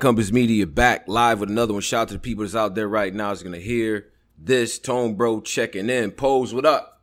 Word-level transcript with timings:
Compass 0.00 0.32
Media 0.32 0.66
back 0.66 1.08
live 1.08 1.40
with 1.40 1.50
another 1.50 1.72
one. 1.72 1.82
Shout 1.82 2.02
out 2.02 2.08
to 2.08 2.14
the 2.14 2.20
people 2.20 2.44
that's 2.44 2.54
out 2.54 2.74
there 2.74 2.88
right 2.88 3.14
now 3.14 3.30
is 3.30 3.42
gonna 3.42 3.58
hear 3.58 4.08
this. 4.38 4.78
Tone 4.78 5.14
Bro 5.14 5.42
checking 5.42 5.90
in. 5.90 6.10
Pose, 6.12 6.54
what 6.54 6.66
up? 6.66 7.02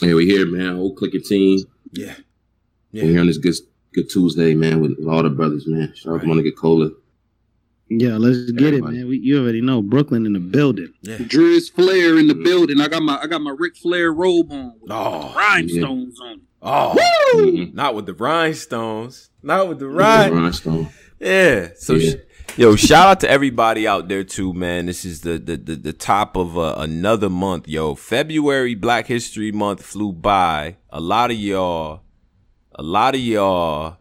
Hey, 0.00 0.14
we 0.14 0.26
here, 0.26 0.46
man. 0.46 0.76
Whole 0.76 0.94
clicking 0.94 1.22
team. 1.22 1.60
Yeah. 1.92 2.14
Yeah. 2.90 3.04
We're 3.04 3.10
here 3.10 3.20
on 3.20 3.26
this 3.26 3.38
good 3.38 3.54
good 3.92 4.10
Tuesday, 4.10 4.54
man, 4.54 4.80
with, 4.80 4.96
with 4.98 5.08
all 5.08 5.22
the 5.22 5.30
brothers, 5.30 5.66
man. 5.66 5.92
Shout 5.94 6.14
out 6.14 6.20
to 6.22 6.42
get 6.42 6.56
Cola. 6.56 6.90
Yeah, 7.88 8.16
let's 8.16 8.50
get 8.50 8.68
Everybody. 8.68 8.96
it, 8.96 8.98
man. 8.98 9.08
We, 9.08 9.18
you 9.18 9.40
already 9.40 9.60
know 9.60 9.82
Brooklyn 9.82 10.26
in 10.26 10.32
the 10.32 10.40
building. 10.40 10.92
Yeah. 11.02 11.18
Driz 11.18 11.70
Flair 11.70 12.18
in 12.18 12.28
the 12.28 12.34
building. 12.34 12.80
I 12.80 12.88
got 12.88 13.02
my 13.02 13.18
I 13.20 13.26
got 13.26 13.42
my 13.42 13.54
Ric 13.56 13.76
Flair 13.76 14.12
robe 14.12 14.50
on. 14.50 14.74
With 14.80 14.90
oh, 14.90 15.32
rhinestones 15.36 16.18
yeah. 16.20 16.28
on. 16.28 16.40
Oh, 16.62 16.96
mm-hmm. 17.34 17.76
not 17.76 17.94
with 17.94 18.06
the 18.06 18.14
rhinestones. 18.14 19.30
Not 19.42 19.68
with 19.68 19.78
the 19.78 19.88
rhinestones. 19.88 20.88
Yeah. 21.20 21.70
So, 21.76 21.94
yeah. 21.94 22.10
Sh- 22.10 22.56
yo, 22.56 22.76
shout 22.76 23.08
out 23.08 23.20
to 23.20 23.30
everybody 23.30 23.86
out 23.86 24.08
there 24.08 24.24
too, 24.24 24.52
man. 24.52 24.86
This 24.86 25.04
is 25.04 25.20
the 25.22 25.38
the 25.38 25.56
the, 25.56 25.76
the 25.76 25.92
top 25.92 26.36
of 26.36 26.58
uh, 26.58 26.76
another 26.78 27.30
month, 27.30 27.68
yo. 27.68 27.94
February 27.94 28.74
Black 28.74 29.06
History 29.06 29.52
Month 29.52 29.82
flew 29.82 30.12
by. 30.12 30.76
A 30.90 31.00
lot 31.00 31.30
of 31.30 31.36
y'all, 31.36 32.02
a 32.74 32.82
lot 32.82 33.14
of 33.14 33.20
y'all 33.20 33.98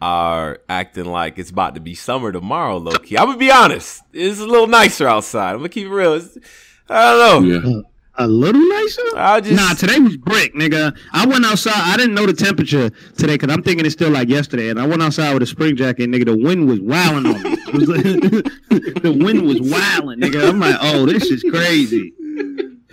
are 0.00 0.60
acting 0.68 1.04
like 1.04 1.38
it's 1.38 1.50
about 1.50 1.74
to 1.76 1.80
be 1.80 1.94
summer 1.94 2.32
tomorrow, 2.32 2.78
low 2.78 2.98
key. 2.98 3.16
I'm 3.16 3.26
gonna 3.26 3.38
be 3.38 3.50
honest. 3.50 4.02
It's 4.12 4.40
a 4.40 4.46
little 4.46 4.66
nicer 4.66 5.06
outside. 5.06 5.52
I'm 5.52 5.58
gonna 5.58 5.68
keep 5.68 5.86
it 5.86 5.90
real. 5.90 6.14
It's, 6.14 6.36
I 6.88 7.12
don't 7.12 7.48
know. 7.48 7.70
Yeah 7.70 7.82
a 8.16 8.26
little 8.26 8.60
nicer? 8.60 9.02
I 9.16 9.40
just 9.40 9.56
nah. 9.56 9.74
Today 9.74 9.98
was 9.98 10.16
brick, 10.16 10.54
nigga. 10.54 10.96
I 11.12 11.26
went 11.26 11.44
outside. 11.44 11.72
I 11.74 11.96
didn't 11.96 12.14
know 12.14 12.26
the 12.26 12.32
temperature 12.32 12.90
today 13.16 13.34
because 13.38 13.52
I'm 13.52 13.62
thinking 13.62 13.86
it's 13.86 13.94
still 13.94 14.10
like 14.10 14.28
yesterday. 14.28 14.68
And 14.68 14.80
I 14.80 14.86
went 14.86 15.02
outside 15.02 15.34
with 15.34 15.42
a 15.42 15.46
spring 15.46 15.76
jacket, 15.76 16.10
nigga. 16.10 16.26
The 16.26 16.36
wind 16.36 16.68
was 16.68 16.80
wowing 16.80 17.26
on 17.26 17.42
me. 17.42 17.56
the 17.72 19.18
wind 19.18 19.42
was 19.46 19.60
wowing, 19.60 20.20
nigga. 20.20 20.48
I'm 20.48 20.60
like, 20.60 20.76
oh, 20.80 21.06
this 21.06 21.24
is 21.24 21.42
crazy. 21.42 22.12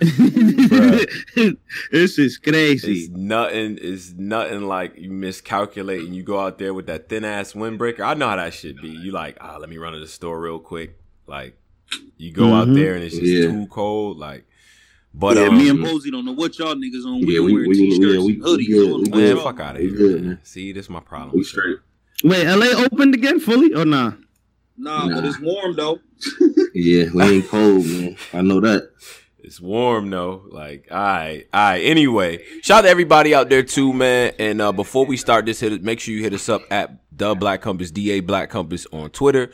this 1.92 2.18
is 2.18 2.38
crazy. 2.38 2.92
It's 2.92 3.10
nothing. 3.10 3.78
It's 3.82 4.12
nothing 4.12 4.62
like 4.62 4.96
you 4.96 5.10
miscalculate 5.10 6.00
and 6.06 6.16
you 6.16 6.22
go 6.22 6.40
out 6.40 6.58
there 6.58 6.72
with 6.72 6.86
that 6.86 7.10
thin 7.10 7.24
ass 7.24 7.52
windbreaker. 7.52 8.00
I 8.00 8.14
know 8.14 8.28
how 8.28 8.36
that 8.36 8.54
should 8.54 8.80
be. 8.80 8.88
You 8.88 9.12
like, 9.12 9.36
ah, 9.42 9.56
oh, 9.56 9.58
let 9.60 9.68
me 9.68 9.76
run 9.76 9.92
to 9.92 10.00
the 10.00 10.08
store 10.08 10.40
real 10.40 10.58
quick. 10.58 10.98
Like, 11.26 11.58
you 12.16 12.32
go 12.32 12.44
mm-hmm. 12.44 12.70
out 12.70 12.74
there 12.74 12.94
and 12.94 13.04
it's 13.04 13.14
just 13.14 13.26
yeah. 13.26 13.50
too 13.50 13.66
cold. 13.66 14.16
Like, 14.16 14.46
but 15.12 15.36
yeah, 15.36 15.44
um, 15.44 15.58
me 15.58 15.68
and 15.68 15.84
Posey 15.84 16.10
don't 16.10 16.24
know 16.24 16.32
what 16.32 16.58
y'all 16.58 16.74
niggas 16.74 17.04
on. 17.04 17.20
We 17.26 17.34
yeah, 17.34 17.40
we, 17.40 17.52
wearing 17.52 17.72
t-shirts 17.72 18.14
yeah, 18.14 18.20
we, 18.20 18.34
and 18.34 18.42
hoodies. 18.42 18.68
We, 18.68 19.10
we, 19.10 19.34
man, 19.34 19.36
fuck 19.38 19.60
out 19.60 19.76
of 19.76 19.82
here. 19.82 19.90
Good, 19.90 20.22
man. 20.22 20.40
See, 20.44 20.72
this 20.72 20.86
is 20.86 20.90
my 20.90 21.00
problem. 21.00 21.36
We 21.36 21.44
straight. 21.44 21.78
Wait, 22.22 22.46
LA 22.46 22.66
opened 22.84 23.14
again 23.14 23.40
fully 23.40 23.74
or 23.74 23.84
nah? 23.84 24.12
Nah, 24.76 25.06
nah. 25.06 25.14
but 25.14 25.24
it's 25.24 25.40
warm 25.40 25.74
though. 25.74 25.98
yeah, 26.74 27.06
we 27.12 27.22
ain't 27.22 27.48
cold, 27.48 27.84
man. 27.86 28.16
I 28.32 28.42
know 28.42 28.60
that. 28.60 28.90
It's 29.38 29.60
warm 29.60 30.10
though. 30.10 30.44
Like, 30.50 30.86
all 30.90 30.98
right, 30.98 31.46
all 31.52 31.60
right. 31.60 31.78
Anyway, 31.78 32.44
shout 32.62 32.80
out 32.80 32.82
to 32.82 32.88
everybody 32.88 33.34
out 33.34 33.48
there 33.48 33.62
too, 33.62 33.92
man. 33.92 34.32
And 34.38 34.60
uh, 34.60 34.72
before 34.72 35.06
we 35.06 35.16
start 35.16 35.46
this, 35.46 35.60
hit 35.60 35.82
make 35.82 35.98
sure 35.98 36.14
you 36.14 36.22
hit 36.22 36.34
us 36.34 36.48
up 36.48 36.62
at 36.70 36.92
the 37.10 37.34
Black 37.34 37.62
Compass, 37.62 37.90
Da 37.90 38.20
Black 38.20 38.48
Compass 38.50 38.86
on 38.92 39.10
Twitter. 39.10 39.50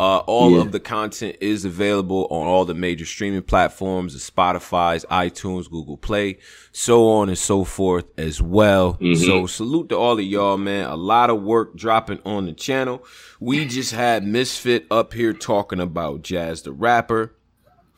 Uh, 0.00 0.16
all 0.20 0.52
yeah. 0.52 0.62
of 0.62 0.72
the 0.72 0.80
content 0.80 1.36
is 1.42 1.66
available 1.66 2.26
on 2.30 2.46
all 2.46 2.64
the 2.64 2.72
major 2.72 3.04
streaming 3.04 3.42
platforms, 3.42 4.14
the 4.14 4.32
Spotify's, 4.32 5.04
iTunes, 5.10 5.70
Google 5.70 5.98
Play, 5.98 6.38
so 6.72 7.06
on 7.10 7.28
and 7.28 7.36
so 7.36 7.64
forth 7.64 8.06
as 8.18 8.40
well. 8.40 8.94
Mm-hmm. 8.94 9.22
So 9.22 9.46
salute 9.46 9.90
to 9.90 9.98
all 9.98 10.18
of 10.18 10.24
y'all, 10.24 10.56
man. 10.56 10.86
A 10.86 10.96
lot 10.96 11.28
of 11.28 11.42
work 11.42 11.76
dropping 11.76 12.18
on 12.24 12.46
the 12.46 12.54
channel. 12.54 13.04
We 13.40 13.66
just 13.66 13.92
had 13.92 14.24
Misfit 14.24 14.86
up 14.90 15.12
here 15.12 15.34
talking 15.34 15.80
about 15.80 16.22
Jazz 16.22 16.62
the 16.62 16.72
Rapper 16.72 17.36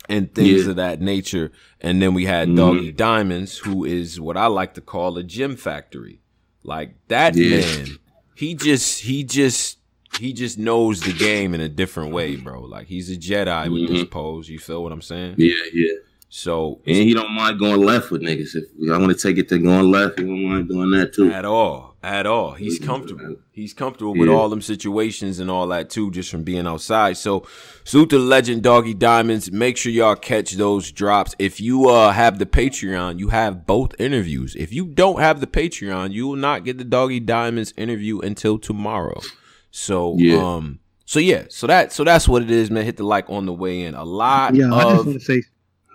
and 0.09 0.35
things 0.35 0.65
yeah. 0.65 0.71
of 0.71 0.77
that 0.77 1.01
nature. 1.01 1.53
And 1.81 2.03
then 2.03 2.15
we 2.15 2.25
had 2.25 2.49
mm-hmm. 2.49 2.57
Doggy 2.57 2.91
Diamonds, 2.91 3.59
who 3.59 3.85
is 3.85 4.21
what 4.21 4.37
I 4.37 4.47
like 4.47 4.75
to 4.75 4.81
call 4.81 5.17
a 5.19 5.23
gym 5.23 5.55
factory. 5.55 6.21
Like 6.65 6.97
that 7.07 7.37
yeah. 7.37 7.61
man, 7.61 7.87
he 8.35 8.57
just, 8.57 9.03
he 9.03 9.23
just, 9.23 9.79
he 10.19 10.33
just 10.33 10.59
knows 10.59 11.01
the 11.01 11.13
game 11.13 11.55
in 11.55 11.61
a 11.61 11.69
different 11.69 12.13
way, 12.13 12.37
bro. 12.37 12.63
Like 12.63 12.87
he's 12.87 13.11
a 13.11 13.17
Jedi 13.17 13.73
with 13.73 13.83
mm-hmm. 13.83 13.95
this 13.95 14.05
pose. 14.05 14.49
You 14.49 14.59
feel 14.59 14.83
what 14.83 14.93
I'm 14.93 15.03
saying? 15.03 15.37
Yeah, 15.39 15.55
yeah. 15.73 15.93
So 16.35 16.81
and 16.87 16.97
he 16.97 17.13
don't 17.13 17.31
mind 17.33 17.59
going 17.59 17.83
left 17.83 18.11
with 18.11 18.23
niggas. 18.23 18.57
If 18.57 18.65
I 18.91 18.97
want 18.97 19.11
to 19.11 19.19
take 19.19 19.37
it 19.37 19.51
to 19.51 19.59
going 19.59 19.91
left, 19.91 20.19
he 20.19 20.25
don't 20.25 20.49
mind 20.49 20.67
doing 20.67 20.91
that 20.93 21.13
too. 21.13 21.31
At 21.31 21.45
all, 21.45 21.95
at 22.03 22.27
all. 22.27 22.53
He's 22.53 22.79
comfortable. 22.79 23.37
He's 23.51 23.75
comfortable 23.75 24.17
yeah. 24.17 24.21
with 24.21 24.29
all 24.31 24.49
them 24.49 24.63
situations 24.63 25.41
and 25.41 25.51
all 25.51 25.67
that 25.69 25.91
too, 25.91 26.11
just 26.11 26.31
from 26.31 26.43
being 26.43 26.67
outside. 26.67 27.19
So, 27.19 27.47
salute 27.85 28.09
to 28.11 28.19
the 28.19 28.25
legend 28.25 28.63
Doggy 28.63 28.95
Diamonds. 28.95 29.53
Make 29.53 29.77
sure 29.77 29.93
y'all 29.93 30.17
catch 30.17 30.53
those 30.53 30.91
drops. 30.91 31.35
If 31.39 31.61
you 31.61 31.91
uh 31.91 32.13
have 32.13 32.39
the 32.39 32.47
Patreon, 32.47 33.19
you 33.19 33.29
have 33.29 33.67
both 33.67 33.95
interviews. 34.01 34.57
If 34.57 34.73
you 34.73 34.87
don't 34.87 35.21
have 35.21 35.41
the 35.41 35.47
Patreon, 35.47 36.13
you 36.13 36.29
will 36.29 36.37
not 36.37 36.65
get 36.65 36.79
the 36.79 36.85
Doggy 36.85 37.21
Diamonds 37.21 37.75
interview 37.77 38.21
until 38.21 38.59
tomorrow. 38.59 39.21
So 39.73 40.15
yeah. 40.19 40.37
um 40.37 40.79
so 41.05 41.19
yeah, 41.19 41.45
so 41.49 41.67
that 41.67 41.93
so 41.93 42.05
that's 42.05 42.29
what 42.29 42.43
it 42.43 42.51
is, 42.51 42.71
man. 42.71 42.85
Hit 42.85 42.97
the 42.97 43.05
like 43.05 43.29
on 43.29 43.45
the 43.45 43.53
way 43.53 43.83
in. 43.83 43.95
A 43.95 44.05
lot 44.05 44.55
yeah, 44.55 44.67
of 44.67 44.73
I 44.73 44.83
just 44.83 45.07
want 45.07 45.19
to 45.19 45.25
say 45.25 45.43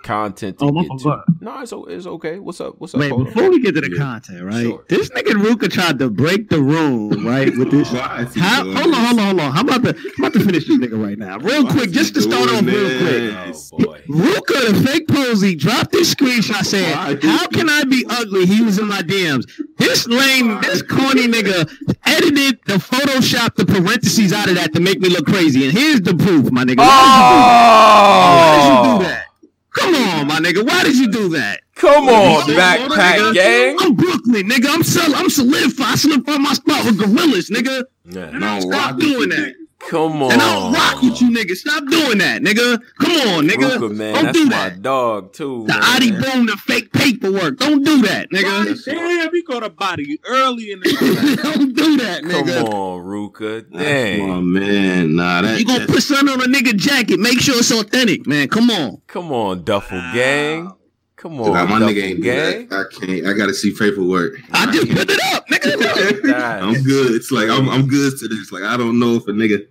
content. 0.07 0.57
oh, 0.61 0.71
my 0.71 0.87
God. 1.03 1.23
No, 1.41 1.59
it's, 1.59 1.73
it's 1.89 2.07
okay. 2.07 2.39
What's 2.39 2.61
up? 2.61 2.75
What's 2.77 2.95
up? 2.95 3.01
Wait, 3.01 3.09
before 3.09 3.49
we 3.49 3.59
get 3.59 3.75
to 3.75 3.81
the 3.81 3.91
yeah. 3.91 3.97
content, 3.97 4.43
right? 4.43 4.63
Sure. 4.63 4.85
This 4.87 5.09
nigga 5.09 5.33
Ruka 5.33 5.69
tried 5.69 5.99
to 5.99 6.09
break 6.09 6.49
the 6.49 6.61
room, 6.61 7.25
right? 7.25 7.55
With 7.57 7.71
this. 7.71 7.89
How, 7.89 8.25
hold 8.25 8.37
on, 8.37 8.93
hold 8.93 9.19
on, 9.19 9.25
hold 9.25 9.39
on. 9.41 9.51
How 9.51 9.61
about 9.61 9.83
to 9.83 9.89
I'm 9.89 10.23
about 10.23 10.33
to 10.33 10.39
finish 10.39 10.67
this 10.67 10.77
nigga 10.77 11.03
right 11.03 11.17
now, 11.17 11.37
real 11.39 11.65
Why 11.65 11.71
quick, 11.71 11.91
just 11.91 12.13
to 12.15 12.21
start 12.21 12.49
off 12.49 12.61
real 12.63 12.97
quick. 12.99 13.33
Oh, 13.73 13.77
boy. 13.77 14.01
Ruka, 14.07 14.71
the 14.71 14.83
fake 14.87 15.07
posy, 15.09 15.55
dropped 15.55 15.91
this 15.91 16.13
screenshot 16.15 16.63
saying, 16.63 16.93
"How 17.21 17.47
can 17.47 17.69
I 17.69 17.83
be 17.83 18.05
ugly?" 18.09 18.45
He 18.45 18.61
was 18.63 18.79
in 18.79 18.87
my 18.87 19.01
DMs. 19.01 19.45
This 19.77 20.07
lame, 20.07 20.59
this 20.61 20.81
corny 20.81 21.27
nigga 21.27 21.69
edited 22.05 22.59
the 22.65 22.75
Photoshop 22.75 23.55
the 23.55 23.65
parentheses 23.65 24.31
out 24.31 24.47
of 24.47 24.55
that 24.55 24.73
to 24.73 24.79
make 24.79 24.99
me 25.01 25.09
look 25.09 25.25
crazy. 25.25 25.65
And 25.65 25.77
here's 25.77 26.01
the 26.01 26.15
proof, 26.15 26.51
my 26.51 26.63
nigga. 26.63 26.77
Why 26.77 26.95
did 26.95 27.03
you 27.03 27.27
do 27.27 27.43
that? 27.43 28.37
Why 28.37 28.55
did 28.55 28.67
you 28.67 28.83
do 28.83 28.95
oh! 28.95 29.09
that? 29.09 29.27
Come 29.77 29.95
on, 29.95 30.27
my 30.27 30.39
nigga. 30.39 30.65
Why 30.65 30.83
did 30.83 30.95
you 30.97 31.11
do 31.11 31.29
that? 31.29 31.61
Come 31.75 32.09
on, 32.09 32.47
backpack 32.57 33.33
gang. 33.33 33.77
I'm 33.79 33.95
Brooklyn, 33.95 34.47
nigga. 34.49 34.67
I'm 34.69 34.83
sol- 34.83 35.15
I'm 35.15 35.29
solidified. 35.29 35.87
I 35.87 35.95
solidified 35.95 36.41
my 36.41 36.53
spot 36.53 36.85
with 36.85 36.97
gorillas, 36.97 37.49
nigga. 37.49 37.83
Yeah, 38.05 38.31
no, 38.31 38.59
stop 38.59 38.97
doing 38.99 39.29
that. 39.29 39.53
Come 39.79 40.23
on. 40.23 40.33
And 40.33 40.41
I 40.41 40.53
don't 40.55 40.73
rock 40.73 41.01
with 41.01 41.21
you 41.21 41.29
niggas. 41.29 41.57
Stop 41.57 41.85
doing 41.87 42.17
that, 42.17 42.41
nigga. 42.41 42.81
Come 42.99 43.11
on, 43.29 43.47
nigga. 43.47 43.77
Ruka, 43.77 43.95
man, 43.95 44.13
don't 44.15 44.25
that's 44.25 44.37
do 44.37 44.45
my 44.45 44.69
that. 44.69 44.81
dog 44.81 45.33
too. 45.33 45.65
The 45.67 45.73
Adi 45.73 46.11
Boom, 46.11 46.45
the 46.45 46.57
fake 46.57 46.91
paperwork. 46.91 47.57
Don't 47.57 47.83
do 47.83 48.01
that, 48.01 48.29
nigga. 48.31 48.83
Damn, 48.85 49.31
he 49.31 49.43
got 49.43 49.63
a 49.63 49.69
body 49.69 50.19
early 50.25 50.71
in 50.71 50.79
the 50.79 51.39
Don't 51.43 51.73
do 51.73 51.97
that, 51.97 52.23
nigga. 52.23 52.63
Come 52.63 52.73
on, 52.73 53.05
Ruka. 53.05 53.71
Dang. 53.71 54.19
Come 54.21 54.29
on, 54.31 54.53
man. 54.53 55.15
Nah, 55.15 55.41
that, 55.43 55.59
you 55.59 55.65
gonna 55.65 55.85
put 55.85 56.03
something 56.03 56.29
on 56.29 56.41
a 56.41 56.45
nigga 56.45 56.75
jacket. 56.75 57.19
Make 57.19 57.39
sure 57.39 57.57
it's 57.57 57.71
authentic, 57.71 58.27
man. 58.27 58.49
Come 58.49 58.69
on. 58.71 59.01
Come 59.07 59.31
on, 59.31 59.63
Duffel 59.63 60.01
Gang. 60.13 60.73
Come 61.17 61.41
on, 61.41 61.51
my 61.51 61.79
nigga 61.79 62.03
ain't 62.03 62.21
gang. 62.21 62.67
I 62.71 62.83
can't. 62.91 63.25
I 63.25 63.33
gotta 63.33 63.53
see 63.53 63.73
paperwork. 63.77 64.35
I 64.51 64.71
just 64.71 64.87
put 64.87 65.09
it 65.09 65.19
up, 65.33 65.47
nigga. 65.47 66.33
I'm 66.61 66.83
good. 66.83 67.15
It's 67.15 67.31
like 67.31 67.49
I'm, 67.49 67.67
I'm 67.67 67.87
good 67.87 68.17
to 68.19 68.27
this. 68.27 68.51
Like 68.51 68.63
I 68.63 68.77
don't 68.77 68.99
know 68.99 69.15
if 69.15 69.27
a 69.27 69.31
nigga 69.31 69.65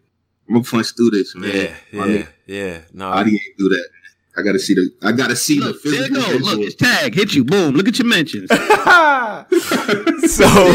I'm 0.49 0.55
gonna 0.55 0.65
punch 0.65 0.95
through 0.97 1.11
this, 1.11 1.34
man. 1.34 1.51
Yeah, 1.51 1.75
yeah, 1.93 2.03
nigga, 2.03 2.29
yeah. 2.47 2.81
No, 2.93 3.09
Adi 3.09 3.31
ain't 3.31 3.59
do 3.59 3.69
that. 3.69 3.89
I 4.37 4.43
gotta 4.43 4.59
see 4.59 4.75
the. 4.75 4.91
I 5.03 5.12
gotta 5.12 5.34
see 5.34 5.61
look, 5.61 5.83
the 5.83 5.91
physical. 5.91 6.21
There 6.21 6.34
you 6.34 6.41
go. 6.41 6.45
Look, 6.45 6.61
it's 6.61 6.75
tag 6.75 7.15
hit 7.15 7.34
you. 7.34 7.45
Boom. 7.45 7.75
Look 7.75 7.89
at 7.89 7.99
your 7.99 8.07
mentions. 8.07 8.51
so 8.51 8.57
there 8.59 9.47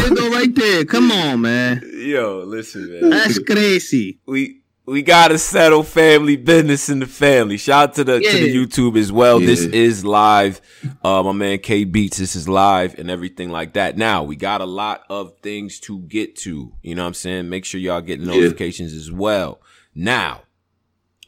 you 0.08 0.16
go 0.16 0.30
right 0.30 0.52
there. 0.54 0.84
Come 0.84 1.12
on, 1.12 1.42
man. 1.42 1.80
Yo, 1.94 2.42
listen, 2.44 2.90
man. 2.90 3.10
That's 3.10 3.38
crazy. 3.38 4.18
We 4.26 4.61
we 4.84 5.02
gotta 5.02 5.38
settle 5.38 5.82
family 5.82 6.36
business 6.36 6.88
in 6.88 6.98
the 6.98 7.06
family. 7.06 7.56
Shout 7.56 7.90
out 7.90 7.94
to 7.96 8.04
the 8.04 8.20
yeah. 8.22 8.32
to 8.32 8.38
the 8.38 8.54
YouTube 8.54 8.98
as 8.98 9.12
well. 9.12 9.40
Yeah. 9.40 9.46
This 9.46 9.60
is 9.60 10.04
live. 10.04 10.60
Uh, 11.04 11.22
my 11.22 11.32
man 11.32 11.58
K 11.58 11.84
Beats. 11.84 12.18
This 12.18 12.34
is 12.34 12.48
live 12.48 12.98
and 12.98 13.10
everything 13.10 13.50
like 13.50 13.74
that. 13.74 13.96
Now 13.96 14.24
we 14.24 14.34
got 14.34 14.60
a 14.60 14.66
lot 14.66 15.04
of 15.08 15.38
things 15.40 15.78
to 15.80 16.00
get 16.00 16.36
to. 16.38 16.72
You 16.82 16.94
know 16.94 17.02
what 17.02 17.08
I'm 17.08 17.14
saying? 17.14 17.48
Make 17.48 17.64
sure 17.64 17.80
y'all 17.80 18.00
get 18.00 18.20
notifications 18.20 18.92
yeah. 18.92 19.00
as 19.00 19.12
well. 19.12 19.60
Now, 19.94 20.42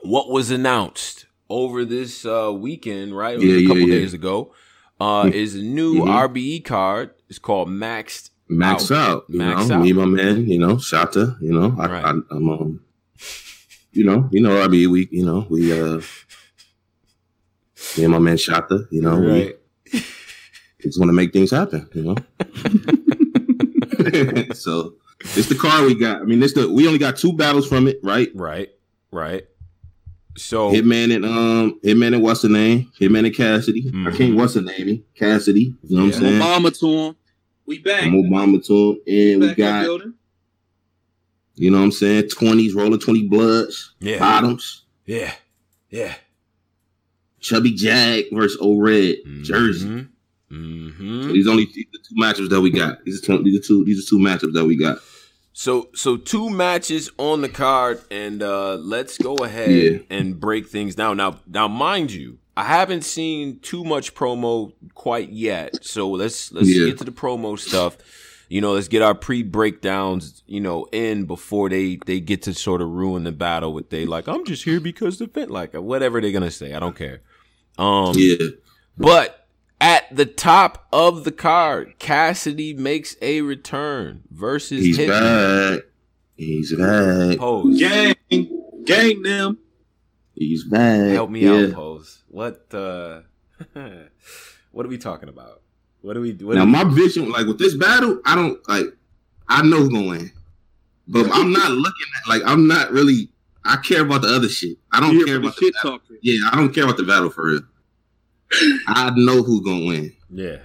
what 0.00 0.30
was 0.30 0.50
announced 0.50 1.26
over 1.48 1.84
this 1.84 2.24
uh, 2.24 2.52
weekend, 2.52 3.16
right? 3.16 3.38
Yeah, 3.38 3.58
a 3.58 3.66
couple 3.66 3.82
yeah, 3.82 3.94
days 3.94 4.14
ago, 4.14 4.52
uh, 5.00 5.30
is 5.32 5.54
a 5.54 5.62
new 5.62 5.96
mm-hmm. 5.96 6.10
RBE 6.10 6.64
card. 6.64 7.10
It's 7.28 7.38
called 7.38 7.68
Maxed. 7.68 8.30
Max 8.46 8.90
out. 8.90 9.08
out 9.08 9.30
Max 9.30 9.68
know, 9.68 9.76
out. 9.76 9.82
Me, 9.82 9.92
my 9.92 10.04
man. 10.04 10.46
You 10.46 10.58
know, 10.58 10.76
Shata. 10.76 11.40
You 11.40 11.52
know, 11.52 11.76
I, 11.78 11.86
right. 11.86 12.04
I, 12.04 12.10
I'm 12.30 12.50
um, 12.50 12.83
you 13.94 14.04
know, 14.04 14.28
you 14.32 14.40
know, 14.40 14.62
I 14.62 14.68
mean, 14.68 14.90
We, 14.90 15.08
you 15.10 15.24
know, 15.24 15.46
we 15.48 15.72
uh, 15.72 16.00
me 17.96 18.04
and 18.04 18.12
my 18.12 18.18
man 18.18 18.36
Shata. 18.36 18.86
You 18.90 19.02
know, 19.02 19.18
right. 19.18 19.56
we 19.92 20.00
just 20.82 20.98
want 20.98 21.08
to 21.08 21.14
make 21.14 21.32
things 21.32 21.50
happen. 21.50 21.88
You 21.94 22.02
know, 22.02 22.14
so 24.54 24.94
It's 25.20 25.48
the 25.48 25.56
car 25.58 25.84
we 25.84 25.94
got. 25.94 26.20
I 26.20 26.24
mean, 26.24 26.42
it's 26.42 26.54
the 26.54 26.68
we 26.68 26.86
only 26.86 26.98
got 26.98 27.16
two 27.16 27.32
battles 27.32 27.66
from 27.66 27.86
it, 27.86 27.98
right? 28.02 28.30
Right, 28.34 28.70
right. 29.10 29.44
So 30.36 30.72
Hitman 30.72 31.14
and 31.14 31.24
um 31.24 31.78
Hitman 31.84 32.14
and 32.14 32.22
what's 32.22 32.42
the 32.42 32.48
name? 32.48 32.90
Hitman 33.00 33.26
and 33.26 33.34
Cassidy. 33.34 33.84
Mm-hmm. 33.84 34.08
I 34.08 34.10
can't 34.10 34.36
what's 34.36 34.54
the 34.54 34.62
name? 34.62 35.04
Cassidy. 35.14 35.74
You 35.82 35.96
know 35.96 36.04
yeah. 36.04 36.10
what 36.10 36.16
I'm 36.16 36.22
saying? 36.22 36.42
Obama 36.42 36.78
to 36.80 36.88
him. 36.88 37.16
We 37.66 37.78
back. 37.78 38.04
I'm 38.04 38.12
Obama 38.12 38.64
to 38.66 38.74
him, 38.74 38.98
and 39.06 39.40
we, 39.40 39.48
we 39.48 39.54
got. 39.54 40.00
You 41.56 41.70
know 41.70 41.78
what 41.78 41.84
I'm 41.84 41.92
saying? 41.92 42.28
Twenties, 42.30 42.74
rolling 42.74 43.00
twenty 43.00 43.28
bloods. 43.28 43.94
Yeah. 44.00 44.18
Bottoms. 44.18 44.84
Yeah. 45.06 45.32
Yeah. 45.90 46.14
Chubby 47.40 47.72
Jag 47.72 48.24
versus 48.32 48.58
O 48.60 48.78
Red 48.78 49.16
mm-hmm. 49.26 49.42
Jersey. 49.42 50.06
Mm-hmm. 50.50 51.22
So 51.22 51.32
these 51.32 51.46
only 51.46 51.66
these 51.66 51.86
the 51.92 51.98
two 51.98 52.14
matchups 52.20 52.50
that 52.50 52.60
we 52.60 52.70
got. 52.70 53.04
These 53.04 53.22
are 53.22 53.26
two, 53.26 53.42
these 53.42 53.58
are 53.58 53.62
two 53.62 53.84
these 53.84 54.04
are 54.04 54.08
two 54.08 54.18
matchups 54.18 54.54
that 54.54 54.64
we 54.64 54.76
got. 54.76 54.98
So 55.52 55.88
so 55.94 56.16
two 56.16 56.50
matches 56.50 57.10
on 57.18 57.40
the 57.40 57.48
card, 57.48 58.00
and 58.10 58.42
uh 58.42 58.74
let's 58.74 59.18
go 59.18 59.36
ahead 59.36 59.70
yeah. 59.70 59.98
and 60.10 60.40
break 60.40 60.68
things 60.68 60.94
down. 60.94 61.16
Now 61.16 61.40
now 61.46 61.68
mind 61.68 62.12
you, 62.12 62.38
I 62.56 62.64
haven't 62.64 63.02
seen 63.02 63.60
too 63.60 63.84
much 63.84 64.14
promo 64.14 64.72
quite 64.94 65.30
yet. 65.30 65.84
So 65.84 66.10
let's 66.10 66.50
let's 66.52 66.68
yeah. 66.68 66.86
get 66.86 66.98
to 66.98 67.04
the 67.04 67.12
promo 67.12 67.58
stuff. 67.58 67.96
You 68.48 68.60
know, 68.60 68.72
let's 68.74 68.88
get 68.88 69.02
our 69.02 69.14
pre 69.14 69.42
breakdowns, 69.42 70.42
you 70.46 70.60
know, 70.60 70.86
in 70.92 71.24
before 71.24 71.68
they 71.68 71.98
they 72.06 72.20
get 72.20 72.42
to 72.42 72.54
sort 72.54 72.80
of 72.82 72.88
ruin 72.90 73.24
the 73.24 73.32
battle 73.32 73.72
with 73.72 73.90
they 73.90 74.06
like 74.06 74.28
I'm 74.28 74.44
just 74.44 74.64
here 74.64 74.80
because 74.80 75.18
the 75.18 75.28
fit 75.28 75.50
like 75.50 75.74
whatever 75.74 76.20
they're 76.20 76.32
gonna 76.32 76.50
say. 76.50 76.74
I 76.74 76.78
don't 76.78 76.96
care. 76.96 77.22
Um 77.78 78.12
Yeah. 78.16 78.48
But 78.96 79.46
at 79.80 80.14
the 80.14 80.26
top 80.26 80.86
of 80.92 81.24
the 81.24 81.32
card, 81.32 81.94
Cassidy 81.98 82.74
makes 82.74 83.16
a 83.20 83.40
return 83.42 84.22
versus 84.30 84.84
He's 84.84 84.98
Hitman. 84.98 85.76
back. 85.76 85.84
He's 86.36 86.74
back. 86.76 87.38
Pose. 87.38 87.78
Gang. 87.78 88.14
Gang 88.84 89.22
them. 89.22 89.58
He's 90.34 90.64
back. 90.64 91.12
Help 91.12 91.30
me 91.30 91.40
yeah. 91.40 91.68
out, 91.68 91.72
Pose. 91.72 92.22
What 92.28 92.72
uh 92.74 93.22
what 94.72 94.86
are 94.86 94.88
we 94.88 94.98
talking 94.98 95.28
about? 95.28 95.62
What 96.04 96.12
do 96.12 96.20
we 96.20 96.32
do? 96.32 96.52
Now 96.52 96.66
my 96.66 96.84
vision, 96.84 97.30
like 97.30 97.46
with 97.46 97.58
this 97.58 97.74
battle, 97.74 98.20
I 98.26 98.34
don't 98.34 98.68
like 98.68 98.94
I 99.48 99.62
know 99.62 99.78
who's 99.78 99.88
gonna 99.88 100.06
win. 100.06 100.32
But 101.08 101.30
I'm 101.32 101.50
not 101.50 101.70
looking 101.70 102.06
at 102.22 102.28
like 102.28 102.42
I'm 102.44 102.68
not 102.68 102.92
really 102.92 103.30
I 103.64 103.76
care 103.76 104.02
about 104.02 104.20
the 104.20 104.28
other 104.28 104.50
shit. 104.50 104.76
I 104.92 105.00
don't 105.00 105.24
care 105.24 105.36
about 105.36 105.56
the 105.56 105.62
shit 105.62 105.74
talking. 105.80 106.18
Yeah, 106.20 106.50
I 106.52 106.56
don't 106.56 106.74
care 106.74 106.84
about 106.84 106.98
the 106.98 107.04
battle 107.04 107.30
for 107.30 107.46
real. 107.46 107.60
I 108.86 109.12
know 109.16 109.42
who's 109.42 109.60
gonna 109.60 109.86
win. 109.86 110.12
Yeah, 110.28 110.58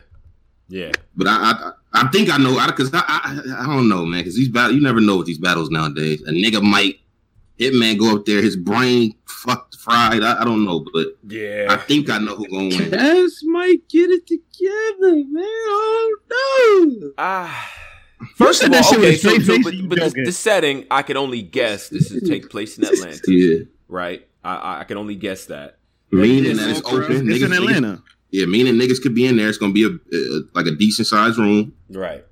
yeah. 0.67 0.91
But 1.15 1.27
I, 1.27 1.31
I, 1.31 1.71
I 1.93 2.07
think 2.09 2.29
I 2.29 2.37
know 2.37 2.57
I 2.57 2.65
because 2.65 2.93
I, 2.93 2.99
I, 3.07 3.63
I, 3.63 3.65
don't 3.65 3.87
know, 3.87 4.05
man. 4.05 4.19
Because 4.19 4.35
these 4.35 4.49
battles, 4.49 4.75
you 4.75 4.81
never 4.81 4.99
know 4.99 5.15
with 5.15 5.27
these 5.27 5.37
battles 5.37 5.69
nowadays. 5.69 6.21
A 6.23 6.31
nigga 6.31 6.61
might 6.61 6.99
hitman 7.59 7.99
go 7.99 8.15
up 8.15 8.25
there, 8.25 8.41
his 8.41 8.55
brain 8.55 9.15
fucked 9.25 9.75
fried. 9.75 10.23
I, 10.23 10.41
I 10.41 10.45
don't 10.45 10.65
know, 10.65 10.85
but 10.93 11.07
yeah, 11.27 11.67
I 11.69 11.77
think 11.77 12.09
I 12.09 12.17
know 12.19 12.35
who's 12.35 12.47
gonna 12.47 12.69
win. 12.69 12.91
Cass 12.91 13.41
might 13.43 13.87
get 13.89 14.09
it 14.09 14.25
together, 14.25 15.15
man. 15.15 15.43
I 15.43 16.15
don't 16.29 16.99
know. 16.99 17.11
Ah. 17.17 17.71
First 18.35 18.63
of 18.63 18.73
all, 18.73 18.79
okay, 18.79 19.15
so, 19.15 19.37
so 19.39 19.57
but, 19.63 19.73
but 19.87 19.97
the, 19.97 20.23
the, 20.25 20.31
setting, 20.33 20.85
I 20.91 21.03
can 21.03 21.15
only 21.15 21.41
guess 21.41 21.87
this 21.87 22.11
is 22.11 22.27
take 22.27 22.49
place 22.51 22.77
in 22.77 22.83
Atlanta. 22.83 23.19
yeah. 23.27 23.59
Right? 23.87 24.27
I, 24.43 24.81
I 24.81 24.83
can 24.83 24.97
only 24.97 25.15
guess 25.15 25.45
that. 25.45 25.77
Meaning 26.11 26.57
that 26.57 26.69
it's 26.69 26.81
open. 26.81 27.11
It's 27.11 27.21
niggas, 27.21 27.45
in 27.45 27.53
Atlanta. 27.53 27.87
Niggas, 27.87 28.03
yeah, 28.31 28.45
meaning 28.45 28.75
niggas 28.75 29.01
could 29.01 29.15
be 29.15 29.25
in 29.25 29.37
there. 29.37 29.47
It's 29.49 29.57
gonna 29.57 29.73
be 29.73 29.83
a, 29.85 29.89
a 29.89 30.41
like 30.53 30.65
a 30.65 30.71
decent 30.71 31.07
sized 31.07 31.37
room. 31.37 31.73
Right. 31.89 32.25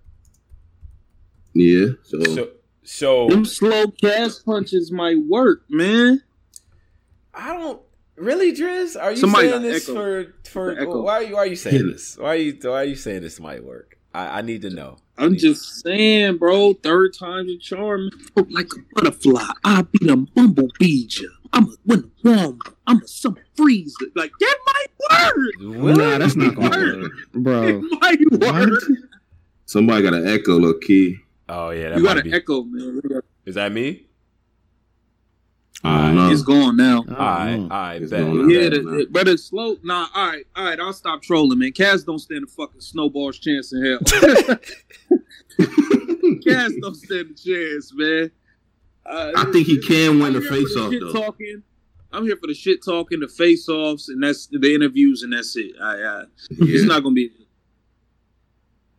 Yeah. 1.53 1.88
So, 2.03 2.23
so 2.23 2.50
so 2.87 3.27
them 3.27 3.43
slow 3.43 3.87
cast 3.87 4.45
punches 4.45 4.91
might 4.91 5.17
work, 5.27 5.63
man. 5.69 6.23
I 7.33 7.53
don't 7.53 7.81
really, 8.15 8.53
Driz. 8.53 8.99
Are 8.99 9.11
you 9.11 9.17
Somebody 9.17 9.49
saying 9.49 9.61
this 9.61 9.89
echo. 9.89 9.93
for 9.93 10.33
for 10.49 11.01
why 11.03 11.15
are 11.15 11.23
you 11.23 11.33
why 11.33 11.39
are 11.39 11.45
you 11.45 11.57
saying 11.57 11.87
this? 11.87 12.17
Why 12.17 12.29
are 12.29 12.35
you 12.35 12.57
why 12.61 12.81
are 12.81 12.85
you 12.85 12.95
saying 12.95 13.23
this 13.23 13.41
might 13.41 13.63
work? 13.63 13.97
I, 14.13 14.39
I 14.39 14.41
need 14.41 14.61
to 14.61 14.69
know. 14.69 14.97
I'm 15.17 15.35
just 15.35 15.81
saying, 15.83 16.37
bro. 16.37 16.73
Third 16.73 17.13
time's 17.13 17.51
a 17.51 17.57
charm. 17.57 18.09
Like 18.49 18.69
a 18.73 18.79
butterfly, 18.95 19.51
I 19.65 19.81
be 19.81 19.99
the 20.01 20.15
bumblebee. 20.33 21.09
I'm 21.53 21.65
a 21.65 21.75
when 21.83 22.11
warm. 22.23 22.59
I'm 22.87 23.01
a 23.03 23.07
summer 23.07 23.43
freeze. 23.55 23.95
Like 24.15 24.31
that 24.39 24.57
might 24.65 25.33
work. 25.35 25.97
Nah, 25.97 26.17
that's 26.19 26.37
not 26.37 26.55
gonna 26.55 26.69
work, 26.69 27.11
bro. 27.33 27.81
It 27.91 28.01
might 28.01 28.53
work. 28.53 28.79
Somebody 29.65 30.03
got 30.03 30.13
an 30.13 30.25
echo, 30.25 30.57
low 30.57 30.75
key. 30.75 31.19
Oh 31.49 31.69
yeah, 31.69 31.95
you 31.97 32.03
got 32.03 32.17
an 32.17 32.23
be... 32.23 32.33
echo, 32.33 32.63
man. 32.63 33.01
Is 33.45 33.55
that 33.55 33.71
me? 33.71 34.07
Uh, 35.83 36.29
it's 36.31 36.41
gone 36.41 36.75
now. 36.75 36.97
All 36.97 37.15
right, 37.15 37.55
all 37.55 37.67
right, 37.67 38.09
bet. 38.09 38.19
Yeah, 38.19 38.69
the, 38.69 38.79
the, 38.79 39.07
but 39.11 39.27
it's 39.27 39.44
slow. 39.44 39.77
Nah, 39.83 40.07
all 40.13 40.27
right, 40.27 40.45
all 40.55 40.65
right. 40.65 40.79
I'll 40.79 40.91
stop 40.91 41.21
trolling, 41.21 41.59
man. 41.59 41.71
Cass 41.71 42.03
don't 42.03 42.19
stand 42.19 42.44
a 42.44 42.47
fucking 42.47 42.81
snowball's 42.81 43.38
chance 43.38 43.71
in 43.71 43.85
hell. 43.85 43.99
Cass 46.45 46.71
don't 46.81 46.95
stand 46.95 47.29
a 47.29 47.33
chance, 47.35 47.94
man. 47.94 48.31
Uh, 49.05 49.31
I 49.38 49.45
think 49.51 49.67
he 49.67 49.79
can 49.79 50.19
win 50.19 50.33
the 50.33 50.41
face 50.41 50.75
off 50.75 50.91
though. 50.99 51.13
Talking. 51.13 51.63
I'm 52.11 52.25
here 52.25 52.38
for 52.38 52.47
the 52.47 52.53
shit 52.53 52.83
talking, 52.83 53.19
the 53.19 53.27
face 53.27 53.69
offs, 53.69 54.09
and 54.09 54.23
that's 54.23 54.47
the 54.47 54.73
interviews, 54.73 55.23
and 55.23 55.33
that's 55.33 55.55
it. 55.55 55.73
I, 55.79 55.94
I, 55.94 55.95
yeah. 55.99 56.23
It's 56.49 56.85
not 56.85 57.03
gonna 57.03 57.13
be. 57.13 57.29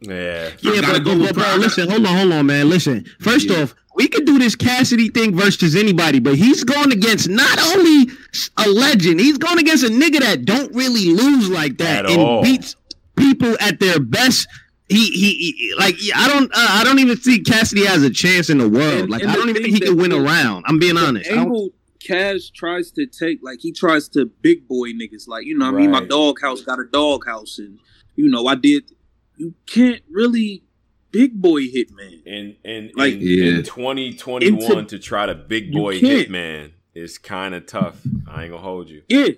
Yeah, 0.00 0.50
yeah, 0.60 0.80
but, 0.80 1.04
go 1.04 1.18
but, 1.18 1.34
bro, 1.34 1.56
listen, 1.56 1.90
hold 1.90 2.06
on, 2.06 2.16
hold 2.16 2.32
on, 2.32 2.46
man. 2.46 2.68
Listen, 2.68 3.04
first 3.20 3.50
yeah. 3.50 3.62
off, 3.62 3.74
we 3.96 4.06
could 4.06 4.26
do 4.26 4.38
this 4.38 4.54
Cassidy 4.54 5.08
thing 5.08 5.34
versus 5.34 5.74
anybody, 5.74 6.20
but 6.20 6.36
he's 6.36 6.62
going 6.62 6.92
against 6.92 7.28
not 7.28 7.58
only 7.58 8.12
a 8.56 8.68
legend, 8.68 9.18
he's 9.18 9.38
going 9.38 9.58
against 9.58 9.84
a 9.84 9.88
nigga 9.88 10.20
that 10.20 10.44
don't 10.44 10.72
really 10.72 11.10
lose 11.10 11.50
like 11.50 11.78
that 11.78 12.04
At 12.04 12.12
and 12.12 12.20
all. 12.20 12.42
beats 12.42 12.76
people 13.16 13.56
at 13.60 13.80
their 13.80 13.98
best 13.98 14.46
he, 14.88 15.10
he, 15.10 15.32
he 15.34 15.74
like 15.78 15.96
I 16.14 16.28
don't 16.28 16.50
uh, 16.50 16.66
I 16.70 16.84
don't 16.84 16.98
even 16.98 17.18
see 17.18 17.40
Cassidy 17.40 17.84
has 17.84 18.02
a 18.02 18.10
chance 18.10 18.48
in 18.48 18.58
the 18.58 18.68
world. 18.68 19.00
And, 19.00 19.10
like 19.10 19.22
and 19.22 19.30
I 19.30 19.34
don't 19.34 19.50
even 19.50 19.62
think 19.62 19.74
he 19.74 19.80
can 19.80 19.96
win 19.96 20.12
around. 20.12 20.64
I'm 20.66 20.78
being 20.78 20.96
honest. 20.96 21.30
Angle 21.30 21.70
Cash 22.00 22.50
tries 22.50 22.90
to 22.92 23.06
take 23.06 23.40
like 23.42 23.58
he 23.60 23.72
tries 23.72 24.08
to 24.10 24.26
big 24.26 24.66
boy 24.66 24.92
niggas. 24.92 25.28
Like 25.28 25.44
you 25.44 25.58
know, 25.58 25.66
I 25.66 25.72
mean, 25.72 25.90
my 25.90 26.04
dog 26.04 26.40
house 26.40 26.62
got 26.62 26.78
a 26.78 26.84
dog 26.84 27.26
house, 27.26 27.58
and 27.58 27.78
you 28.16 28.28
know, 28.30 28.46
I 28.46 28.54
did. 28.54 28.90
You 29.38 29.54
can't 29.66 30.02
really 30.10 30.64
big 31.10 31.40
boy 31.40 31.62
hitman. 31.62 32.22
And 32.26 32.56
and 32.64 32.90
like 32.94 33.14
in, 33.14 33.20
yeah. 33.22 33.58
in 33.58 33.62
2021 33.62 34.86
to 34.86 34.98
try 34.98 35.26
to 35.26 35.34
big 35.34 35.72
boy 35.72 35.98
hitman 35.98 36.72
is 36.94 37.18
kind 37.18 37.54
of 37.54 37.66
tough. 37.66 38.00
I 38.28 38.44
ain't 38.44 38.50
gonna 38.50 38.62
hold 38.62 38.90
you. 38.90 39.02
Yeah, 39.08 39.28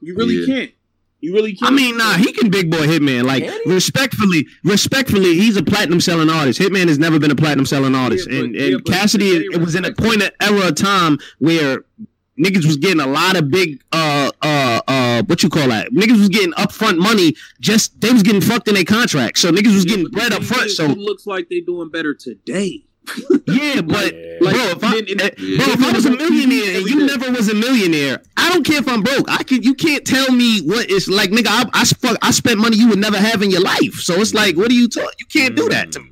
you 0.00 0.14
really 0.16 0.34
yeah. 0.34 0.46
can't. 0.46 0.72
You 1.20 1.34
really 1.34 1.54
can't. 1.54 1.72
I 1.72 1.74
mean, 1.74 1.96
nah, 1.96 2.12
he 2.12 2.30
can 2.32 2.50
big 2.50 2.70
boy 2.70 2.86
Hitman. 2.86 3.24
Like 3.24 3.50
respectfully, 3.64 4.46
respectfully, 4.64 5.34
he's 5.34 5.56
a 5.56 5.62
platinum 5.62 6.00
selling 6.00 6.28
artist. 6.28 6.60
Hitman 6.60 6.88
has 6.88 6.98
never 6.98 7.18
been 7.18 7.30
a 7.30 7.36
platinum 7.36 7.66
selling 7.66 7.94
artist, 7.94 8.28
yeah, 8.30 8.40
but, 8.40 8.44
and 8.44 8.56
and 8.56 8.70
yeah, 8.86 8.92
Cassidy, 8.92 9.30
it 9.30 9.60
was 9.60 9.74
in 9.74 9.84
a 9.84 9.92
point 9.92 10.22
of 10.22 10.30
era 10.40 10.68
of 10.68 10.74
time 10.74 11.18
where 11.38 11.84
niggas 12.38 12.66
was 12.66 12.76
getting 12.76 13.00
a 13.00 13.06
lot 13.06 13.36
of 13.36 13.50
big 13.50 13.82
uh 13.92 14.25
what 15.26 15.42
you 15.42 15.48
call 15.48 15.68
that 15.68 15.90
niggas 15.92 16.18
was 16.18 16.28
getting 16.28 16.52
upfront 16.52 16.98
money 16.98 17.34
just 17.60 18.00
they 18.00 18.12
was 18.12 18.22
getting 18.22 18.40
fucked 18.40 18.68
in 18.68 18.74
their 18.74 18.84
contract 18.84 19.38
so 19.38 19.50
niggas 19.50 19.74
was 19.74 19.84
yeah, 19.84 19.96
getting 19.96 20.10
bread 20.10 20.32
up 20.32 20.42
front 20.42 20.70
so 20.70 20.84
it 20.84 20.98
looks 20.98 21.26
like 21.26 21.48
they 21.48 21.60
doing 21.60 21.90
better 21.90 22.14
today 22.14 22.86
yeah, 23.46 23.80
but 23.82 24.14
yeah. 24.14 24.38
bro, 24.40 24.50
if 24.50 24.84
I, 24.84 24.96
in, 24.96 25.06
in, 25.08 25.16
bro, 25.16 25.66
if 25.68 25.84
I 25.84 25.92
was 25.92 26.06
a 26.06 26.10
millionaire 26.10 26.78
and 26.78 26.86
you 26.86 27.06
never 27.06 27.30
was 27.30 27.48
a 27.48 27.54
millionaire, 27.54 28.20
I 28.36 28.52
don't 28.52 28.64
care 28.64 28.78
if 28.78 28.88
I'm 28.88 29.02
broke. 29.02 29.30
I 29.30 29.42
can, 29.44 29.62
you 29.62 29.74
can't 29.74 30.04
tell 30.04 30.32
me 30.32 30.60
what 30.62 30.90
it's 30.90 31.08
like, 31.08 31.30
nigga. 31.30 31.46
I, 31.48 31.70
I, 31.72 31.84
fuck, 31.84 32.18
I 32.22 32.32
spent 32.32 32.58
money 32.58 32.76
you 32.76 32.88
would 32.88 32.98
never 32.98 33.16
have 33.16 33.42
in 33.42 33.50
your 33.50 33.60
life. 33.60 33.94
So 33.94 34.14
it's 34.14 34.34
like, 34.34 34.56
what 34.56 34.70
are 34.70 34.74
you 34.74 34.88
talking? 34.88 35.10
You 35.18 35.26
can't 35.26 35.56
do 35.56 35.68
that 35.68 35.92
to 35.92 36.00
me. 36.00 36.10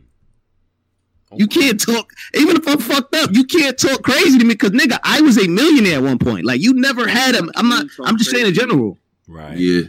Mm. 1.33 1.39
You 1.41 1.47
can't 1.47 1.81
talk, 1.81 2.13
even 2.35 2.57
if 2.57 2.69
I'm 2.69 2.79
fucked 2.79 3.15
up. 3.17 3.31
You 3.33 3.45
can't 3.45 3.79
talk 3.79 4.03
crazy 4.03 4.39
to 4.39 4.45
me 4.45 4.55
because 4.55 4.71
nigga, 4.71 4.99
I 5.03 5.21
was 5.21 5.37
a 5.43 5.49
millionaire 5.49 5.97
at 5.97 6.03
one 6.03 6.19
point. 6.19 6.45
Like 6.45 6.61
you 6.61 6.75
never 6.75 7.09
had 7.09 7.35
a. 7.35 7.43
I'm 7.57 7.69
not. 7.69 7.87
I'm 8.05 8.17
just 8.17 8.31
saying 8.31 8.47
in 8.47 8.55
general. 8.55 8.99
Right. 9.27 9.57
Yeah. 9.57 9.83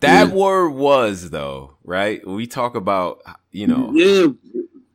That 0.00 0.28
yeah. 0.28 0.34
word 0.34 0.70
was 0.70 1.30
though, 1.30 1.76
right? 1.84 2.26
we 2.26 2.46
talk 2.46 2.74
about, 2.74 3.22
you 3.50 3.66
know, 3.66 3.92
yeah, 3.94 4.26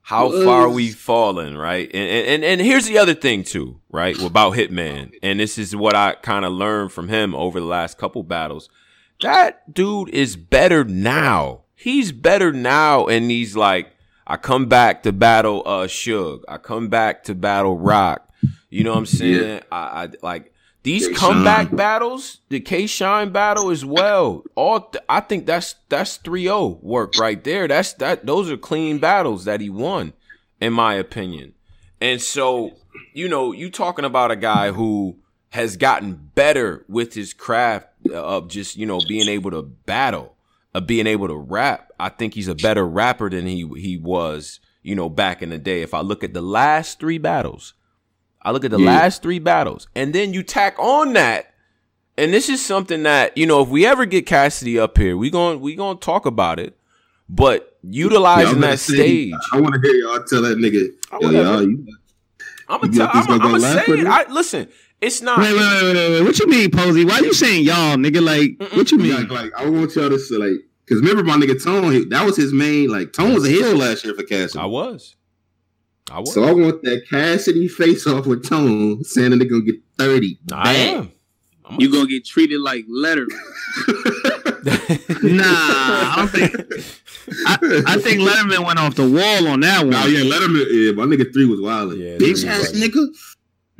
how 0.03 0.29
far 0.43 0.69
we've 0.69 0.95
fallen, 0.95 1.57
right? 1.57 1.89
And, 1.93 2.27
and 2.27 2.43
and 2.43 2.61
here's 2.61 2.85
the 2.85 2.97
other 2.97 3.13
thing 3.13 3.43
too, 3.43 3.79
right? 3.89 4.19
About 4.21 4.53
Hitman, 4.53 5.13
and 5.23 5.39
this 5.39 5.57
is 5.57 5.75
what 5.75 5.95
I 5.95 6.15
kind 6.21 6.45
of 6.45 6.51
learned 6.51 6.91
from 6.91 7.07
him 7.07 7.33
over 7.33 7.59
the 7.59 7.65
last 7.65 7.97
couple 7.97 8.21
battles. 8.23 8.69
That 9.21 9.73
dude 9.73 10.09
is 10.09 10.35
better 10.35 10.83
now. 10.83 11.61
He's 11.75 12.11
better 12.11 12.51
now, 12.51 13.07
and 13.07 13.31
he's 13.31 13.55
like, 13.55 13.95
I 14.27 14.37
come 14.37 14.67
back 14.67 15.03
to 15.03 15.11
battle 15.11 15.63
uh 15.65 15.87
Suge. 15.87 16.41
I 16.47 16.57
come 16.57 16.89
back 16.89 17.23
to 17.23 17.35
battle 17.35 17.77
Roc. 17.77 18.27
You 18.69 18.83
know 18.83 18.91
what 18.91 18.99
I'm 18.99 19.05
saying? 19.05 19.49
Yeah. 19.49 19.59
I, 19.71 20.03
I 20.03 20.09
like 20.21 20.53
these 20.83 21.07
K 21.07 21.13
comeback 21.13 21.75
battles, 21.75 22.39
the 22.49 22.59
K 22.59 22.87
Shine 22.87 23.31
battle 23.31 23.69
as 23.69 23.85
well. 23.85 24.43
All 24.55 24.81
th- 24.81 25.03
I 25.07 25.19
think 25.21 25.45
that's 25.45 25.75
that's 25.89 26.17
3-0 26.17 26.81
work 26.81 27.17
right 27.19 27.43
there. 27.43 27.67
That's 27.67 27.93
that 27.93 28.25
those 28.25 28.49
are 28.51 28.57
clean 28.57 28.97
battles 28.99 29.45
that 29.45 29.61
he 29.61 29.69
won. 29.69 30.13
in 30.59 30.73
my 30.73 30.95
opinion. 30.95 31.53
And 31.99 32.21
so, 32.21 32.71
you 33.13 33.27
know, 33.29 33.51
you 33.51 33.69
talking 33.69 34.05
about 34.05 34.31
a 34.31 34.35
guy 34.35 34.71
who 34.71 35.17
has 35.49 35.77
gotten 35.77 36.31
better 36.35 36.83
with 36.87 37.13
his 37.13 37.33
craft 37.33 37.87
uh, 38.09 38.13
of 38.13 38.47
just, 38.47 38.75
you 38.77 38.85
know, 38.85 38.99
being 39.07 39.27
able 39.27 39.51
to 39.51 39.61
battle, 39.61 40.35
of 40.73 40.87
being 40.87 41.05
able 41.07 41.27
to 41.27 41.35
rap. 41.35 41.91
I 41.99 42.09
think 42.09 42.33
he's 42.33 42.47
a 42.47 42.55
better 42.55 42.87
rapper 42.87 43.29
than 43.29 43.45
he 43.45 43.67
he 43.77 43.97
was, 43.97 44.59
you 44.81 44.95
know, 44.95 45.09
back 45.09 45.41
in 45.43 45.49
the 45.49 45.57
day. 45.59 45.81
If 45.83 45.93
I 45.93 46.01
look 46.01 46.23
at 46.23 46.33
the 46.33 46.41
last 46.41 46.99
three 46.99 47.19
battles, 47.19 47.73
I 48.43 48.51
look 48.51 48.65
at 48.65 48.71
the 48.71 48.79
yeah. 48.79 48.87
last 48.87 49.21
three 49.21 49.39
battles, 49.39 49.87
and 49.95 50.13
then 50.13 50.33
you 50.33 50.43
tack 50.43 50.77
on 50.79 51.13
that, 51.13 51.53
and 52.17 52.33
this 52.33 52.49
is 52.49 52.63
something 52.63 53.03
that 53.03 53.37
you 53.37 53.45
know, 53.45 53.61
if 53.61 53.69
we 53.69 53.85
ever 53.85 54.05
get 54.05 54.25
Cassidy 54.25 54.79
up 54.79 54.97
here, 54.97 55.15
we 55.15 55.29
going 55.29 55.61
we 55.61 55.75
gonna 55.75 55.99
talk 55.99 56.25
about 56.25 56.59
it. 56.59 56.77
But 57.29 57.77
utilizing 57.81 58.59
that 58.61 58.79
say, 58.79 58.93
stage, 58.93 59.33
I 59.53 59.61
want 59.61 59.75
to 59.75 59.81
hear 59.81 59.95
y'all 59.95 60.23
tell 60.23 60.41
that 60.41 60.57
nigga. 60.57 60.89
Yo, 61.21 61.29
y'all, 61.29 61.61
you, 61.61 61.87
I'm 62.67 62.81
gonna 62.81 62.93
tell. 62.93 63.09
I'm, 63.13 63.31
I'm 63.31 63.39
gonna 63.39 63.59
say 63.59 63.83
it. 63.87 64.05
I, 64.05 64.29
listen, 64.29 64.67
it's 64.99 65.21
not. 65.21 65.39
Wait, 65.39 65.53
wait, 65.53 65.83
wait, 65.83 65.93
wait, 65.93 66.09
wait. 66.11 66.23
What 66.23 66.39
you 66.39 66.47
mean, 66.47 66.71
Posey? 66.71 67.05
Why 67.05 67.19
you 67.19 67.33
saying 67.33 67.63
y'all, 67.63 67.95
nigga? 67.95 68.21
Like, 68.23 68.57
Mm-mm. 68.57 68.77
what 68.77 68.91
you 68.91 68.97
mean? 68.97 69.27
Like, 69.27 69.29
like, 69.29 69.51
I 69.57 69.69
want 69.69 69.95
y'all 69.95 70.09
to 70.09 70.19
say, 70.19 70.35
like, 70.35 70.59
because 70.85 71.01
remember 71.01 71.23
my 71.23 71.37
nigga 71.37 71.61
Tone, 71.63 72.09
that 72.09 72.25
was 72.25 72.37
his 72.37 72.53
main. 72.53 72.89
Like, 72.89 73.13
Tone 73.13 73.33
was 73.33 73.45
a 73.45 73.49
heel 73.49 73.75
last 73.75 74.05
year 74.05 74.13
for 74.13 74.23
Cassidy. 74.23 74.59
I 74.59 74.65
was. 74.65 75.15
I 76.09 76.19
was. 76.19 76.33
So 76.33 76.43
I 76.43 76.51
want 76.51 76.81
that 76.83 77.03
Cassidy 77.09 77.67
face 77.67 78.07
off 78.07 78.25
with 78.25 78.47
Tone, 78.47 79.03
saying 79.03 79.37
they're 79.37 79.47
gonna 79.47 79.61
get 79.61 79.75
thirty. 79.97 80.39
I 80.51 80.73
am. 80.73 81.11
You 81.79 81.91
gonna 81.91 82.07
get 82.07 82.25
treated 82.25 82.59
like 82.59 82.85
Letterman. 82.87 83.29
nah, 85.23 85.43
I 85.45 86.13
don't 86.17 86.27
think. 86.27 86.53
I, 87.47 87.93
I, 87.93 87.97
think 87.97 88.19
Letterman 88.19 88.65
went 88.65 88.77
off 88.77 88.95
the 88.95 89.07
wall 89.09 89.47
on 89.47 89.61
that 89.61 89.83
one. 89.85 89.93
Oh 89.95 90.07
yeah, 90.07 90.29
Letterman. 90.29 90.65
Yeah, 90.69 90.91
my 90.91 91.05
nigga 91.05 91.31
three 91.31 91.45
was 91.45 91.61
wild. 91.61 91.95
Yeah, 91.95 92.17
bitch 92.17 92.45
ass 92.45 92.71
nigga. 92.73 93.07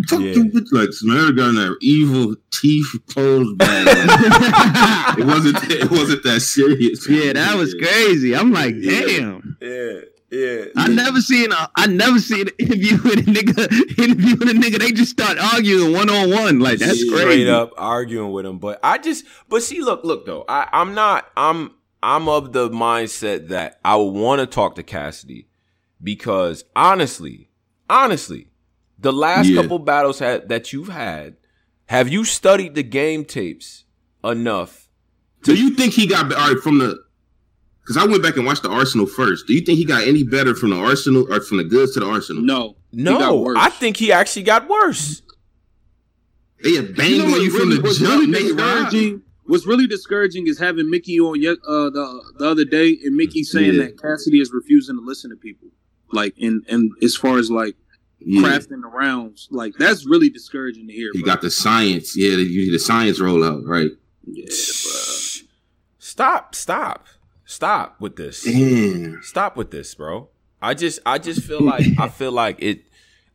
Talk 0.07 0.21
yeah. 0.21 0.33
to 0.33 0.49
with 0.51 0.69
like 0.71 0.93
Samara 0.93 1.31
got 1.33 1.51
that 1.51 1.77
evil 1.81 2.35
teeth 2.51 2.87
closed 3.09 3.57
back. 3.57 3.87
it 5.17 5.25
wasn't. 5.25 5.57
It 5.69 5.91
wasn't 5.91 6.23
that 6.23 6.39
serious. 6.41 7.07
Yeah, 7.09 7.33
that 7.33 7.55
was 7.55 7.73
crazy. 7.75 8.35
I'm 8.35 8.51
like, 8.51 8.75
damn. 8.81 9.57
Yeah. 9.61 9.67
Yeah, 9.67 9.99
I 10.33 10.87
never 10.87 11.19
seen 11.19 11.51
a 11.51 11.69
I 11.75 11.87
never 11.87 12.19
seen 12.19 12.47
an 12.47 12.53
interview 12.57 13.01
with 13.03 13.19
a 13.19 13.31
nigga 13.31 13.99
interview 13.99 14.37
with 14.37 14.49
a 14.49 14.53
nigga. 14.53 14.79
They 14.79 14.91
just 14.91 15.11
start 15.11 15.37
arguing 15.37 15.93
one 15.93 16.09
on 16.09 16.29
one. 16.29 16.59
Like 16.59 16.79
that's 16.79 17.03
yeah, 17.03 17.11
crazy. 17.11 17.25
Straight 17.25 17.47
up 17.47 17.73
arguing 17.77 18.31
with 18.31 18.45
him. 18.45 18.57
But 18.57 18.79
I 18.81 18.97
just 18.97 19.25
but 19.49 19.61
see, 19.61 19.81
look, 19.81 20.03
look 20.03 20.25
though. 20.25 20.45
I, 20.47 20.69
I'm 20.71 20.93
not 20.93 21.29
I'm 21.35 21.71
I'm 22.01 22.29
of 22.29 22.53
the 22.53 22.69
mindset 22.69 23.49
that 23.49 23.79
I 23.83 23.97
want 23.97 24.39
to 24.39 24.47
talk 24.47 24.75
to 24.75 24.83
Cassidy 24.83 25.47
because 26.01 26.63
honestly, 26.75 27.49
honestly, 27.89 28.47
the 28.97 29.13
last 29.13 29.47
yeah. 29.47 29.61
couple 29.61 29.79
battles 29.79 30.19
had, 30.19 30.49
that 30.49 30.71
you've 30.71 30.89
had, 30.89 31.35
have 31.87 32.07
you 32.07 32.23
studied 32.23 32.75
the 32.75 32.83
game 32.83 33.25
tapes 33.25 33.83
enough? 34.23 34.87
To- 35.43 35.55
Do 35.55 35.61
you 35.61 35.71
think 35.71 35.93
he 35.93 36.07
got 36.07 36.31
all 36.33 36.53
right 36.53 36.63
from 36.63 36.79
the 36.79 37.03
because 37.81 37.97
I 37.97 38.05
went 38.05 38.23
back 38.23 38.37
and 38.37 38.45
watched 38.45 38.63
the 38.63 38.69
Arsenal 38.69 39.07
first. 39.07 39.47
Do 39.47 39.53
you 39.53 39.61
think 39.61 39.77
he 39.77 39.85
got 39.85 40.07
any 40.07 40.23
better 40.23 40.55
from 40.55 40.69
the 40.69 40.77
Arsenal 40.77 41.31
or 41.31 41.41
from 41.41 41.57
the 41.57 41.63
Goodz 41.63 41.93
to 41.93 41.99
the 41.99 42.07
Arsenal? 42.07 42.43
No, 42.43 42.75
no. 42.91 43.53
I 43.57 43.69
think 43.69 43.97
he 43.97 44.11
actually 44.11 44.43
got 44.43 44.67
worse. 44.67 45.21
They 46.63 46.73
had 46.73 46.95
banged 46.95 47.15
you, 47.15 47.27
know 47.27 47.37
you 47.37 47.49
from 47.49 47.69
the 47.69 47.81
jump. 47.97 48.21
Really 48.21 48.43
discouraging, 48.43 49.21
what's 49.45 49.65
really 49.65 49.87
discouraging 49.87 50.47
is 50.47 50.59
having 50.59 50.89
Mickey 50.89 51.19
on 51.19 51.39
uh, 51.39 51.89
the 51.89 52.33
the 52.37 52.47
other 52.47 52.65
day, 52.65 52.97
and 53.03 53.15
Mickey 53.15 53.43
saying 53.43 53.75
yeah. 53.75 53.85
that 53.85 54.01
Cassidy 54.01 54.39
is 54.39 54.51
refusing 54.53 54.95
to 54.95 55.01
listen 55.01 55.31
to 55.31 55.35
people. 55.35 55.69
Like, 56.11 56.35
and 56.39 56.63
and 56.69 56.91
as 57.01 57.15
far 57.15 57.39
as 57.39 57.49
like 57.49 57.75
yeah. 58.19 58.41
crafting 58.41 58.81
the 58.81 58.87
rounds, 58.87 59.47
like 59.49 59.73
that's 59.79 60.05
really 60.05 60.29
discouraging 60.29 60.87
to 60.87 60.93
hear. 60.93 61.09
You 61.13 61.23
bro. 61.23 61.33
got 61.33 61.41
the 61.41 61.49
science, 61.49 62.15
yeah, 62.15 62.35
the, 62.35 62.71
the 62.71 62.79
science 62.79 63.19
rollout, 63.19 63.65
right? 63.65 63.89
Yeah, 64.25 64.45
bro. 64.45 65.47
Stop, 65.97 66.55
stop. 66.55 67.05
Stop 67.51 67.99
with 67.99 68.15
this. 68.15 68.43
Damn. 68.43 69.21
Stop 69.21 69.57
with 69.57 69.71
this, 69.71 69.93
bro. 69.93 70.29
I 70.61 70.73
just 70.73 70.99
I 71.05 71.17
just 71.17 71.43
feel 71.43 71.61
like 71.61 71.85
I 71.99 72.07
feel 72.19 72.31
like 72.31 72.61
it 72.63 72.85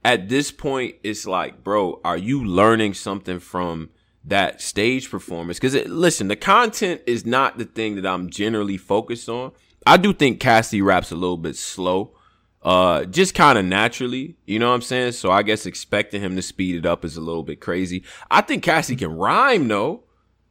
at 0.02 0.30
this 0.30 0.50
point 0.50 0.94
it's 1.02 1.26
like, 1.26 1.62
bro, 1.62 2.00
are 2.02 2.16
you 2.16 2.42
learning 2.42 2.94
something 2.94 3.40
from 3.40 3.90
that 4.24 4.62
stage 4.62 5.10
performance? 5.10 5.60
Cuz 5.60 5.74
listen, 5.86 6.28
the 6.28 6.36
content 6.36 7.02
is 7.06 7.26
not 7.26 7.58
the 7.58 7.66
thing 7.66 7.96
that 7.96 8.06
I'm 8.06 8.30
generally 8.30 8.78
focused 8.78 9.28
on. 9.28 9.52
I 9.86 9.98
do 9.98 10.14
think 10.14 10.40
Cassie 10.40 10.80
raps 10.80 11.12
a 11.12 11.14
little 11.14 11.36
bit 11.36 11.54
slow. 11.54 12.16
Uh, 12.62 13.04
just 13.04 13.34
kind 13.34 13.58
of 13.58 13.66
naturally, 13.66 14.36
you 14.46 14.58
know 14.58 14.70
what 14.70 14.76
I'm 14.76 14.80
saying? 14.80 15.12
So 15.12 15.30
I 15.30 15.42
guess 15.42 15.66
expecting 15.66 16.22
him 16.22 16.34
to 16.36 16.42
speed 16.42 16.76
it 16.76 16.86
up 16.86 17.04
is 17.04 17.18
a 17.18 17.20
little 17.20 17.44
bit 17.44 17.60
crazy. 17.60 18.02
I 18.30 18.40
think 18.40 18.64
Cassie 18.64 18.96
can 18.96 19.12
rhyme 19.12 19.68
though. 19.68 20.05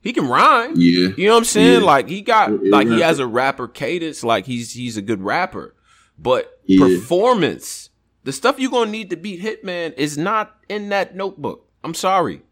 He 0.05 0.13
can 0.13 0.27
rhyme. 0.27 0.74
Yeah. 0.75 1.09
You 1.17 1.25
know 1.25 1.33
what 1.33 1.39
I'm 1.39 1.45
saying? 1.45 1.81
Yeah. 1.81 1.85
Like 1.85 2.07
he 2.07 2.21
got 2.21 2.51
yeah, 2.51 2.71
like 2.71 2.88
he 2.88 3.01
has 3.01 3.17
a 3.17 3.25
rapper 3.25 3.67
cadence, 3.67 4.24
like 4.24 4.45
he's 4.45 4.71
he's 4.71 4.97
a 4.97 5.01
good 5.01 5.24
rapper. 5.24 5.75
But 6.19 6.59
yeah. 6.65 6.85
performance, 6.85 7.89
the 8.24 8.31
stuff 8.31 8.59
you're 8.59 8.69
gonna 8.69 8.91
need 8.91 9.09
to 9.09 9.15
beat 9.15 9.41
Hitman 9.41 9.95
is 9.97 10.15
not 10.15 10.57
in 10.69 10.89
that 10.89 11.15
notebook. 11.15 11.67
I'm 11.83 11.95
sorry. 11.95 12.43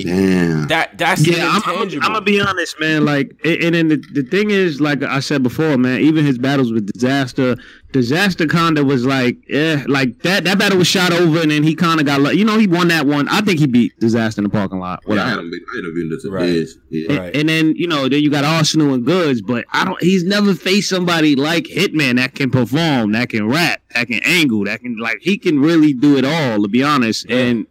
Damn. 0.00 0.68
That 0.68 0.96
that's 0.98 1.26
yeah. 1.26 1.48
I'm, 1.48 1.62
I'm, 1.80 1.88
gonna 1.88 2.20
be 2.20 2.40
honest, 2.40 2.78
man. 2.80 3.04
Like, 3.04 3.38
and 3.44 3.74
then 3.74 3.88
the, 3.88 3.96
the 3.96 4.22
thing 4.22 4.50
is, 4.50 4.80
like 4.80 5.02
I 5.02 5.20
said 5.20 5.42
before, 5.42 5.76
man. 5.76 6.00
Even 6.00 6.24
his 6.24 6.38
battles 6.38 6.72
with 6.72 6.90
Dizaster, 6.90 7.60
Dizaster 7.92 8.50
kinda 8.50 8.84
was 8.84 9.04
like, 9.04 9.36
yeah, 9.48 9.84
like 9.86 10.20
that. 10.22 10.44
That 10.44 10.58
battle 10.58 10.78
was 10.78 10.88
shot 10.88 11.12
over, 11.12 11.40
and 11.40 11.50
then 11.50 11.62
he 11.62 11.74
kind 11.74 12.00
of 12.00 12.06
got, 12.06 12.36
you 12.36 12.44
know, 12.44 12.58
he 12.58 12.66
won 12.66 12.88
that 12.88 13.06
one. 13.06 13.28
I 13.28 13.40
think 13.42 13.58
he 13.60 13.66
beat 13.66 13.98
Dizaster 14.00 14.38
in 14.38 14.44
the 14.44 14.50
parking 14.50 14.78
lot. 14.78 15.00
Yeah, 15.06 15.24
I 15.24 15.28
had 15.28 15.38
him, 15.38 15.50
I 15.52 15.76
had 15.76 15.84
him 15.84 16.32
right. 16.32 16.66
Yeah. 16.90 17.18
Right. 17.18 17.36
And, 17.36 17.48
then 17.48 17.74
you 17.76 17.86
know, 17.86 18.08
then 18.08 18.22
you 18.22 18.30
got 18.30 18.44
Arsenal 18.44 18.94
and 18.94 19.04
Goodz, 19.04 19.42
but 19.42 19.64
I 19.72 19.84
don't. 19.84 20.00
He's 20.02 20.24
never 20.24 20.54
faced 20.54 20.88
somebody 20.88 21.36
like 21.36 21.64
Hitman 21.64 22.16
that 22.16 22.34
can 22.34 22.50
perform, 22.50 23.12
that 23.12 23.28
can 23.28 23.48
rap, 23.48 23.82
that 23.94 24.08
can 24.08 24.20
angle, 24.24 24.64
that 24.64 24.80
can 24.80 24.96
like 24.96 25.18
he 25.20 25.38
can 25.38 25.60
really 25.60 25.92
do 25.92 26.16
it 26.16 26.24
all. 26.24 26.62
To 26.62 26.68
be 26.68 26.82
honest, 26.82 27.28
yeah. 27.28 27.36
and 27.36 27.66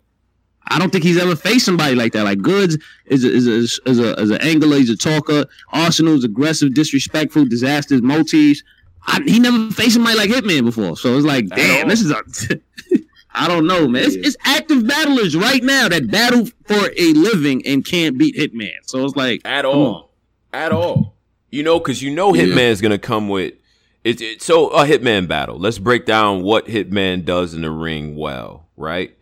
I 0.71 0.79
don't 0.79 0.89
think 0.89 1.03
he's 1.03 1.21
ever 1.21 1.35
faced 1.35 1.65
somebody 1.65 1.95
like 1.95 2.13
that. 2.13 2.23
Like 2.23 2.41
Goodz 2.41 2.77
is 3.05 3.25
a, 3.25 3.31
is 3.31 3.47
a, 3.47 3.89
is 3.89 3.99
a, 3.99 4.13
is 4.21 4.29
an 4.29 4.41
angler. 4.41 4.77
He's 4.77 4.89
a 4.89 4.95
talker. 4.95 5.45
Arsenal's 5.73 6.23
aggressive, 6.23 6.73
disrespectful, 6.73 7.43
Dizaster's, 7.43 8.01
motifs. 8.01 8.63
I, 9.05 9.19
he 9.25 9.39
never 9.39 9.69
faced 9.71 9.95
somebody 9.95 10.17
like 10.17 10.29
Hitman 10.29 10.63
before. 10.63 10.95
So 10.95 11.15
it's 11.17 11.25
like, 11.25 11.47
damn, 11.47 11.89
this 11.89 12.01
is 12.01 12.11
a. 12.11 12.23
I 13.33 13.47
don't 13.47 13.65
know, 13.65 13.87
man. 13.87 14.03
It's, 14.03 14.15
it's, 14.15 14.37
active 14.43 14.85
battlers 14.87 15.37
right 15.37 15.63
now 15.63 15.87
that 15.87 16.11
battle 16.11 16.45
for 16.65 16.89
a 16.97 17.13
living 17.13 17.65
and 17.65 17.85
can't 17.85 18.17
beat 18.17 18.35
Hitman. 18.35 18.73
So 18.83 19.05
it's 19.05 19.15
like 19.15 19.41
at 19.45 19.63
all, 19.65 20.11
at 20.51 20.71
all. 20.71 21.15
You 21.49 21.63
know, 21.63 21.79
because 21.79 22.01
you 22.01 22.13
know 22.13 22.33
Hitman's 22.33 22.81
yeah. 22.81 22.89
gonna 22.89 22.97
come 22.97 23.29
with 23.29 23.55
it, 24.03 24.21
it. 24.21 24.41
So 24.41 24.67
a 24.69 24.85
Hitman 24.85 25.27
battle. 25.27 25.57
Let's 25.57 25.79
break 25.79 26.05
down 26.05 26.43
what 26.43 26.67
Hitman 26.67 27.23
does 27.23 27.53
in 27.53 27.61
the 27.61 27.71
ring 27.71 28.15
well, 28.15 28.67
right? 28.75 29.17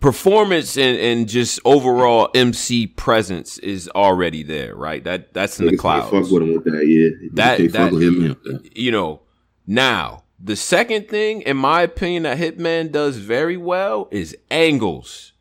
Performance 0.00 0.76
and, 0.76 0.98
and 0.98 1.28
just 1.28 1.60
overall 1.64 2.30
MC 2.34 2.86
presence 2.86 3.58
is 3.58 3.88
already 3.94 4.42
there, 4.42 4.74
right? 4.74 5.02
That 5.04 5.32
that's 5.34 5.58
in 5.60 5.66
the 5.66 5.76
clouds. 5.76 6.10
Fuck 6.10 6.30
with 6.30 6.42
him 6.42 6.54
with 6.54 6.64
that, 6.64 6.86
yeah. 6.86 7.28
That 7.32 7.72
that, 7.72 7.92
him, 7.92 8.62
you 8.74 8.90
know. 8.90 9.20
Now 9.66 10.24
the 10.44 10.56
second 10.56 11.08
thing, 11.08 11.42
in 11.42 11.56
my 11.56 11.82
opinion, 11.82 12.24
that 12.24 12.38
Hitman 12.38 12.92
does 12.92 13.16
very 13.16 13.56
well 13.56 14.08
is 14.10 14.36
angles. 14.50 15.32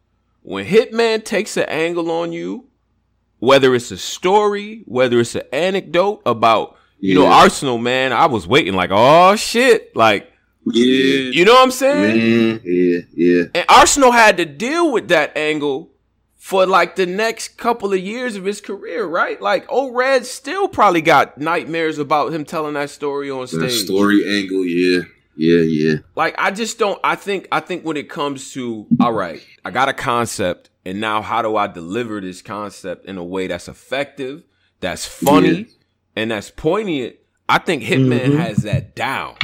When 0.43 0.65
Hitman 0.65 1.25
takes 1.25 1.57
an 1.57 1.65
angle 1.67 2.09
on 2.11 2.31
you, 2.31 2.67
whether 3.39 3.75
it's 3.75 3.91
a 3.91 3.97
story, 3.97 4.83
whether 4.85 5.19
it's 5.19 5.35
an 5.35 5.43
anecdote 5.51 6.21
about, 6.25 6.77
you 6.99 7.21
yeah. 7.21 7.27
know, 7.27 7.33
Arsenal, 7.33 7.77
man, 7.77 8.13
I 8.13 8.27
was 8.27 8.47
waiting 8.47 8.73
like, 8.73 8.91
oh 8.93 9.35
shit, 9.35 9.95
like 9.95 10.31
yeah. 10.65 11.31
You 11.31 11.45
know 11.45 11.53
what 11.53 11.63
I'm 11.63 11.71
saying? 11.71 12.61
yeah, 12.63 12.99
yeah. 13.13 13.43
And 13.53 13.65
Arsenal 13.69 14.11
had 14.11 14.37
to 14.37 14.45
deal 14.45 14.91
with 14.91 15.09
that 15.09 15.35
angle 15.37 15.91
for 16.43 16.65
like 16.65 16.97
the 16.97 17.05
next 17.05 17.57
couple 17.57 17.93
of 17.93 17.99
years 17.99 18.35
of 18.35 18.43
his 18.43 18.59
career, 18.59 19.05
right? 19.05 19.41
Like 19.41 19.65
O-Red 19.69 20.25
still 20.25 20.67
probably 20.67 21.01
got 21.01 21.37
nightmares 21.37 21.99
about 21.99 22.33
him 22.33 22.43
telling 22.43 22.73
that 22.73 22.89
story 22.89 23.31
on 23.31 23.47
stage. 23.47 23.61
That 23.61 23.69
story 23.71 24.23
angle, 24.27 24.65
yeah. 24.65 25.03
Yeah, 25.35 25.61
yeah. 25.61 25.95
Like 26.15 26.35
I 26.37 26.51
just 26.51 26.77
don't 26.77 26.99
I 27.03 27.15
think 27.15 27.47
I 27.51 27.59
think 27.59 27.83
when 27.83 27.97
it 27.97 28.09
comes 28.09 28.51
to 28.53 28.87
all 28.99 29.13
right, 29.13 29.41
I 29.63 29.71
got 29.71 29.89
a 29.89 29.93
concept 29.93 30.69
and 30.85 30.99
now 30.99 31.21
how 31.21 31.41
do 31.41 31.55
I 31.55 31.67
deliver 31.67 32.19
this 32.19 32.41
concept 32.41 33.05
in 33.05 33.17
a 33.17 33.23
way 33.23 33.47
that's 33.47 33.67
effective, 33.67 34.43
that's 34.79 35.05
funny, 35.05 35.49
yeah. 35.49 35.65
and 36.15 36.31
that's 36.31 36.51
poignant? 36.51 37.15
I 37.47 37.59
think 37.59 37.83
Hitman 37.83 38.19
mm-hmm. 38.19 38.37
has 38.37 38.57
that 38.63 38.95
down. 38.95 39.35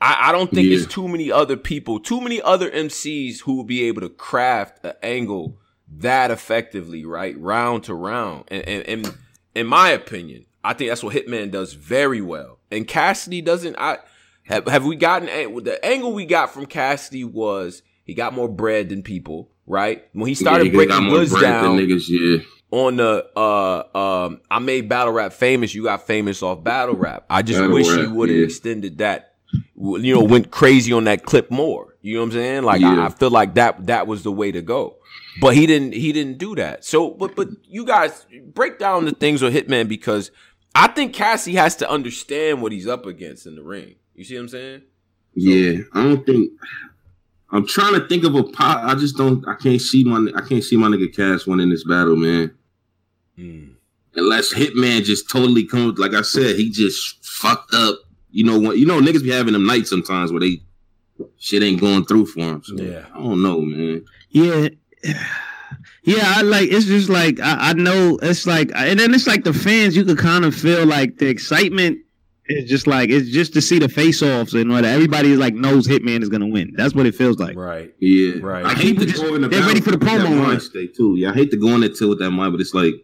I, 0.00 0.28
I 0.28 0.32
don't 0.32 0.50
think 0.50 0.68
yeah. 0.68 0.76
there's 0.76 0.86
too 0.86 1.08
many 1.08 1.32
other 1.32 1.56
people, 1.56 1.98
too 2.00 2.20
many 2.20 2.40
other 2.42 2.70
MCs 2.70 3.40
who 3.40 3.56
will 3.56 3.64
be 3.64 3.84
able 3.84 4.00
to 4.02 4.08
craft 4.08 4.84
an 4.84 4.94
angle 5.02 5.58
that 5.96 6.30
effectively, 6.30 7.04
right? 7.04 7.38
Round 7.38 7.84
to 7.84 7.94
round. 7.94 8.44
And, 8.48 8.62
and, 8.68 8.86
and 8.86 9.14
in 9.54 9.66
my 9.66 9.90
opinion, 9.90 10.46
I 10.62 10.74
think 10.74 10.90
that's 10.90 11.02
what 11.02 11.14
Hitman 11.14 11.50
does 11.50 11.72
very 11.72 12.20
well. 12.20 12.58
And 12.70 12.86
Cassidy 12.86 13.40
doesn't 13.40 13.76
I 13.78 13.98
Have, 14.44 14.66
have 14.68 14.84
we 14.84 14.96
gotten 14.96 15.26
the 15.64 15.84
angle 15.84 16.12
we 16.12 16.26
got 16.26 16.52
from 16.52 16.66
Cassidy 16.66 17.24
was 17.24 17.82
he 18.04 18.14
got 18.14 18.32
more 18.32 18.48
bread 18.48 18.88
than 18.88 19.02
people, 19.02 19.50
right? 19.66 20.04
When 20.12 20.28
he 20.28 20.34
started 20.34 20.66
yeah, 20.66 20.70
he 20.70 20.76
breaking 20.76 21.08
woods 21.08 21.38
down 21.40 21.76
niggas, 21.76 22.08
yeah. 22.08 22.44
on 22.70 22.96
the 22.96 23.26
uh 23.36 23.96
um 23.96 24.40
I 24.50 24.58
made 24.58 24.88
battle 24.88 25.12
rap 25.12 25.32
famous, 25.32 25.74
you 25.74 25.84
got 25.84 26.06
famous 26.06 26.42
off 26.42 26.62
battle 26.62 26.96
rap. 26.96 27.24
I 27.30 27.42
just 27.42 27.60
battle 27.60 27.74
wish 27.74 27.88
rap, 27.88 28.00
he 28.00 28.06
would 28.06 28.28
have 28.28 28.38
yeah. 28.38 28.44
extended 28.44 28.98
that 28.98 29.36
you 29.52 30.14
know, 30.14 30.22
went 30.22 30.50
crazy 30.50 30.92
on 30.92 31.04
that 31.04 31.24
clip 31.24 31.50
more. 31.50 31.96
You 32.02 32.14
know 32.14 32.20
what 32.20 32.26
I'm 32.26 32.32
saying? 32.32 32.62
Like 32.64 32.80
yeah. 32.80 33.02
I, 33.02 33.06
I 33.06 33.08
feel 33.10 33.30
like 33.30 33.54
that 33.54 33.86
that 33.86 34.06
was 34.06 34.22
the 34.22 34.32
way 34.32 34.52
to 34.52 34.62
go. 34.62 34.96
But 35.40 35.54
he 35.54 35.66
didn't 35.66 35.92
he 35.92 36.12
didn't 36.12 36.38
do 36.38 36.54
that. 36.56 36.84
So 36.84 37.10
but 37.10 37.36
but 37.36 37.48
you 37.64 37.84
guys 37.84 38.26
break 38.54 38.78
down 38.78 39.04
the 39.04 39.12
things 39.12 39.42
with 39.42 39.54
Hitman 39.54 39.88
because 39.88 40.30
I 40.74 40.88
think 40.88 41.14
Cassie 41.14 41.54
has 41.54 41.76
to 41.76 41.90
understand 41.90 42.62
what 42.62 42.72
he's 42.72 42.86
up 42.86 43.06
against 43.06 43.46
in 43.46 43.56
the 43.56 43.62
ring. 43.62 43.96
You 44.14 44.24
see 44.24 44.34
what 44.34 44.42
I'm 44.42 44.48
saying? 44.48 44.80
So, 44.80 44.84
yeah, 45.34 45.78
I 45.92 46.02
don't 46.02 46.26
think 46.26 46.50
I'm 47.50 47.66
trying 47.66 47.94
to 47.94 48.06
think 48.06 48.24
of 48.24 48.34
a 48.34 48.44
pot. 48.44 48.84
I 48.84 48.94
just 48.94 49.16
don't. 49.16 49.46
I 49.48 49.54
can't 49.54 49.80
see 49.80 50.04
my. 50.04 50.30
I 50.36 50.42
can't 50.46 50.62
see 50.62 50.76
my 50.76 50.88
nigga 50.88 51.14
Cass 51.14 51.46
winning 51.46 51.70
this 51.70 51.84
battle, 51.84 52.16
man. 52.16 52.54
Hmm. 53.36 53.68
Unless 54.14 54.52
Hitman 54.52 55.04
just 55.04 55.30
totally 55.30 55.64
comes. 55.64 55.98
Like 55.98 56.14
I 56.14 56.22
said, 56.22 56.56
he 56.56 56.70
just 56.70 57.24
fucked 57.24 57.72
up. 57.72 58.00
You 58.38 58.44
know 58.44 58.56
what? 58.56 58.78
You 58.78 58.86
know 58.86 59.00
niggas 59.00 59.24
be 59.24 59.32
having 59.32 59.52
them 59.52 59.66
nights 59.66 59.90
sometimes 59.90 60.30
where 60.30 60.38
they 60.38 60.60
shit 61.38 61.60
ain't 61.64 61.80
going 61.80 62.04
through 62.04 62.26
for 62.26 62.38
them. 62.38 62.62
So 62.62 62.76
yeah, 62.76 63.06
I 63.12 63.18
don't 63.18 63.42
know, 63.42 63.60
man. 63.60 64.04
Yeah. 64.30 64.68
Yeah, 66.02 66.22
I 66.24 66.40
like 66.40 66.70
it's 66.70 66.86
just 66.86 67.10
like 67.10 67.38
I, 67.40 67.70
I 67.70 67.72
know 67.74 68.18
it's 68.22 68.46
like 68.46 68.70
and 68.74 68.98
then 68.98 69.12
it's 69.12 69.26
like 69.26 69.44
the 69.44 69.52
fans 69.52 69.94
you 69.94 70.02
could 70.02 70.16
kind 70.16 70.46
of 70.46 70.54
feel 70.54 70.86
like 70.86 71.18
the 71.18 71.28
excitement 71.28 71.98
is 72.46 72.70
just 72.70 72.86
like 72.86 73.10
it's 73.10 73.28
just 73.28 73.52
to 73.52 73.60
see 73.60 73.78
the 73.78 73.90
face 73.90 74.22
offs 74.22 74.54
and 74.54 74.70
what 74.70 74.86
everybody 74.86 75.32
is 75.32 75.38
like 75.38 75.52
knows 75.52 75.86
Hitman 75.86 76.22
is 76.22 76.30
gonna 76.30 76.46
win. 76.46 76.72
That's 76.74 76.94
what 76.94 77.04
it 77.04 77.14
feels 77.14 77.38
like. 77.38 77.54
Right. 77.54 77.92
Yeah. 77.98 78.36
Right. 78.40 78.64
I 78.64 78.72
hate 78.72 78.98
to 78.98 79.04
just, 79.04 79.22
go 79.22 79.34
in 79.34 79.42
the 79.42 79.48
they're 79.48 79.60
ready 79.60 79.82
for 79.82 79.90
the 79.90 79.98
promo 79.98 80.42
run. 80.42 80.58
Stay 80.60 80.86
too. 80.86 81.16
Yeah, 81.18 81.32
I 81.32 81.34
hate 81.34 81.50
to 81.50 81.58
go 81.58 81.74
in 81.74 81.82
there 81.82 81.90
too 81.90 82.08
with 82.08 82.20
that 82.20 82.30
mind, 82.30 82.54
but 82.54 82.62
it's 82.62 82.72
like 82.72 82.94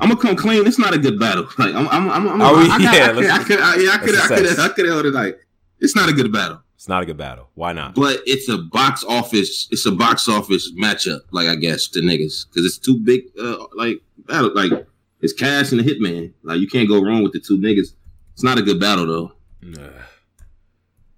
I'm 0.00 0.08
gonna 0.08 0.20
come 0.20 0.36
clean. 0.36 0.66
It's 0.66 0.78
not 0.78 0.94
a 0.94 0.98
good 0.98 1.18
battle. 1.18 1.48
Like 1.58 1.74
I'm, 1.74 1.88
I'm, 1.88 2.08
I'm, 2.10 2.28
I'm 2.28 2.38
we, 2.38 2.70
I, 2.70 2.76
yeah, 2.78 2.90
I, 2.90 3.40
I, 3.40 3.44
could, 3.44 3.60
I, 3.60 3.76
yeah, 3.76 3.90
I 3.92 3.98
could, 3.98 4.14
I 4.14 4.28
could, 4.28 4.58
I 4.58 4.68
could 4.68 4.86
held 4.86 5.06
it. 5.06 5.14
Like 5.14 5.38
it's 5.80 5.96
not 5.96 6.08
a 6.08 6.12
good 6.12 6.32
battle. 6.32 6.62
It's 6.76 6.88
not 6.88 7.02
a 7.02 7.06
good 7.06 7.16
battle. 7.16 7.48
Why 7.54 7.72
not? 7.72 7.96
But 7.96 8.20
it's 8.24 8.48
a 8.48 8.58
box 8.58 9.04
office. 9.08 9.66
It's 9.72 9.84
a 9.86 9.90
box 9.90 10.28
office 10.28 10.72
matchup. 10.74 11.22
Like 11.32 11.48
I 11.48 11.56
guess 11.56 11.88
the 11.88 12.00
niggas 12.00 12.46
because 12.48 12.64
it's 12.64 12.78
too 12.78 12.98
big. 13.00 13.22
Uh, 13.36 13.66
like 13.74 14.00
battle. 14.26 14.54
Like 14.54 14.86
it's 15.20 15.32
Cash 15.32 15.72
and 15.72 15.80
the 15.80 15.84
Hitman. 15.84 16.32
Like 16.44 16.60
you 16.60 16.68
can't 16.68 16.88
go 16.88 17.02
wrong 17.02 17.24
with 17.24 17.32
the 17.32 17.40
two 17.40 17.58
niggas. 17.58 17.94
It's 18.34 18.44
not 18.44 18.58
a 18.58 18.62
good 18.62 18.78
battle 18.78 19.06
though. 19.06 19.32
Nah. 19.62 19.90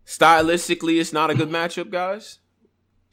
Stylistically, 0.07 0.99
it's 0.99 1.13
not 1.13 1.29
a 1.29 1.35
good 1.35 1.51
matchup, 1.51 1.91
guys. 1.91 2.39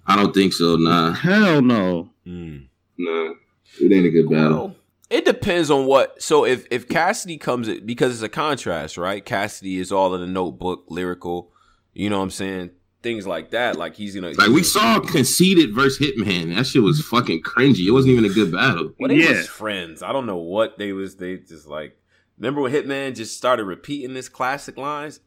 I 0.06 0.16
don't 0.16 0.34
think 0.34 0.54
so. 0.54 0.78
Nah. 0.78 1.12
Hell 1.12 1.62
no. 1.62 2.12
Mm. 2.26 2.68
Nah. 2.98 3.34
It 3.82 3.92
ain't 3.92 4.06
a 4.06 4.10
good 4.10 4.30
battle. 4.30 4.77
Well, 5.10 5.20
it 5.20 5.26
depends 5.26 5.72
on 5.72 5.86
what. 5.86 6.22
So 6.22 6.46
if 6.46 6.66
if 6.72 6.88
Cassidy 6.88 7.38
comes 7.38 7.70
because 7.82 8.14
it's 8.14 8.24
a 8.24 8.30
contrast, 8.30 8.98
right? 8.98 9.24
Cassidy 9.24 9.80
is 9.80 9.92
all 9.92 10.14
in 10.16 10.22
the 10.22 10.28
notebook, 10.28 10.86
lyrical. 10.90 11.52
You 11.94 12.10
know 12.10 12.18
what 12.18 12.24
I'm 12.24 12.32
saying? 12.32 12.72
Things 13.04 13.26
like 13.26 13.52
that. 13.52 13.76
Like 13.76 13.96
he's 13.96 14.16
gonna 14.16 14.32
like 14.32 14.50
we 14.50 14.64
saw 14.64 15.00
conceited 15.00 15.74
versus 15.74 16.06
Hitman. 16.06 16.56
That 16.56 16.68
shit 16.68 16.84
was 16.84 17.02
fucking 17.02 17.44
cringy. 17.44 17.88
It 17.88 17.92
wasn't 17.92 18.14
even 18.14 18.26
a 18.26 18.34
good 18.34 18.52
battle. 18.52 18.92
Well, 19.00 19.10
they 19.10 19.16
yeah. 19.16 19.38
was 19.38 19.48
friends. 19.48 20.04
I 20.04 20.12
don't 20.12 20.26
know 20.26 20.38
what 20.38 20.78
they 20.78 20.94
was. 20.94 21.16
They 21.16 21.38
just 21.38 21.68
like 21.68 21.98
Remember 22.38 22.62
when 22.62 22.72
Hitman 22.72 23.16
just 23.16 23.36
started 23.36 23.66
repeating 23.66 24.16
his 24.16 24.30
classic 24.30 24.78
lines? 24.78 25.20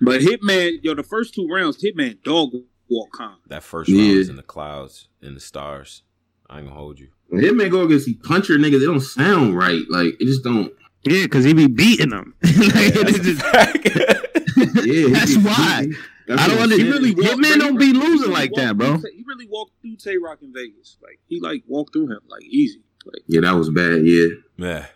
But 0.00 0.20
Hitman, 0.20 0.80
yo, 0.82 0.94
the 0.94 1.02
first 1.02 1.34
two 1.34 1.48
rounds, 1.48 1.82
Hitman 1.82 2.22
dog 2.22 2.50
walk 2.90 3.12
calm. 3.12 3.36
That 3.46 3.62
first 3.62 3.88
round 3.88 4.00
yeah. 4.00 4.16
was 4.16 4.28
in 4.28 4.36
the 4.36 4.42
clouds, 4.42 5.08
in 5.22 5.34
the 5.34 5.40
stars. 5.40 6.02
I 6.50 6.58
ain't 6.58 6.66
gonna 6.66 6.78
hold 6.78 6.98
you. 6.98 7.08
When 7.28 7.42
Hitman 7.42 7.70
go 7.70 7.82
against 7.82 8.06
he 8.06 8.14
puncher 8.14 8.54
niggas, 8.54 8.80
they 8.80 8.86
don't 8.86 9.00
sound 9.00 9.56
right. 9.56 9.82
Like 9.88 10.14
it 10.20 10.26
just 10.26 10.44
don't. 10.44 10.72
Yeah, 11.02 11.22
because 11.22 11.44
he 11.44 11.54
be 11.54 11.68
beating 11.68 12.10
them. 12.10 12.34
like, 12.42 12.54
yeah, 12.54 13.02
that's, 13.02 13.18
just, 13.20 13.44
yeah, 14.86 15.08
that's 15.08 15.36
why. 15.36 15.88
That's 16.26 16.42
I 16.42 16.48
don't 16.48 16.58
understand. 16.58 16.90
Really 16.90 17.14
Hitman 17.14 17.58
don't 17.58 17.78
be 17.78 17.92
losing 17.92 18.32
like 18.32 18.52
that, 18.54 18.76
bro. 18.76 18.96
He 18.96 19.24
really 19.26 19.46
walked 19.46 19.72
through 19.80 19.96
Tay 19.96 20.16
Roc 20.16 20.42
in 20.42 20.52
Vegas. 20.52 20.96
Like 21.02 21.20
he 21.28 21.40
like 21.40 21.62
walked 21.68 21.92
through 21.92 22.08
him 22.08 22.20
like 22.28 22.42
easy. 22.42 22.82
Like 23.04 23.22
yeah, 23.26 23.42
that 23.42 23.52
was 23.52 23.70
bad. 23.70 24.04
Yeah, 24.04 24.26
yeah, 24.56 24.86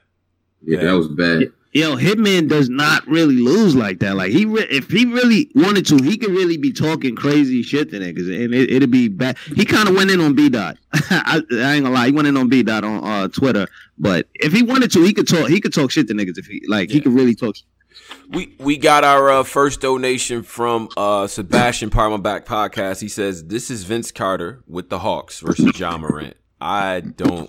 yeah, 0.63 0.81
that 0.81 0.97
was 0.97 1.09
bad. 1.09 1.53
Yo, 1.73 1.95
Hitman 1.95 2.49
does 2.49 2.69
not 2.69 3.07
really 3.07 3.37
lose 3.37 3.77
like 3.77 4.01
that. 4.01 4.17
Like 4.17 4.33
he, 4.33 4.45
re- 4.45 4.67
if 4.69 4.91
he 4.91 5.07
really 5.07 5.53
wanted 5.55 5.87
to, 5.87 5.99
he 6.03 6.19
could 6.19 6.31
really 6.31 6.57
be 6.57 6.73
talking 6.73 7.15
crazy 7.15 7.63
shit 7.63 7.91
to 7.91 8.01
niggas, 8.01 8.45
and 8.45 8.53
it, 8.53 8.81
would 8.81 8.91
be 8.91 9.07
bad. 9.07 9.39
He 9.55 9.65
kind 9.65 9.89
of 9.89 9.95
went 9.95 10.11
in 10.11 10.21
on 10.21 10.35
B 10.35 10.49
dot. 10.49 10.79
I, 10.93 11.41
I, 11.53 11.75
ain't 11.75 11.85
gonna 11.85 11.91
lie, 11.91 12.07
he 12.07 12.13
went 12.13 12.27
in 12.27 12.37
on 12.37 12.49
B 12.49 12.65
dot 12.65 12.83
on 12.83 13.05
uh, 13.05 13.29
Twitter. 13.29 13.69
But 13.99 14.27
if 14.35 14.53
he 14.53 14.65
wanted 14.65 14.91
to, 14.93 15.03
he 15.05 15.13
could 15.13 15.29
talk. 15.29 15.49
He 15.49 15.61
could 15.61 15.73
talk 15.73 15.93
shit 15.93 16.09
to 16.09 16.15
niggas 16.15 16.39
if 16.39 16.47
he 16.47 16.61
like. 16.67 16.89
Yeah. 16.89 16.95
He 16.95 17.01
could 17.03 17.13
really 17.13 17.37
talk. 17.37 17.55
We 18.31 18.53
we 18.59 18.77
got 18.77 19.05
our 19.05 19.31
uh, 19.31 19.43
first 19.45 19.81
donation 19.81 20.43
from 20.43 20.89
uh, 20.97 21.29
Sebastian 21.29 21.91
Parma 21.91 22.19
Back 22.19 22.47
podcast. 22.47 23.01
He 23.01 23.09
says 23.09 23.45
this 23.45 23.71
is 23.71 23.85
Vince 23.85 24.11
Carter 24.11 24.65
with 24.67 24.89
the 24.91 24.99
Hawks 24.99 25.39
versus 25.39 25.79
Ja 25.79 25.97
Morant. 25.97 26.37
I 26.61 26.99
don't. 26.99 27.49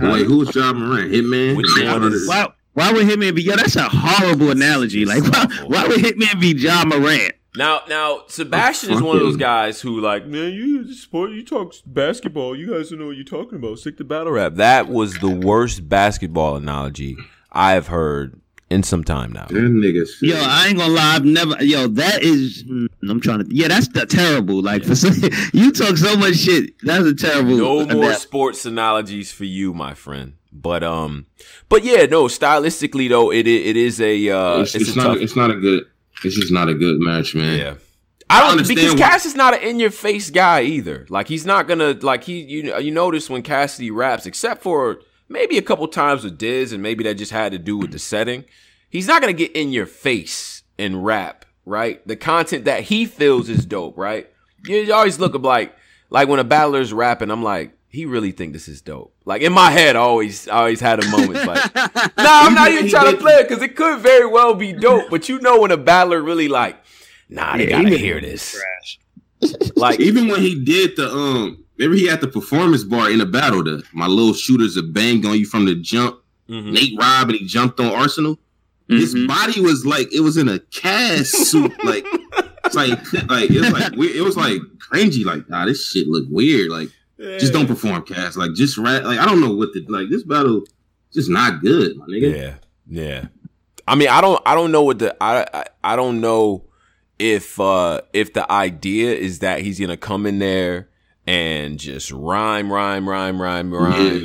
Wait, 0.00 0.26
who's 0.26 0.54
Ja 0.54 0.72
Morant? 0.72 1.10
Hitman. 1.10 1.56
Which 1.56 1.66
one 1.76 2.12
is? 2.12 2.28
Wow. 2.28 2.54
Why 2.74 2.92
would 2.92 3.06
Hitman 3.06 3.34
be? 3.34 3.42
Yo, 3.42 3.56
that's 3.56 3.76
a 3.76 3.88
horrible 3.88 4.50
analogy. 4.50 5.04
Like, 5.04 5.22
why, 5.24 5.46
why 5.66 5.88
would 5.88 6.00
Hitman 6.00 6.40
be 6.40 6.52
Ja 6.56 6.84
Morant? 6.84 7.34
Now, 7.54 7.82
now, 7.86 8.22
Sebastian 8.28 8.92
is 8.92 9.02
one 9.02 9.16
of 9.16 9.22
those 9.22 9.36
guys 9.36 9.82
who, 9.82 10.00
like, 10.00 10.26
man, 10.26 10.54
you 10.54 10.94
sport, 10.94 11.32
you 11.32 11.44
talk 11.44 11.74
basketball. 11.84 12.56
You 12.56 12.72
guys 12.72 12.88
don't 12.88 12.98
know 12.98 13.08
what 13.08 13.16
you're 13.16 13.24
talking 13.24 13.58
about. 13.58 13.78
Stick 13.78 13.98
to 13.98 14.04
battle 14.04 14.32
rap. 14.32 14.54
That 14.54 14.88
was 14.88 15.18
the 15.18 15.28
worst 15.28 15.86
basketball 15.86 16.56
analogy 16.56 17.16
I've 17.50 17.88
heard 17.88 18.40
in 18.70 18.82
some 18.82 19.04
time 19.04 19.32
now. 19.32 19.46
Them 19.46 19.82
niggas. 19.82 20.22
Yo, 20.22 20.34
I 20.38 20.68
ain't 20.68 20.78
gonna 20.78 20.94
lie. 20.94 21.16
I've 21.16 21.24
never. 21.26 21.62
Yo, 21.62 21.88
that 21.88 22.22
is. 22.22 22.64
Hmm, 22.66 22.86
I'm 23.06 23.20
trying 23.20 23.44
to. 23.44 23.54
Yeah, 23.54 23.68
that's 23.68 23.88
the 23.88 24.06
terrible. 24.06 24.62
Like 24.62 24.84
yeah. 24.84 24.94
for 24.94 25.56
you 25.56 25.72
talk 25.72 25.98
so 25.98 26.16
much 26.16 26.36
shit. 26.36 26.72
That's 26.82 27.04
a 27.04 27.14
terrible. 27.14 27.58
No 27.58 27.86
more 27.86 28.14
sports 28.14 28.64
analogies 28.64 29.30
for 29.30 29.44
you, 29.44 29.74
my 29.74 29.92
friend. 29.92 30.34
But 30.52 30.84
um, 30.84 31.26
but 31.68 31.82
yeah, 31.82 32.04
no. 32.06 32.24
Stylistically 32.24 33.08
though, 33.08 33.32
it 33.32 33.46
it 33.46 33.76
is 33.76 34.00
a 34.00 34.28
uh, 34.28 34.60
it's, 34.60 34.74
it's, 34.74 34.88
it's 34.88 34.96
not 34.96 35.04
tough, 35.04 35.16
it's 35.18 35.36
not 35.36 35.50
a 35.50 35.56
good. 35.56 35.84
It's 36.24 36.36
just 36.36 36.52
not 36.52 36.68
a 36.68 36.74
good 36.74 37.00
match, 37.00 37.34
man. 37.34 37.58
Yeah. 37.58 37.74
I 38.32 38.40
don't 38.40 38.60
I 38.60 38.66
because 38.66 38.94
Cass 38.94 39.26
is 39.26 39.34
not 39.34 39.54
an 39.54 39.62
in 39.62 39.78
your 39.78 39.90
face 39.90 40.30
guy 40.30 40.62
either. 40.62 41.06
Like 41.10 41.28
he's 41.28 41.44
not 41.44 41.68
gonna 41.68 41.92
like 42.00 42.24
he 42.24 42.40
you 42.40 42.78
you 42.78 42.90
notice 42.90 43.28
when 43.28 43.42
Cassidy 43.42 43.90
raps, 43.90 44.24
except 44.24 44.62
for 44.62 45.00
maybe 45.28 45.58
a 45.58 45.62
couple 45.62 45.86
times 45.88 46.24
with 46.24 46.38
Diz, 46.38 46.72
and 46.72 46.82
maybe 46.82 47.04
that 47.04 47.14
just 47.14 47.32
had 47.32 47.52
to 47.52 47.58
do 47.58 47.76
with 47.76 47.92
the 47.92 47.98
setting. 47.98 48.44
He's 48.88 49.06
not 49.06 49.20
gonna 49.20 49.34
get 49.34 49.52
in 49.52 49.72
your 49.72 49.86
face 49.86 50.62
and 50.78 51.04
rap, 51.04 51.44
right? 51.66 52.06
The 52.06 52.16
content 52.16 52.64
that 52.64 52.84
he 52.84 53.04
feels 53.04 53.48
is 53.50 53.66
dope, 53.66 53.98
right? 53.98 54.30
You 54.64 54.92
always 54.94 55.18
look 55.18 55.34
like 55.34 55.74
like 56.08 56.28
when 56.28 56.38
a 56.40 56.44
battler's 56.44 56.92
rapping, 56.92 57.30
I'm 57.30 57.42
like, 57.42 57.76
he 57.88 58.06
really 58.06 58.32
think 58.32 58.54
this 58.54 58.68
is 58.68 58.80
dope. 58.80 59.11
Like 59.24 59.42
in 59.42 59.52
my 59.52 59.70
head, 59.70 59.94
I 59.94 60.00
always, 60.00 60.48
I 60.48 60.58
always 60.58 60.80
had 60.80 61.02
a 61.02 61.08
moment 61.08 61.46
like, 61.46 61.74
no, 61.74 61.82
nah, 61.94 62.10
I'm 62.16 62.54
not 62.54 62.70
even 62.72 62.88
trying 62.88 63.14
to 63.14 63.20
play 63.20 63.34
it 63.34 63.48
because 63.48 63.62
it 63.62 63.76
could 63.76 64.00
very 64.00 64.26
well 64.26 64.54
be 64.54 64.72
dope. 64.72 65.10
But 65.10 65.28
you 65.28 65.40
know 65.40 65.60
when 65.60 65.70
a 65.70 65.76
battler 65.76 66.20
really 66.20 66.48
like, 66.48 66.76
nah, 67.28 67.56
they 67.56 67.68
yeah, 67.68 67.82
gotta 67.82 67.96
hear 67.96 68.20
this. 68.20 68.60
like 69.76 70.00
even 70.00 70.28
when 70.28 70.40
he 70.40 70.64
did 70.64 70.96
the 70.96 71.08
um, 71.08 71.64
maybe 71.78 71.98
he 71.98 72.06
had 72.06 72.20
the 72.20 72.28
performance 72.28 72.82
bar 72.82 73.10
in 73.10 73.18
the 73.18 73.26
battle. 73.26 73.62
The 73.62 73.84
my 73.92 74.06
little 74.06 74.34
shooters 74.34 74.76
a 74.76 74.82
bang 74.82 75.24
on 75.24 75.38
you 75.38 75.46
from 75.46 75.66
the 75.66 75.76
jump. 75.76 76.20
Mm-hmm. 76.48 76.72
Nate 76.72 76.98
Robb 76.98 77.28
and 77.28 77.38
he 77.38 77.46
jumped 77.46 77.78
on 77.78 77.86
Arsenal. 77.86 78.34
Mm-hmm. 78.88 78.96
His 78.96 79.14
body 79.26 79.60
was 79.60 79.86
like 79.86 80.12
it 80.12 80.20
was 80.20 80.36
in 80.36 80.48
a 80.48 80.58
cast 80.58 81.50
suit, 81.50 81.72
like. 81.84 82.04
It's 82.64 82.76
like, 82.76 83.12
like 83.28 83.50
it 83.50 83.60
was 83.60 83.72
like 83.72 83.92
it 83.92 84.22
was 84.22 84.36
like 84.36 84.60
cringy. 84.78 85.24
Like, 85.24 85.48
nah, 85.50 85.66
this 85.66 85.90
shit 85.90 86.06
look 86.06 86.24
weird. 86.30 86.70
Like, 86.70 86.88
just 87.38 87.52
don't 87.52 87.66
perform, 87.66 88.02
Cass. 88.02 88.36
Like 88.36 88.54
just 88.54 88.78
rat. 88.78 89.04
Like 89.04 89.18
I 89.18 89.24
don't 89.24 89.40
know 89.40 89.54
what 89.54 89.72
the 89.72 89.84
like. 89.88 90.08
This 90.08 90.22
battle 90.22 90.64
just 91.12 91.30
not 91.30 91.60
good, 91.60 91.96
my 91.96 92.06
nigga. 92.06 92.34
Yeah, 92.34 92.54
yeah. 92.88 93.26
I 93.86 93.94
mean, 93.94 94.08
I 94.08 94.20
don't, 94.20 94.40
I 94.46 94.54
don't 94.54 94.72
know 94.72 94.82
what 94.82 94.98
the, 95.00 95.16
I, 95.22 95.46
I, 95.52 95.64
I 95.84 95.96
don't 95.96 96.20
know 96.20 96.64
if, 97.18 97.60
uh 97.60 98.00
if 98.12 98.32
the 98.32 98.50
idea 98.50 99.14
is 99.14 99.40
that 99.40 99.60
he's 99.60 99.78
gonna 99.78 99.96
come 99.96 100.26
in 100.26 100.38
there 100.38 100.88
and 101.26 101.78
just 101.78 102.10
rhyme, 102.10 102.72
rhyme, 102.72 103.08
rhyme, 103.08 103.40
rhyme, 103.40 103.72
rhyme, 103.72 104.24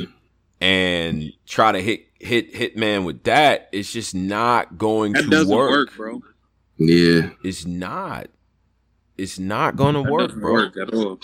yeah. 0.60 0.66
and 0.66 1.32
try 1.46 1.72
to 1.72 1.80
hit, 1.80 2.06
hit, 2.18 2.54
hit 2.54 2.76
man 2.76 3.04
with 3.04 3.24
that. 3.24 3.68
It's 3.72 3.92
just 3.92 4.14
not 4.14 4.78
going 4.78 5.12
that 5.12 5.28
to 5.30 5.46
work. 5.46 5.70
work, 5.70 5.96
bro. 5.96 6.22
Yeah, 6.78 7.30
it's 7.42 7.66
not. 7.66 8.28
It's 9.16 9.38
not 9.38 9.76
gonna 9.76 10.04
that 10.04 10.12
work, 10.12 10.34
bro. 10.34 10.52
Work 10.52 10.76
at 10.76 10.94
all 10.94 11.18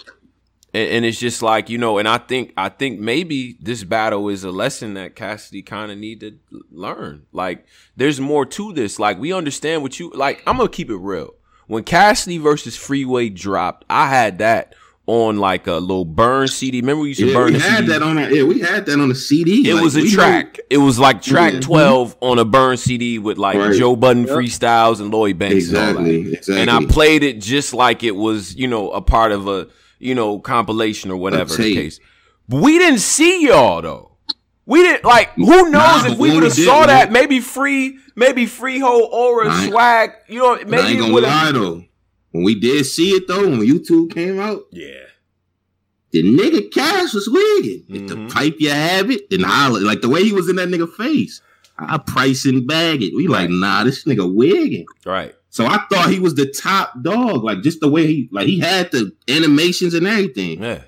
and, 0.75 0.91
and, 0.91 1.05
it's 1.05 1.19
just 1.19 1.41
like 1.41 1.71
you 1.71 1.79
know 1.79 1.99
and 1.99 2.07
i 2.07 2.19
think 2.19 2.53
i 2.57 2.69
think 2.69 3.01
maybe 3.01 3.57
this 3.61 3.85
battle 3.85 4.29
is 4.29 4.45
a 4.45 4.51
lesson 4.51 4.95
that 4.95 5.15
cassidy 5.17 5.63
kind 5.63 5.91
of 5.91 5.97
need 5.97 6.21
to 6.21 6.39
learn 6.71 7.25
like 7.33 7.65
there's 7.97 8.21
more 8.21 8.45
to 8.45 8.73
this 8.73 8.99
like 8.99 9.19
we 9.19 9.33
understand 9.33 9.83
what 9.83 9.99
you 9.99 10.11
like 10.11 10.43
i'm 10.47 10.57
gonna 10.57 10.69
keep 10.69 10.91
it 10.91 10.97
real 10.97 11.35
when 11.67 11.85
Cassidy 11.85 12.39
versus 12.39 12.77
Freeway 12.77 13.29
dropped, 13.29 13.85
I 13.89 14.09
had 14.09 14.39
that 14.39 14.75
on 15.07 15.37
like 15.37 15.67
a 15.67 15.75
little 15.75 16.05
burn 16.05 16.49
CD. 16.49 16.81
Remember 16.81 17.03
we 17.03 17.09
used 17.09 17.21
to 17.21 17.27
yeah, 17.27 17.35
burn. 17.35 17.53
We 17.53 17.59
had 17.59 17.79
CD? 17.79 17.89
that 17.89 18.03
on. 18.03 18.19
A, 18.19 18.31
yeah, 18.31 18.43
we 18.45 18.61
had 18.61 18.87
that 18.87 18.99
on 18.99 19.11
a 19.11 19.15
CD. 19.15 19.69
It 19.69 19.75
like, 19.75 19.85
was 19.85 19.97
a 19.97 20.07
track. 20.09 20.59
Know. 20.59 20.65
It 20.71 20.79
was 20.79 20.99
like 20.99 21.23
track 21.23 21.55
yeah. 21.55 21.61
twelve 21.61 22.17
on 22.21 22.39
a 22.39 22.45
burn 22.45 22.77
CD 22.77 23.19
with 23.19 23.39
like 23.39 23.57
right. 23.57 23.75
Joe 23.75 23.97
Budden 23.97 24.27
yep. 24.27 24.37
freestyles 24.37 25.01
and 25.01 25.11
Lloyd 25.11 25.39
Banks. 25.39 25.57
Exactly, 25.57 26.21
and 26.21 26.35
exactly. 26.35 26.61
And 26.61 26.71
I 26.71 26.85
played 26.87 27.23
it 27.23 27.41
just 27.41 27.75
like 27.75 28.03
it 28.03 28.17
was, 28.17 28.55
you 28.57 28.67
know, 28.67 28.91
a 28.91 29.03
part 29.03 29.33
of 29.33 29.47
a 29.47 29.69
you 29.99 30.15
know 30.15 30.39
compilation 30.39 31.11
or 31.11 31.17
whatever 31.17 31.55
the 31.55 31.75
case. 31.75 32.01
But 32.49 32.61
we 32.63 32.79
didn't 32.79 33.01
see 33.01 33.47
y'all 33.47 33.83
though. 33.83 34.11
We 34.67 34.83
didn't 34.83 35.05
like. 35.05 35.33
Who 35.35 35.45
knows 35.45 35.73
nah, 35.73 36.07
if 36.07 36.19
we 36.19 36.33
would 36.33 36.43
have 36.43 36.53
saw 36.53 36.81
did, 36.81 36.91
that? 36.91 37.13
Maybe 37.13 37.41
free, 37.41 37.99
maybe 38.17 38.47
Freehold 38.47 39.11
Aura 39.13 39.53
swag. 39.63 40.13
You 40.29 40.41
know, 40.41 40.57
maybe 40.57 40.77
I 40.77 40.87
ain't 40.89 41.01
gonna 41.01 41.13
lie 41.13 41.53
though. 41.53 41.85
When 42.31 42.45
we 42.45 42.59
did 42.59 42.85
see 42.87 43.11
it 43.11 43.29
though, 43.29 43.43
when 43.43 43.61
YouTube 43.61 44.13
came 44.13 44.41
out, 44.41 44.63
yeah, 44.71 45.05
the 46.13 46.23
nigga 46.23 46.73
Cash 46.73 47.13
was 47.15 47.29
wigging. 47.29 47.85
Mm-hmm. 47.91 48.07
the 48.07 48.35
pipe 48.35 48.57
you 48.59 48.71
have 48.71 49.11
it, 49.11 49.31
and 49.31 49.45
holler 49.45 49.81
like 49.81 50.01
the 50.01 50.09
way 50.09 50.25
he 50.25 50.33
was 50.33 50.49
in 50.49 50.57
that 50.57 50.69
nigga 50.69 50.91
face. 50.95 51.41
I 51.79 51.99
price 51.99 52.45
and 52.45 52.67
bag 52.67 53.03
it. 53.03 53.15
We 53.15 53.27
like, 53.27 53.51
nah, 53.51 53.85
this 53.85 54.05
nigga 54.05 54.33
wigging. 54.33 54.87
Right. 55.05 55.35
So 55.55 55.67
I 55.67 55.85
thought 55.89 56.11
he 56.11 56.19
was 56.19 56.35
the 56.35 56.47
top 56.47 57.01
dog, 57.01 57.45
like 57.45 57.63
just 57.63 57.79
the 57.79 57.89
way 57.89 58.09
he 58.09 58.29
like 58.33 58.49
he 58.49 58.59
had 58.59 58.91
the 58.91 59.13
animations 59.29 59.95
and 59.95 60.05
everything. 60.05 60.61
Yeah. 60.61 60.83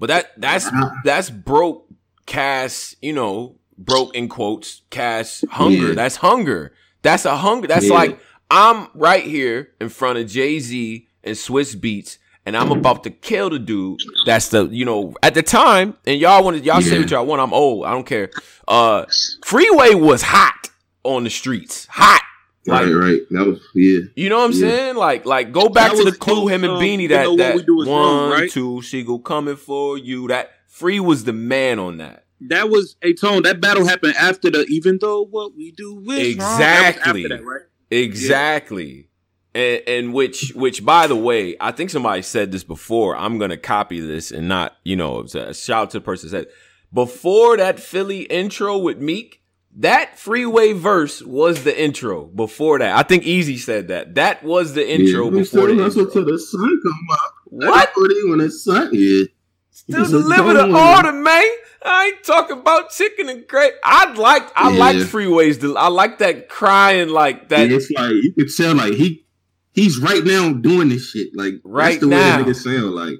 But 0.00 0.08
that 0.08 0.32
that's 0.36 0.68
that's 1.04 1.30
broke 1.30 1.86
Cass, 2.26 2.96
you 3.00 3.12
know, 3.12 3.54
broke 3.78 4.16
in 4.16 4.28
quotes, 4.28 4.82
Cass 4.90 5.44
hunger. 5.48 5.90
Yeah. 5.90 5.94
That's 5.94 6.16
hunger. 6.16 6.74
That's 7.02 7.24
a 7.24 7.36
hunger. 7.36 7.68
That's 7.68 7.86
yeah. 7.86 7.94
like 7.94 8.18
I'm 8.50 8.88
right 8.94 9.22
here 9.22 9.70
in 9.80 9.90
front 9.90 10.18
of 10.18 10.26
Jay 10.26 10.58
Z 10.58 11.06
and 11.22 11.36
Swizz 11.36 11.76
Beatz 11.76 12.18
and 12.44 12.56
I'm 12.56 12.72
about 12.72 13.04
to 13.04 13.10
kill 13.10 13.48
the 13.48 13.60
dude. 13.60 14.00
That's 14.26 14.48
the 14.48 14.66
you 14.66 14.84
know 14.84 15.14
at 15.22 15.34
the 15.34 15.42
time, 15.44 15.96
and 16.04 16.18
y'all 16.18 16.42
want 16.42 16.64
y'all 16.64 16.82
yeah. 16.82 16.90
say 16.90 16.98
what 16.98 17.12
y'all 17.12 17.26
want. 17.26 17.40
I'm 17.40 17.54
old. 17.54 17.86
I 17.86 17.92
don't 17.92 18.06
care. 18.06 18.28
Uh, 18.66 19.04
Freeway 19.44 19.94
was 19.94 20.22
hot 20.22 20.68
on 21.04 21.22
the 21.22 21.30
streets, 21.30 21.86
hot. 21.88 22.22
Like, 22.64 22.86
right, 22.86 22.92
right. 22.92 23.20
That 23.30 23.46
was 23.46 23.60
yeah. 23.74 24.00
You 24.14 24.28
know 24.28 24.38
what 24.38 24.44
I'm 24.44 24.52
yeah. 24.52 24.68
saying? 24.68 24.96
Like, 24.96 25.26
like 25.26 25.50
go 25.50 25.68
back 25.68 25.92
that 25.92 25.98
to 25.98 26.10
the 26.10 26.16
clue. 26.16 26.48
Him 26.48 26.62
and 26.62 26.74
um, 26.74 26.80
Beanie. 26.80 27.08
That 27.08 27.36
that 27.36 27.66
one, 27.66 27.88
wrong, 27.88 28.30
right? 28.30 28.50
two, 28.50 28.82
she 28.82 29.02
go 29.02 29.18
coming 29.18 29.56
for 29.56 29.98
you. 29.98 30.28
That 30.28 30.50
Free 30.68 31.00
was 31.00 31.24
the 31.24 31.32
man 31.32 31.78
on 31.78 31.98
that. 31.98 32.24
That 32.48 32.70
was 32.70 32.96
a 33.02 33.12
tone. 33.14 33.42
That 33.42 33.60
battle 33.60 33.86
happened 33.86 34.14
after 34.16 34.50
the 34.50 34.64
even 34.68 34.98
though 35.00 35.24
what 35.24 35.54
we 35.54 35.72
do 35.72 36.02
is 36.10 36.34
exactly 36.34 37.26
that, 37.26 37.44
right? 37.44 37.62
Exactly. 37.90 39.08
Yeah. 39.54 39.62
And, 39.62 39.82
and 39.86 40.14
which 40.14 40.52
which 40.54 40.84
by 40.84 41.06
the 41.06 41.16
way, 41.16 41.56
I 41.60 41.72
think 41.72 41.90
somebody 41.90 42.22
said 42.22 42.52
this 42.52 42.64
before. 42.64 43.16
I'm 43.16 43.38
gonna 43.38 43.58
copy 43.58 44.00
this 44.00 44.30
and 44.30 44.48
not, 44.48 44.76
you 44.82 44.96
know, 44.96 45.26
shout 45.26 45.70
out 45.70 45.90
to 45.90 45.98
the 45.98 46.04
person 46.04 46.30
said 46.30 46.46
before 46.92 47.56
that 47.58 47.78
Philly 47.78 48.22
intro 48.22 48.78
with 48.78 48.98
Meek, 48.98 49.41
that 49.76 50.18
freeway 50.18 50.72
verse 50.72 51.22
was 51.22 51.64
the 51.64 51.82
intro 51.82 52.24
before 52.24 52.78
that. 52.78 52.96
I 52.96 53.02
think 53.02 53.24
Easy 53.24 53.56
said 53.56 53.88
that. 53.88 54.16
That 54.16 54.42
was 54.42 54.74
the 54.74 54.88
intro 54.88 55.26
yeah, 55.26 55.40
before 55.40 55.66
the 55.68 55.84
intro. 55.84 56.04
to 56.06 56.24
the 56.24 56.38
sun 56.38 56.80
come 56.82 57.06
up. 57.12 57.34
What? 57.44 57.92
When 57.96 58.38
the 58.38 58.50
sun, 58.50 58.90
yeah. 58.92 59.24
Still 59.70 60.06
deliver 60.06 60.54
the 60.54 60.64
order, 60.64 61.12
man. 61.12 61.42
I 61.84 62.06
ain't 62.06 62.24
talking 62.24 62.58
about 62.58 62.90
chicken 62.90 63.28
and 63.28 63.46
gravy. 63.48 63.74
I 63.82 64.12
like 64.12 64.50
I 64.54 64.70
yeah. 64.70 64.78
like 64.78 64.96
freeways. 64.96 65.76
I 65.76 65.88
like 65.88 66.18
that 66.18 66.48
crying 66.48 67.08
like 67.08 67.48
that. 67.48 67.68
Yeah, 67.68 67.76
it's 67.76 67.90
like 67.90 68.10
you 68.10 68.32
can 68.34 68.46
tell 68.54 68.74
like 68.74 68.94
he 68.94 69.24
he's 69.72 69.98
right 69.98 70.22
now 70.24 70.52
doing 70.52 70.90
this 70.90 71.10
shit. 71.10 71.28
Like 71.34 71.54
right 71.64 71.92
that's 71.92 72.00
the 72.00 72.06
now. 72.06 72.38
way 72.38 72.44
niggas 72.44 72.62
sound 72.62 72.94
like. 72.94 73.14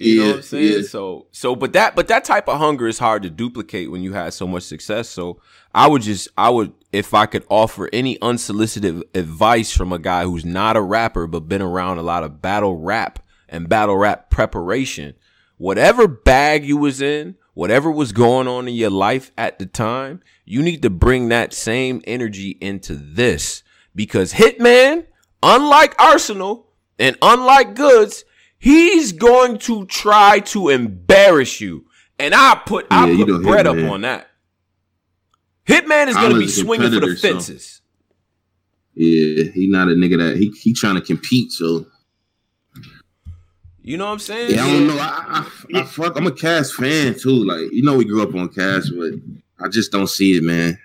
You 0.00 0.12
yeah, 0.12 0.22
know 0.22 0.28
what 0.28 0.36
I'm 0.36 0.42
saying? 0.42 0.72
Yeah. 0.72 0.82
So 0.88 1.26
so 1.30 1.54
but 1.54 1.72
that 1.74 1.94
but 1.94 2.08
that 2.08 2.24
type 2.24 2.48
of 2.48 2.58
hunger 2.58 2.88
is 2.88 2.98
hard 2.98 3.22
to 3.22 3.30
duplicate 3.30 3.90
when 3.90 4.02
you 4.02 4.14
had 4.14 4.32
so 4.32 4.46
much 4.46 4.62
success. 4.62 5.08
So 5.08 5.40
I 5.74 5.86
would 5.86 6.02
just 6.02 6.28
I 6.36 6.50
would 6.50 6.72
if 6.90 7.14
I 7.14 7.26
could 7.26 7.44
offer 7.48 7.88
any 7.92 8.20
unsolicited 8.22 9.04
advice 9.14 9.76
from 9.76 9.92
a 9.92 9.98
guy 9.98 10.24
who's 10.24 10.44
not 10.44 10.76
a 10.76 10.82
rapper 10.82 11.26
but 11.26 11.48
been 11.48 11.62
around 11.62 11.98
a 11.98 12.02
lot 12.02 12.24
of 12.24 12.40
battle 12.40 12.76
rap 12.76 13.18
and 13.48 13.68
battle 13.68 13.96
rap 13.96 14.30
preparation 14.30 15.14
whatever 15.60 16.08
bag 16.08 16.64
you 16.64 16.78
was 16.78 17.02
in, 17.02 17.36
whatever 17.52 17.90
was 17.90 18.12
going 18.12 18.48
on 18.48 18.66
in 18.66 18.72
your 18.72 18.88
life 18.88 19.30
at 19.36 19.58
the 19.58 19.66
time, 19.66 20.22
you 20.46 20.62
need 20.62 20.80
to 20.80 20.88
bring 20.88 21.28
that 21.28 21.52
same 21.52 22.00
energy 22.06 22.56
into 22.62 22.94
this 22.94 23.62
because 23.94 24.32
Hitman, 24.32 25.04
unlike 25.42 25.94
Arsenal 26.00 26.66
and 26.98 27.14
unlike 27.20 27.74
Goodz, 27.74 28.24
he's 28.60 29.10
going 29.10 29.58
to 29.58 29.86
try 29.86 30.38
to 30.38 30.68
embarrass 30.68 31.60
you. 31.60 31.86
And 32.20 32.34
I 32.34 32.60
put 32.64 32.86
yeah, 32.90 33.04
I 33.04 33.16
put 33.16 33.42
bread 33.42 33.66
up 33.66 33.76
on 33.76 34.02
that. 34.02 34.28
Hitman 35.66 36.08
is 36.08 36.14
going 36.14 36.32
to 36.32 36.38
be 36.38 36.48
swinging 36.48 36.92
for 36.92 37.00
the 37.00 37.16
fences. 37.16 37.66
So. 37.66 37.80
Yeah, 38.94 39.44
he 39.52 39.66
not 39.68 39.88
a 39.88 39.92
nigga 39.92 40.18
that 40.18 40.36
he 40.36 40.50
he 40.50 40.74
trying 40.74 40.96
to 40.96 41.00
compete. 41.00 41.50
So 41.52 41.86
you 43.82 43.96
know 43.96 44.06
what 44.06 44.12
I'm 44.12 44.18
saying? 44.18 44.54
Yeah, 44.54 44.64
I 44.64 44.72
don't 44.72 44.86
know. 44.88 44.98
I, 44.98 45.46
I, 45.74 45.80
I 45.80 45.84
fuck. 45.84 46.16
I'm 46.16 46.26
a 46.26 46.32
Cass 46.32 46.72
fan 46.72 47.14
too. 47.18 47.44
Like 47.44 47.72
you 47.72 47.82
know, 47.82 47.96
we 47.96 48.04
grew 48.04 48.22
up 48.22 48.34
on 48.34 48.48
Cass, 48.50 48.90
but 48.90 49.14
I 49.58 49.68
just 49.68 49.90
don't 49.90 50.08
see 50.08 50.36
it, 50.36 50.42
man. 50.42 50.78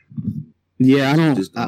Yeah, 0.77 1.11
I 1.11 1.15
don't. 1.15 1.35
don't 1.35 1.57
I, 1.57 1.61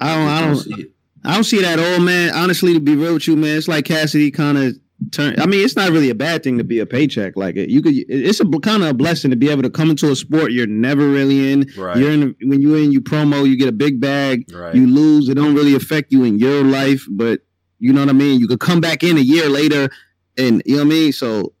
I, 0.00 0.14
don't. 0.14 0.28
I 0.28 0.40
don't. 0.40 0.54
don't 0.54 0.62
see 0.62 0.82
it. 0.82 0.90
I 1.24 1.34
don't 1.34 1.44
see 1.44 1.62
that 1.62 1.80
old 1.80 2.02
man. 2.02 2.32
Honestly, 2.34 2.74
to 2.74 2.80
be 2.80 2.94
real 2.94 3.14
with 3.14 3.26
you, 3.26 3.34
man, 3.34 3.56
it's 3.56 3.66
like 3.66 3.86
Cassidy 3.86 4.30
kind 4.30 4.58
of 4.58 4.78
turn. 5.10 5.38
I 5.38 5.46
mean, 5.46 5.64
it's 5.64 5.76
not 5.76 5.90
really 5.90 6.10
a 6.10 6.14
bad 6.14 6.42
thing 6.42 6.58
to 6.58 6.64
be 6.64 6.78
a 6.78 6.86
paycheck. 6.86 7.36
Like 7.36 7.56
it, 7.56 7.68
you 7.70 7.82
could. 7.82 7.94
It's 8.08 8.40
a 8.40 8.46
kind 8.60 8.82
of 8.82 8.90
a 8.90 8.94
blessing 8.94 9.30
to 9.30 9.36
be 9.36 9.50
able 9.50 9.62
to 9.62 9.70
come 9.70 9.90
into 9.90 10.10
a 10.10 10.16
sport 10.16 10.52
you're 10.52 10.66
never 10.66 11.08
really 11.08 11.52
in. 11.52 11.70
Right. 11.76 11.96
You're 11.96 12.10
in 12.10 12.34
when 12.42 12.60
you're 12.60 12.78
in 12.78 12.92
you 12.92 13.00
promo, 13.00 13.48
you 13.48 13.56
get 13.56 13.68
a 13.68 13.72
big 13.72 14.00
bag. 14.00 14.46
Right. 14.52 14.74
You 14.74 14.86
lose, 14.86 15.28
it 15.28 15.34
don't 15.34 15.54
really 15.54 15.74
affect 15.74 16.12
you 16.12 16.24
in 16.24 16.38
your 16.38 16.64
life, 16.64 17.04
but 17.10 17.40
you 17.78 17.92
know 17.92 18.00
what 18.00 18.10
I 18.10 18.14
mean. 18.14 18.40
You 18.40 18.48
could 18.48 18.60
come 18.60 18.80
back 18.80 19.02
in 19.02 19.16
a 19.16 19.20
year 19.20 19.48
later 19.48 19.90
and 20.36 20.62
you 20.64 20.76
know 20.76 20.84
what 20.84 20.86
I 20.86 20.90
mean. 20.90 21.12
So 21.12 21.52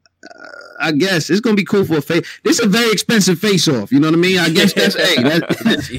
I 0.80 0.92
guess 0.92 1.30
it's 1.30 1.40
gonna 1.40 1.56
be 1.56 1.64
cool 1.64 1.84
for 1.84 1.98
a 1.98 2.02
face. 2.02 2.26
This 2.44 2.58
is 2.58 2.66
a 2.66 2.68
very 2.68 2.90
expensive 2.92 3.38
face 3.38 3.68
off. 3.68 3.92
You 3.92 4.00
know 4.00 4.08
what 4.08 4.14
I 4.14 4.18
mean? 4.18 4.38
I 4.38 4.48
guess 4.50 4.72
that's 4.72 4.94
hey, 5.16 5.22
that, 5.22 5.48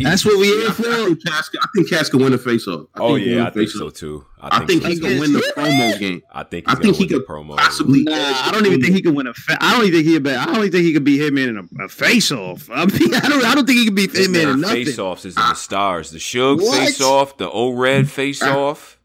that's 0.04 0.26
what 0.26 0.40
we 0.40 0.48
here 0.48 0.72
for. 0.72 0.88
I 0.88 1.06
think 1.06 1.26
Cass, 1.26 1.50
I 1.62 1.68
think 1.76 1.90
Cass 1.90 2.10
can 2.10 2.20
win 2.20 2.32
the 2.32 2.38
face 2.38 2.68
off. 2.68 2.88
oh 2.96 3.16
yeah, 3.16 3.48
I 3.48 3.50
think 3.50 3.70
so 3.70 3.90
too. 3.90 4.26
I 4.40 4.66
think, 4.66 4.84
I 4.86 4.90
think 4.90 4.94
he 4.94 5.00
can 5.00 5.20
win 5.20 5.34
the 5.34 5.54
promo 5.58 6.00
game. 6.00 6.22
I 6.32 6.44
think 6.44 6.66
I 6.70 6.76
think 6.76 6.96
he 6.96 7.08
could 7.08 7.26
promo 7.26 7.58
possibly. 7.58 8.04
Nah, 8.04 8.14
I 8.14 8.52
don't 8.52 8.66
even 8.68 8.82
think 8.82 8.94
he 8.96 9.02
can 9.02 9.16
win 9.16 9.28
a. 9.28 9.34
Fa- 9.34 9.58
I 9.60 9.76
don't 9.76 9.88
even 9.88 10.04
think 10.04 10.06
he. 10.06 10.20
Be, 10.20 10.32
I 10.32 10.46
don't 10.46 10.58
even 10.58 10.72
think 10.72 10.84
he 10.84 10.94
could 10.94 11.04
be 11.04 11.18
Hitman 11.18 11.48
in 11.48 11.58
a, 11.58 11.86
a 11.86 11.90
face 11.90 12.32
off. 12.32 12.70
I 12.74 12.86
mean, 12.86 13.16
I 13.16 13.20
don't. 13.22 13.44
I 13.44 13.56
don't 13.56 13.66
think 13.66 13.80
he 13.80 13.86
could 13.86 13.96
be 13.96 14.08
Hitman 14.08 14.54
in 14.54 14.62
nothing. 14.62 14.86
Face 14.86 15.00
offs 15.00 15.26
is 15.26 15.36
in 15.36 15.42
the 15.42 15.56
stars. 15.56 16.12
The 16.12 16.20
Suge 16.20 16.62
face 16.72 17.02
off. 17.02 17.38
The 17.38 17.50
O 17.50 17.72
Red 17.72 18.10
face 18.10 18.44
off. 18.44 19.00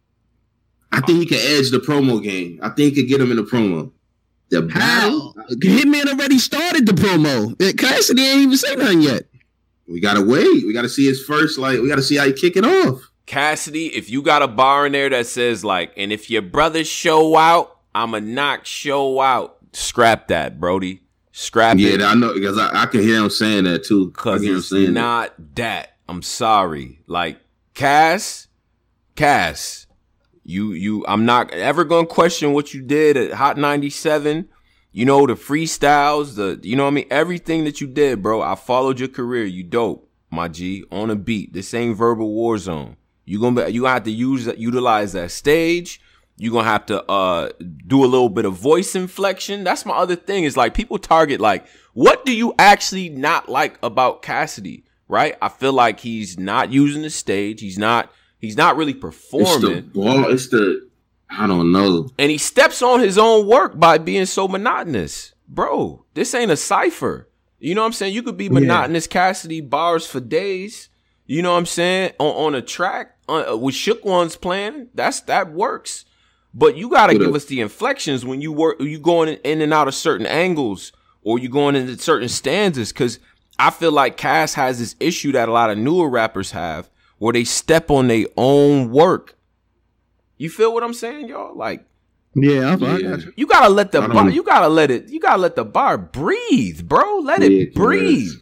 I 0.93 1.01
think 1.01 1.21
he 1.21 1.27
can 1.27 1.39
edge 1.39 1.71
the 1.71 1.79
promo 1.79 2.23
game. 2.23 2.61
I 2.63 2.69
think 2.69 2.95
he 2.95 3.03
could 3.03 3.09
get 3.09 3.21
him 3.21 3.31
in 3.31 3.39
the 3.39 3.45
promo. 3.45 3.91
The 4.53 4.61
battle. 4.61 5.35
Hitman 5.51 6.09
already 6.09 6.37
started 6.37 6.85
the 6.85 6.93
promo. 6.93 7.53
Uh, 7.53 7.73
Cassidy 7.73 8.23
ain't 8.23 8.41
even 8.43 8.57
say 8.59 8.77
nothing 8.77 9.01
yet. 9.01 9.23
We 9.89 9.99
gotta 9.99 10.21
wait. 10.21 10.67
We 10.67 10.75
gotta 10.75 10.91
see 10.91 11.07
his 11.07 11.25
first. 11.25 11.59
Like 11.59 11.81
we 11.81 11.89
gotta 11.89 12.03
see 12.03 12.17
how 12.17 12.27
he 12.27 12.35
kick 12.35 12.57
it 12.57 12.65
off. 12.67 13.01
Cassidy, 13.25 13.87
if 13.87 14.11
you 14.11 14.21
got 14.21 14.43
a 14.43 14.49
bar 14.49 14.85
in 14.85 14.93
there 14.93 15.09
that 15.09 15.27
says 15.27 15.65
like, 15.65 15.95
and 15.97 16.13
if 16.13 16.29
your 16.29 16.43
brothers 16.43 16.87
show 16.87 17.35
out, 17.35 17.79
I'ma 17.95 18.19
knock 18.19 18.67
show 18.67 19.23
out. 19.23 19.57
Scrap 19.73 20.29
that, 20.29 20.61
Brody. 20.61 21.01
Scrap 21.33 21.79
yeah, 21.79 21.95
it. 21.95 22.01
Yeah, 22.01 22.09
I 22.09 22.15
know 22.15 22.35
because 22.35 22.59
I, 22.59 22.83
I, 22.83 22.85
can 22.85 23.01
hear 23.01 23.23
him 23.23 23.31
saying 23.31 23.65
that 23.65 23.85
too. 23.85 24.09
Because 24.09 24.43
it's 24.45 24.71
not 24.71 25.35
that. 25.39 25.55
that. 25.55 25.97
I'm 26.11 26.21
sorry. 26.21 27.01
Like 27.07 27.39
Cass, 27.73 28.49
Cass, 29.17 29.82
you 30.53 30.73
you 30.73 31.05
I'm 31.09 31.25
not 31.25 31.51
ever 31.53 31.85
gonna 31.85 32.07
question 32.07 32.53
what 32.53 32.75
you 32.75 32.83
did 32.83 33.17
at 33.17 33.33
Hot 33.33 33.57
97. 33.57 34.49
You 34.93 35.07
know, 35.07 35.27
the 35.27 35.35
freestyles, 35.35 36.37
the 36.37 36.61
you 36.63 36.77
know 36.77 36.85
what 36.85 36.91
I 36.91 36.95
mean, 36.95 37.07
everything 37.11 37.65
that 37.65 37.81
you 37.81 37.87
did, 37.87 38.23
bro. 38.23 38.43
I 38.43 38.55
followed 38.55 39.01
your 39.01 39.09
career. 39.09 39.45
You 39.45 39.65
dope, 39.65 40.09
my 40.31 40.49
G, 40.49 40.85
on 40.93 41.11
a 41.11 41.17
beat. 41.17 41.55
This 41.55 41.73
ain't 41.73 41.97
verbal 41.97 42.31
war 42.31 42.59
zone. 42.59 42.97
You 43.25 43.41
gonna 43.41 43.65
be, 43.65 43.73
you 43.73 43.83
gonna 43.83 43.95
have 43.95 44.05
to 44.05 44.13
use 44.13 44.47
utilize 44.59 45.15
that 45.15 45.31
stage. 45.31 46.01
You're 46.37 46.53
gonna 46.53 46.69
have 46.69 46.87
to 46.87 47.03
uh 47.11 47.51
do 47.87 48.05
a 48.05 48.07
little 48.07 48.29
bit 48.29 48.45
of 48.45 48.55
voice 48.55 48.95
inflection. 48.95 49.65
That's 49.65 49.87
my 49.87 49.95
other 49.95 50.17
thing, 50.17 50.45
is 50.45 50.57
like 50.57 50.75
people 50.75 50.99
target 50.99 51.41
like, 51.41 51.67
what 51.95 52.27
do 52.27 52.35
you 52.35 52.55
actually 52.59 53.09
not 53.09 53.49
like 53.49 53.79
about 53.83 54.23
Cassidy? 54.23 54.85
Right? 55.09 55.37
I 55.43 55.49
feel 55.49 55.73
like 55.73 56.01
he's 56.01 56.39
not 56.39 56.71
using 56.71 57.03
the 57.03 57.11
stage, 57.11 57.61
he's 57.61 57.79
not 57.79 58.11
He's 58.43 58.57
not 58.57 58.77
really 58.77 58.93
performing. 58.93 59.47
It's 59.47 59.61
the 59.63 59.81
ball. 59.83 60.31
It's 60.31 60.49
the 60.49 60.91
I 61.31 61.47
don't 61.47 61.73
know. 61.73 62.11
And 62.19 62.31
he 62.31 62.37
steps 62.37 62.83
on 62.83 63.01
his 63.01 63.17
own 63.17 63.47
work 63.47 63.79
by 63.79 63.97
being 63.97 64.27
so 64.27 64.47
monotonous. 64.47 65.33
Bro, 65.49 66.05
this 66.13 66.35
ain't 66.35 66.51
a 66.51 66.57
cipher. 66.57 67.31
You 67.61 67.75
know 67.75 67.83
what 67.83 67.87
I'm 67.87 67.93
saying? 67.93 68.15
You 68.15 68.23
could 68.23 68.37
be 68.37 68.49
monotonous 68.49 69.07
yeah. 69.07 69.13
Cassidy 69.13 69.61
bars 69.61 70.07
for 70.07 70.21
days. 70.21 70.89
You 71.25 71.41
know 71.41 71.53
what 71.53 71.59
I'm 71.59 71.67
saying? 71.67 72.13
On 72.19 72.47
on 72.47 72.55
a 72.57 72.61
track 72.61 73.17
uh, 73.29 73.57
with 73.57 73.77
Shook 73.77 74.05
One's 74.05 74.37
playing, 74.37 74.89
that's 74.93 75.21
that 75.21 75.53
works. 75.53 76.05
But 76.53 76.77
you 76.77 76.91
got 76.91 77.07
to 77.07 77.19
give 77.19 77.35
us 77.35 77.47
the 77.47 77.61
inflections 77.61 78.27
when 78.27 78.43
you 78.43 78.53
work. 78.53 78.81
You 78.81 78.99
going 78.99 79.39
in 79.45 79.63
and 79.63 79.73
out 79.73 79.89
of 79.89 79.95
certain 79.95 80.27
angles, 80.27 80.93
or 81.23 81.39
you 81.39 81.49
going 81.49 81.77
into 81.77 81.97
certain 81.97 82.29
stanzas. 82.29 82.93
Because 82.93 83.21
I 83.59 83.71
feel 83.71 83.93
like 83.93 84.17
Cass 84.17 84.55
has 84.55 84.79
this 84.79 84.97
issue 85.01 85.33
that 85.33 85.49
a 85.49 85.53
lot 85.53 85.71
of 85.71 85.79
newer 85.79 86.11
rappers 86.11 86.51
have, 86.51 86.91
where 87.23 87.33
they 87.33 87.45
step 87.45 87.91
on 87.91 88.09
their 88.09 88.27
own 88.37 88.91
work. 88.91 89.37
You 90.39 90.51
feel 90.51 90.75
what 90.75 90.83
I'm 90.83 90.95
saying, 90.95 91.29
y'all? 91.29 91.57
Like, 91.57 91.85
yeah, 92.35 92.77
yeah. 92.77 92.97
You. 92.97 93.33
you. 93.37 93.47
gotta 93.47 93.69
let 93.69 93.93
the 93.93 94.03
bar. 94.03 94.31
You 94.31 94.43
gotta 94.43 94.69
let 94.69 94.91
it. 94.91 95.09
You 95.09 95.21
gotta 95.21 95.41
let 95.41 95.55
the 95.55 95.65
bar 95.65 95.99
breathe, 95.99 96.89
bro. 96.89 97.19
Let 97.19 97.43
yeah, 97.43 97.49
it 97.49 97.75
breathe. 97.75 98.33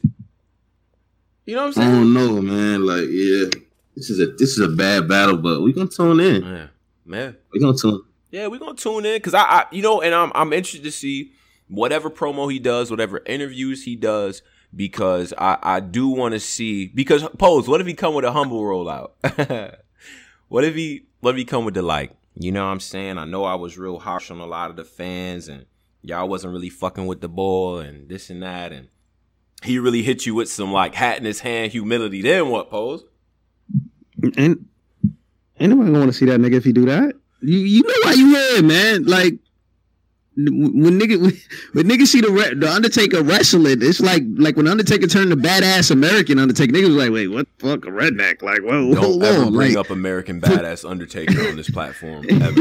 You 1.44 1.56
know 1.56 1.62
what 1.62 1.66
I'm 1.66 1.72
saying? 1.72 1.88
I 1.88 1.92
don't 1.92 2.14
know, 2.14 2.40
man. 2.40 2.86
Like, 2.86 3.08
yeah, 3.10 3.48
this 3.96 4.08
is 4.10 4.20
a 4.20 4.26
this 4.38 4.56
is 4.56 4.60
a 4.60 4.68
bad 4.68 5.08
battle, 5.08 5.36
but 5.36 5.62
we 5.62 5.72
gonna 5.72 5.88
tune 5.88 6.20
in. 6.20 6.42
Yeah 6.42 6.66
man. 7.10 7.36
We're 7.52 7.60
gonna 7.60 7.76
tune. 7.76 8.02
Yeah, 8.30 8.46
we're 8.46 8.60
gonna 8.60 8.74
tune 8.74 9.04
in 9.04 9.16
because 9.16 9.34
I, 9.34 9.42
I, 9.42 9.66
you 9.72 9.82
know, 9.82 10.00
and 10.00 10.14
I'm 10.14 10.32
I'm 10.34 10.52
interested 10.52 10.84
to 10.84 10.92
see 10.92 11.32
whatever 11.68 12.08
promo 12.08 12.50
he 12.50 12.58
does, 12.58 12.90
whatever 12.90 13.22
interviews 13.26 13.84
he 13.84 13.96
does, 13.96 14.42
because 14.74 15.33
I 15.37 15.59
I 15.62 15.80
do 15.80 16.09
want 16.09 16.35
to 16.35 16.40
see 16.40 16.87
because 16.87 17.26
pose. 17.38 17.68
What 17.68 17.80
if 17.80 17.87
he 17.87 17.94
come 17.94 18.14
with 18.14 18.24
a 18.24 18.33
humble 18.33 18.62
rollout? 18.62 19.11
what 20.48 20.64
if 20.64 20.74
he 20.74 21.06
what 21.20 21.33
if 21.33 21.37
he 21.37 21.44
come 21.44 21.64
with 21.64 21.74
the 21.74 21.83
like? 21.83 22.12
You 22.35 22.52
know 22.52 22.64
what 22.64 22.72
I'm 22.72 22.80
saying? 22.80 23.18
I 23.18 23.24
know 23.24 23.44
I 23.44 23.54
was 23.54 23.76
real 23.76 23.98
harsh 23.98 24.30
on 24.30 24.40
a 24.40 24.46
lot 24.46 24.70
of 24.70 24.76
the 24.76 24.85
fans 24.85 25.48
and 25.48 25.66
y'all 26.02 26.28
wasn't 26.28 26.52
really 26.52 26.70
fucking 26.70 27.06
with 27.06 27.20
the 27.20 27.28
ball 27.28 27.78
and 27.78 28.09
this 28.09 28.30
and 28.30 28.42
that 28.42 28.72
and 28.72 28.88
he 29.62 29.78
really 29.78 30.02
hit 30.02 30.24
you 30.24 30.35
with 30.35 30.48
some 30.48 30.72
like 30.72 30.94
hat 30.94 31.18
in 31.18 31.24
his 31.24 31.40
hand 31.40 31.72
humility. 31.72 32.22
Then 32.22 32.48
what, 32.48 32.70
pose? 32.70 33.04
And 34.22 34.66
gonna 35.59 35.98
want 35.98 36.06
to 36.06 36.12
see 36.12 36.26
that 36.26 36.40
nigga 36.40 36.54
if 36.54 36.64
he 36.64 36.72
do 36.72 36.87
that. 36.87 37.14
You, 37.42 37.59
you 37.59 37.83
know 37.83 37.94
why 38.02 38.12
you 38.12 38.28
here, 38.35 38.62
man. 38.62 39.04
Like 39.04 39.35
when 40.36 40.98
nigga 40.98 41.20
when, 41.72 41.88
niggas 41.88 42.08
see 42.08 42.20
the 42.20 42.30
the 42.56 42.70
Undertaker 42.70 43.22
wrestling, 43.22 43.78
it's 43.82 44.00
like 44.00 44.22
like 44.36 44.56
when 44.56 44.68
Undertaker 44.68 45.06
turned 45.06 45.32
the 45.32 45.36
badass 45.36 45.90
American 45.90 46.38
Undertaker. 46.38 46.72
Niggas 46.72 46.88
was 46.88 46.96
like, 46.96 47.10
wait, 47.10 47.28
what 47.28 47.46
the 47.58 47.68
fuck 47.68 47.84
a 47.84 47.88
redneck? 47.88 48.42
Like, 48.42 48.60
whoa, 48.60 48.94
Don't 48.94 48.96
hold 48.96 49.24
ever 49.24 49.44
on, 49.44 49.52
bring 49.52 49.74
like, 49.74 49.86
up 49.86 49.90
American 49.90 50.40
badass 50.40 50.88
Undertaker 50.88 51.48
on 51.48 51.56
this 51.56 51.70
platform. 51.70 52.24
Ever. 52.28 52.60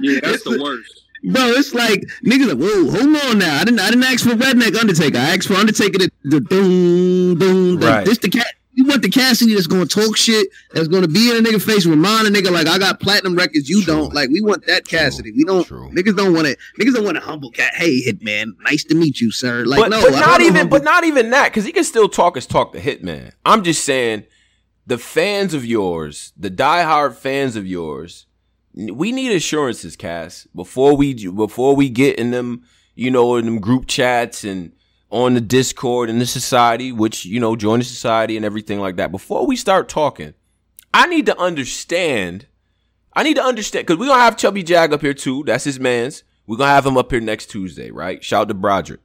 yeah, 0.00 0.20
that's 0.22 0.44
the 0.44 0.58
worst. 0.62 1.02
Bro, 1.22 1.48
it's 1.50 1.74
like 1.74 2.02
niggas 2.24 2.48
like, 2.48 2.58
whoa, 2.58 2.90
hold 2.90 3.30
on 3.30 3.38
now. 3.38 3.60
I 3.60 3.64
didn't 3.64 3.80
I 3.80 3.90
didn't 3.90 4.04
ask 4.04 4.24
for 4.24 4.34
redneck 4.34 4.78
Undertaker. 4.80 5.18
I 5.18 5.34
asked 5.34 5.48
for 5.48 5.54
Undertaker 5.54 5.98
to 5.98 6.10
the 6.24 6.40
boom 6.40 7.38
boom. 7.38 7.78
Right. 7.78 8.06
This 8.06 8.18
the 8.18 8.30
cat 8.30 8.54
you 8.80 8.86
want 8.86 9.02
the 9.02 9.10
Cassidy 9.10 9.54
that's 9.54 9.66
gonna 9.66 9.86
talk 9.86 10.16
shit, 10.16 10.48
that's 10.72 10.88
gonna 10.88 11.06
be 11.06 11.30
in 11.30 11.36
a 11.36 11.40
nigga 11.40 11.62
face, 11.62 11.86
remind 11.86 12.26
a 12.26 12.30
nigga 12.30 12.50
like 12.50 12.66
I 12.66 12.78
got 12.78 12.98
platinum 12.98 13.36
records, 13.36 13.68
you 13.68 13.84
True. 13.84 13.94
don't. 13.94 14.14
Like 14.14 14.30
we 14.30 14.40
want 14.40 14.66
that 14.66 14.86
Cassidy. 14.88 15.32
We 15.32 15.44
don't. 15.44 15.64
True. 15.64 15.90
Niggas 15.90 16.16
don't 16.16 16.34
want 16.34 16.46
it. 16.46 16.58
Niggas 16.80 16.94
don't 16.94 17.04
want 17.04 17.18
a 17.18 17.20
humble 17.20 17.50
cat. 17.50 17.74
Hey, 17.74 18.02
Hitman, 18.04 18.54
nice 18.62 18.84
to 18.84 18.94
meet 18.94 19.20
you, 19.20 19.30
sir. 19.30 19.64
Like 19.64 19.78
but, 19.78 19.90
no, 19.90 20.02
but 20.02 20.18
not 20.18 20.40
even. 20.40 20.68
But 20.68 20.82
not 20.82 21.04
even 21.04 21.30
that, 21.30 21.50
because 21.50 21.64
he 21.64 21.72
can 21.72 21.84
still 21.84 22.08
talk 22.08 22.36
as 22.36 22.46
talk 22.46 22.72
to 22.72 22.80
Hitman. 22.80 23.32
I'm 23.44 23.62
just 23.62 23.84
saying, 23.84 24.24
the 24.86 24.98
fans 24.98 25.54
of 25.54 25.64
yours, 25.64 26.32
the 26.36 26.50
diehard 26.50 27.14
fans 27.14 27.54
of 27.56 27.66
yours, 27.66 28.26
we 28.74 29.12
need 29.12 29.32
assurances, 29.32 29.96
Cass, 29.96 30.46
before 30.54 30.96
we 30.96 31.28
before 31.28 31.76
we 31.76 31.88
get 31.90 32.18
in 32.18 32.30
them, 32.30 32.64
you 32.94 33.10
know, 33.10 33.36
in 33.36 33.44
them 33.44 33.60
group 33.60 33.86
chats 33.86 34.44
and 34.44 34.72
on 35.10 35.34
the 35.34 35.40
Discord 35.40 36.08
and 36.08 36.20
the 36.20 36.26
society, 36.26 36.92
which, 36.92 37.24
you 37.24 37.40
know, 37.40 37.56
join 37.56 37.80
the 37.80 37.84
society 37.84 38.36
and 38.36 38.44
everything 38.44 38.80
like 38.80 38.96
that. 38.96 39.12
Before 39.12 39.46
we 39.46 39.56
start 39.56 39.88
talking, 39.88 40.34
I 40.94 41.06
need 41.06 41.26
to 41.26 41.38
understand. 41.38 42.46
I 43.14 43.22
need 43.22 43.34
to 43.36 43.42
understand 43.42 43.86
because 43.86 43.98
we're 43.98 44.08
gonna 44.08 44.22
have 44.22 44.36
Chubby 44.36 44.62
Jag 44.62 44.92
up 44.92 45.00
here 45.00 45.14
too. 45.14 45.42
That's 45.44 45.64
his 45.64 45.80
man's. 45.80 46.22
We're 46.46 46.56
gonna 46.56 46.70
have 46.70 46.86
him 46.86 46.96
up 46.96 47.10
here 47.10 47.20
next 47.20 47.46
Tuesday, 47.46 47.90
right? 47.90 48.22
Shout 48.22 48.42
out 48.42 48.48
to 48.48 48.54
Broderick. 48.54 49.00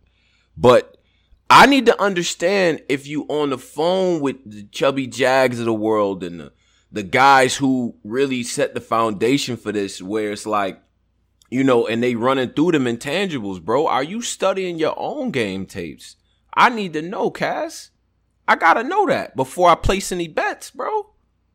But 0.56 0.98
I 1.50 1.66
need 1.66 1.86
to 1.88 2.02
understand 2.02 2.82
if 2.90 3.08
you 3.08 3.26
on 3.28 3.50
the 3.50 3.58
phone 3.58 4.20
with 4.20 4.38
the 4.50 4.64
Chubby 4.72 5.08
Jags 5.08 5.60
of 5.60 5.66
the 5.66 5.74
world 5.74 6.24
and 6.24 6.40
the, 6.40 6.54
the 6.92 7.04
guys 7.04 7.56
who 7.56 7.96
really 8.04 8.42
set 8.44 8.74
the 8.74 8.82
foundation 8.82 9.58
for 9.58 9.72
this, 9.72 10.02
where 10.02 10.32
it's 10.32 10.46
like 10.46 10.82
you 11.56 11.64
know, 11.64 11.88
and 11.88 12.04
they 12.04 12.16
running 12.16 12.50
through 12.50 12.74
them 12.74 12.84
intangibles, 12.84 13.64
bro. 13.64 13.88
Are 13.88 14.04
you 14.04 14.22
studying 14.22 14.78
your 14.78 14.94
own 14.98 15.32
game 15.32 15.66
tapes? 15.66 16.18
I 16.54 16.68
need 16.68 16.92
to 16.94 17.02
know, 17.02 17.32
Cass. 17.32 17.92
I 18.46 18.58
gotta 18.58 18.84
know 18.84 19.06
that 19.08 19.38
before 19.38 19.70
I 19.70 19.76
place 19.76 20.12
any 20.12 20.28
bets, 20.28 20.72
bro. 20.72 21.14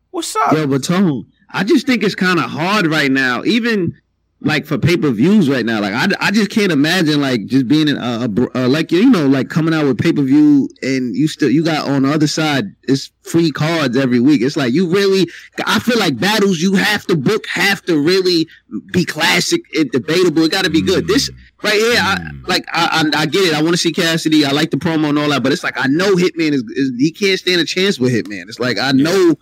What's 0.09 0.35
up? 0.35 0.53
Yo, 0.53 0.65
but 0.65 0.83
Tone, 0.83 1.27
I 1.51 1.63
just 1.63 1.85
think 1.85 2.01
it's 2.01 2.15
kind 2.15 2.39
of 2.39 2.45
hard 2.45 2.87
right 2.87 3.11
now. 3.11 3.43
Even 3.43 3.95
like 4.43 4.65
for 4.65 4.77
pay 4.77 4.97
per 4.97 5.11
views 5.11 5.49
right 5.49 5.65
now. 5.65 5.79
Like 5.79 5.93
I, 5.93 6.07
I 6.19 6.31
just 6.31 6.49
can't 6.49 6.71
imagine 6.71 7.21
like 7.21 7.45
just 7.45 7.67
being 7.67 7.87
in 7.87 7.97
a, 7.97 8.27
a, 8.55 8.65
a 8.65 8.67
like 8.67 8.91
you 8.91 9.09
know 9.09 9.27
like 9.27 9.49
coming 9.49 9.73
out 9.73 9.85
with 9.85 9.99
pay 9.99 10.11
per 10.11 10.23
view 10.23 10.67
and 10.81 11.15
you 11.15 11.27
still 11.27 11.49
you 11.49 11.63
got 11.63 11.87
on 11.87 12.03
the 12.03 12.11
other 12.11 12.27
side 12.27 12.65
it's 12.83 13.11
free 13.21 13.51
cards 13.51 13.95
every 13.95 14.19
week. 14.19 14.41
It's 14.41 14.57
like 14.57 14.73
you 14.73 14.89
really 14.89 15.29
I 15.65 15.79
feel 15.79 15.99
like 15.99 16.19
battles 16.19 16.59
you 16.59 16.73
have 16.73 17.05
to 17.07 17.15
book 17.15 17.45
have 17.47 17.83
to 17.83 17.99
really 17.99 18.47
be 18.91 19.05
classic 19.05 19.61
and 19.75 19.91
debatable. 19.91 20.43
It 20.43 20.51
got 20.51 20.65
to 20.65 20.71
be 20.71 20.81
good. 20.81 21.07
This 21.07 21.29
right 21.61 21.73
here, 21.73 21.99
I 22.01 22.17
mm. 22.19 22.47
like 22.47 22.65
I 22.69 23.11
I, 23.13 23.21
I 23.21 23.25
get 23.27 23.47
it. 23.47 23.53
I 23.53 23.61
want 23.61 23.73
to 23.73 23.77
see 23.77 23.91
Cassidy. 23.91 24.43
I 24.43 24.51
like 24.51 24.71
the 24.71 24.77
promo 24.77 25.09
and 25.09 25.19
all 25.19 25.29
that, 25.29 25.43
but 25.43 25.51
it's 25.51 25.63
like 25.63 25.77
I 25.77 25.87
know 25.87 26.15
Hitman 26.15 26.53
is, 26.53 26.63
is 26.63 26.91
he 26.97 27.11
can't 27.11 27.39
stand 27.39 27.61
a 27.61 27.65
chance 27.65 27.99
with 27.99 28.11
Hitman. 28.11 28.49
It's 28.49 28.59
like 28.59 28.79
I 28.79 28.91
know. 28.91 29.35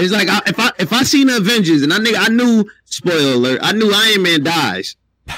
It's 0.00 0.12
like 0.12 0.28
I, 0.28 0.40
if 0.46 0.58
I 0.58 0.70
if 0.78 0.92
I 0.92 1.02
seen 1.02 1.28
Avengers 1.28 1.82
and 1.82 1.92
I 1.92 1.98
nigga 1.98 2.16
I 2.18 2.28
knew 2.28 2.68
spoiler 2.84 3.34
alert 3.34 3.60
I 3.62 3.72
knew 3.72 3.90
Iron 3.92 4.22
Man 4.22 4.42
dies 4.42 4.96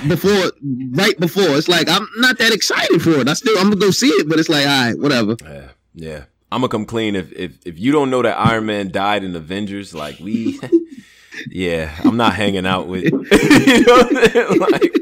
before 0.08 0.52
right 0.92 1.18
before 1.18 1.56
it's 1.56 1.68
like 1.68 1.88
I'm 1.88 2.06
not 2.18 2.38
that 2.38 2.52
excited 2.52 3.02
for 3.02 3.12
it. 3.12 3.28
I 3.28 3.34
still 3.34 3.56
I'm 3.58 3.70
gonna 3.70 3.76
go 3.76 3.90
see 3.90 4.08
it, 4.08 4.28
but 4.28 4.38
it's 4.38 4.48
like 4.48 4.66
all 4.66 4.86
right, 4.86 4.98
whatever. 4.98 5.36
Yeah, 5.42 5.68
yeah. 5.94 6.24
I'm 6.52 6.60
gonna 6.60 6.68
come 6.68 6.84
clean 6.84 7.16
if 7.16 7.32
if 7.32 7.66
if 7.66 7.78
you 7.78 7.92
don't 7.92 8.10
know 8.10 8.20
that 8.20 8.38
Iron 8.38 8.66
Man 8.66 8.90
died 8.90 9.24
in 9.24 9.34
Avengers, 9.34 9.94
like 9.94 10.18
we, 10.18 10.60
yeah, 11.48 11.96
I'm 12.04 12.18
not 12.18 12.34
hanging 12.34 12.66
out 12.66 12.88
with. 12.88 13.04
you 13.10 13.80
know 13.86 14.56
like, 14.60 14.92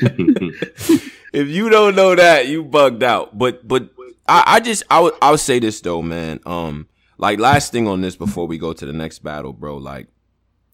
if 1.32 1.48
you 1.48 1.68
don't 1.68 1.96
know 1.96 2.14
that, 2.14 2.46
you 2.46 2.62
bugged 2.62 3.02
out. 3.02 3.36
But 3.36 3.66
but 3.66 3.88
I, 4.28 4.44
I 4.46 4.60
just 4.60 4.84
I 4.88 5.00
would 5.00 5.14
I 5.20 5.32
would 5.32 5.40
say 5.40 5.58
this 5.58 5.80
though, 5.80 6.00
man. 6.00 6.38
Um, 6.46 6.86
like 7.18 7.38
last 7.38 7.70
thing 7.72 7.86
on 7.86 8.00
this 8.00 8.16
before 8.16 8.46
we 8.46 8.56
go 8.56 8.72
to 8.72 8.86
the 8.86 8.92
next 8.92 9.18
battle, 9.18 9.52
bro. 9.52 9.76
Like 9.76 10.06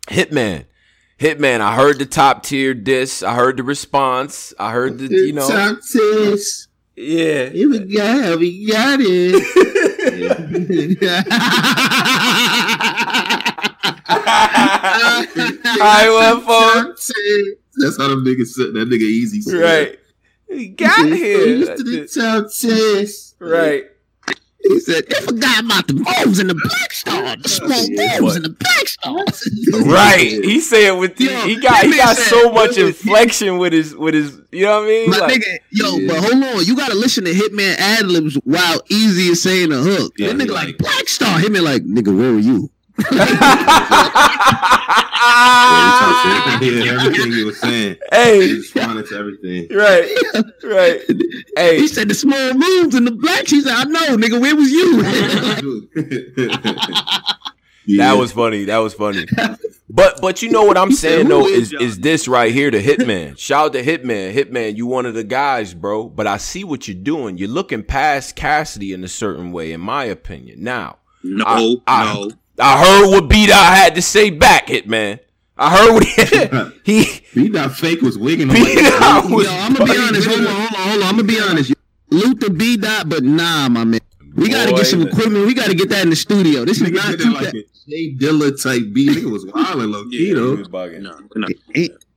Hitman. 0.06 0.66
Hitman, 1.18 1.60
I 1.60 1.76
heard 1.76 1.98
the 1.98 2.06
top 2.06 2.42
tier 2.42 2.74
diss. 2.74 3.22
I 3.22 3.34
heard 3.34 3.56
the 3.56 3.62
response. 3.62 4.52
I 4.58 4.72
heard 4.72 4.98
the, 4.98 5.06
you 5.06 5.32
know. 5.32 5.48
Top 5.48 5.78
tiers. 5.90 6.68
Yeah. 6.96 7.50
Here 7.50 7.70
we 7.70 7.78
go. 7.80 8.36
We 8.36 8.66
got 8.66 9.00
it. 9.00 9.42
I 15.80 16.08
went 16.18 16.44
for. 16.44 16.94
That's 17.76 17.96
how 17.96 18.08
them 18.08 18.24
niggas 18.24 18.46
sit. 18.46 18.74
That 18.74 18.88
nigga 18.88 19.02
easy. 19.02 19.40
Right. 19.56 19.98
We 20.48 20.68
got 20.68 21.06
here. 21.06 21.46
Used 21.46 21.76
to 21.76 21.82
the 21.84 22.06
top 22.06 22.50
test. 22.52 23.36
Right. 23.38 23.84
He 24.64 24.80
said, 24.80 25.06
they 25.08 25.20
forgot 25.20 25.64
about 25.64 25.86
the 25.88 25.94
wolves 25.94 26.38
and 26.38 26.48
the 26.48 26.54
black 26.54 26.92
star, 26.92 27.36
the 27.36 27.48
small 27.48 27.86
wolves 28.20 28.36
and 28.36 28.44
the 28.46 28.50
black 28.50 28.88
star. 28.88 29.14
right. 29.84 30.42
He 30.44 30.60
said 30.60 30.92
with 30.92 31.16
the, 31.16 31.24
yo, 31.24 31.46
he 31.46 31.56
got 31.56 31.84
he 31.84 31.96
got 31.96 32.16
said, 32.16 32.28
so 32.28 32.50
much 32.50 32.78
inflection 32.78 33.58
with 33.58 33.72
his 33.72 33.94
with 33.94 34.14
his 34.14 34.40
you 34.52 34.64
know 34.64 34.80
what 34.80 34.84
I 34.84 34.88
mean? 34.88 35.10
My 35.10 35.18
like, 35.18 35.32
nigga, 35.34 35.58
yo, 35.70 35.96
yeah. 35.96 36.08
but 36.08 36.24
hold 36.24 36.44
on. 36.44 36.64
You 36.64 36.76
gotta 36.76 36.94
listen 36.94 37.24
to 37.24 37.32
Hitman 37.32 37.76
ad 37.76 38.06
libs 38.06 38.36
while 38.44 38.80
easy 38.88 39.32
is 39.32 39.42
saying 39.42 39.70
the 39.70 39.82
hook. 39.82 40.14
Yeah, 40.16 40.28
that 40.28 40.36
nigga 40.36 40.52
like, 40.52 40.66
like 40.66 40.78
Black 40.78 41.08
Star. 41.08 41.38
Hitman 41.40 41.62
like, 41.62 41.82
nigga, 41.82 42.16
where 42.16 42.32
were 42.32 42.38
you? 42.38 42.70
Everything 46.88 47.32
he 47.32 47.44
was 47.44 47.60
saying. 47.60 47.96
Hey, 48.12 48.46
he 48.46 48.54
responded 48.54 49.06
to 49.08 49.16
everything. 49.16 49.68
Right, 49.76 50.08
right. 50.62 51.00
Hey, 51.56 51.78
he 51.78 51.88
said 51.88 52.08
the 52.08 52.14
small 52.14 52.54
moves 52.54 52.94
and 52.94 53.06
the 53.06 53.12
blacks. 53.12 53.50
He 53.50 53.60
said, 53.60 53.74
"I 53.74 53.84
know, 53.84 54.16
nigga. 54.16 54.40
Where 54.40 54.56
was 54.56 54.70
you?" 54.70 55.02
yeah. 57.86 58.10
That 58.10 58.18
was 58.18 58.32
funny. 58.32 58.64
That 58.64 58.78
was 58.78 58.94
funny. 58.94 59.26
But 59.94 60.20
but 60.20 60.42
you 60.42 60.50
know 60.50 60.64
what 60.64 60.76
I'm 60.76 60.90
saying 60.90 61.28
though 61.28 61.46
is 61.46 61.72
is 61.72 62.00
this 62.00 62.26
right 62.26 62.52
here 62.52 62.68
the 62.68 62.82
Hitman. 62.82 63.38
Shout 63.38 63.66
out 63.66 63.72
to 63.74 63.84
Hitman. 63.84 64.34
Hitman, 64.34 64.76
you 64.76 64.86
one 64.86 65.06
of 65.06 65.14
the 65.14 65.22
guys, 65.22 65.72
bro. 65.72 66.08
But 66.08 66.26
I 66.26 66.38
see 66.38 66.64
what 66.64 66.88
you're 66.88 66.96
doing. 66.96 67.38
You're 67.38 67.48
looking 67.48 67.84
past 67.84 68.34
Cassidy 68.34 68.92
in 68.92 69.04
a 69.04 69.08
certain 69.08 69.52
way, 69.52 69.70
in 69.70 69.80
my 69.80 70.04
opinion. 70.04 70.64
Now, 70.64 70.98
no, 71.22 71.80
I, 71.86 71.88
I, 72.02 72.12
no. 72.12 72.32
I 72.58 72.84
heard 72.84 73.10
what 73.10 73.28
B 73.28 73.46
Dot 73.46 73.64
had 73.64 73.94
to 73.96 74.02
say 74.02 74.30
back, 74.30 74.68
Hitman. 74.68 75.18
I 75.56 75.76
heard 75.76 75.92
what 75.94 76.04
he 76.84 77.02
he 77.04 77.20
B 77.34 77.48
Dot 77.48 77.72
fake 77.72 78.00
was 78.00 78.18
wigging. 78.18 78.48
B 78.48 78.74
Dot 78.76 79.30
was. 79.30 79.46
Yo, 79.46 79.52
I'm 79.52 79.74
gonna 79.74 79.92
be 79.92 79.98
honest. 79.98 80.28
Hold 80.28 80.40
on, 80.40 80.46
hold 80.46 80.58
on, 80.58 80.88
hold 80.88 81.02
on. 81.02 81.08
I'm 81.08 81.16
gonna 81.16 81.24
be 81.24 81.40
honest. 81.40 81.74
Luther 82.10 82.50
B 82.50 82.76
Dot, 82.76 83.08
but 83.08 83.24
nah, 83.24 83.68
my 83.68 83.84
man. 83.84 84.00
We 84.34 84.48
got 84.48 84.66
to 84.66 84.72
get 84.72 84.86
some 84.86 85.02
equipment. 85.02 85.46
We 85.46 85.54
got 85.54 85.68
to 85.68 85.76
get 85.76 85.88
that 85.90 86.02
in 86.02 86.10
the 86.10 86.16
studio. 86.16 86.64
This 86.64 86.80
is 86.80 86.90
not 86.90 87.18
too 87.18 87.30
like 87.30 87.54
a 87.54 87.64
J 87.88 88.14
Dilla 88.14 88.60
type 88.60 88.92
beat. 88.92 89.10
Nigga 89.10 89.30
was 89.30 89.46
wild 89.46 89.80
and 89.80 89.92
low 89.92 90.08
key 90.08 90.32
though. 90.32 90.56
No, 90.56 91.18
no. 91.36 91.48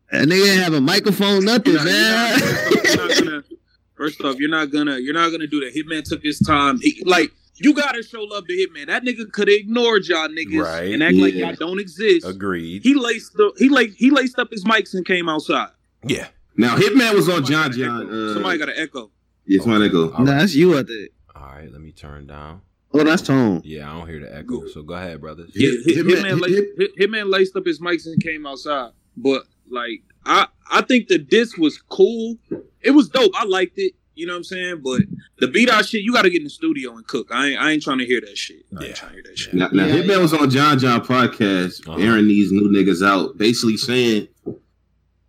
And 0.10 0.32
they 0.32 0.38
didn't 0.38 0.64
have 0.64 0.74
a 0.74 0.82
microphone, 0.82 1.44
nothing, 1.44 1.74
you're 1.74 1.84
not, 1.84 1.86
man. 1.86 2.40
You're 2.72 2.96
not, 2.96 3.24
gonna, 3.24 3.44
first 3.96 4.22
off, 4.24 4.38
you're 4.38 4.50
not 4.50 4.72
gonna 4.72 4.98
you're 5.00 5.14
not 5.14 5.32
gonna 5.32 5.48
do 5.48 5.60
that. 5.60 5.76
Hitman 5.76 6.04
took 6.04 6.24
his 6.24 6.40
time. 6.40 6.80
He, 6.82 7.04
like 7.06 7.32
you 7.60 7.74
gotta 7.74 8.04
show 8.04 8.22
love 8.22 8.46
to 8.48 8.54
Hitman. 8.54 8.88
That 8.88 9.04
nigga 9.04 9.32
could 9.32 9.48
have 9.48 9.58
ignored 9.58 10.08
y'all 10.08 10.28
niggas 10.28 10.64
right. 10.64 10.94
and 10.94 11.04
act 11.04 11.16
yeah. 11.16 11.24
like 11.24 11.34
y'all 11.34 11.56
don't 11.56 11.80
exist. 11.80 12.26
Agreed. 12.26 12.84
He 12.84 12.94
laced 12.94 13.34
the 13.34 13.52
he 13.58 13.70
like 13.70 13.92
he 13.92 14.10
laced 14.10 14.40
up 14.40 14.52
his 14.52 14.64
mics 14.66 14.94
and 14.94 15.06
came 15.06 15.30
outside. 15.30 15.70
Yeah. 16.04 16.28
Now 16.56 16.76
Hitman 16.76 17.14
was 17.14 17.30
on 17.30 17.46
John 17.46 17.72
John. 17.72 18.08
Uh, 18.10 18.34
somebody 18.34 18.58
got 18.58 18.70
an 18.70 18.76
echo. 18.78 19.12
Yeah, 19.46 19.62
somebody 19.62 19.86
echo. 19.86 20.12
Right. 20.12 20.20
Nah, 20.20 20.38
that's 20.38 20.56
you, 20.56 20.78
I 20.78 20.84
think. 20.84 21.12
All 21.36 21.44
right, 21.44 21.72
let 21.72 21.82
me 21.82 21.92
turn 21.92 22.28
down. 22.28 22.62
Oh, 22.94 23.04
that's 23.04 23.22
tone. 23.22 23.62
Yeah, 23.64 23.92
I 23.92 23.98
don't 23.98 24.08
hear 24.08 24.20
the 24.20 24.36
echo. 24.36 24.66
So 24.68 24.82
go 24.82 24.94
ahead, 24.94 25.22
brothers. 25.22 25.52
Yeah, 25.54 25.72
Hitman, 25.86 26.24
Hitman, 26.24 26.42
laced, 26.42 26.98
Hitman 27.00 27.32
laced 27.32 27.56
up 27.56 27.66
his 27.66 27.80
mics 27.80 28.06
and 28.06 28.22
came 28.22 28.48
outside. 28.48 28.92
But 29.16 29.44
like, 29.70 30.02
I 30.26 30.48
I 30.72 30.82
think 30.82 31.08
the 31.08 31.18
disc 31.18 31.58
was 31.58 31.82
cool. 31.82 32.38
It 32.82 32.92
was 32.92 33.10
dope. 33.10 33.32
I 33.36 33.46
liked 33.46 33.78
it. 33.78 33.94
You 34.18 34.26
know 34.26 34.34
what 34.34 34.38
I'm 34.38 34.44
saying? 34.46 34.82
But 34.84 35.02
the 35.38 35.48
beat 35.48 35.70
out 35.70 35.86
shit, 35.86 36.02
you 36.02 36.12
got 36.12 36.24
to 36.24 36.30
get 36.32 36.40
in 36.40 36.46
the 36.46 36.50
studio 36.50 36.96
and 36.96 37.06
cook. 37.06 37.28
I 37.32 37.50
ain't, 37.50 37.62
I 37.62 37.72
ain't 37.72 37.84
trying 37.84 38.00
to 38.00 38.06
hear 38.06 38.20
that 38.22 38.36
shit. 38.36 38.66
I 38.76 38.86
ain't 38.86 38.96
trying 38.96 39.12
to 39.12 39.16
hear 39.16 39.24
that 39.24 39.38
shit. 39.38 39.54
Now, 39.54 39.70
now 39.72 39.86
yeah, 39.86 39.96
Hitman 39.96 40.08
yeah. 40.08 40.18
was 40.18 40.34
on 40.34 40.50
John 40.50 40.80
John 40.80 41.06
podcast, 41.06 41.88
uh-huh. 41.88 42.02
airing 42.02 42.28
these 42.28 42.52
new 42.52 42.68
niggas 42.70 43.06
out, 43.06 43.38
basically 43.38 43.78
saying 43.78 44.28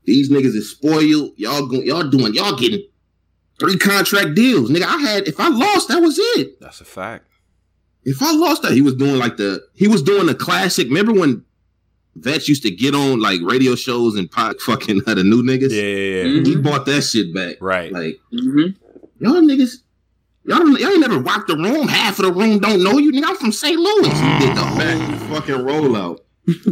these 0.05 0.31
niggas 0.31 0.55
is 0.55 0.71
spoiled. 0.71 1.33
Y'all 1.37 1.67
going, 1.67 1.87
y'all 1.87 2.09
doing, 2.09 2.33
y'all 2.33 2.57
getting 2.57 2.83
three 3.61 3.77
contract 3.77 4.35
deals, 4.35 4.71
nigga. 4.71 4.85
I 4.85 4.97
had 4.97 5.29
if 5.29 5.39
I 5.39 5.49
lost, 5.49 5.89
that 5.89 6.01
was 6.01 6.19
it. 6.19 6.59
That's 6.59 6.81
a 6.81 6.87
fact. 6.87 7.27
If 8.05 8.23
I 8.23 8.33
lost 8.33 8.63
that, 8.63 8.73
he 8.73 8.81
was 8.81 8.95
doing 8.95 9.19
like 9.19 9.37
the 9.37 9.61
he 9.75 9.87
was 9.87 10.03
doing 10.03 10.27
the 10.27 10.35
classic. 10.35 10.89
Remember 10.89 11.13
when 11.13 11.45
vets 12.21 12.49
used 12.49 12.63
to 12.63 12.71
get 12.71 12.95
on 12.95 13.21
like 13.21 13.41
radio 13.43 13.75
shows 13.75 14.17
and 14.17 14.31
pop 14.31 14.59
fucking 14.61 15.03
uh, 15.07 15.15
the 15.15 15.25
new 15.25 15.43
niggas? 15.43 15.71
Yeah, 15.71 15.83
yeah, 15.83 16.23
yeah. 16.23 16.41
Mm-hmm. 16.41 16.45
He 16.45 16.57
bought 16.57 16.87
that 16.87 17.03
shit 17.03 17.35
back. 17.35 17.57
Right. 17.61 17.93
Like 17.93 18.19
mm-hmm. 18.33 19.25
y'all 19.25 19.43
niggas. 19.43 19.77
Y'all, 20.45 20.67
y'all 20.79 20.89
ain't 20.89 21.01
never 21.01 21.19
walked 21.19 21.49
the 21.49 21.57
room. 21.57 21.89
Half 21.89 22.21
of 22.21 22.25
the 22.25 22.33
room 22.33 22.59
don't 22.59 22.83
know 22.83 22.97
you. 22.97 23.13
Nigga, 23.13 23.27
I'm 23.29 23.37
from 23.37 23.53
St. 23.53 23.79
Louis. 23.79 24.09
He 24.09 24.39
did 24.39 24.57
the 24.57 24.65
whole 24.65 25.35
fucking 25.35 25.57
rollout. 25.57 26.21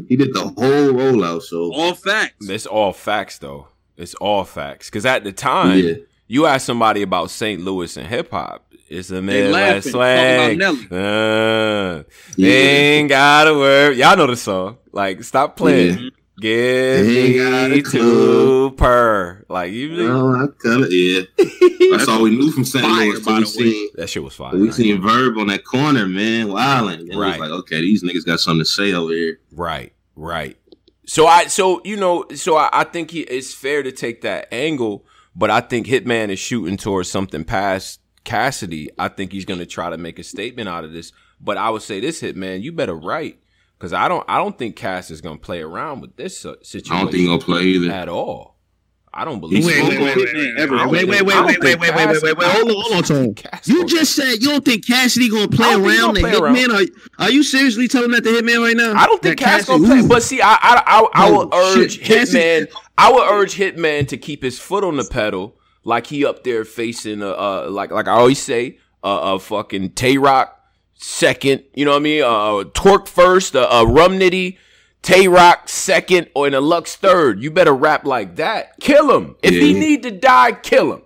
he 0.08 0.16
did 0.16 0.32
the 0.32 0.40
whole 0.40 0.92
rollout. 0.94 1.42
So 1.42 1.74
all 1.74 1.92
facts. 1.92 2.48
It's 2.48 2.64
all 2.64 2.94
facts 2.94 3.38
though. 3.38 3.68
It's 3.96 4.14
all 4.14 4.44
facts. 4.44 4.88
Because 4.88 5.04
at 5.04 5.24
the 5.24 5.32
time, 5.32 5.78
yeah. 5.78 5.94
you 6.26 6.46
ask 6.46 6.66
somebody 6.66 7.02
about 7.02 7.30
St. 7.30 7.60
Louis 7.60 7.96
and 7.96 8.06
hip 8.06 8.30
hop, 8.30 8.65
it's 8.88 9.10
a 9.10 9.20
Midwest 9.20 9.90
slang. 9.90 10.62
Uh, 10.62 12.04
yeah. 12.36 12.50
Ain't 12.50 13.08
got 13.08 13.48
a 13.48 13.54
word. 13.54 13.96
Y'all 13.96 14.16
know 14.16 14.26
the 14.26 14.36
song. 14.36 14.78
Like, 14.92 15.22
stop 15.24 15.56
playing. 15.56 15.98
Yeah. 15.98 16.10
Give 16.38 17.70
me 17.70 17.82
two 17.82 18.72
per. 18.76 19.44
Like 19.48 19.72
you. 19.72 20.06
Oh, 20.06 20.34
I 20.34 20.46
cut 20.62 20.88
it. 20.90 21.28
Yeah, 21.38 21.96
that's 21.96 22.08
all 22.08 22.22
we 22.22 22.30
knew 22.36 22.52
from 22.52 22.64
St. 22.64 22.84
Louis. 22.84 23.20
By 23.20 23.40
the 23.40 23.56
way, 23.58 23.90
that 23.94 24.10
shit 24.10 24.22
was 24.22 24.34
fire. 24.34 24.54
We 24.54 24.70
seen 24.70 25.00
Verb 25.00 25.38
on 25.38 25.46
that 25.46 25.64
corner, 25.64 26.06
man, 26.06 26.48
wilding. 26.52 27.10
And 27.10 27.18
right. 27.18 27.40
like, 27.40 27.50
okay, 27.50 27.80
these 27.80 28.04
niggas 28.04 28.26
got 28.26 28.40
something 28.40 28.60
to 28.60 28.64
say 28.66 28.92
over 28.92 29.12
here. 29.12 29.40
Right, 29.52 29.94
right. 30.14 30.58
So 31.06 31.26
I, 31.26 31.46
so 31.46 31.80
you 31.84 31.96
know, 31.96 32.26
so 32.34 32.56
I, 32.58 32.68
I 32.70 32.84
think 32.84 33.12
he, 33.12 33.20
it's 33.20 33.54
fair 33.54 33.82
to 33.82 33.92
take 33.92 34.20
that 34.20 34.52
angle, 34.52 35.06
but 35.34 35.50
I 35.50 35.60
think 35.60 35.86
Hitman 35.86 36.28
is 36.28 36.38
shooting 36.38 36.76
towards 36.76 37.10
something 37.10 37.44
past 37.44 38.00
Cassidy, 38.26 38.90
I 38.98 39.08
think 39.08 39.32
he's 39.32 39.46
going 39.46 39.60
to 39.60 39.66
try 39.66 39.88
to 39.88 39.96
make 39.96 40.18
a 40.18 40.22
statement 40.24 40.68
out 40.68 40.84
of 40.84 40.92
this. 40.92 41.12
But 41.40 41.56
I 41.56 41.70
would 41.70 41.82
say 41.82 42.00
this, 42.00 42.20
hit 42.20 42.36
man, 42.36 42.60
you 42.60 42.72
better 42.72 42.94
write 42.94 43.38
because 43.78 43.94
I 43.94 44.08
don't. 44.08 44.24
I 44.28 44.36
don't 44.38 44.58
think 44.58 44.76
Cass 44.76 45.10
is 45.10 45.22
going 45.22 45.38
to 45.38 45.42
play 45.42 45.62
around 45.62 46.00
with 46.00 46.16
this 46.16 46.40
situation. 46.40 46.92
I 46.92 47.00
don't 47.00 47.10
think 47.10 47.22
he'll 47.22 47.40
play 47.40 47.62
either 47.62 47.90
at 47.90 48.08
all. 48.08 48.56
I 49.14 49.24
don't 49.24 49.40
believe. 49.40 49.64
Wait, 49.64 49.82
wait, 49.82 49.98
wait, 49.98 50.16
wait, 50.16 50.16
wait, 50.16 50.68
wait, 50.68 50.90
wait, 50.90 51.08
wait, 51.08 51.08
wait, 51.08 51.22
wait, 51.24 51.80
wait, 51.80 51.94
wait, 51.94 52.22
wait, 52.22 52.36
wait, 52.36 52.48
Hold 52.48 52.68
on, 52.68 52.74
hold 52.76 52.92
on, 52.92 53.02
Tone. 53.02 53.34
You 53.64 53.86
just 53.86 54.14
said 54.14 54.42
you 54.42 54.48
don't 54.48 54.64
think 54.64 54.86
Cassidy 54.86 55.30
gonna 55.30 55.48
play 55.48 55.72
around 55.72 56.14
the 56.14 56.20
hitman. 56.20 56.68
Are, 56.68 57.24
are 57.24 57.30
you 57.30 57.42
seriously 57.42 57.88
telling 57.88 58.10
that 58.10 58.24
the 58.24 58.30
hitman 58.30 58.62
right 58.62 58.76
now? 58.76 58.92
I 58.94 59.06
don't 59.06 59.22
think 59.22 59.38
Cass 59.38 59.66
gonna 59.66 59.86
play. 59.86 60.06
But 60.06 60.22
see, 60.22 60.42
I, 60.42 60.52
I, 60.60 60.82
I, 60.86 61.26
I 61.26 61.30
will 61.30 61.48
urge 61.54 62.00
hitman. 62.00 62.70
I 62.98 63.10
will 63.10 63.22
urge 63.22 63.54
hitman 63.54 64.06
to 64.08 64.18
keep 64.18 64.42
his 64.42 64.58
foot 64.58 64.84
on 64.84 64.96
the 64.96 65.04
pedal 65.04 65.56
like 65.86 66.08
he 66.08 66.26
up 66.26 66.42
there 66.42 66.64
facing 66.64 67.22
a, 67.22 67.28
uh, 67.28 67.68
like 67.70 67.90
like 67.90 68.08
I 68.08 68.12
always 68.12 68.42
say 68.42 68.78
a 69.04 69.06
uh, 69.06 69.38
fucking 69.38 69.90
Tay 69.90 70.18
Roc 70.18 70.52
second, 70.94 71.62
you 71.74 71.84
know 71.84 71.92
what 71.92 71.98
I 71.98 72.00
mean? 72.00 72.22
Uh, 72.22 72.64
Twork 72.74 73.06
first, 73.06 73.54
a 73.54 73.70
uh, 73.70 74.50
Tay 75.02 75.28
Roc 75.28 75.68
second, 75.68 76.28
or 76.34 76.48
in 76.48 76.54
a 76.54 76.60
Lux 76.60 76.96
third. 76.96 77.40
You 77.40 77.52
better 77.52 77.72
rap 77.72 78.04
like 78.04 78.36
that. 78.36 78.80
Kill 78.80 79.16
him 79.16 79.36
if 79.42 79.52
yeah. 79.52 79.60
he 79.60 79.72
need 79.74 80.02
to 80.02 80.10
die. 80.10 80.52
Kill 80.52 80.92
him 80.92 81.02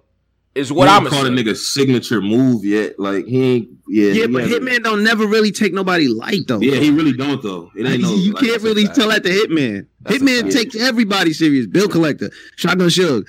is 0.54 0.72
what 0.72 0.88
I'm 0.88 1.06
call 1.06 1.26
a 1.26 1.28
nigga 1.28 1.56
signature 1.56 2.20
move 2.20 2.64
yet. 2.64 2.98
Like 2.98 3.26
he 3.26 3.54
ain't 3.54 3.68
yeah. 3.88 4.12
Yeah, 4.12 4.26
but 4.26 4.44
Hitman 4.44 4.82
don't 4.82 5.04
never 5.04 5.26
really 5.26 5.52
take 5.52 5.72
nobody 5.72 6.08
light 6.08 6.46
though. 6.46 6.60
Yeah, 6.60 6.76
he 6.76 6.90
really 6.90 7.12
don't 7.12 7.42
though. 7.42 7.70
It 7.76 7.86
ain't 7.86 8.02
no, 8.02 8.14
you 8.14 8.32
like, 8.32 8.44
can't 8.44 8.62
really 8.62 8.86
tell 8.88 9.08
that 9.08 9.22
to 9.24 9.30
Hitman. 9.30 9.86
That's 10.00 10.18
Hitman 10.18 10.52
takes 10.52 10.76
everybody 10.76 11.32
serious. 11.32 11.66
Bill 11.66 11.88
Collector, 11.88 12.30
Shotgun 12.56 12.88
Suge, 12.88 13.26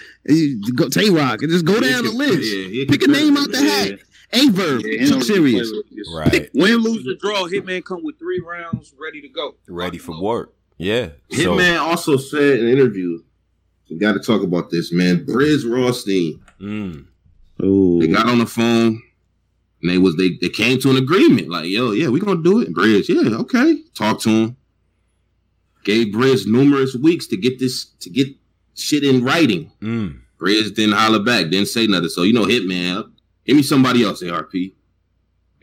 go 0.75 0.89
Tay 0.89 1.09
Roc, 1.09 1.41
and 1.41 1.51
just 1.51 1.65
go 1.65 1.79
down 1.79 2.03
the 2.03 2.11
list. 2.11 2.43
Yeah, 2.43 2.85
Pick 2.87 3.03
a 3.03 3.07
name 3.07 3.37
out 3.37 3.51
the 3.51 3.61
hat. 3.61 3.99
Aye 4.33 4.49
Verb, 4.49 4.81
yeah, 4.85 5.05
too 5.07 5.21
serious. 5.21 5.69
Right. 6.13 6.49
Win, 6.53 6.77
lose, 6.77 7.05
or 7.05 7.15
draw, 7.15 7.49
Hitman 7.49 7.83
come 7.83 8.01
with 8.01 8.17
three 8.17 8.39
rounds 8.39 8.93
ready 8.97 9.21
to 9.21 9.27
go. 9.27 9.55
Ready 9.67 9.97
for 9.97 10.19
work. 10.21 10.53
Yeah. 10.77 11.09
Hitman 11.29 11.75
so. 11.75 11.83
also 11.83 12.17
said 12.17 12.59
in 12.59 12.67
an 12.67 12.71
interview, 12.71 13.21
we 13.89 13.97
got 13.97 14.13
to 14.13 14.19
talk 14.19 14.41
about 14.41 14.69
this, 14.69 14.93
man. 14.93 15.25
Briz 15.25 15.65
Rawsteen. 15.65 16.39
Mm. 16.61 17.07
Ooh. 17.63 17.99
They 17.99 18.07
got 18.07 18.27
on 18.27 18.39
the 18.39 18.45
phone 18.45 19.01
and 19.81 19.89
they 19.89 19.97
was 19.97 20.15
they 20.15 20.37
they 20.41 20.49
came 20.49 20.79
to 20.79 20.89
an 20.89 20.97
agreement. 20.97 21.49
Like, 21.49 21.65
yo, 21.65 21.91
yeah, 21.91 22.07
we're 22.07 22.23
gonna 22.23 22.41
do 22.41 22.61
it. 22.61 22.67
And 22.67 22.75
Briz, 22.75 23.07
yeah, 23.07 23.37
okay. 23.37 23.81
Talk 23.95 24.21
to 24.21 24.29
him. 24.29 24.57
Gave 25.83 26.11
Bridge 26.11 26.45
numerous 26.45 26.95
weeks 26.95 27.27
to 27.27 27.37
get 27.37 27.59
this 27.59 27.85
to 28.01 28.09
get 28.09 28.27
shit 28.75 29.03
in 29.03 29.23
writing. 29.23 29.71
Mm. 29.81 30.21
Briz 30.39 30.73
didn't 30.73 30.95
holler 30.95 31.19
back, 31.19 31.49
didn't 31.49 31.67
say 31.67 31.87
nothing. 31.87 32.09
So 32.09 32.23
you 32.23 32.33
know, 32.33 32.45
Hitman, 32.45 33.11
give 33.45 33.55
me 33.55 33.63
somebody 33.63 34.03
else, 34.03 34.23
ARP. 34.23 34.53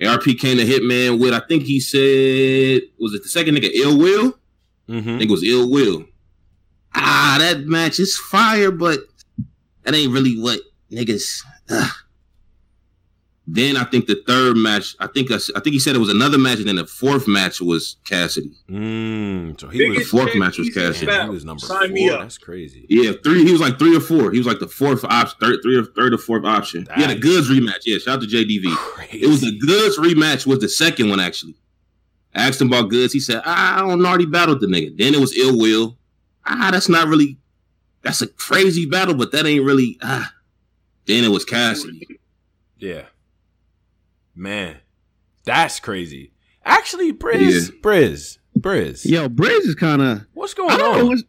ARP 0.01 0.25
came 0.39 0.59
to 0.59 0.65
Hitman 0.65 1.19
with, 1.21 1.35
I 1.35 1.41
think 1.41 1.65
he 1.65 1.81
said, 1.81 2.83
was 3.01 3.15
it 3.15 3.25
the 3.25 3.29
second 3.29 3.57
nigga, 3.57 3.71
Ill 3.75 3.99
Will? 3.99 4.39
Mm-hmm. 4.89 5.09
I 5.09 5.19
think 5.19 5.23
it 5.23 5.31
was 5.31 5.43
Ill 5.43 5.69
Will. 5.69 6.05
Ah, 6.95 7.37
that 7.41 7.67
match 7.67 7.99
is 7.99 8.17
fire, 8.17 8.71
but 8.71 9.01
that 9.83 9.95
ain't 9.95 10.13
really 10.13 10.41
what 10.41 10.61
niggas 10.93 11.43
then 13.51 13.79
I 13.79 13.85
think 13.85 14.07
the 14.07 14.23
third 14.27 14.57
match, 14.59 14.95
I 15.01 15.07
think 15.07 15.31
I, 15.31 15.37
I, 15.37 15.61
think 15.61 15.73
he 15.73 15.79
said 15.79 15.97
it 15.97 15.99
was 15.99 16.11
another 16.11 16.37
match, 16.37 16.59
and 16.59 16.69
then 16.69 16.77
the 16.77 16.87
fourth 16.87 17.27
match 17.27 17.63
was 17.63 17.97
Cassidy. 18.05 18.53
Mm, 18.69 19.59
so 19.59 19.69
he 19.69 19.79
Biggest 19.79 19.99
was 19.99 20.11
the 20.11 20.19
fourth 20.19 20.37
match 20.37 20.59
was 20.59 20.69
Cassidy. 20.69 21.11
he 21.11 21.29
was 21.31 21.45
number 21.47 21.61
Sign 21.61 21.97
four. 21.97 22.19
That's 22.19 22.37
crazy. 22.37 22.85
Yeah, 22.91 23.13
three. 23.25 23.45
He 23.45 23.53
was 23.53 23.61
like 23.61 23.79
three 23.79 23.97
or 23.97 24.01
four. 24.01 24.31
He 24.33 24.39
was 24.39 24.47
like 24.47 24.59
the 24.59 24.69
fourth 24.69 25.03
option, 25.05 25.39
third, 25.41 25.61
three 25.63 25.77
or 25.77 25.85
third 25.85 26.13
or 26.13 26.19
fourth 26.19 26.45
option. 26.45 26.85
That's 26.85 27.01
yeah, 27.01 27.07
the 27.09 27.19
Goodz 27.19 27.49
rematch. 27.49 27.83
Yeah, 27.87 27.99
shout 27.99 28.17
out 28.17 28.21
to 28.23 28.27
JDV. 28.27 28.75
Crazy. 28.77 29.23
It 29.23 29.29
was 29.29 29.41
the 29.41 29.59
Goodz 29.59 29.99
rematch. 29.99 30.47
Was 30.47 30.59
the 30.59 30.69
second 30.69 31.09
one 31.09 31.21
actually? 31.21 31.57
I 32.35 32.47
asked 32.47 32.61
him 32.61 32.69
about 32.69 32.91
Goodz. 32.91 33.15
He 33.15 33.21
said, 33.21 33.41
ah, 33.47 33.79
"I 33.79 33.81
don't 33.81 34.05
already 34.05 34.27
battled 34.27 34.61
the 34.61 34.67
nigga." 34.67 34.97
Then 34.97 35.15
it 35.15 35.21
was 35.21 35.37
Ill 35.37 35.59
Will. 35.59 35.97
Ah, 36.45 36.69
that's 36.71 36.89
not 36.89 37.09
really. 37.09 37.39
That's 38.03 38.21
a 38.21 38.27
crazy 38.27 38.87
battle, 38.87 39.15
but 39.15 39.33
that 39.33 39.47
ain't 39.47 39.65
really. 39.65 39.99
Ah, 40.03 40.33
then 41.09 41.25
it 41.25 41.31
was 41.31 41.45
Cassidy. 41.45 42.07
Yeah. 42.77 43.07
Man, 44.37 44.77
that's 45.45 45.81
crazy. 45.81 46.33
Actually, 46.65 47.13
Briz, 47.13 47.73
yeah. 47.73 47.81
Briz, 47.81 48.39
Briz. 48.57 49.05
Yo, 49.05 49.29
Briz 49.29 49.67
is 49.67 49.75
kind 49.75 50.01
of. 50.01 50.27
What's 50.35 50.55
going 50.55 50.71
on? 50.81 51.23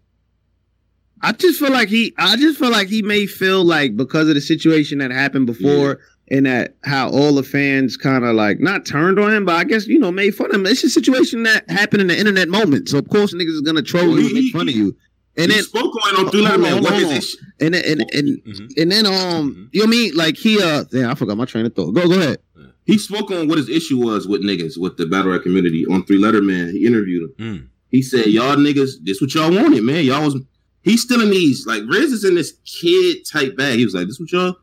I 1.22 1.32
just 1.32 1.60
feel 1.60 1.72
like 1.72 1.90
he. 1.90 2.14
I 2.18 2.36
just 2.36 2.60
feel 2.60 2.70
like 2.70 2.88
he 2.88 3.02
may 3.02 3.26
feel 3.26 3.64
like 3.64 3.96
because 3.96 4.30
of 4.30 4.36
the 4.36 4.42
situation 4.42 5.00
that 5.00 5.12
happened 5.12 5.48
before, 5.48 6.00
yeah. 6.30 6.38
and 6.38 6.46
that 6.46 6.76
how 6.84 7.10
all 7.10 7.34
the 7.34 7.44
fans 7.44 7.98
kind 7.98 8.24
of 8.24 8.36
like 8.36 8.60
not 8.60 8.86
turned 8.86 9.18
on 9.18 9.34
him, 9.34 9.46
but 9.46 9.56
I 9.56 9.64
guess 9.64 9.88
you 9.88 9.98
know 9.98 10.12
made 10.12 10.36
fun 10.36 10.50
of 10.50 10.56
him. 10.56 10.66
It's 10.68 10.84
a 10.84 10.90
situation 10.90 11.44
that 11.44 11.70
happened 11.70 12.02
in 12.02 12.08
the 12.08 12.20
internet 12.20 12.48
moment, 12.48 12.90
so 12.90 13.00
of 13.00 13.10
course 13.10 13.34
niggas 13.34 13.48
is 13.48 13.62
gonna 13.62 13.82
troll 13.82 14.08
well, 14.08 14.20
you, 14.20 14.26
and 14.26 14.34
make 14.34 14.54
fun 14.54 14.70
of 14.70 14.76
you. 14.76 14.96
And 15.40 15.52
he 15.52 15.58
then 15.58 15.64
spoke 15.64 15.96
on 16.06 16.26
on 16.26 16.32
Three 16.32 16.42
Letter 16.42 16.58
Man. 16.58 16.84
What 16.84 16.94
is 16.94 17.10
this? 17.10 17.38
And 17.62 17.74
then, 17.74 17.84
and 17.86 18.02
and 18.14 18.44
mm-hmm. 18.44 18.68
and 18.78 18.92
then 18.92 19.06
um, 19.06 19.14
mm-hmm. 19.14 19.66
you 19.72 19.82
know 19.82 19.86
what 19.86 19.88
I 19.88 19.90
mean? 19.90 20.16
Like 20.16 20.38
he 20.38 20.62
uh, 20.62 20.84
damn, 20.84 21.10
I 21.10 21.16
forgot 21.16 21.38
my 21.38 21.46
train 21.46 21.66
of 21.66 21.74
thought. 21.74 21.92
Go 21.92 22.08
go 22.08 22.20
ahead. 22.20 22.40
He 22.86 22.98
spoke 22.98 23.32
on 23.32 23.48
what 23.48 23.58
his 23.58 23.70
issue 23.70 24.04
was 24.04 24.28
with 24.28 24.42
niggas 24.44 24.78
with 24.78 24.98
the 24.98 25.06
battle 25.06 25.32
rap 25.32 25.44
community 25.44 25.86
on 25.86 26.04
Three 26.06 26.18
Letter 26.18 26.42
Man. 26.42 26.72
He 26.72 26.86
interviewed 26.86 27.32
him. 27.38 27.58
Mm. 27.60 27.68
He 27.90 28.02
said, 28.02 28.28
"Y'all 28.28 28.56
niggas, 28.56 28.94
this 29.04 29.22
what 29.22 29.34
y'all 29.34 29.52
wanted, 29.52 29.84
man. 29.84 30.04
Y'all 30.04 30.24
was." 30.24 30.36
He's 30.82 31.02
still 31.02 31.22
in 31.22 31.30
these 31.30 31.66
like 31.66 31.84
Riz 31.88 32.12
is 32.12 32.26
in 32.26 32.36
this 32.36 32.54
kid 32.66 33.26
type 33.26 33.56
bag. 33.56 33.78
He 33.78 33.86
was 33.86 33.94
like, 33.94 34.08
"This 34.08 34.20
what 34.20 34.32
y'all 34.32 34.56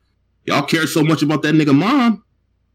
y'all 0.45 0.63
care 0.63 0.87
so 0.87 1.03
much 1.03 1.23
about 1.23 1.43
that 1.43 1.55
nigga 1.55 1.75
mom." 1.75 2.23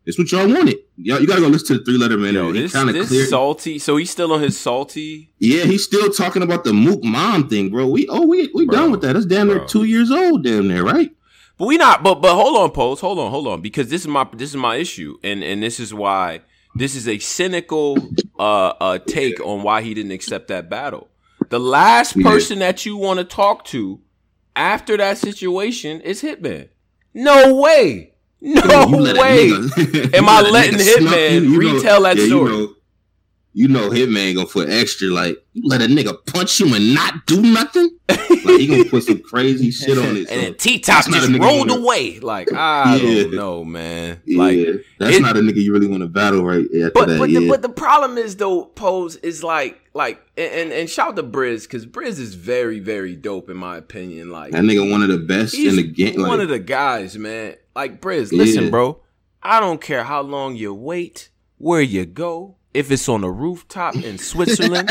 It's 0.05 0.17
what 0.17 0.31
y'all 0.31 0.47
wanted. 0.47 0.77
Y'all, 0.97 1.19
you 1.21 1.27
gotta 1.27 1.41
go 1.41 1.47
listen 1.47 1.67
to 1.67 1.77
the 1.77 1.85
three 1.85 1.97
letter 1.97 2.17
man. 2.17 2.33
Yo, 2.33 2.51
this, 2.51 2.73
this 2.73 3.07
clear. 3.09 3.25
salty. 3.27 3.77
So 3.77 3.97
he's 3.97 4.09
still 4.09 4.33
on 4.33 4.41
his 4.41 4.59
salty. 4.59 5.31
Yeah, 5.37 5.65
he's 5.65 5.83
still 5.83 6.09
talking 6.09 6.41
about 6.41 6.63
the 6.63 6.73
Mook 6.73 7.03
mom 7.03 7.47
thing, 7.47 7.69
bro. 7.69 7.87
We 7.87 8.07
oh 8.09 8.25
we 8.25 8.49
we 8.53 8.65
bro, 8.65 8.75
done 8.75 8.91
with 8.91 9.01
that. 9.01 9.13
That's 9.13 9.27
damn 9.27 9.47
near 9.47 9.63
two 9.65 9.83
years 9.83 10.09
old, 10.09 10.43
damn 10.43 10.67
near, 10.67 10.83
right? 10.83 11.11
But 11.57 11.67
we 11.67 11.77
not. 11.77 12.01
But 12.01 12.15
but 12.15 12.33
hold 12.33 12.57
on, 12.57 12.71
pose. 12.71 12.99
Hold 12.99 13.19
on, 13.19 13.29
hold 13.29 13.47
on, 13.47 13.61
because 13.61 13.89
this 13.89 14.01
is 14.01 14.07
my 14.07 14.27
this 14.33 14.49
is 14.49 14.55
my 14.55 14.77
issue, 14.77 15.17
and 15.23 15.43
and 15.43 15.61
this 15.61 15.79
is 15.79 15.93
why 15.93 16.41
this 16.73 16.95
is 16.95 17.07
a 17.07 17.19
cynical 17.19 17.97
uh, 18.39 18.69
uh 18.69 18.97
take 18.97 19.39
on 19.39 19.61
why 19.61 19.83
he 19.83 19.93
didn't 19.93 20.13
accept 20.13 20.47
that 20.47 20.67
battle. 20.67 21.09
The 21.49 21.59
last 21.59 22.19
person 22.19 22.59
yeah. 22.59 22.67
that 22.67 22.85
you 22.87 22.97
want 22.97 23.19
to 23.19 23.23
talk 23.23 23.65
to 23.65 23.99
after 24.55 24.97
that 24.97 25.19
situation 25.19 26.01
is 26.01 26.23
Hitman. 26.23 26.69
No 27.13 27.55
way. 27.55 28.10
No 28.41 28.87
way. 28.87 29.51
Am 30.13 30.27
I 30.27 30.41
letting 30.41 30.79
Hitman 30.79 31.43
you, 31.43 31.51
you 31.51 31.59
retell 31.75 32.01
know, 32.01 32.03
that 32.07 32.17
yeah, 32.17 32.25
story? 32.25 32.53
You 32.53 32.59
know, 32.59 32.75
you 33.53 33.67
know 33.67 33.89
Hitman 33.89 34.35
gonna 34.35 34.47
put 34.47 34.69
extra 34.69 35.09
like 35.09 35.37
you 35.53 35.63
let 35.65 35.81
a 35.81 35.85
nigga 35.85 36.25
punch 36.25 36.59
you 36.59 36.73
and 36.73 36.93
not 36.93 37.25
do 37.25 37.41
nothing. 37.41 37.89
like 38.09 38.59
he 38.59 38.67
gonna 38.67 38.85
put 38.85 39.03
some 39.03 39.19
crazy 39.19 39.71
shit 39.71 39.97
on 39.97 40.15
it. 40.15 40.29
So 40.29 40.33
and 40.33 40.43
then 40.43 40.55
T 40.55 40.79
Top 40.79 41.05
just 41.05 41.31
rolled 41.37 41.69
away. 41.69 42.19
Like 42.19 42.51
I 42.53 42.95
yeah. 42.95 43.23
don't 43.23 43.35
know, 43.35 43.65
man. 43.65 44.21
Like 44.27 44.57
yeah. 44.57 44.71
that's 44.99 45.17
it, 45.17 45.21
not 45.21 45.35
a 45.35 45.41
nigga 45.41 45.61
you 45.61 45.73
really 45.73 45.87
want 45.87 46.01
to 46.01 46.07
battle 46.07 46.43
right 46.43 46.65
after 46.65 46.91
but, 46.93 47.07
that. 47.09 47.19
But 47.19 47.29
yeah. 47.29 47.41
the, 47.41 47.49
but 47.49 47.61
the 47.61 47.69
problem 47.69 48.17
is 48.17 48.37
though, 48.37 48.65
pose 48.65 49.17
is 49.17 49.43
like 49.43 49.81
like 49.93 50.21
and 50.37 50.71
and 50.71 50.89
shout 50.89 51.17
to 51.17 51.23
Briz 51.23 51.63
because 51.63 51.85
Briz 51.85 52.19
is 52.19 52.35
very 52.35 52.79
very 52.79 53.15
dope 53.15 53.49
in 53.49 53.57
my 53.57 53.75
opinion. 53.75 54.31
Like 54.31 54.53
that 54.53 54.63
nigga 54.63 54.89
one 54.89 55.03
of 55.03 55.09
the 55.09 55.17
best 55.19 55.55
in 55.55 55.75
the 55.75 55.83
game. 55.83 56.21
One 56.21 56.29
like, 56.29 56.41
of 56.41 56.49
the 56.49 56.59
guys, 56.59 57.17
man. 57.17 57.55
Like 57.75 58.01
Briz, 58.01 58.31
listen, 58.31 58.65
yeah. 58.65 58.69
bro. 58.69 59.01
I 59.43 59.59
don't 59.59 59.81
care 59.81 60.03
how 60.03 60.21
long 60.21 60.55
you 60.55 60.73
wait, 60.73 61.29
where 61.57 61.81
you 61.81 62.05
go, 62.05 62.57
if 62.73 62.91
it's 62.91 63.07
on 63.09 63.23
a 63.23 63.31
rooftop 63.31 63.95
in 63.95 64.17
Switzerland, 64.17 64.89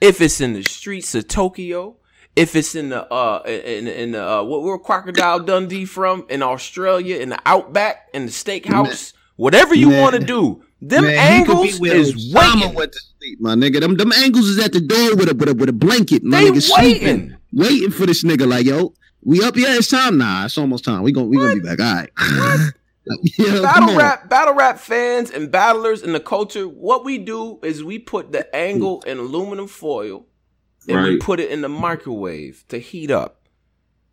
if 0.00 0.20
it's 0.20 0.40
in 0.40 0.52
the 0.52 0.62
streets 0.62 1.14
of 1.14 1.28
Tokyo, 1.28 1.96
if 2.36 2.54
it's 2.54 2.74
in 2.74 2.90
the 2.90 3.12
uh 3.12 3.42
in 3.46 3.88
in 3.88 4.12
the 4.12 4.24
uh, 4.24 4.42
what 4.44 4.62
where 4.62 4.78
Crocodile 4.78 5.40
Dundee 5.40 5.84
from 5.84 6.24
in 6.28 6.42
Australia 6.42 7.16
in 7.16 7.30
the 7.30 7.40
outback 7.44 8.08
in 8.14 8.26
the 8.26 8.32
steakhouse, 8.32 9.12
whatever 9.36 9.74
you 9.74 9.90
want 9.90 10.14
to 10.14 10.24
do. 10.24 10.62
Them 10.80 11.06
Man, 11.06 11.18
angles 11.18 11.80
is 11.80 12.32
waiting. 12.32 12.72
Went 12.72 12.92
to 12.92 13.00
sleep, 13.18 13.40
my 13.40 13.56
nigga. 13.56 13.80
Them 13.80 13.96
them 13.96 14.12
angles 14.12 14.46
is 14.46 14.60
at 14.60 14.72
the 14.72 14.80
door 14.80 15.16
with 15.16 15.28
a 15.28 15.34
with 15.34 15.48
a 15.48 15.54
with 15.54 15.68
a 15.68 15.72
blanket. 15.72 16.22
My 16.22 16.44
they 16.44 16.50
nigga 16.50 16.78
waiting. 16.78 17.00
sleeping, 17.00 17.36
waiting 17.52 17.90
for 17.90 18.06
this 18.06 18.22
nigga. 18.22 18.46
Like 18.48 18.64
yo, 18.64 18.94
we 19.24 19.42
up? 19.42 19.56
Yeah, 19.56 19.76
it's 19.76 19.88
time. 19.88 20.18
Nah, 20.18 20.44
it's 20.44 20.56
almost 20.56 20.84
time. 20.84 21.02
We 21.02 21.10
gonna 21.10 21.26
we 21.26 21.36
gonna 21.36 21.56
be 21.56 21.60
back. 21.60 21.80
All 21.80 21.94
right. 22.26 22.70
yeah, 23.38 23.60
battle 23.60 23.96
rap, 23.96 24.28
battle 24.28 24.54
rap 24.54 24.78
fans 24.78 25.30
and 25.30 25.50
battlers 25.50 26.02
in 26.02 26.12
the 26.12 26.20
culture. 26.20 26.66
What 26.66 27.04
we 27.04 27.18
do 27.18 27.58
is 27.62 27.82
we 27.82 27.98
put 27.98 28.32
the 28.32 28.54
angle 28.54 29.02
in 29.06 29.18
aluminum 29.18 29.66
foil 29.66 30.26
and 30.88 30.96
right. 30.96 31.04
we 31.04 31.18
put 31.18 31.40
it 31.40 31.50
in 31.50 31.60
the 31.60 31.68
microwave 31.68 32.64
to 32.68 32.78
heat 32.78 33.10
up. 33.10 33.36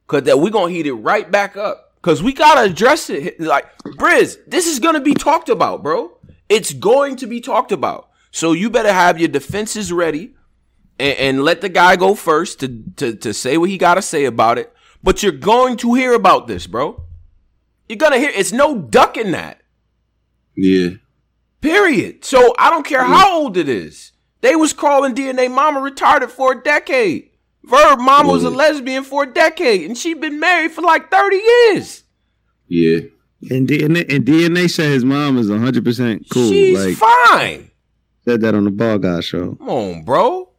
Cause 0.08 0.24
that 0.24 0.39
we're 0.39 0.52
gonna 0.52 0.72
heat 0.72 0.86
it 0.86 0.93
right 0.93 1.30
back 1.30 1.58
up. 1.58 1.98
Cause 2.04 2.22
we 2.22 2.32
gotta 2.32 2.70
address 2.70 3.10
it. 3.10 3.39
Like 3.39 3.66
Briz, 3.80 4.38
this 4.46 4.68
is 4.68 4.80
gonna 4.80 5.02
be 5.02 5.16
talked 5.16 5.50
about, 5.50 5.82
bro. 5.82 6.18
It's 6.48 6.74
going 6.74 7.16
to 7.18 7.28
be 7.28 7.41
talked 7.41 7.72
about. 7.72 8.10
So 8.30 8.52
you 8.52 8.70
better 8.70 8.93
have 8.93 9.20
your 9.20 9.30
defenses 9.30 9.91
ready 9.91 10.36
and, 11.00 11.18
and 11.18 11.43
let 11.43 11.62
the 11.62 11.70
guy 11.70 11.96
go 11.96 12.14
first 12.14 12.60
to, 12.60 12.84
to 12.98 13.16
to 13.16 13.34
say 13.34 13.58
what 13.58 13.70
he 13.70 13.80
gotta 13.80 14.04
say 14.04 14.26
about 14.26 14.60
it. 14.60 14.72
But 15.02 15.24
you're 15.24 15.32
going 15.32 15.78
to 15.78 15.96
hear 15.96 16.14
about 16.14 16.48
this, 16.48 16.68
bro. 16.68 17.05
You're 17.88 17.97
gonna 17.97 18.17
hear. 18.17 18.31
It's 18.33 18.51
no 18.51 18.77
ducking 18.77 19.31
that. 19.31 19.61
Yeah. 20.55 20.91
Period. 21.61 22.25
So 22.25 22.53
I 22.57 22.69
don't 22.69 22.86
care 22.86 23.01
yeah. 23.01 23.13
how 23.13 23.39
old 23.39 23.57
it 23.57 23.69
is. 23.69 24.11
They 24.41 24.55
was 24.55 24.73
calling 24.73 25.15
DNA 25.15 25.49
Mama 25.51 25.79
retarded 25.79 26.29
for 26.29 26.53
a 26.53 26.63
decade. 26.63 27.31
Verb 27.63 27.99
Mama 27.99 28.27
yeah. 28.27 28.33
was 28.33 28.43
a 28.43 28.49
lesbian 28.49 29.03
for 29.03 29.23
a 29.23 29.31
decade, 29.31 29.86
and 29.86 29.97
she 29.97 30.13
been 30.13 30.39
married 30.39 30.71
for 30.71 30.81
like 30.81 31.09
thirty 31.09 31.38
years. 31.38 32.03
Yeah. 32.67 32.99
And 33.49 33.67
DNA 33.67 34.11
and 34.13 34.25
DNA 34.25 34.69
said 34.69 34.91
his 34.91 35.05
mom 35.05 35.38
is 35.38 35.49
hundred 35.49 35.83
percent 35.83 36.27
cool. 36.29 36.49
She's 36.49 36.77
like, 36.77 36.95
fine. 36.95 37.71
Said 38.23 38.41
that 38.41 38.55
on 38.55 38.63
the 38.63 38.71
Ball 38.71 38.97
Guy 38.97 39.19
show. 39.19 39.55
Come 39.55 39.69
on, 39.69 40.03
bro. 40.03 40.49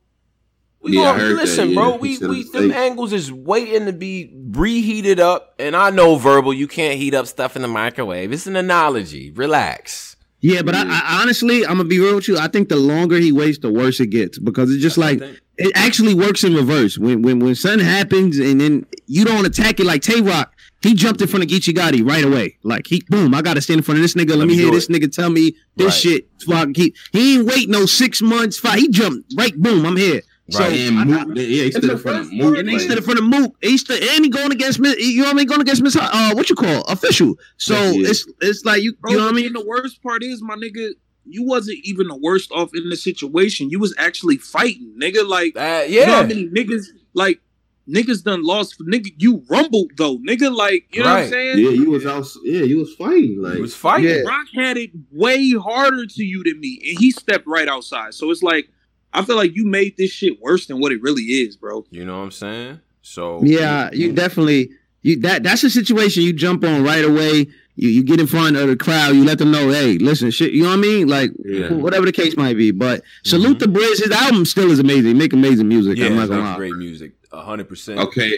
We 0.86 0.98
yeah, 0.98 1.18
gonna, 1.18 1.24
listen, 1.34 1.68
that, 1.68 1.74
yeah. 1.74 1.80
bro. 1.80 1.96
We 1.96 2.18
we 2.18 2.44
them 2.44 2.70
angles 2.70 3.12
is 3.12 3.32
waiting 3.32 3.86
to 3.86 3.92
be 3.92 4.32
reheated 4.50 5.18
up, 5.18 5.54
and 5.58 5.74
I 5.74 5.90
know 5.90 6.14
verbal. 6.14 6.54
You 6.54 6.68
can't 6.68 6.96
heat 6.96 7.12
up 7.12 7.26
stuff 7.26 7.56
in 7.56 7.62
the 7.62 7.68
microwave. 7.68 8.32
It's 8.32 8.46
an 8.46 8.54
analogy. 8.54 9.32
Relax. 9.32 10.14
Yeah, 10.40 10.62
but 10.62 10.76
I, 10.76 10.82
I, 10.82 11.22
honestly, 11.22 11.64
I'm 11.66 11.78
gonna 11.78 11.84
be 11.88 11.98
real 11.98 12.14
with 12.14 12.28
you. 12.28 12.38
I 12.38 12.46
think 12.46 12.68
the 12.68 12.76
longer 12.76 13.16
he 13.16 13.32
waits, 13.32 13.58
the 13.58 13.72
worse 13.72 13.98
it 13.98 14.08
gets 14.08 14.38
because 14.38 14.70
it's 14.70 14.80
just 14.80 14.94
That's 14.94 15.20
like 15.20 15.40
it 15.56 15.72
actually 15.74 16.14
works 16.14 16.44
in 16.44 16.54
reverse. 16.54 16.98
When 16.98 17.22
when 17.22 17.40
when 17.40 17.56
something 17.56 17.84
happens 17.84 18.38
and 18.38 18.60
then 18.60 18.86
you 19.06 19.24
don't 19.24 19.44
attack 19.44 19.80
it 19.80 19.86
like 19.86 20.02
Tay 20.02 20.20
Roc, 20.20 20.54
he 20.82 20.94
jumped 20.94 21.20
in 21.20 21.26
front 21.26 21.42
of 21.42 21.50
Geechee 21.50 21.74
Gotti 21.74 22.08
right 22.08 22.24
away. 22.24 22.58
Like 22.62 22.86
he 22.86 23.02
boom, 23.08 23.34
I 23.34 23.42
gotta 23.42 23.60
stand 23.60 23.78
in 23.78 23.82
front 23.82 23.98
of 23.98 24.02
this 24.02 24.14
nigga. 24.14 24.30
Let, 24.30 24.38
Let 24.38 24.48
me 24.48 24.54
hear 24.54 24.70
this 24.70 24.86
nigga 24.86 25.12
tell 25.12 25.30
me 25.30 25.56
this 25.74 26.04
right. 26.04 26.12
shit. 26.12 26.28
Fuck, 26.46 26.76
he, 26.76 26.94
he 27.10 27.38
ain't 27.38 27.46
wait 27.46 27.68
no 27.68 27.86
six 27.86 28.22
months. 28.22 28.58
Five. 28.58 28.78
He 28.78 28.88
jumped 28.88 29.34
right. 29.36 29.56
Boom, 29.56 29.84
I'm 29.84 29.96
here. 29.96 30.20
Right. 30.54 30.70
So, 30.70 30.76
and 30.76 31.10
Mook, 31.10 31.28
yeah, 31.34 31.64
he 31.64 31.72
stood 31.72 31.90
in 31.90 31.98
front 31.98 32.20
of 32.20 32.32
Mook. 32.32 32.58
And 32.58 32.70
he 32.70 32.78
stood 32.78 32.98
in 32.98 33.02
front 33.02 33.18
of 33.18 33.24
Mook. 33.24 33.56
He 33.62 33.76
stood, 33.76 34.00
and 34.00 34.24
he 34.24 34.30
going 34.30 34.52
against 34.52 34.78
me. 34.78 34.94
You 34.96 35.22
know 35.22 35.24
what 35.24 35.34
I 35.34 35.36
mean? 35.38 35.46
Going 35.46 35.60
against 35.60 35.82
Miss, 35.82 35.96
uh, 35.96 36.34
what 36.34 36.48
you 36.48 36.54
call 36.54 36.82
official. 36.82 37.34
So 37.56 37.74
yeah, 37.74 38.10
it's 38.10 38.26
it's 38.40 38.64
like 38.64 38.82
you, 38.82 38.94
Bro, 38.94 39.10
you 39.10 39.16
know 39.18 39.24
what 39.24 39.32
I 39.32 39.36
mean. 39.36 39.52
The 39.52 39.64
worst 39.66 40.00
part 40.04 40.22
is, 40.22 40.40
my 40.42 40.54
nigga, 40.54 40.90
you 41.24 41.42
wasn't 41.42 41.78
even 41.82 42.06
the 42.06 42.16
worst 42.16 42.52
off 42.52 42.70
in 42.74 42.88
the 42.88 42.96
situation. 42.96 43.70
You 43.70 43.80
was 43.80 43.92
actually 43.98 44.36
fighting, 44.36 44.94
nigga. 45.00 45.26
Like, 45.26 45.56
uh, 45.56 45.60
yeah. 45.60 45.86
You 45.88 46.06
know 46.06 46.14
how 46.14 46.22
many 46.22 46.48
niggas 46.48 46.86
like 47.14 47.40
niggas 47.88 48.22
done 48.22 48.44
lost 48.44 48.80
nigga 48.80 49.12
you 49.16 49.44
rumbled 49.48 49.92
though 49.96 50.18
nigga 50.18 50.54
like 50.54 50.86
you 50.90 51.02
know 51.02 51.08
right. 51.08 51.14
what 51.14 51.24
i'm 51.24 51.30
saying 51.30 51.58
yeah 51.58 51.70
you 51.70 51.88
was 51.88 52.04
out 52.04 52.26
yeah 52.42 52.62
you 52.62 52.78
was 52.78 52.92
fighting 52.94 53.40
like 53.40 53.54
he 53.54 53.60
was 53.60 53.76
fighting 53.76 54.10
yeah. 54.10 54.22
rock 54.22 54.46
had 54.54 54.76
it 54.76 54.90
way 55.12 55.52
harder 55.52 56.04
to 56.04 56.24
you 56.24 56.42
than 56.42 56.58
me 56.58 56.80
and 56.88 56.98
he 56.98 57.12
stepped 57.12 57.46
right 57.46 57.68
outside 57.68 58.12
so 58.12 58.28
it's 58.32 58.42
like 58.42 58.68
I 59.16 59.24
feel 59.24 59.36
like 59.36 59.56
you 59.56 59.66
made 59.66 59.96
this 59.96 60.10
shit 60.10 60.40
worse 60.42 60.66
than 60.66 60.78
what 60.78 60.92
it 60.92 61.00
really 61.00 61.22
is, 61.22 61.56
bro. 61.56 61.86
You 61.90 62.04
know 62.04 62.18
what 62.18 62.24
I'm 62.24 62.30
saying? 62.30 62.80
So 63.00 63.40
yeah, 63.42 63.88
you 63.92 64.12
definitely 64.12 64.70
you 65.00 65.18
that 65.20 65.42
that's 65.42 65.64
a 65.64 65.70
situation 65.70 66.22
you 66.22 66.34
jump 66.34 66.64
on 66.64 66.84
right 66.84 67.04
away. 67.04 67.46
You 67.76 67.88
you 67.88 68.04
get 68.04 68.20
in 68.20 68.26
front 68.26 68.56
of 68.56 68.68
the 68.68 68.76
crowd, 68.76 69.14
you 69.14 69.24
let 69.24 69.38
them 69.38 69.50
know, 69.50 69.70
hey, 69.70 69.96
listen, 69.96 70.30
shit, 70.30 70.52
you 70.52 70.64
know 70.64 70.68
what 70.68 70.78
I 70.78 70.82
mean? 70.82 71.08
Like 71.08 71.30
yeah. 71.42 71.72
whatever 71.72 72.04
the 72.04 72.12
case 72.12 72.36
might 72.36 72.56
be. 72.58 72.72
But 72.72 73.02
salute 73.24 73.58
mm-hmm. 73.58 73.72
the 73.72 73.78
Briz. 73.78 74.02
His 74.02 74.10
album 74.10 74.44
still 74.44 74.70
is 74.70 74.80
amazing. 74.80 75.06
He 75.06 75.14
make 75.14 75.32
amazing 75.32 75.66
music. 75.66 75.96
Yeah, 75.96 76.06
I'm 76.06 76.16
not 76.16 76.28
gonna 76.28 76.42
lie. 76.42 76.56
great 76.56 76.76
music. 76.76 77.12
hundred 77.32 77.70
percent. 77.70 77.98
Okay. 78.00 78.32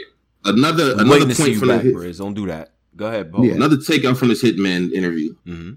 Another 0.45 0.93
I'm 0.93 1.11
another 1.11 1.35
point 1.35 1.57
from 1.57 1.69
back, 1.69 1.83
the 1.83 1.93
Briz. 1.93 2.19
Don't 2.19 2.35
do 2.35 2.47
that. 2.47 2.71
Go 2.95 3.09
ahead, 3.09 3.33
Bo. 3.33 3.43
Yeah. 3.43 3.55
Another 3.55 3.77
takeout 3.77 4.17
from 4.17 4.29
this 4.29 4.45
Hitman 4.45 4.93
interview. 4.93 5.35
Mm-hmm. 5.45 5.73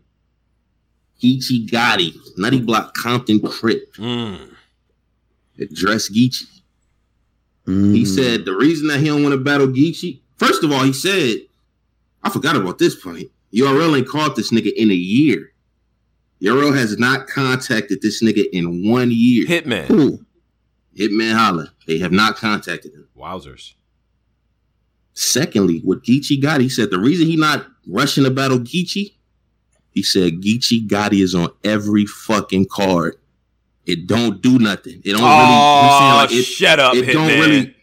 Geechee 1.23 1.69
Gotti, 1.69 2.15
Nutty 2.37 2.61
Block 2.61 2.93
Compton 2.93 3.39
Crip. 3.39 3.93
Mm 3.95 4.51
address 5.61 6.09
Geechee. 6.09 6.61
Mm. 7.67 7.93
He 7.93 8.05
said 8.05 8.45
the 8.45 8.55
reason 8.55 8.87
that 8.87 8.99
he 8.99 9.07
don't 9.07 9.23
want 9.23 9.33
to 9.33 9.39
battle 9.39 9.67
Geechee, 9.67 10.19
first 10.37 10.63
of 10.63 10.71
all, 10.71 10.83
he 10.83 10.93
said, 10.93 11.37
I 12.23 12.29
forgot 12.29 12.55
about 12.55 12.77
this 12.77 12.95
point. 12.95 13.29
URL 13.53 13.97
ain't 13.97 14.07
called 14.07 14.35
this 14.35 14.51
nigga 14.51 14.71
in 14.73 14.91
a 14.91 14.95
year. 14.95 15.51
URL 16.41 16.75
has 16.75 16.97
not 16.97 17.27
contacted 17.27 18.01
this 18.01 18.23
nigga 18.23 18.45
in 18.51 18.89
one 18.89 19.11
year. 19.11 19.45
Hitman. 19.45 19.85
Who? 19.85 20.25
Hitman 20.97 21.35
Holla. 21.35 21.71
They 21.87 21.99
have 21.99 22.11
not 22.11 22.35
contacted 22.35 22.93
him. 22.93 23.07
Wowzers. 23.17 23.73
Secondly, 25.13 25.81
what 25.83 26.03
Geechee 26.03 26.41
got, 26.41 26.61
he 26.61 26.69
said 26.69 26.89
the 26.89 26.99
reason 26.99 27.27
he 27.27 27.35
not 27.35 27.67
rushing 27.87 28.23
to 28.23 28.31
battle 28.31 28.59
Geechee, 28.59 29.13
he 29.91 30.03
said 30.03 30.41
Geechee 30.41 30.87
Gotti 30.87 31.21
is 31.21 31.35
on 31.35 31.49
every 31.63 32.05
fucking 32.05 32.67
card. 32.71 33.17
It 33.85 34.07
don't 34.07 34.41
do 34.41 34.59
nothing. 34.59 35.01
It 35.03 35.13
don't 35.13 35.21
oh, 35.23 35.25
really. 35.25 36.21
Like 36.23 36.31
it, 36.31 36.43
shut 36.43 36.79
up! 36.79 36.95
It 36.95 37.07
don't 37.07 37.27
man. 37.27 37.39
really. 37.39 37.75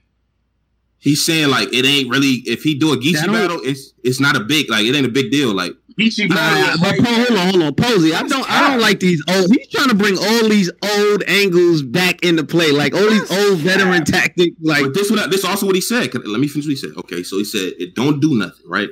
He's 0.99 1.25
saying 1.25 1.49
like 1.49 1.73
it 1.73 1.85
ain't 1.85 2.11
really. 2.11 2.43
If 2.47 2.63
he 2.63 2.79
do 2.79 2.93
a 2.93 2.97
Geechee 2.97 3.27
battle, 3.27 3.61
it's 3.63 3.95
it's 4.05 4.21
not 4.21 4.37
a 4.37 4.41
big 4.41 4.71
like 4.71 4.85
it 4.85 4.95
ain't 4.95 5.07
a 5.07 5.11
big 5.11 5.31
deal. 5.31 5.55
Like 5.55 5.73
Geechee 5.99 6.29
battle. 6.29 6.79
but 6.81 6.99
hold 7.07 7.39
on, 7.39 7.51
hold 7.51 7.63
on, 7.63 7.75
Posey. 7.75 8.15
I 8.15 8.23
don't 8.23 8.51
I 8.51 8.69
don't 8.69 8.81
like 8.81 9.01
these 9.01 9.23
old. 9.29 9.47
He's 9.51 9.69
trying 9.69 9.89
to 9.89 9.95
bring 9.95 10.17
all 10.17 10.49
these 10.49 10.71
old 10.83 11.23
angles 11.27 11.83
back 11.83 12.23
into 12.23 12.45
play, 12.45 12.71
like 12.71 12.95
all 12.95 13.09
these 13.11 13.31
old 13.31 13.59
veteran 13.59 14.05
tactics. 14.05 14.57
Like 14.61 14.85
but 14.85 14.95
this 14.95 15.11
what 15.11 15.31
this 15.31 15.45
also 15.45 15.67
what 15.67 15.75
he 15.75 15.81
said. 15.81 16.15
Let 16.15 16.41
me 16.41 16.49
finish 16.49 16.67
what 16.67 16.71
he 16.71 16.77
said. 16.77 16.91
Okay, 16.97 17.23
so 17.23 17.39
he 17.39 17.45
said 17.45 17.73
it 17.79 17.95
don't 17.95 18.21
do 18.21 18.37
nothing, 18.37 18.69
right? 18.69 18.91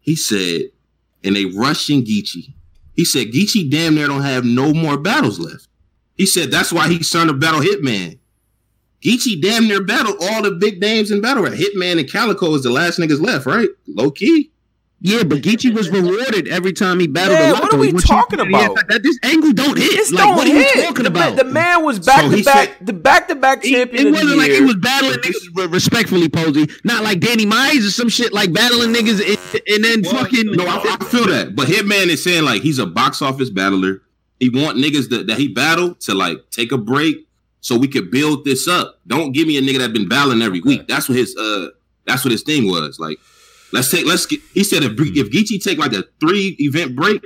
He 0.00 0.16
said, 0.16 0.62
and 1.22 1.36
they 1.36 1.44
rushing 1.44 2.04
Geechee. 2.04 2.54
He 2.94 3.04
said 3.04 3.28
Geechee 3.28 3.70
damn 3.70 3.94
near 3.94 4.06
don't 4.06 4.22
have 4.22 4.44
no 4.44 4.72
more 4.72 4.98
battles 4.98 5.38
left. 5.38 5.68
He 6.20 6.26
said 6.26 6.50
that's 6.50 6.70
why 6.70 6.86
he's 6.86 7.10
trying 7.10 7.28
to 7.28 7.32
battle 7.32 7.60
Hitman. 7.60 8.18
Geechee 9.00 9.40
damn 9.40 9.66
near 9.66 9.82
battled 9.82 10.18
all 10.20 10.42
the 10.42 10.50
big 10.50 10.78
names 10.78 11.10
in 11.10 11.22
battle 11.22 11.42
rap. 11.42 11.54
Hitman 11.54 11.98
and 11.98 12.12
Calicoe 12.12 12.52
is 12.56 12.62
the 12.62 12.68
last 12.68 12.98
niggas 12.98 13.22
left, 13.22 13.46
right? 13.46 13.70
Low 13.88 14.10
key. 14.10 14.50
Yeah, 15.00 15.22
but 15.22 15.38
Geechee 15.38 15.72
was 15.72 15.88
rewarded 15.88 16.46
every 16.46 16.74
time 16.74 17.00
he 17.00 17.06
battled 17.06 17.38
yeah, 17.38 17.52
a 17.52 17.54
What 17.54 17.72
are 17.72 17.78
we 17.78 17.90
talking 17.92 18.38
about? 18.38 18.52
Yeah, 18.52 18.82
that 18.88 19.02
this 19.02 19.18
angle 19.22 19.54
don't 19.54 19.78
hit. 19.78 19.92
This 19.92 20.12
like, 20.12 20.24
don't 20.24 20.36
what 20.36 20.46
hit. 20.46 20.56
are 20.56 20.78
you 20.80 20.86
talking 20.88 21.04
the, 21.04 21.08
about? 21.08 21.36
The 21.36 21.44
man 21.44 21.86
was 21.86 22.00
back 22.00 22.20
so 22.20 22.36
to 22.36 22.44
back, 22.44 22.68
said, 22.68 22.86
the 22.86 22.92
back 22.92 23.28
to 23.28 23.34
back 23.34 23.62
champion. 23.62 24.08
It, 24.08 24.12
wasn't 24.12 24.36
like 24.36 24.48
year. 24.48 24.60
he 24.60 24.66
was 24.66 24.76
battling 24.76 25.20
niggas 25.20 25.72
respectfully, 25.72 26.28
Posey. 26.28 26.68
Not 26.84 27.02
like 27.02 27.20
Danny 27.20 27.46
Myers 27.46 27.86
or 27.86 27.90
some 27.90 28.10
shit 28.10 28.34
like 28.34 28.52
battling 28.52 28.92
niggas 28.92 29.26
and, 29.26 29.62
and 29.66 29.84
then 29.84 30.02
well, 30.02 30.22
fucking. 30.22 30.52
No, 30.52 30.66
I, 30.66 30.98
I, 31.00 31.04
feel 31.06 31.28
that, 31.28 31.56
but 31.56 31.66
Hitman 31.66 32.08
is 32.08 32.22
saying 32.22 32.44
like 32.44 32.60
he's 32.60 32.78
a 32.78 32.84
box 32.84 33.22
office 33.22 33.48
battler. 33.48 34.02
He 34.40 34.48
want 34.48 34.78
niggas 34.78 35.10
that, 35.10 35.26
that 35.28 35.38
he 35.38 35.48
battled 35.48 36.00
to 36.00 36.14
like 36.14 36.50
take 36.50 36.72
a 36.72 36.78
break 36.78 37.28
so 37.60 37.76
we 37.76 37.88
could 37.88 38.10
build 38.10 38.44
this 38.44 38.66
up. 38.66 38.98
Don't 39.06 39.32
give 39.32 39.46
me 39.46 39.58
a 39.58 39.62
nigga 39.62 39.78
that 39.78 39.92
been 39.92 40.08
battling 40.08 40.42
every 40.42 40.60
week. 40.62 40.88
That's 40.88 41.08
what 41.08 41.18
his 41.18 41.36
uh 41.36 41.68
that's 42.06 42.24
what 42.24 42.32
his 42.32 42.42
thing 42.42 42.66
was. 42.66 42.98
Like, 42.98 43.18
let's 43.72 43.90
take 43.90 44.06
let's 44.06 44.26
get 44.26 44.40
he 44.54 44.64
said 44.64 44.82
if 44.82 44.92
if 44.92 45.30
Geechee 45.30 45.62
take 45.62 45.78
like 45.78 45.92
a 45.92 46.04
three 46.18 46.56
event 46.58 46.96
break, 46.96 47.22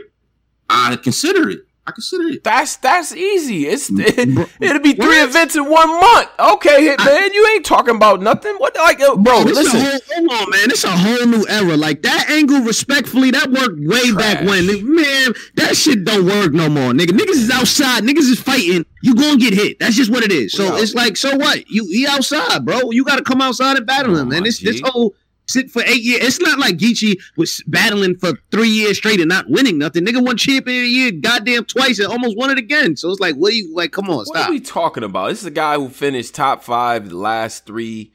I 0.68 0.96
consider 0.96 1.48
it. 1.48 1.60
I 1.86 1.92
consider 1.92 2.28
it. 2.28 2.42
That's 2.42 2.76
that's 2.76 3.14
easy. 3.14 3.66
It's 3.66 3.90
it, 3.92 4.28
will 4.60 4.80
be 4.80 4.94
three 4.94 5.06
what? 5.06 5.28
events 5.28 5.54
in 5.54 5.68
one 5.68 5.88
month. 5.88 6.28
Okay, 6.38 6.96
man, 6.96 7.34
you 7.34 7.46
ain't 7.54 7.66
talking 7.66 7.94
about 7.94 8.22
nothing. 8.22 8.54
What 8.56 8.74
like, 8.76 9.00
uh, 9.00 9.16
bro? 9.16 9.40
listen, 9.40 9.80
whole, 9.80 9.98
hold 10.08 10.30
on, 10.30 10.50
man. 10.50 10.70
It's 10.70 10.84
a 10.84 10.90
whole 10.90 11.26
new 11.26 11.44
era. 11.46 11.76
Like 11.76 12.00
that 12.02 12.30
angle, 12.30 12.60
respectfully, 12.60 13.32
that 13.32 13.50
worked 13.50 13.78
way 13.80 14.10
Trash. 14.10 14.14
back 14.14 14.46
when. 14.46 14.66
Man, 14.94 15.34
that 15.56 15.76
shit 15.76 16.04
don't 16.04 16.24
work 16.24 16.54
no 16.54 16.70
more, 16.70 16.92
nigga. 16.92 17.10
Niggas 17.10 17.36
is 17.36 17.50
outside. 17.50 18.02
Niggas 18.02 18.30
is 18.30 18.40
fighting. 18.40 18.86
You 19.02 19.14
gonna 19.14 19.36
get 19.36 19.52
hit. 19.52 19.78
That's 19.78 19.94
just 19.94 20.10
what 20.10 20.24
it 20.24 20.32
is. 20.32 20.52
So 20.52 20.76
it's 20.76 20.94
like, 20.94 21.18
so 21.18 21.36
what? 21.36 21.68
You 21.68 21.86
he 21.86 22.06
outside, 22.06 22.64
bro. 22.64 22.92
You 22.92 23.04
got 23.04 23.16
to 23.16 23.24
come 23.24 23.42
outside 23.42 23.76
and 23.76 23.86
battle 23.86 24.16
him. 24.16 24.32
And 24.32 24.46
this 24.46 24.58
this 24.58 24.80
whole 24.82 25.14
sit 25.46 25.70
for 25.70 25.82
eight 25.82 26.02
years. 26.02 26.24
It's 26.24 26.40
not 26.40 26.58
like 26.58 26.76
Geechee 26.76 27.18
was 27.36 27.62
battling 27.66 28.16
for 28.16 28.32
three 28.50 28.68
years 28.68 28.98
straight 28.98 29.20
and 29.20 29.28
not 29.28 29.48
winning 29.48 29.78
nothing. 29.78 30.04
Nigga 30.04 30.24
won 30.24 30.36
champion 30.36 30.78
of 30.78 30.82
the 30.82 30.88
year 30.88 31.12
goddamn 31.12 31.64
twice 31.64 31.98
and 31.98 32.08
almost 32.08 32.36
won 32.36 32.50
it 32.50 32.58
again. 32.58 32.96
So 32.96 33.10
it's 33.10 33.20
like, 33.20 33.34
what 33.36 33.52
are 33.52 33.56
you 33.56 33.74
like? 33.74 33.92
Come 33.92 34.10
on, 34.10 34.24
stop. 34.24 34.36
What 34.36 34.48
are 34.48 34.52
we 34.52 34.60
talking 34.60 35.04
about? 35.04 35.28
This 35.28 35.40
is 35.40 35.46
a 35.46 35.50
guy 35.50 35.74
who 35.74 35.88
finished 35.88 36.34
top 36.34 36.62
five 36.62 37.08
the 37.08 37.16
last 37.16 37.66
three, 37.66 38.12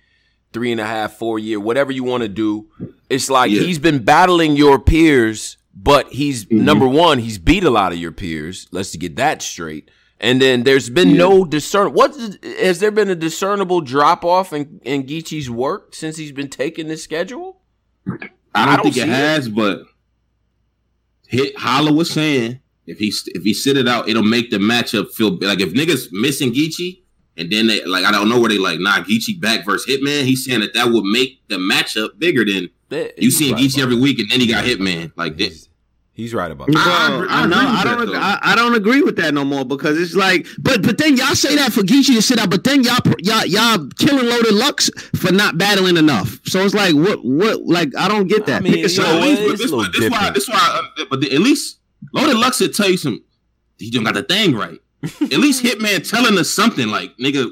three 0.54 0.72
and 0.72 0.82
a 0.82 0.86
half, 0.86 1.14
four 1.14 1.40
year, 1.40 1.60
whatever 1.60 1.92
you 1.92 2.04
want 2.04 2.24
to 2.24 2.30
do. 2.30 2.68
It's 3.10 3.30
like 3.30 3.52
yeah. 3.52 3.62
he's 3.62 3.80
been 3.80 4.04
battling 4.04 4.56
your 4.56 4.80
peers, 4.80 5.58
but 5.76 6.08
he's 6.10 6.46
mm-hmm. 6.46 6.66
number 6.66 6.88
one. 6.88 7.20
He's 7.20 7.38
beat 7.38 7.64
a 7.64 7.70
lot 7.70 7.92
of 7.92 7.98
your 7.98 8.12
peers. 8.12 8.68
Let's 8.72 8.96
get 8.96 9.16
that 9.18 9.42
straight. 9.42 9.90
And 10.22 10.42
then 10.42 10.64
there's 10.64 10.90
been 10.90 11.12
yeah. 11.12 11.18
no 11.18 11.46
discern. 11.46 11.94
What 11.94 12.16
has 12.60 12.80
there 12.80 12.92
been 12.92 13.10
a 13.10 13.16
discernible 13.16 13.80
drop 13.80 14.26
off 14.26 14.52
in, 14.52 14.82
in 14.84 15.04
Geechee's 15.04 15.50
work 15.50 15.96
since 15.96 16.18
he's 16.18 16.34
been 16.34 16.50
taking 16.50 16.88
this 16.88 17.04
schedule? 17.04 17.62
I 18.06 18.12
don't, 18.12 18.32
I 18.54 18.76
don't 18.76 18.84
think 18.84 18.98
it 18.98 19.08
has, 19.08 19.48
it. 19.48 19.56
but 19.56 19.84
hit 21.28 21.58
Holla 21.58 21.94
was 21.94 22.12
saying 22.12 22.60
if 22.86 23.00
he 23.00 23.14
if 23.28 23.44
he 23.44 23.54
sit 23.54 23.78
it 23.78 23.88
out, 23.88 24.10
it'll 24.10 24.24
make 24.24 24.50
the 24.50 24.58
matchup 24.58 25.12
feel 25.12 25.38
like 25.40 25.62
if 25.62 25.74
niggas 25.74 26.08
missing 26.12 26.52
Geechee 26.52 27.04
and 27.38 27.50
then 27.52 27.68
they 27.68 27.86
like 27.86 28.04
I 28.04 28.12
don't 28.12 28.28
know 28.28 28.40
where 28.40 28.50
they 28.50 28.58
like 28.58 28.80
nah 28.80 29.02
Geechee 29.02 29.40
back 29.40 29.64
versus 29.64 29.86
Hitman. 29.88 30.24
He's 30.24 30.44
saying 30.44 30.62
that 30.62 30.74
that 30.74 30.90
would 30.90 31.06
make 31.06 31.48
the 31.48 31.56
matchup 31.56 32.20
bigger 32.20 32.44
than 32.44 32.70
you 33.18 33.32
seeing 33.32 33.54
right, 33.54 33.64
Geechee 33.64 33.82
every 33.82 33.96
week 33.96 34.20
and 34.20 34.30
then 34.30 34.42
he 34.42 34.48
got 34.48 34.66
Hitman 34.66 35.14
like 35.16 35.38
this. 35.38 35.69
He's 36.20 36.34
right 36.34 36.52
about 36.52 36.68
that. 36.68 36.76
I, 36.76 37.26
I, 37.30 37.44
I, 37.44 37.46
know. 37.48 37.56
I 37.56 37.84
don't. 37.86 38.14
I, 38.14 38.40
I, 38.42 38.56
don't 38.58 38.76
agree 38.76 39.02
with 39.02 39.16
that 39.16 39.34
no 39.34 39.46
more 39.46 39.64
because 39.64 39.98
it's 39.98 40.16
like, 40.16 40.46
but 40.58 40.82
but 40.82 40.98
then 40.98 41.16
y'all 41.16 41.34
say 41.34 41.56
that 41.56 41.72
for 41.72 41.80
Geechee 41.80 42.14
to 42.14 42.22
sit 42.22 42.38
out, 42.38 42.50
but 42.50 42.66
then 42.66 42.84
y'all 42.84 42.98
y'all 43.20 43.46
y'all 43.46 43.88
killing 43.98 44.26
Loaded 44.26 44.54
Lux 44.54 44.90
for 45.16 45.32
not 45.32 45.58
battling 45.58 45.96
enough. 45.96 46.42
So 46.44 46.60
it's 46.66 46.74
like, 46.74 46.94
what 46.94 47.24
what? 47.24 47.62
Like 47.64 47.96
I 47.96 48.10
don't 48.10 48.28
get 48.28 48.46
that. 48.48 48.58
I 48.58 48.60
mean, 48.60 48.90
so 48.90 49.02
know, 49.02 49.22
this, 49.22 49.62
this, 49.62 49.72
why, 49.72 49.88
this 49.98 50.12
why 50.12 50.30
this 50.32 50.50
why. 50.50 50.92
Uh, 50.98 51.06
but 51.10 51.22
the, 51.22 51.34
at 51.34 51.40
least 51.40 51.80
Loaded 52.14 52.36
Lux 52.36 52.60
would 52.60 52.76
tell 52.76 52.90
you 52.90 52.98
some. 52.98 53.24
He 53.78 53.90
don't 53.90 54.04
got 54.04 54.16
the 54.16 54.24
thing 54.24 54.56
right. 54.56 54.78
at 55.04 55.40
least 55.40 55.64
Hitman 55.64 56.08
telling 56.08 56.38
us 56.38 56.50
something 56.50 56.90
like, 56.90 57.16
nigga, 57.16 57.50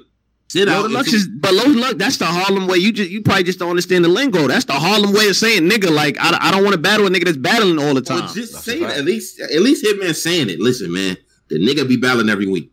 Sit 0.50 0.70
out. 0.70 0.90
Lux 0.90 1.12
is, 1.12 1.28
but 1.28 1.54
low 1.54 1.66
luck. 1.66 1.98
That's 1.98 2.18
the 2.18 2.26
Harlem 2.26 2.68
way. 2.68 2.78
You 2.78 2.94
just 2.94 3.12
you 3.12 3.22
probably 3.22 3.44
just 3.44 3.60
don't 3.60 3.70
understand 3.70 4.06
the 4.06 4.10
lingo. 4.10 4.48
That's 4.48 4.64
the 4.64 4.74
Harlem 4.74 5.14
way 5.14 5.28
of 5.28 5.36
saying 5.36 5.64
nigga. 5.64 5.94
Like 5.94 6.18
I, 6.20 6.38
I 6.40 6.52
don't 6.52 6.64
want 6.64 6.74
to 6.74 6.80
battle 6.80 7.06
a 7.06 7.10
nigga 7.10 7.26
that's 7.26 7.38
battling 7.38 7.80
all 7.80 7.94
the 7.94 8.02
time. 8.02 8.22
Well, 8.22 8.34
just 8.34 8.54
that's 8.54 8.66
say 8.66 8.80
that. 8.80 8.98
At 8.98 9.04
least 9.04 9.42
at 9.42 9.62
least 9.62 9.86
Hitman 9.86 10.16
saying 10.16 10.50
it. 10.50 10.60
Listen, 10.60 10.94
man, 10.94 11.18
the 11.50 11.60
nigga 11.60 11.86
be 11.88 11.98
battling 11.98 12.30
every 12.30 12.48
week. 12.48 12.72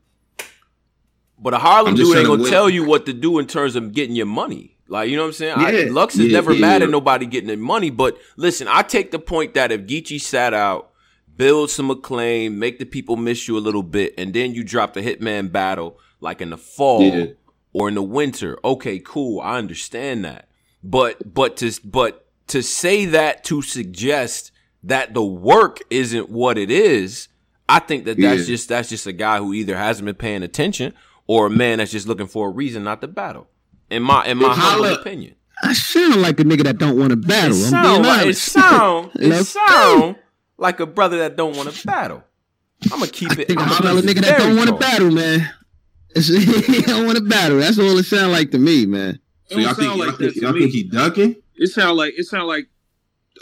But 1.37 1.53
a 1.53 1.59
Harlem 1.59 1.97
dude 1.97 2.17
ain't 2.17 2.29
gonna 2.29 2.49
tell 2.49 2.71
you 2.71 2.85
what 2.85 3.07
to 3.07 3.13
do 3.13 3.41
in 3.41 3.47
terms 3.47 3.75
of 3.75 3.93
getting 3.93 4.15
your 4.15 4.27
money. 4.27 4.77
Like 4.87 5.11
you 5.11 5.17
know 5.17 5.23
what 5.23 5.29
I'm 5.29 5.33
saying? 5.33 5.61
Yeah. 5.61 5.67
I, 5.67 5.85
Lux 5.91 6.15
is 6.15 6.27
yeah, 6.27 6.33
never 6.33 6.53
yeah, 6.53 6.61
mad 6.61 6.83
at 6.83 6.91
nobody 6.91 7.27
getting 7.27 7.49
their 7.49 7.57
money. 7.57 7.91
But 7.91 8.19
listen, 8.37 8.69
I 8.71 8.83
take 8.83 9.11
the 9.11 9.19
point 9.19 9.55
that 9.55 9.73
if 9.73 9.81
Geechee 9.83 10.21
sat 10.21 10.55
out, 10.55 10.93
build 11.37 11.71
some 11.71 11.91
acclaim, 11.91 12.61
make 12.61 12.79
the 12.79 12.87
people 12.87 13.17
miss 13.17 13.49
you 13.49 13.59
a 13.59 13.61
little 13.61 13.83
bit, 13.83 14.15
and 14.17 14.33
then 14.33 14.55
you 14.55 14.63
drop 14.63 14.93
the 14.93 15.01
Hitman 15.01 15.51
battle 15.51 15.99
like 16.21 16.41
in 16.41 16.51
the 16.51 16.57
fall 16.57 17.35
or 17.75 17.89
in 17.89 17.95
the 17.95 18.03
winter. 18.03 18.59
Okay, 18.65 18.99
cool. 18.99 19.43
I 19.43 19.59
understand 19.59 20.25
that. 20.25 20.49
But 20.83 21.35
but 21.35 21.59
to 21.59 21.73
but 21.85 22.27
to 22.47 22.63
say 22.63 23.05
that 23.07 23.45
to 23.45 23.61
suggest 23.61 24.53
that 24.83 25.13
the 25.13 25.25
work 25.25 25.81
isn't 25.91 26.31
what 26.31 26.57
it 26.57 26.71
is, 26.71 27.29
I 27.69 27.81
think 27.81 28.05
that 28.07 28.17
that's 28.19 28.41
yeah. 28.41 28.47
just 28.47 28.69
that's 28.71 28.89
just 28.89 29.07
a 29.07 29.13
guy 29.13 29.39
who 29.39 29.53
either 29.53 29.77
hasn't 29.77 30.07
been 30.07 30.15
paying 30.15 30.43
attention 30.43 30.95
or 31.27 31.47
a 31.47 31.51
man 31.51 31.79
that's 31.79 31.91
just 31.91 32.07
looking 32.07 32.27
for 32.27 32.49
a 32.49 32.51
reason 32.51 32.85
not 32.85 33.01
to 33.03 33.09
battle. 33.09 33.49
In 33.91 34.03
my 34.03 34.25
in 34.27 34.39
my 34.39 34.55
humble 34.55 34.87
opinion. 34.95 35.35
I 35.63 35.73
sound 35.73 36.21
like 36.21 36.41
a 36.41 36.45
nigga 36.45 36.65
that 36.65 36.79
don't 36.79 36.99
want 36.99 37.11
to 37.11 37.17
battle. 37.17 37.57
It 37.57 37.71
sound, 37.71 38.05
like, 38.05 38.27
it 38.27 38.37
sound, 38.37 39.11
it 39.15 39.45
sound 39.45 40.17
like 40.59 40.81
a 40.81 40.87
brother 40.87 41.19
that 41.19 41.37
don't 41.37 41.57
want 41.57 41.73
to 41.73 41.87
battle. 41.87 42.25
I'm 42.85 42.99
gonna 42.99 43.07
keep 43.07 43.33
it. 43.33 43.43
I 43.43 43.45
think 43.45 43.61
I'm 43.61 43.99
a 43.99 44.03
nigga 44.03 44.21
that 44.23 44.39
don't 44.39 44.57
want 44.57 44.69
to 44.69 44.77
battle, 44.77 45.11
man. 45.11 45.49
he 46.27 46.83
don't 46.83 47.07
want 47.07 47.19
to 47.19 47.25
battle. 47.25 47.59
That's 47.59 47.79
all 47.79 47.99
it 47.99 48.05
sound 48.05 48.33
like 48.33 48.51
to 48.53 48.59
me, 48.59 48.87
man. 48.87 49.19
So 49.47 49.59
y'all 49.59 49.75
think, 49.75 49.97
like 49.97 50.09
y'all, 50.09 50.17
think, 50.17 50.37
y'all 50.37 50.53
think 50.53 50.71
he 50.71 50.85
ducking? 50.85 51.37
It 51.57 51.69
sound 51.69 51.97
like 51.97 52.15
it 52.17 52.25
sound 52.25 52.47
like 52.47 52.69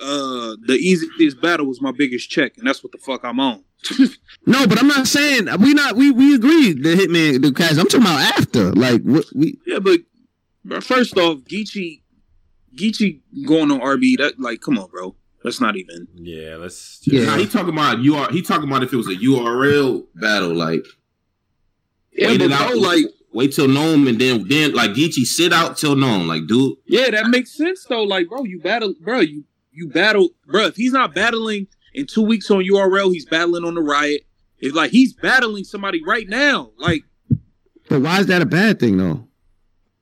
uh 0.02 0.56
the 0.66 0.78
easiest 0.80 1.40
battle 1.40 1.66
was 1.66 1.80
my 1.80 1.92
biggest 1.92 2.30
check, 2.30 2.56
and 2.56 2.66
that's 2.66 2.82
what 2.82 2.92
the 2.92 2.98
fuck 2.98 3.24
I'm 3.24 3.40
on. 3.40 3.64
no, 4.46 4.66
but 4.66 4.80
I'm 4.80 4.88
not 4.88 5.06
saying 5.06 5.48
we 5.60 5.74
not 5.74 5.96
we 5.96 6.10
we 6.10 6.34
agreed 6.34 6.82
the 6.82 6.94
hitman 6.94 7.42
the 7.42 7.50
guys. 7.50 7.78
I'm 7.78 7.86
talking 7.86 8.06
about 8.06 8.38
after 8.38 8.72
like 8.72 9.02
what 9.02 9.26
we 9.34 9.58
yeah, 9.66 9.78
but, 9.78 10.00
but 10.64 10.82
first 10.82 11.16
off, 11.18 11.38
Geechee 11.40 12.02
Geechee 12.74 13.20
going 13.46 13.70
on 13.70 13.80
RB 13.80 14.16
that 14.18 14.40
like 14.40 14.60
come 14.60 14.78
on, 14.78 14.88
bro. 14.88 15.14
That's 15.44 15.60
not 15.60 15.76
even. 15.76 16.06
Yeah, 16.14 16.56
let's. 16.56 17.00
Just... 17.00 17.08
Yeah, 17.08 17.24
nah, 17.26 17.36
he 17.36 17.46
talking 17.46 17.74
about 17.74 17.98
you 17.98 18.14
are. 18.16 18.30
He 18.30 18.42
talking 18.42 18.68
about 18.68 18.82
if 18.82 18.92
it 18.92 18.96
was 18.96 19.08
a 19.08 19.16
URL 19.16 20.04
battle, 20.14 20.54
like 20.54 20.84
yeah, 22.12 22.28
wait 22.28 22.42
it 22.42 22.52
out. 22.52 22.76
like 22.76 23.06
wait 23.32 23.52
till 23.52 23.68
noon 23.68 24.06
and 24.06 24.20
then 24.20 24.46
then 24.48 24.74
like 24.74 24.90
Geechee 24.90 25.24
sit 25.24 25.52
out 25.52 25.76
till 25.76 25.96
noon. 25.96 26.26
Like, 26.26 26.46
dude. 26.46 26.76
Yeah, 26.86 27.10
that 27.10 27.28
makes 27.28 27.56
sense 27.56 27.84
though. 27.88 28.02
Like, 28.02 28.28
bro, 28.28 28.44
you 28.44 28.60
battle, 28.60 28.94
bro. 29.00 29.20
You 29.20 29.44
you 29.70 29.88
battle, 29.88 30.30
bro. 30.46 30.66
If 30.66 30.76
he's 30.76 30.92
not 30.92 31.14
battling 31.14 31.66
in 31.94 32.06
two 32.06 32.22
weeks 32.22 32.50
on 32.50 32.64
URL, 32.64 33.12
he's 33.12 33.26
battling 33.26 33.64
on 33.64 33.74
the 33.74 33.82
riot. 33.82 34.26
It's 34.58 34.74
like 34.74 34.90
he's 34.90 35.12
battling 35.12 35.64
somebody 35.64 36.02
right 36.04 36.28
now. 36.28 36.70
Like, 36.78 37.02
but 37.88 38.00
why 38.00 38.20
is 38.20 38.26
that 38.26 38.42
a 38.42 38.46
bad 38.46 38.78
thing 38.78 38.96
though? 38.96 39.26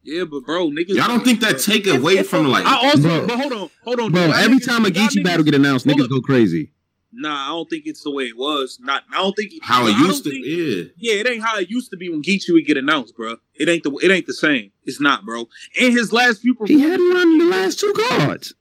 Yeah, 0.02 0.24
but 0.24 0.44
bro, 0.44 0.68
niggas. 0.70 0.88
Y'all 0.88 1.08
don't 1.08 1.24
think 1.24 1.40
that 1.40 1.58
take 1.58 1.86
away 1.86 2.22
from 2.22 2.48
like? 2.48 2.64
I 2.66 2.88
also, 2.88 3.02
bro, 3.02 3.26
but 3.26 3.38
hold 3.38 3.52
on, 3.52 3.70
hold 3.84 4.00
on, 4.00 4.12
bro. 4.12 4.32
Every 4.32 4.58
time 4.58 4.84
a 4.84 4.88
Geechee 4.88 5.22
battle 5.22 5.44
get 5.44 5.54
announced, 5.54 5.86
niggas 5.86 6.08
go 6.08 6.20
crazy. 6.20 6.72
Nah, 7.12 7.46
I 7.46 7.48
don't 7.48 7.68
think 7.68 7.84
it's 7.86 8.04
the 8.04 8.10
way 8.10 8.24
it 8.24 8.36
was. 8.36 8.78
Not, 8.80 9.02
I 9.12 9.16
don't 9.16 9.34
think 9.34 9.52
how 9.62 9.86
it 9.86 9.96
used 9.96 10.24
to. 10.24 10.30
Think, 10.30 10.44
yeah, 10.46 10.84
yeah, 10.96 11.20
it 11.20 11.28
ain't 11.28 11.42
how 11.42 11.58
it 11.58 11.68
used 11.68 11.90
to 11.90 11.96
be 11.96 12.08
when 12.08 12.22
Geechee 12.22 12.52
would 12.52 12.66
get 12.66 12.76
announced, 12.76 13.16
bro. 13.16 13.36
It 13.54 13.68
ain't 13.68 13.82
the, 13.82 13.90
it 14.02 14.10
ain't 14.10 14.26
the 14.26 14.34
same. 14.34 14.70
It's 14.84 15.00
not, 15.00 15.24
bro. 15.24 15.48
And 15.80 15.92
his 15.92 16.12
last 16.12 16.42
few, 16.42 16.56
he 16.66 16.80
had 16.80 16.92
headlined 16.92 17.40
the 17.40 17.46
last 17.46 17.80
two 17.80 17.92
cards, 17.92 18.54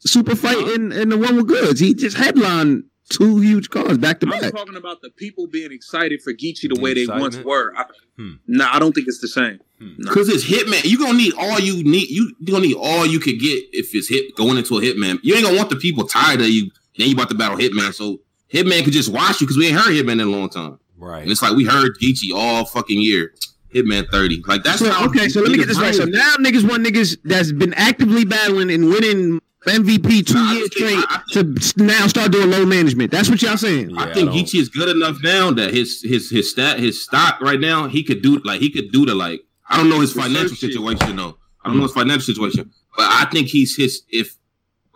super 0.00 0.34
fight 0.34 0.58
uh-huh. 0.58 0.74
and, 0.74 0.92
and 0.92 1.12
the 1.12 1.16
one 1.16 1.36
with 1.36 1.48
Goodz. 1.48 1.80
He 1.80 1.94
just 1.94 2.16
headlined 2.16 2.84
two 3.08 3.40
huge 3.40 3.70
cards 3.70 3.98
back 3.98 4.20
to 4.20 4.26
back. 4.26 4.42
I'm 4.42 4.52
talking 4.52 4.76
about 4.76 5.00
the 5.00 5.10
people 5.10 5.46
being 5.46 5.72
excited 5.72 6.20
for 6.22 6.32
Geechee 6.32 6.72
the 6.74 6.80
way 6.80 6.92
they 6.92 7.06
once 7.06 7.38
were. 7.38 7.74
I, 7.76 7.84
hmm. 8.16 8.32
Nah, 8.46 8.68
I 8.70 8.78
don't 8.78 8.92
think 8.92 9.08
it's 9.08 9.20
the 9.20 9.28
same. 9.28 9.60
Because 9.96 10.28
hmm. 10.28 10.34
it's 10.34 10.44
Hitman. 10.44 10.84
You 10.84 10.98
gonna 10.98 11.16
need 11.16 11.32
all 11.38 11.58
you 11.58 11.82
need. 11.84 12.10
You 12.10 12.34
gonna 12.44 12.66
need 12.66 12.76
all 12.76 13.06
you 13.06 13.18
could 13.18 13.40
get 13.40 13.64
if 13.72 13.94
it's 13.94 14.08
hit 14.08 14.34
going 14.36 14.58
into 14.58 14.76
a 14.76 14.80
Hitman. 14.80 15.20
You 15.22 15.34
ain't 15.34 15.44
gonna 15.44 15.56
want 15.56 15.70
the 15.70 15.76
people 15.76 16.06
tired 16.06 16.40
of 16.40 16.48
you 16.48 16.70
then 16.98 17.08
you 17.08 17.14
about 17.14 17.30
to 17.30 17.34
battle 17.34 17.56
Hitman, 17.56 17.94
so 17.94 18.20
Hitman 18.52 18.84
could 18.84 18.92
just 18.92 19.12
watch 19.12 19.40
you 19.40 19.46
because 19.46 19.56
we 19.56 19.68
ain't 19.68 19.76
heard 19.76 19.92
Hitman 19.92 20.12
in 20.12 20.20
a 20.20 20.24
long 20.26 20.48
time. 20.50 20.78
Right. 20.96 21.22
And 21.22 21.30
it's 21.30 21.42
like 21.42 21.56
we 21.56 21.64
heard 21.64 21.96
Geechee 22.02 22.34
all 22.34 22.64
fucking 22.64 23.00
year. 23.00 23.32
Hitman 23.74 24.08
30. 24.10 24.42
Like 24.46 24.62
that's 24.62 24.78
so, 24.78 25.04
okay. 25.06 25.28
So 25.28 25.40
let 25.40 25.50
me 25.50 25.58
get 25.58 25.68
this 25.68 25.78
right. 25.78 25.94
So 25.94 26.04
now 26.04 26.36
niggas 26.38 26.68
want 26.68 26.86
niggas 26.86 27.18
that's 27.24 27.52
been 27.52 27.74
actively 27.74 28.24
battling 28.24 28.70
and 28.70 28.86
winning 28.88 29.40
MVP 29.66 30.26
two 30.26 30.34
nah, 30.34 30.52
years 30.52 30.70
straight 30.72 30.96
I, 30.96 31.20
I, 31.26 31.42
to 31.42 31.84
now 31.84 32.06
start 32.06 32.32
doing 32.32 32.50
low 32.50 32.64
management. 32.64 33.10
That's 33.10 33.28
what 33.28 33.42
y'all 33.42 33.56
saying. 33.56 33.90
Yeah, 33.90 34.02
I 34.02 34.14
think 34.14 34.30
I 34.30 34.32
Geechee 34.32 34.60
is 34.60 34.68
good 34.68 34.88
enough 34.88 35.18
now 35.22 35.50
that 35.50 35.74
his 35.74 36.02
his 36.02 36.30
his 36.30 36.50
stat 36.50 36.78
his 36.78 37.02
stock 37.04 37.40
right 37.40 37.60
now 37.60 37.88
he 37.88 38.02
could 38.02 38.22
do 38.22 38.40
like 38.44 38.60
he 38.60 38.70
could 38.70 38.90
do 38.90 39.04
the 39.04 39.14
like 39.14 39.42
I 39.68 39.76
don't 39.76 39.90
know 39.90 40.00
his 40.00 40.12
financial 40.14 40.56
situation 40.56 41.16
though. 41.16 41.36
I 41.62 41.68
don't 41.68 41.76
know 41.76 41.82
his 41.82 41.92
financial 41.92 42.22
situation, 42.22 42.70
but 42.96 43.06
I 43.06 43.26
think 43.30 43.48
he's 43.48 43.76
his 43.76 44.02
if 44.08 44.37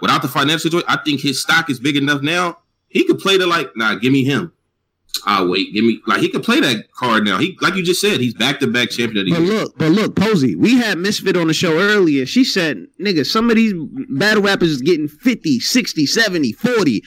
without 0.03 0.21
the 0.21 0.29
financial 0.29 0.59
situation, 0.59 0.89
I 0.89 0.99
think 1.03 1.23
his 1.23 1.41
stock 1.41 1.71
is 1.71 1.81
big 1.81 1.97
enough 1.97 2.21
now. 2.21 2.59
He 2.89 3.05
could 3.05 3.19
play 3.19 3.39
the 3.39 3.47
like, 3.47 3.75
nah, 3.75 3.95
give 3.95 4.13
me 4.13 4.25
him. 4.25 4.53
I'll 5.25 5.49
wait. 5.49 5.73
Give 5.73 5.85
me 5.85 6.01
like 6.07 6.21
he 6.21 6.29
could 6.29 6.43
play 6.43 6.61
that 6.61 6.91
card 6.93 7.25
now. 7.25 7.39
He 7.39 7.57
like 7.61 7.75
you 7.75 7.83
just 7.83 8.01
said, 8.01 8.21
he's 8.21 8.35
back 8.35 8.61
to 8.61 8.67
back 8.67 8.91
champion 8.91 9.19
of 9.19 9.27
the 9.27 9.33
but 9.33 9.41
look, 9.43 9.79
but 9.79 9.93
look, 9.93 10.17
Posey, 10.17 10.57
we 10.57 10.77
had 10.77 10.99
Misfit 10.99 11.37
on 11.37 11.49
the 11.49 11.55
show 11.55 11.79
earlier. 11.79 12.27
She 12.27 12.45
said, 12.45 12.87
nigga, 13.01 13.25
some 13.25 13.51
of 13.51 13.57
these 13.57 13.75
battle 14.09 14.43
rappers 14.43 14.71
is 14.71 14.83
getting 14.83 15.09
50, 15.09 15.61
60, 15.61 16.07
70, 16.07 16.53
40. 16.53 17.03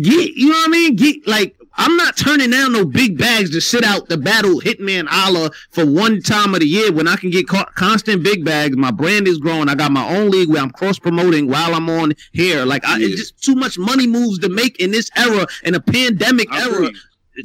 Get 0.00 0.30
you 0.34 0.48
know 0.48 0.54
what 0.54 0.68
I 0.68 0.70
mean? 0.70 0.96
Get 0.96 1.26
like 1.26 1.56
I'm 1.80 1.96
not 1.96 2.14
turning 2.14 2.50
down 2.50 2.74
no 2.74 2.84
big 2.84 3.16
bags 3.16 3.50
to 3.52 3.60
sit 3.62 3.84
out 3.84 4.06
the 4.10 4.18
battle 4.18 4.60
Hitman 4.60 5.06
Holla 5.08 5.50
for 5.70 5.86
one 5.86 6.20
time 6.20 6.52
of 6.52 6.60
the 6.60 6.66
year 6.66 6.92
when 6.92 7.08
I 7.08 7.16
can 7.16 7.30
get 7.30 7.48
co- 7.48 7.64
constant 7.74 8.22
big 8.22 8.44
bags. 8.44 8.76
My 8.76 8.90
brand 8.90 9.26
is 9.26 9.38
growing. 9.38 9.70
I 9.70 9.74
got 9.74 9.90
my 9.90 10.06
own 10.06 10.30
league 10.30 10.50
where 10.50 10.60
I'm 10.60 10.72
cross 10.72 10.98
promoting 10.98 11.48
while 11.48 11.74
I'm 11.74 11.88
on 11.88 12.12
here. 12.32 12.66
Like 12.66 12.84
I, 12.84 12.98
it's 13.00 13.16
just 13.16 13.42
too 13.42 13.54
much 13.54 13.78
money 13.78 14.06
moves 14.06 14.40
to 14.40 14.50
make 14.50 14.78
in 14.78 14.90
this 14.90 15.10
era 15.16 15.46
in 15.64 15.74
a 15.74 15.80
pandemic 15.80 16.48
I 16.52 16.68
era. 16.68 16.90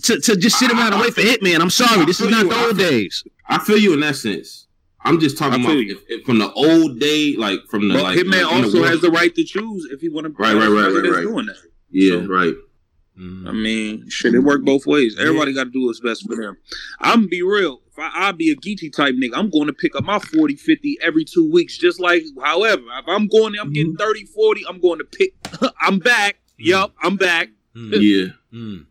To, 0.04 0.20
to 0.20 0.36
just 0.36 0.60
sit 0.60 0.70
around 0.70 0.92
I, 0.92 0.96
and 0.98 1.02
wait 1.02 1.14
for 1.14 1.22
Hitman. 1.22 1.62
I'm 1.62 1.70
sorry, 1.70 2.06
this 2.06 2.20
is 2.20 2.30
not 2.30 2.44
you, 2.44 2.50
the 2.50 2.66
old 2.66 2.78
days. 2.78 3.24
I 3.48 3.60
feel 3.60 3.78
you 3.78 3.94
in 3.94 4.02
that 4.02 4.18
sense. 4.18 4.68
I'm 5.00 5.22
just 5.22 5.38
talking 5.38 5.64
about 5.64 5.78
if, 5.78 6.00
if 6.10 6.26
from 6.26 6.40
the 6.40 6.52
old 6.52 7.00
day, 7.00 7.36
like 7.38 7.60
from 7.70 7.88
the 7.88 7.94
but 7.94 8.04
like. 8.04 8.18
Hitman 8.18 8.44
like, 8.44 8.54
also 8.54 8.82
the 8.82 8.88
has 8.90 9.00
the 9.00 9.12
right 9.12 9.34
to 9.34 9.44
choose 9.46 9.88
if 9.92 10.02
he 10.02 10.10
want 10.10 10.26
to. 10.26 10.34
Right, 10.34 10.56
right, 10.56 10.68
right, 10.68 10.92
right, 10.92 11.10
right. 11.10 11.22
Doing 11.22 11.46
that. 11.46 11.56
Yeah, 11.92 12.16
so, 12.16 12.28
right. 12.28 12.54
I 13.18 13.52
mean, 13.52 14.10
shit, 14.10 14.36
it 14.36 14.40
work 14.40 14.64
both 14.64 14.86
ways. 14.86 15.18
Everybody 15.20 15.52
yeah. 15.52 15.64
got 15.64 15.64
to 15.66 15.70
do 15.72 15.86
what's 15.86 16.02
best 16.02 16.28
for 16.28 16.36
them. 16.36 16.58
I'm 17.00 17.20
gonna 17.20 17.28
be 17.28 17.42
real. 17.42 17.80
If 17.92 18.00
I, 18.00 18.12
I 18.14 18.32
be 18.34 18.52
a 18.52 18.56
Geechee 18.58 18.94
type 18.94 19.16
nigga, 19.16 19.36
I'm 19.36 19.50
going 19.50 19.68
to 19.68 19.74
pick 19.74 19.96
up 19.96 20.04
my 20.04 20.20
40, 20.20 20.56
50 20.58 20.98
every 21.02 21.24
two 21.24 21.50
weeks. 21.50 21.78
Just 21.78 22.00
like, 22.00 22.24
however, 22.44 22.82
if 22.82 23.06
I'm 23.08 23.28
going, 23.28 23.56
I'm 23.58 23.72
getting 23.72 23.94
mm-hmm. 23.94 24.04
30, 24.04 24.26
40. 24.26 24.66
I'm 24.68 24.82
going 24.82 25.00
to 25.00 25.06
pick. 25.06 25.34
I'm 25.82 26.00
back. 26.00 26.36
Mm. 26.60 26.66
Yup, 26.66 26.94
I'm 27.02 27.16
back. 27.16 27.50
Mm. 27.74 27.92
yeah. 28.02 28.58
Mm. 28.58 28.86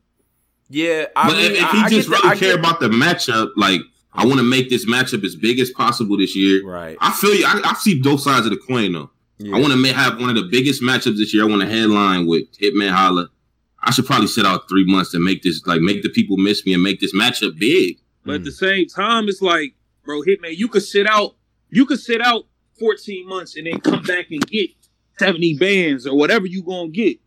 Yeah, 0.70 1.07
I 1.14 1.29
but 1.29 1.37
mean, 1.37 1.53
if, 1.53 1.62
if 1.62 1.70
he 1.70 1.97
just 1.97 2.09
really 2.09 2.39
care 2.39 2.59
about 2.59 2.81
the 2.81 2.89
matchup, 2.89 3.51
like 3.57 3.81
I 4.12 4.25
want 4.25 4.39
to 4.39 4.43
make 4.43 4.70
this 4.70 4.87
matchup 4.87 5.22
as 5.22 5.37
big 5.37 5.61
as 5.61 5.70
possible 5.70 6.16
this 6.16 6.35
year. 6.35 6.66
Right. 6.66 6.97
I 7.01 7.12
feel 7.12 7.35
you. 7.35 7.45
I, 7.47 7.61
I 7.64 7.75
see 7.75 8.01
both 8.01 8.22
sides 8.22 8.47
of 8.47 8.51
the 8.51 8.57
coin 8.57 8.93
though. 8.93 9.11
Yeah. 9.39 9.57
I 9.57 9.61
want 9.61 9.72
to 9.72 9.93
have 9.93 10.20
one 10.20 10.31
of 10.31 10.37
the 10.37 10.49
biggest 10.51 10.83
matchups 10.83 11.18
this 11.18 11.35
year. 11.35 11.45
I 11.45 11.47
want 11.47 11.62
to 11.62 11.68
headline 11.68 12.27
with 12.27 12.51
Hitman 12.59 12.93
Holla. 12.93 13.29
I 13.85 13.91
should 13.91 14.07
probably 14.07 14.26
sit 14.26 14.47
out 14.47 14.68
three 14.68 14.85
months 14.87 15.11
to 15.12 15.18
make 15.18 15.43
this 15.43 15.64
like 15.66 15.80
make 15.80 16.03
the 16.03 16.09
people 16.09 16.39
miss 16.39 16.64
me 16.64 16.72
and 16.72 16.82
make 16.82 17.01
this 17.01 17.14
matchup 17.14 17.59
big. 17.59 17.99
But 18.24 18.32
mm. 18.32 18.35
at 18.37 18.45
the 18.45 18.53
same 18.53 18.87
time, 18.87 19.28
it's 19.28 19.43
like, 19.43 19.74
bro, 20.05 20.22
Hitman, 20.22 20.57
you 20.57 20.68
could 20.68 20.82
sit 20.82 21.07
out, 21.07 21.37
you 21.68 21.85
could 21.85 22.01
sit 22.01 22.22
out 22.22 22.47
14 22.80 23.28
months 23.28 23.57
and 23.57 23.66
then 23.66 23.80
come 23.80 24.03
back 24.03 24.30
and 24.30 24.45
get 24.47 24.70
70 25.18 25.59
bands 25.59 26.07
or 26.07 26.16
whatever 26.16 26.47
you 26.47 26.62
gonna 26.62 26.89
get. 26.89 27.18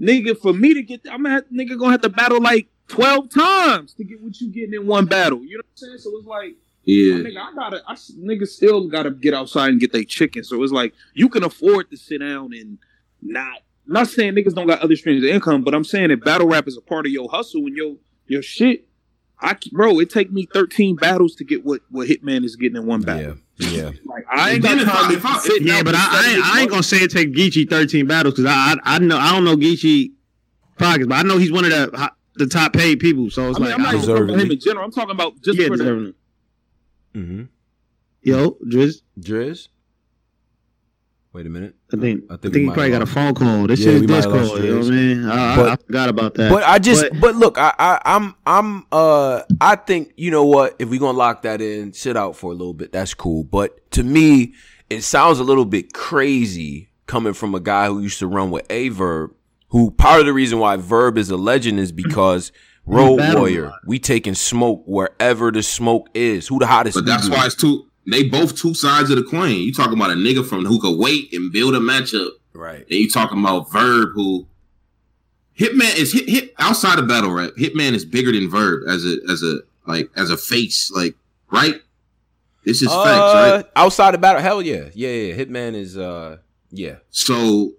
Nigga, 0.00 0.38
for 0.38 0.52
me 0.52 0.74
to 0.74 0.82
get, 0.82 1.02
I'm 1.10 1.22
gonna 1.22 1.34
have, 1.34 1.44
nigga 1.52 1.78
gonna 1.78 1.92
have 1.92 2.00
to 2.02 2.08
battle 2.08 2.40
like 2.40 2.68
12 2.88 3.28
times 3.28 3.92
to 3.94 4.04
get 4.04 4.22
what 4.22 4.40
you 4.40 4.48
getting 4.48 4.74
in 4.74 4.86
one 4.86 5.06
battle. 5.06 5.40
You 5.44 5.58
know 5.58 5.62
what 5.66 5.66
I'm 5.70 5.76
saying? 5.76 5.98
So 5.98 6.16
it's 6.16 6.26
like, 6.26 6.56
yeah, 6.84 7.14
nigga, 7.16 7.36
I 7.36 7.54
gotta, 7.54 7.82
I 7.86 7.94
nigga 7.94 8.48
still 8.48 8.88
gotta 8.88 9.10
get 9.10 9.34
outside 9.34 9.70
and 9.70 9.80
get 9.80 9.92
their 9.92 10.04
chicken. 10.04 10.42
So 10.42 10.62
it's 10.62 10.72
like 10.72 10.94
you 11.12 11.28
can 11.28 11.44
afford 11.44 11.90
to 11.90 11.96
sit 11.96 12.20
down 12.20 12.54
and 12.54 12.78
not. 13.20 13.60
I'm 13.88 13.94
not 13.94 14.08
saying 14.08 14.34
niggas 14.34 14.54
don't 14.54 14.66
got 14.66 14.80
other 14.80 14.96
streams 14.96 15.24
of 15.24 15.30
income, 15.30 15.64
but 15.64 15.74
I'm 15.74 15.84
saying 15.84 16.08
that 16.08 16.22
battle 16.22 16.46
rap 16.46 16.68
is 16.68 16.76
a 16.76 16.82
part 16.82 17.06
of 17.06 17.12
your 17.12 17.28
hustle 17.30 17.62
and 17.62 17.74
your 17.74 17.96
your 18.26 18.42
shit, 18.42 18.86
I 19.40 19.56
bro, 19.72 19.98
it 19.98 20.10
take 20.10 20.30
me 20.30 20.46
13 20.52 20.96
battles 20.96 21.34
to 21.36 21.44
get 21.44 21.64
what 21.64 21.80
what 21.90 22.06
Hitman 22.06 22.44
is 22.44 22.54
getting 22.54 22.76
in 22.76 22.86
one 22.86 23.00
battle. 23.00 23.38
Yeah, 23.56 23.70
yeah. 23.70 23.90
Like 24.04 24.26
I 24.30 24.50
ain't 24.52 24.62
got 24.62 24.84
time 24.84 25.18
to 25.18 25.40
sit 25.40 25.62
Yeah, 25.62 25.82
but 25.82 25.94
I, 25.94 25.98
I, 26.00 26.34
ain't, 26.34 26.44
I 26.44 26.60
ain't 26.60 26.70
gonna 26.70 26.82
say 26.82 26.98
it 26.98 27.10
take 27.10 27.32
Geechee 27.32 27.68
13 27.68 28.06
battles 28.06 28.34
because 28.34 28.46
I, 28.46 28.72
I 28.72 28.96
I 28.96 28.98
know 28.98 29.16
I 29.16 29.32
don't 29.32 29.44
know 29.44 29.56
Geechee 29.56 30.12
pockets, 30.78 31.06
but 31.06 31.14
I 31.14 31.22
know 31.22 31.38
he's 31.38 31.50
one 31.50 31.64
of 31.64 31.70
the 31.70 32.12
the 32.34 32.46
top 32.46 32.74
paid 32.74 33.00
people. 33.00 33.30
So 33.30 33.48
it's 33.48 33.58
I 33.58 33.60
mean, 33.60 33.70
like 33.70 33.78
I'm 33.78 33.82
not 33.82 34.04
talking 34.04 34.24
about 34.24 34.40
him 34.40 34.50
in 34.50 34.60
general. 34.60 34.84
I'm 34.84 34.92
talking 34.92 35.14
about 35.14 35.40
just 35.40 35.58
yeah, 35.58 35.68
for 35.68 35.76
the. 35.78 36.14
Mm-hmm. 37.14 37.44
Yo, 38.22 38.50
Driz. 38.66 39.02
Driz. 39.18 39.68
Wait 41.32 41.46
a 41.46 41.50
minute. 41.50 41.74
I 41.92 41.96
think 41.96 42.24
I 42.24 42.36
think, 42.36 42.46
I 42.46 42.48
think 42.48 42.54
he 42.56 42.64
probably 42.66 42.90
got 42.90 43.02
a 43.02 43.06
phone 43.06 43.34
call. 43.34 43.66
This 43.66 43.80
yeah, 43.80 43.92
is 43.92 44.02
Discord. 44.02 44.64
You 44.64 44.70
know 44.70 44.78
what 44.78 44.86
I 44.86 44.90
mean? 44.90 45.24
I, 45.26 45.56
but, 45.56 45.68
I, 45.68 45.72
I, 45.72 45.76
forgot 45.76 46.08
about 46.08 46.34
that. 46.34 46.50
But 46.50 46.64
I 46.64 46.78
just 46.78 47.02
but, 47.10 47.20
but 47.20 47.34
look, 47.36 47.58
I, 47.58 47.74
I 47.78 48.00
I'm 48.04 48.34
I'm 48.46 48.86
uh 48.90 49.42
I 49.60 49.76
think 49.76 50.14
you 50.16 50.30
know 50.30 50.44
what 50.44 50.74
if 50.78 50.88
we 50.88 50.98
gonna 50.98 51.18
lock 51.18 51.42
that 51.42 51.60
in, 51.60 51.92
sit 51.92 52.16
out 52.16 52.36
for 52.36 52.50
a 52.50 52.54
little 52.54 52.74
bit. 52.74 52.92
That's 52.92 53.14
cool. 53.14 53.44
But 53.44 53.90
to 53.92 54.02
me, 54.02 54.54
it 54.88 55.02
sounds 55.02 55.38
a 55.38 55.44
little 55.44 55.66
bit 55.66 55.92
crazy 55.92 56.88
coming 57.06 57.34
from 57.34 57.54
a 57.54 57.60
guy 57.60 57.86
who 57.86 58.00
used 58.00 58.18
to 58.20 58.26
run 58.26 58.50
with 58.50 58.70
Aye 58.72 58.88
Verb 58.88 59.32
who 59.68 59.90
part 59.90 60.20
of 60.20 60.26
the 60.26 60.32
reason 60.32 60.58
why 60.58 60.76
Verb 60.76 61.18
is 61.18 61.30
a 61.30 61.36
legend 61.36 61.78
is 61.78 61.92
because 61.92 62.52
Road 62.86 63.20
Warrior, 63.34 63.72
we 63.84 63.98
taking 63.98 64.34
smoke 64.34 64.82
wherever 64.86 65.50
the 65.50 65.62
smoke 65.62 66.08
is. 66.14 66.48
Who 66.48 66.58
the 66.58 66.66
hottest? 66.66 66.94
But 66.96 67.04
that's 67.04 67.28
why 67.28 67.46
it's 67.46 67.54
two. 67.54 67.87
They 68.10 68.24
both 68.24 68.56
two 68.56 68.74
sides 68.74 69.10
of 69.10 69.16
the 69.16 69.22
coin. 69.22 69.56
You 69.56 69.72
talking 69.72 69.94
about 69.94 70.10
a 70.10 70.14
nigga 70.14 70.46
from 70.46 70.64
who 70.64 70.80
could 70.80 70.98
wait 70.98 71.32
and 71.32 71.52
build 71.52 71.74
a 71.74 71.78
matchup, 71.78 72.30
right? 72.54 72.80
And 72.80 72.90
you 72.90 73.10
talking 73.10 73.38
about 73.38 73.70
Verb, 73.70 74.10
who 74.14 74.46
Hitman 75.58 75.96
is 75.96 76.12
hit, 76.12 76.28
hit 76.28 76.54
outside 76.58 76.98
of 76.98 77.08
battle 77.08 77.32
rap. 77.32 77.50
Hitman 77.58 77.92
is 77.92 78.04
bigger 78.04 78.32
than 78.32 78.50
Verb 78.50 78.88
as 78.88 79.04
a 79.04 79.16
as 79.30 79.42
a 79.42 79.60
like 79.86 80.10
as 80.16 80.30
a 80.30 80.36
face, 80.36 80.90
like 80.90 81.14
right. 81.50 81.80
This 82.64 82.82
is 82.82 82.88
uh, 82.90 83.04
facts, 83.04 83.34
right? 83.34 83.72
Outside 83.76 84.14
of 84.14 84.20
battle, 84.20 84.42
hell 84.42 84.62
yeah, 84.62 84.88
yeah, 84.94 85.08
yeah. 85.08 85.34
Hitman 85.34 85.74
is 85.74 85.96
uh, 85.96 86.38
yeah. 86.70 86.96
So 87.10 87.72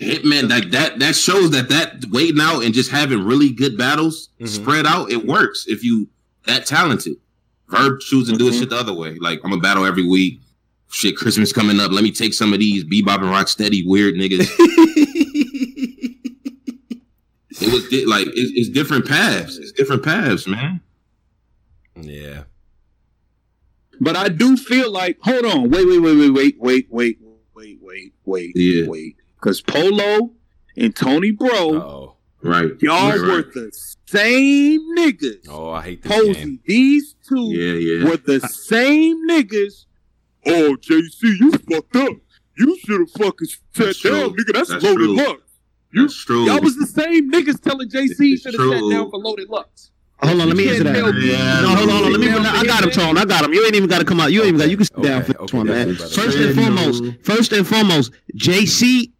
Hitman, 0.00 0.50
like 0.50 0.70
that, 0.70 0.98
that 0.98 1.16
shows 1.16 1.50
that 1.52 1.68
that 1.70 2.04
waiting 2.10 2.40
out 2.40 2.64
and 2.64 2.74
just 2.74 2.90
having 2.90 3.24
really 3.24 3.50
good 3.50 3.78
battles 3.78 4.28
mm-hmm. 4.34 4.46
spread 4.46 4.86
out, 4.86 5.10
it 5.10 5.26
works 5.26 5.66
if 5.66 5.82
you 5.82 6.08
that 6.44 6.66
talented. 6.66 7.16
Verb 7.68 8.00
choosing 8.00 8.38
to 8.38 8.38
do 8.38 8.50
mm-hmm. 8.50 8.60
shit 8.60 8.70
the 8.70 8.76
other 8.76 8.94
way. 8.94 9.16
Like 9.16 9.40
I'm 9.44 9.52
a 9.52 9.58
battle 9.58 9.84
every 9.84 10.06
week. 10.06 10.40
Shit, 10.90 11.16
Christmas 11.16 11.52
coming 11.52 11.80
up. 11.80 11.90
Let 11.90 12.04
me 12.04 12.12
take 12.12 12.32
some 12.32 12.52
of 12.52 12.60
these 12.60 12.84
bebop 12.84 13.16
and 13.16 13.30
rock 13.30 13.48
steady 13.48 13.84
weird 13.86 14.14
niggas. 14.14 14.46
it 17.60 17.72
was 17.72 17.88
di- 17.88 18.06
like 18.06 18.28
it's, 18.28 18.52
it's 18.54 18.68
different 18.68 19.06
paths. 19.06 19.58
It's 19.58 19.72
different 19.72 20.04
paths, 20.04 20.46
man. 20.46 20.80
Yeah. 21.96 22.44
But 24.00 24.16
I 24.16 24.28
do 24.28 24.56
feel 24.56 24.92
like 24.92 25.18
hold 25.22 25.44
on, 25.44 25.70
wait, 25.70 25.86
wait, 25.86 26.00
wait, 26.00 26.16
wait, 26.16 26.32
wait, 26.32 26.56
wait, 26.60 26.88
wait, 26.90 27.18
wait, 27.54 27.78
wait, 27.82 28.12
wait, 28.24 28.52
yeah. 28.54 28.86
wait. 28.86 29.16
Because 29.36 29.60
Polo 29.60 30.32
and 30.76 30.94
Tony 30.94 31.30
Bro, 31.30 31.48
oh 31.50 32.16
right, 32.42 32.72
y'all 32.80 33.10
right, 33.10 33.20
were 33.20 33.42
the 33.42 33.72
same 34.06 34.80
niggas. 34.96 35.48
Oh, 35.48 35.70
I 35.70 35.82
hate 35.82 36.02
this 36.02 36.12
Posey, 36.12 36.34
game. 36.34 36.60
These 36.66 37.14
two 37.28 37.52
yeah, 37.52 37.72
yeah. 37.74 38.08
were 38.08 38.16
the 38.16 38.40
same 38.40 39.28
niggas. 39.28 39.86
Oh, 40.46 40.76
JC, 40.80 41.38
you 41.40 41.50
fucked 41.52 41.96
up. 41.96 42.16
You 42.58 42.78
should 42.78 43.00
have 43.00 43.10
fucking 43.10 43.48
sat 43.74 43.96
down, 44.02 44.30
nigga. 44.30 44.52
That's, 44.54 44.70
That's 44.70 44.84
loaded 44.84 44.96
true. 44.96 45.16
Lux. 45.16 45.40
You, 45.92 46.02
That's 46.02 46.24
true. 46.24 46.44
Y'all 46.44 46.60
was 46.60 46.76
the 46.76 46.86
same 46.86 47.30
niggas 47.30 47.60
telling 47.60 47.88
JC 47.88 48.40
should 48.40 48.54
have 48.54 48.70
sat 48.70 48.90
down 48.90 49.10
for 49.10 49.18
loaded 49.18 49.48
Lux. 49.48 49.90
Hold 50.22 50.40
on, 50.40 50.48
let 50.48 50.56
me 50.56 50.68
answer 50.68 50.84
that. 50.84 50.94
Yeah, 50.94 51.60
no, 51.60 51.68
hold 51.76 51.90
on, 51.90 51.96
hold 51.96 52.06
on. 52.06 52.12
Let 52.12 52.20
me. 52.20 52.28
I 52.30 52.64
got 52.64 52.84
him, 52.84 52.90
Tone. 52.90 53.18
I 53.18 53.26
got 53.26 53.44
him. 53.44 53.52
You 53.52 53.66
ain't 53.66 53.74
even 53.74 53.88
got 53.88 53.98
to 53.98 54.04
come 54.04 54.18
out. 54.18 54.32
You 54.32 54.40
ain't 54.40 54.48
even 54.48 54.60
got. 54.60 54.70
You 54.70 54.76
can 54.78 54.86
sit 54.86 54.96
okay, 54.96 55.08
down 55.08 55.24
for 55.24 55.32
this 55.34 55.52
one, 55.52 55.66
man. 55.66 55.94
First 55.94 56.38
and 56.38 56.54
foremost, 56.54 57.04
first 57.22 57.52
and 57.52 57.66
foremost, 57.66 58.12
JC 58.34 59.12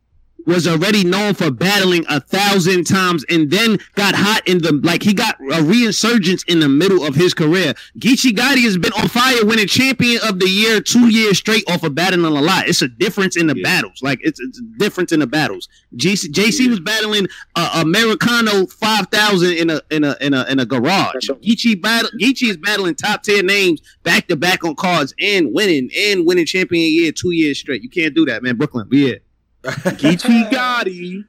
was 0.47 0.67
already 0.67 1.05
known 1.05 1.35
for 1.35 1.51
battling 1.51 2.05
a 2.09 2.21
thousand 2.21 2.85
times 2.85 3.25
and 3.29 3.51
then 3.51 3.79
got 3.95 4.15
hot 4.15 4.47
in 4.47 4.59
the 4.59 4.73
like 4.85 5.03
he 5.03 5.13
got 5.13 5.39
a 5.41 5.61
reinsurgence 5.61 6.45
in 6.49 6.61
the 6.61 6.69
middle 6.69 7.05
of 7.05 7.15
his 7.15 7.35
career. 7.35 7.75
Geechee 7.99 8.33
Gotti 8.33 8.63
has 8.63 8.79
been 8.79 8.93
on 8.93 9.09
fire 9.09 9.45
winning 9.45 9.67
champion 9.67 10.21
of 10.27 10.39
the 10.39 10.49
year 10.49 10.81
two 10.81 11.09
years 11.09 11.39
straight 11.39 11.69
off 11.69 11.83
of 11.83 11.95
battling 11.95 12.25
a 12.25 12.41
lot. 12.41 12.69
It's 12.69 12.83
a 12.83 12.89
difference 12.89 13.37
in 13.37 13.47
the 13.47 13.57
yeah. 13.57 13.63
battles. 13.63 14.03
Like 14.03 14.21
it's, 14.23 14.41
it's 14.41 14.61
a 14.61 14.79
difference 14.79 15.13
in 15.13 15.21
the 15.21 15.27
battles. 15.27 15.69
JC, 15.97 16.31
JC 16.31 16.65
yeah. 16.65 16.71
was 16.71 16.81
battling 16.81 17.27
a 17.57 17.69
Americano 17.75 18.67
five 18.67 19.09
thousand 19.09 19.55
in 19.55 19.71
a 19.71 19.81
in 19.91 20.05
a 20.05 20.17
in 20.21 20.33
a 20.33 20.45
in 20.45 20.61
a 20.61 20.67
garage. 20.67 21.29
Geechee 21.43 21.81
battle 21.81 22.11
Geechee 22.21 22.49
is 22.49 22.57
battling 22.57 22.95
top 22.95 23.23
ten 23.23 23.47
names 23.47 23.81
back 24.05 24.29
to 24.29 24.37
back 24.37 24.65
on 24.65 24.77
cards 24.77 25.15
and 25.21 25.53
winning 25.53 25.91
and 25.97 26.27
winning 26.27 26.47
champion 26.47 26.93
year 26.93 27.13
two 27.13 27.33
years 27.33 27.59
straight. 27.59 27.83
You 27.83 27.91
can't 27.91 28.15
do 28.15 28.25
that, 28.27 28.43
man. 28.43 28.57
Brooklyn, 28.57 28.89
be 28.89 29.11
it. 29.11 29.26
Geechee 29.67 30.51
Gotti. 30.51 31.25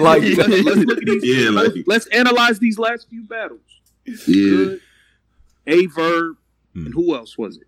like, 0.00 0.22
like 0.22 0.38
let's, 0.38 0.64
let's, 0.64 0.80
look 0.80 0.98
at 0.98 1.04
these. 1.04 1.24
Yeah, 1.24 1.50
like, 1.50 1.72
let's 1.86 2.06
analyze 2.08 2.58
these 2.58 2.78
last 2.78 3.08
few 3.08 3.22
battles. 3.24 3.60
Yeah. 4.26 4.76
Aye 5.66 5.86
Verb. 5.94 6.36
Hmm. 6.74 6.86
And 6.86 6.94
who 6.94 7.14
else 7.14 7.38
was 7.38 7.56
it? 7.56 7.66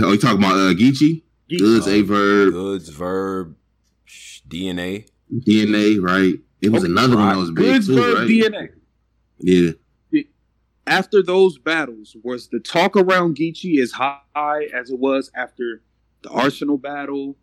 Oh, 0.00 0.12
you 0.12 0.18
talking 0.18 0.38
about 0.38 0.54
uh, 0.54 0.74
Geechee? 0.74 1.22
Geechee. 1.50 1.58
Goodz, 1.58 1.88
Aye 1.88 2.02
Verb. 2.02 2.52
Goodz, 2.52 2.88
Verb, 2.90 3.56
DNA. 4.48 5.08
DNA, 5.32 6.02
right. 6.02 6.34
It 6.60 6.70
was 6.70 6.82
oh, 6.82 6.86
another 6.86 7.16
right. 7.16 7.26
one 7.26 7.34
that 7.34 7.38
was 7.38 7.50
big 7.50 7.64
Goodz, 7.64 7.86
too, 7.86 7.94
Verb, 7.94 8.18
right? 8.18 8.28
DNA. 8.28 8.68
Yeah. 9.38 9.70
After 10.88 11.22
those 11.22 11.58
battles, 11.58 12.16
was 12.22 12.48
the 12.48 12.60
talk 12.60 12.96
around 12.96 13.36
Geechee 13.36 13.80
as 13.80 13.92
high 13.92 14.68
as 14.74 14.90
it 14.90 14.98
was 14.98 15.30
after 15.34 15.82
the 16.22 16.30
Arsenal 16.30 16.78
battle, 16.78 17.36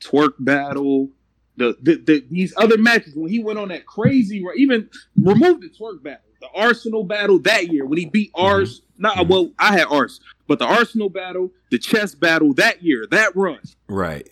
Twork 0.00 0.34
battle, 0.38 1.10
the, 1.56 1.76
the, 1.82 1.96
the 1.96 2.24
these 2.30 2.54
other 2.56 2.78
matches 2.78 3.14
when 3.16 3.30
he 3.30 3.40
went 3.40 3.58
on 3.58 3.68
that 3.68 3.86
crazy, 3.86 4.42
even 4.56 4.88
remove 5.16 5.60
the 5.60 5.68
Twork 5.68 6.02
battle, 6.02 6.22
the 6.40 6.48
Arsenal 6.54 7.04
battle 7.04 7.38
that 7.40 7.72
year 7.72 7.84
when 7.84 7.98
he 7.98 8.06
beat 8.06 8.32
mm-hmm. 8.32 8.44
Ars. 8.44 8.82
Not 8.96 9.28
well, 9.28 9.52
I 9.58 9.78
had 9.78 9.86
Ars, 9.88 10.20
but 10.46 10.58
the 10.58 10.66
Arsenal 10.66 11.08
battle, 11.08 11.52
the 11.70 11.78
chess 11.78 12.14
battle 12.14 12.52
that 12.54 12.82
year, 12.82 13.06
that 13.10 13.34
run, 13.36 13.60
right. 13.88 14.28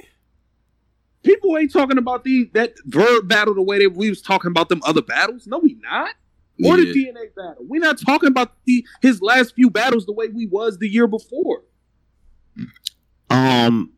People 1.22 1.56
ain't 1.58 1.72
talking 1.72 1.98
about 1.98 2.24
the 2.24 2.50
that 2.54 2.74
verb 2.84 3.28
battle 3.28 3.54
the 3.54 3.62
way 3.62 3.78
that 3.80 3.94
we 3.94 4.08
was 4.08 4.22
talking 4.22 4.50
about 4.50 4.68
them 4.68 4.80
other 4.84 5.02
battles. 5.02 5.46
No, 5.46 5.58
we 5.58 5.74
not. 5.82 6.14
Or 6.64 6.78
yeah. 6.78 6.92
the 6.92 7.06
DNA 7.06 7.34
battle. 7.34 7.64
We're 7.68 7.80
not 7.80 8.00
talking 8.00 8.28
about 8.28 8.52
the 8.64 8.84
his 9.02 9.20
last 9.20 9.54
few 9.54 9.68
battles 9.68 10.06
the 10.06 10.12
way 10.12 10.28
we 10.28 10.46
was 10.46 10.78
the 10.78 10.88
year 10.88 11.06
before. 11.06 11.62
Um, 13.28 13.92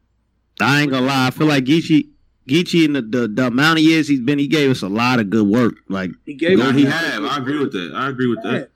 I 0.61 0.83
ain't 0.83 0.91
gonna 0.91 1.07
lie. 1.07 1.29
I 1.29 1.31
feel 1.31 1.47
like 1.47 1.65
Geechee, 1.65 2.09
Geechee, 2.49 2.85
in 2.85 2.95
the, 2.95 3.03
the, 3.03 3.29
the 3.29 3.47
amount 3.47 3.79
of 3.79 3.85
years 3.85 4.09
he's 4.09 4.21
been, 4.21 4.39
he 4.39 4.49
gave 4.49 4.71
us 4.71 4.83
a 4.83 4.89
lot 4.89 5.21
of 5.21 5.31
good 5.31 5.47
work. 5.47 5.75
Like 5.89 6.11
he 6.27 6.35
gave. 6.35 6.59
No, 6.59 6.73
he 6.73 6.85
have. 6.85 7.25
I 7.25 7.39
agree 7.39 7.59
with 7.59 7.73
that. 7.73 7.93
I 7.95 8.09
agree 8.09 8.27
with 8.27 8.43
he 8.43 8.51
that. 8.51 8.71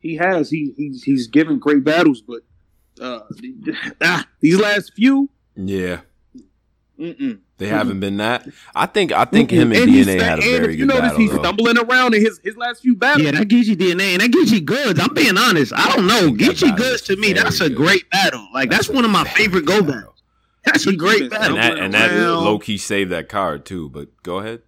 He 0.00 0.16
has. 0.16 0.48
He 0.48 0.72
he's 0.76 1.02
he's 1.02 1.26
given 1.26 1.58
great 1.58 1.84
battles, 1.84 2.22
but 2.22 2.40
uh, 3.00 3.20
ah, 4.00 4.26
these 4.40 4.58
last 4.58 4.94
few, 4.94 5.28
yeah. 5.56 6.00
Mm-mm. 6.98 7.40
They 7.60 7.66
mm-hmm. 7.66 7.74
haven't 7.74 8.00
been 8.00 8.16
that. 8.16 8.48
I 8.74 8.86
think 8.86 9.12
I 9.12 9.26
think 9.26 9.50
mm-hmm. 9.50 9.70
him 9.70 9.72
and, 9.72 9.82
and 9.82 9.90
DNA 9.90 10.20
had 10.22 10.38
a 10.38 10.42
very 10.42 10.76
good 10.76 10.88
battle. 10.88 11.10
You 11.10 11.18
notice 11.18 11.18
he's 11.18 11.32
stumbling 11.32 11.76
around 11.76 12.14
in 12.14 12.22
his, 12.22 12.40
his 12.42 12.56
last 12.56 12.80
few 12.80 12.96
battles. 12.96 13.26
Yeah, 13.26 13.32
that 13.32 13.48
Geechee 13.48 13.76
DNA 13.76 14.14
and 14.14 14.22
that 14.22 14.30
Geechee 14.30 14.64
Goodz. 14.64 14.98
I'm 14.98 15.12
being 15.12 15.36
honest. 15.36 15.74
I 15.76 15.94
don't 15.94 16.06
know. 16.06 16.32
Geechee 16.32 16.74
Goodz 16.74 17.02
to 17.02 17.16
me, 17.16 17.34
that's 17.34 17.60
a 17.60 17.68
good. 17.68 17.76
great 17.76 18.10
battle. 18.10 18.48
Like 18.54 18.70
that's, 18.70 18.86
that's 18.86 18.96
one 18.96 19.04
of 19.04 19.10
my 19.10 19.24
favorite 19.24 19.66
go 19.66 19.82
battles. 19.82 20.22
That's 20.64 20.86
a 20.86 20.96
great 20.96 21.30
battle. 21.30 21.58
And 21.58 21.76
that, 21.76 21.78
and 21.78 21.92
that 21.92 22.12
low 22.14 22.58
key 22.58 22.78
saved 22.78 23.12
that 23.12 23.28
card 23.28 23.66
too. 23.66 23.90
But 23.90 24.08
go 24.22 24.38
ahead. 24.38 24.62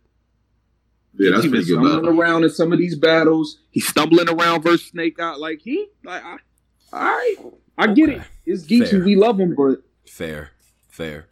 Yeah, 1.15 1.31
that's 1.31 1.47
pretty 1.47 1.65
good. 1.65 1.73
Stumbling 1.73 2.03
battle. 2.03 2.21
around 2.21 2.45
in 2.45 2.51
some 2.51 2.75
of 2.75 2.79
these 2.79 2.95
battles. 2.95 3.59
He's 3.71 3.89
stumbling 3.89 4.29
around 4.29 4.61
versus 4.61 4.89
Snake 4.89 5.19
Out. 5.19 5.41
Like 5.41 5.63
he, 5.63 5.87
like, 6.05 6.23
I, 6.23 6.37
all 6.93 7.01
right, 7.01 7.37
I 7.79 7.87
get 7.87 8.11
it. 8.11 8.21
It's 8.45 8.65
Geechee. 8.65 8.91
Fair. 8.91 9.03
We 9.03 9.17
love 9.17 9.41
him, 9.41 9.55
but 9.55 9.83
fair, 10.07 10.51
fair. 10.91 11.29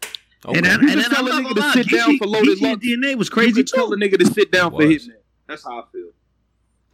Okay. 0.47 0.57
And, 0.57 0.67
then, 0.67 0.81
and 0.81 1.01
then 1.01 1.11
tell 1.11 1.27
a 1.27 1.31
nigga 1.31 1.55
to 1.55 1.73
sit 1.73 1.91
down 1.91 2.17
for 2.17 2.27
loaded 2.27 2.59
DNA 2.59 3.17
was 3.17 3.29
crazy 3.29 3.63
too. 3.63 3.77
Tell 3.77 3.93
a 3.93 3.97
nigga 3.97 4.19
to 4.19 4.27
sit 4.27 4.51
down 4.51 4.71
for 4.71 4.79
Hitman. 4.79 5.17
That's 5.47 5.65
how 5.65 5.81
I 5.81 5.83
feel. 5.93 6.11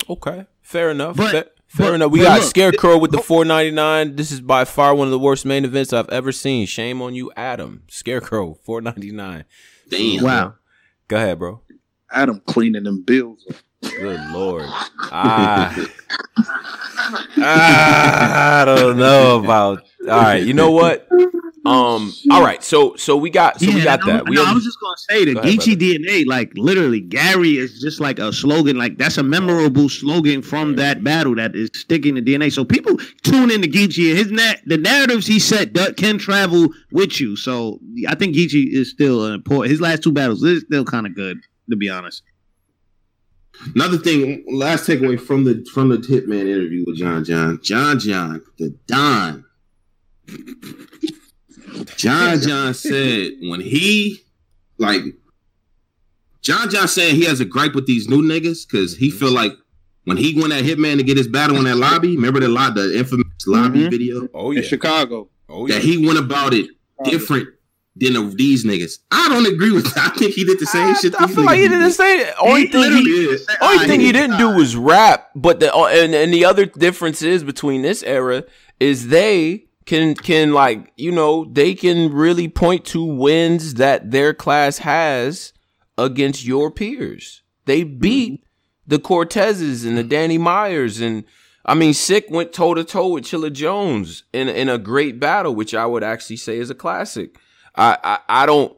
Okay, 0.08 0.46
fair 0.62 0.90
enough. 0.90 1.16
But, 1.16 1.30
fair, 1.30 1.44
fair 1.66 1.86
but, 1.90 1.94
enough. 1.94 2.10
We 2.10 2.20
got 2.20 2.40
look, 2.40 2.48
Scarecrow 2.48 2.96
it, 2.96 3.02
with 3.02 3.12
the 3.12 3.18
499. 3.18 4.16
This 4.16 4.32
is 4.32 4.40
by 4.40 4.64
far 4.64 4.94
one 4.94 5.06
of 5.06 5.12
the 5.12 5.18
worst 5.18 5.44
main 5.44 5.64
events 5.64 5.92
I've 5.92 6.08
ever 6.08 6.32
seen. 6.32 6.66
Shame 6.66 7.00
on 7.00 7.14
you, 7.14 7.30
Adam. 7.36 7.82
Scarecrow 7.88 8.54
499. 8.64 9.44
Damn. 9.88 10.24
Wow. 10.24 10.54
Go 11.08 11.16
ahead, 11.16 11.38
bro. 11.38 11.60
Adam 12.10 12.40
cleaning 12.46 12.84
them 12.84 13.02
bills. 13.02 13.46
Good 13.82 14.20
lord. 14.30 14.66
I, 14.66 14.88
ah. 15.12 15.86
I 18.62 18.64
don't 18.64 18.96
know 18.98 19.38
about. 19.38 19.84
All 20.08 20.16
right, 20.16 20.42
you 20.42 20.54
know 20.54 20.70
what? 20.70 21.08
Um. 21.66 22.12
All 22.30 22.42
right. 22.42 22.62
So 22.62 22.94
so 22.94 23.16
we 23.16 23.28
got 23.28 23.58
so 23.58 23.66
yeah, 23.66 23.74
we 23.74 23.82
got 23.82 24.06
that. 24.06 24.28
We 24.28 24.36
no, 24.36 24.44
I 24.44 24.52
was 24.52 24.64
just 24.64 24.78
gonna 24.80 24.96
say 25.10 25.24
the 25.24 25.34
Go 25.34 25.40
Geechee 25.40 25.76
DNA, 25.76 26.24
like 26.24 26.52
literally, 26.54 27.00
Gary 27.00 27.56
is 27.56 27.80
just 27.80 27.98
like 27.98 28.20
a 28.20 28.32
slogan. 28.32 28.76
Like 28.76 28.98
that's 28.98 29.18
a 29.18 29.24
memorable 29.24 29.88
slogan 29.88 30.42
from 30.42 30.76
that 30.76 31.02
battle 31.02 31.34
that 31.34 31.56
is 31.56 31.70
sticking 31.74 32.14
to 32.14 32.22
DNA. 32.22 32.52
So 32.52 32.64
people 32.64 32.96
tune 33.24 33.50
in 33.50 33.62
to 33.62 33.68
Geechee 33.68 34.10
and 34.10 34.18
his 34.18 34.30
na- 34.30 34.60
the 34.66 34.78
narratives 34.78 35.26
he 35.26 35.40
set 35.40 35.74
can 35.96 36.18
travel 36.18 36.68
with 36.92 37.20
you. 37.20 37.34
So 37.34 37.80
I 38.06 38.14
think 38.14 38.36
Geechee 38.36 38.72
is 38.72 38.88
still 38.90 39.26
important. 39.26 39.72
His 39.72 39.80
last 39.80 40.04
two 40.04 40.12
battles 40.12 40.44
is 40.44 40.62
still 40.62 40.84
kind 40.84 41.06
of 41.06 41.16
good, 41.16 41.38
to 41.70 41.76
be 41.76 41.88
honest. 41.88 42.22
Another 43.74 43.98
thing, 43.98 44.44
last 44.48 44.86
takeaway 44.86 45.18
from 45.20 45.42
the 45.44 45.66
from 45.72 45.88
the 45.88 45.96
Hitman 45.96 46.46
interview 46.46 46.84
with 46.86 46.96
John 46.96 47.24
John, 47.24 47.58
John 47.60 47.98
John, 47.98 48.42
the 48.58 48.70
Don 48.86 49.46
John 51.96 52.40
John 52.40 52.74
said 52.74 53.32
when 53.42 53.60
he 53.60 54.20
like 54.78 55.02
John 56.42 56.70
John 56.70 56.88
said 56.88 57.14
he 57.14 57.24
has 57.24 57.40
a 57.40 57.44
gripe 57.44 57.74
with 57.74 57.86
these 57.86 58.08
new 58.08 58.22
niggas 58.22 58.68
because 58.68 58.96
he 58.96 59.10
feel 59.10 59.32
like 59.32 59.52
when 60.04 60.16
he 60.16 60.40
went 60.40 60.52
at 60.52 60.64
Hitman 60.64 60.98
to 60.98 61.02
get 61.02 61.16
his 61.16 61.26
battle 61.26 61.56
in 61.56 61.64
that 61.64 61.76
lobby, 61.76 62.14
remember 62.14 62.40
the 62.40 62.48
lot 62.48 62.74
the 62.74 62.96
infamous 62.96 63.26
lobby 63.46 63.80
mm-hmm. 63.80 63.90
video? 63.90 64.28
Oh 64.32 64.52
yeah, 64.52 64.60
in 64.60 64.64
Chicago. 64.64 65.28
Oh 65.48 65.66
yeah, 65.66 65.74
that 65.74 65.82
he 65.82 66.06
went 66.06 66.18
about 66.18 66.54
it 66.54 66.70
different 67.04 67.48
than 67.96 68.36
these 68.36 68.64
niggas. 68.64 68.98
I 69.10 69.28
don't 69.28 69.46
agree 69.46 69.72
with 69.72 69.92
that. 69.94 70.12
I 70.12 70.16
think 70.16 70.34
he 70.34 70.44
did 70.44 70.60
the 70.60 70.66
same 70.66 70.90
I, 70.90 70.94
shit. 70.94 71.20
I 71.20 71.26
feel 71.26 71.44
like 71.44 71.58
he 71.58 71.68
did 71.68 71.82
the 71.82 71.90
same. 71.90 72.26
Only 72.40 72.62
he 72.62 72.66
thing 72.68 72.92
he, 72.92 73.38
only 73.60 73.86
thing 73.86 74.00
he 74.00 74.12
didn't 74.12 74.38
do 74.38 74.50
was 74.50 74.76
rap. 74.76 75.30
But 75.34 75.60
the 75.60 75.74
and, 75.74 76.14
and 76.14 76.32
the 76.32 76.44
other 76.44 76.66
difference 76.66 77.22
is 77.22 77.42
between 77.42 77.82
this 77.82 78.02
era 78.02 78.44
is 78.78 79.08
they 79.08 79.65
can 79.86 80.14
can 80.14 80.52
like 80.52 80.92
you 80.96 81.12
know 81.12 81.44
they 81.44 81.74
can 81.74 82.12
really 82.12 82.48
point 82.48 82.84
to 82.86 83.02
wins 83.02 83.74
that 83.74 84.10
their 84.10 84.34
class 84.34 84.78
has 84.78 85.52
against 85.96 86.44
your 86.44 86.70
peers. 86.70 87.42
They 87.64 87.84
beat 87.84 88.44
the 88.86 88.98
Cortezes 88.98 89.86
and 89.86 89.96
the 89.96 90.04
Danny 90.04 90.38
Myers 90.38 91.00
and 91.00 91.24
I 91.64 91.74
mean 91.74 91.94
Sick 91.94 92.26
went 92.30 92.52
toe 92.52 92.74
to 92.74 92.84
toe 92.84 93.08
with 93.08 93.24
Chilla 93.24 93.52
Jones 93.52 94.24
in 94.32 94.48
in 94.48 94.68
a 94.68 94.78
great 94.78 95.18
battle, 95.18 95.54
which 95.54 95.74
I 95.74 95.86
would 95.86 96.02
actually 96.02 96.36
say 96.36 96.58
is 96.58 96.70
a 96.70 96.74
classic. 96.74 97.38
I, 97.76 97.96
I 98.02 98.42
I 98.42 98.46
don't 98.46 98.76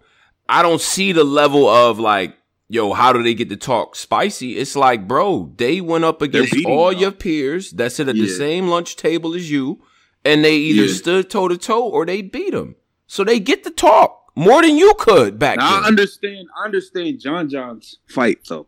I 0.49 0.63
don't 0.63 0.81
see 0.81 1.13
the 1.13 1.25
level 1.25 1.69
of 1.69 1.99
like 1.99 2.37
yo, 2.71 2.93
how 2.93 3.15
do 3.15 3.23
they 3.23 3.33
get 3.33 3.49
to 3.49 3.57
talk 3.57 3.97
spicy? 3.97 4.59
It's 4.59 4.77
like, 4.77 5.09
bro, 5.09 5.55
they 5.57 5.81
went 5.81 6.05
up 6.05 6.21
against 6.21 6.55
all 6.67 6.93
your 6.93 7.13
peers 7.13 7.71
that 7.73 7.93
sit 7.93 8.09
at 8.09 8.15
yeah. 8.15 8.25
the 8.25 8.29
same 8.29 8.69
lunch 8.69 8.97
table 8.97 9.35
as 9.35 9.51
you 9.51 9.83
and 10.29 10.45
they 10.45 10.57
either 10.57 10.87
yeah. 10.87 10.95
stood 10.95 11.31
toe 11.31 11.49
to 11.49 11.57
toe 11.57 11.89
or 11.89 12.05
they 12.05 12.23
beat 12.23 12.53
him. 12.53 12.77
So 13.07 13.25
they 13.25 13.41
get 13.41 13.65
to 13.65 13.71
talk 13.71 14.31
more 14.37 14.61
than 14.63 14.77
you 14.77 14.95
could 14.99 15.39
back 15.39 15.59
now, 15.59 15.77
then. 15.77 15.85
I 15.85 15.87
understand. 15.87 16.49
I 16.61 16.65
understand 16.67 17.21
John 17.21 17.49
John's 17.49 17.99
fight 18.07 18.41
though. 18.49 18.67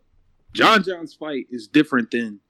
John 0.52 0.82
John's 0.82 1.14
fight 1.14 1.46
is 1.50 1.68
different 1.68 2.10
than. 2.10 2.40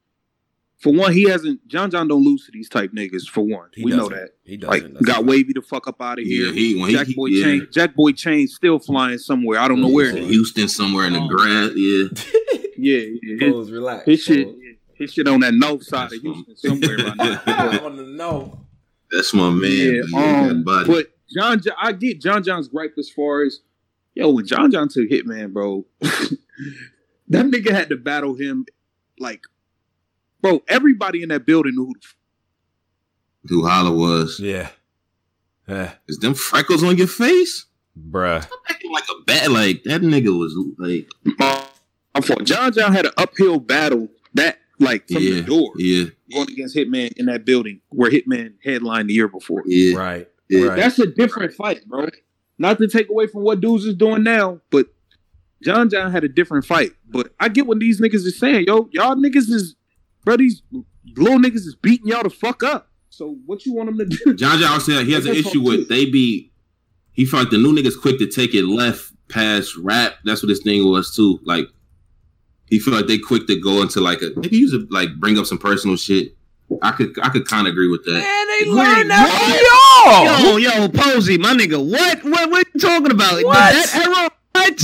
For 0.78 0.94
one, 0.94 1.12
he 1.12 1.28
hasn't. 1.28 1.66
John 1.68 1.90
John 1.90 2.08
don't 2.08 2.24
lose 2.24 2.46
to 2.46 2.52
these 2.52 2.70
type 2.70 2.92
niggas. 2.92 3.28
For 3.28 3.42
one, 3.42 3.68
he 3.74 3.84
we 3.84 3.90
know 3.90 4.08
that. 4.08 4.30
He 4.44 4.56
doesn't. 4.56 4.94
Like, 4.94 5.02
got 5.02 5.26
wavy 5.26 5.52
the 5.52 5.60
fuck 5.60 5.86
up 5.86 6.00
out 6.00 6.18
of 6.18 6.24
here. 6.24 6.46
Yeah, 6.46 6.52
he, 6.86 6.92
Jack 6.92 7.08
he, 7.08 7.14
Boy 7.14 7.26
yeah. 7.26 7.44
Chain. 7.44 7.68
Jack 7.70 7.94
Boy 7.94 8.12
Chain 8.12 8.46
still 8.46 8.78
flying 8.78 9.18
somewhere. 9.18 9.58
I 9.58 9.68
don't 9.68 9.82
know 9.82 9.90
where. 9.90 10.16
Houston, 10.16 10.68
somewhere 10.68 11.06
in 11.06 11.12
the 11.12 11.20
um, 11.20 11.28
grass. 11.28 11.72
Yeah. 11.76 13.00
yeah. 13.00 13.18
yeah. 13.22 13.50
Pose, 13.50 13.70
relax. 13.70 14.06
His 14.06 14.22
shit. 14.22 14.48
His 14.94 15.12
shit 15.12 15.28
on 15.28 15.40
that 15.40 15.52
north 15.52 15.82
side 15.82 16.12
of 16.12 16.20
Houston 16.20 16.56
somewhere. 16.56 16.96
I 17.18 17.80
want 17.82 17.96
to 17.96 18.06
know. 18.06 18.59
That's 19.10 19.34
my 19.34 19.50
man. 19.50 20.02
Yeah, 20.08 20.48
um, 20.50 20.64
but 20.64 20.86
John, 21.28 21.60
I 21.78 21.92
get 21.92 22.20
John 22.20 22.42
John's 22.42 22.68
gripe 22.68 22.94
as 22.98 23.10
far 23.10 23.42
as 23.42 23.60
yo 24.14 24.30
when 24.30 24.46
John 24.46 24.70
John 24.70 24.88
took 24.88 25.08
Hitman, 25.08 25.52
bro. 25.52 25.84
that 26.00 27.46
nigga 27.46 27.70
had 27.70 27.88
to 27.90 27.96
battle 27.96 28.34
him 28.34 28.66
like, 29.18 29.42
bro. 30.40 30.62
Everybody 30.68 31.22
in 31.22 31.28
that 31.30 31.46
building 31.46 31.74
knew 31.74 31.92
who, 33.46 33.62
who 33.62 33.66
Holla 33.66 33.92
was. 33.92 34.38
Yeah. 34.40 34.68
Yeah. 35.68 35.92
Is 36.08 36.18
them 36.18 36.34
freckles 36.34 36.82
on 36.82 36.96
your 36.96 37.06
face, 37.06 37.66
bruh? 37.98 38.46
acting 38.68 38.92
like 38.92 39.04
a 39.10 39.22
bat. 39.24 39.50
like 39.50 39.82
that 39.84 40.02
nigga 40.02 40.36
was 40.36 40.56
like. 40.78 41.08
John 42.44 42.72
John 42.72 42.92
had 42.92 43.06
an 43.06 43.12
uphill 43.16 43.60
battle 43.60 44.08
that 44.34 44.59
like 44.80 45.08
from 45.08 45.22
yeah, 45.22 45.34
the 45.34 45.42
door. 45.42 45.72
Yeah. 45.76 46.04
Going 46.32 46.50
against 46.50 46.76
Hitman 46.76 47.12
in 47.16 47.26
that 47.26 47.44
building 47.44 47.80
where 47.90 48.10
Hitman 48.10 48.54
headlined 48.64 49.08
the 49.08 49.14
year 49.14 49.28
before. 49.28 49.62
Yeah. 49.66 49.96
Right. 49.96 50.28
Yeah. 50.48 50.68
Right. 50.68 50.76
That's 50.76 50.98
a 50.98 51.06
different 51.06 51.52
fight, 51.52 51.86
bro. 51.86 52.08
Not 52.58 52.78
to 52.78 52.88
take 52.88 53.08
away 53.08 53.26
from 53.26 53.42
what 53.42 53.60
dudes 53.60 53.84
is 53.84 53.94
doing 53.94 54.22
now, 54.22 54.60
but 54.70 54.86
John 55.62 55.88
John 55.88 56.10
had 56.10 56.24
a 56.24 56.28
different 56.28 56.64
fight. 56.64 56.92
But 57.08 57.32
I 57.38 57.48
get 57.48 57.66
what 57.66 57.78
these 57.78 58.00
niggas 58.00 58.26
is 58.26 58.38
saying, 58.38 58.64
yo. 58.66 58.88
Y'all 58.92 59.14
niggas 59.14 59.50
is 59.50 59.76
bro, 60.24 60.36
these 60.36 60.62
little 61.16 61.38
niggas 61.38 61.66
is 61.66 61.76
beating 61.80 62.08
y'all 62.08 62.22
the 62.22 62.30
fuck 62.30 62.62
up. 62.62 62.88
So 63.10 63.36
what 63.46 63.66
you 63.66 63.74
want 63.74 63.88
them 63.88 63.98
to 63.98 64.04
do? 64.04 64.34
John 64.34 64.58
John 64.58 64.80
said 64.80 65.06
he 65.06 65.12
has 65.12 65.26
an 65.26 65.34
issue 65.34 65.60
with 65.60 65.88
they 65.88 66.06
be 66.06 66.52
he 67.12 67.24
felt 67.24 67.44
like 67.44 67.50
the 67.50 67.58
new 67.58 67.74
niggas 67.74 68.00
quick 68.00 68.18
to 68.18 68.26
take 68.26 68.54
it 68.54 68.64
left 68.64 69.12
past 69.28 69.76
rap. 69.76 70.14
That's 70.24 70.42
what 70.42 70.48
this 70.48 70.62
thing 70.62 70.88
was 70.88 71.14
too. 71.14 71.40
Like 71.44 71.66
he 72.70 72.78
feel 72.78 72.94
like 72.94 73.06
they 73.06 73.18
quick 73.18 73.46
to 73.48 73.60
go 73.60 73.82
into 73.82 74.00
like 74.00 74.22
a 74.22 74.30
maybe 74.36 74.56
use 74.56 74.72
a 74.72 74.86
like 74.90 75.08
bring 75.16 75.38
up 75.38 75.46
some 75.46 75.58
personal 75.58 75.96
shit. 75.96 76.34
I 76.82 76.92
could 76.92 77.18
I 77.20 77.28
could 77.28 77.46
kind 77.46 77.66
of 77.66 77.72
agree 77.72 77.88
with 77.88 78.04
that. 78.04 78.12
Man, 78.12 78.46
they 78.46 78.70
learned 78.70 79.10
that 79.10 79.26
from 80.40 80.56
y'all. 80.56 80.60
Yo, 80.60 80.84
yo, 80.84 80.88
Posey, 80.88 81.36
my 81.36 81.52
nigga, 81.52 81.78
what 81.84 82.24
what 82.24 82.50
what 82.50 82.66
you 82.72 82.80
talking 82.80 83.10
about? 83.10 83.44
What? 83.44 83.54
That 83.54 83.94
era, 83.96 84.30
what? 84.52 84.82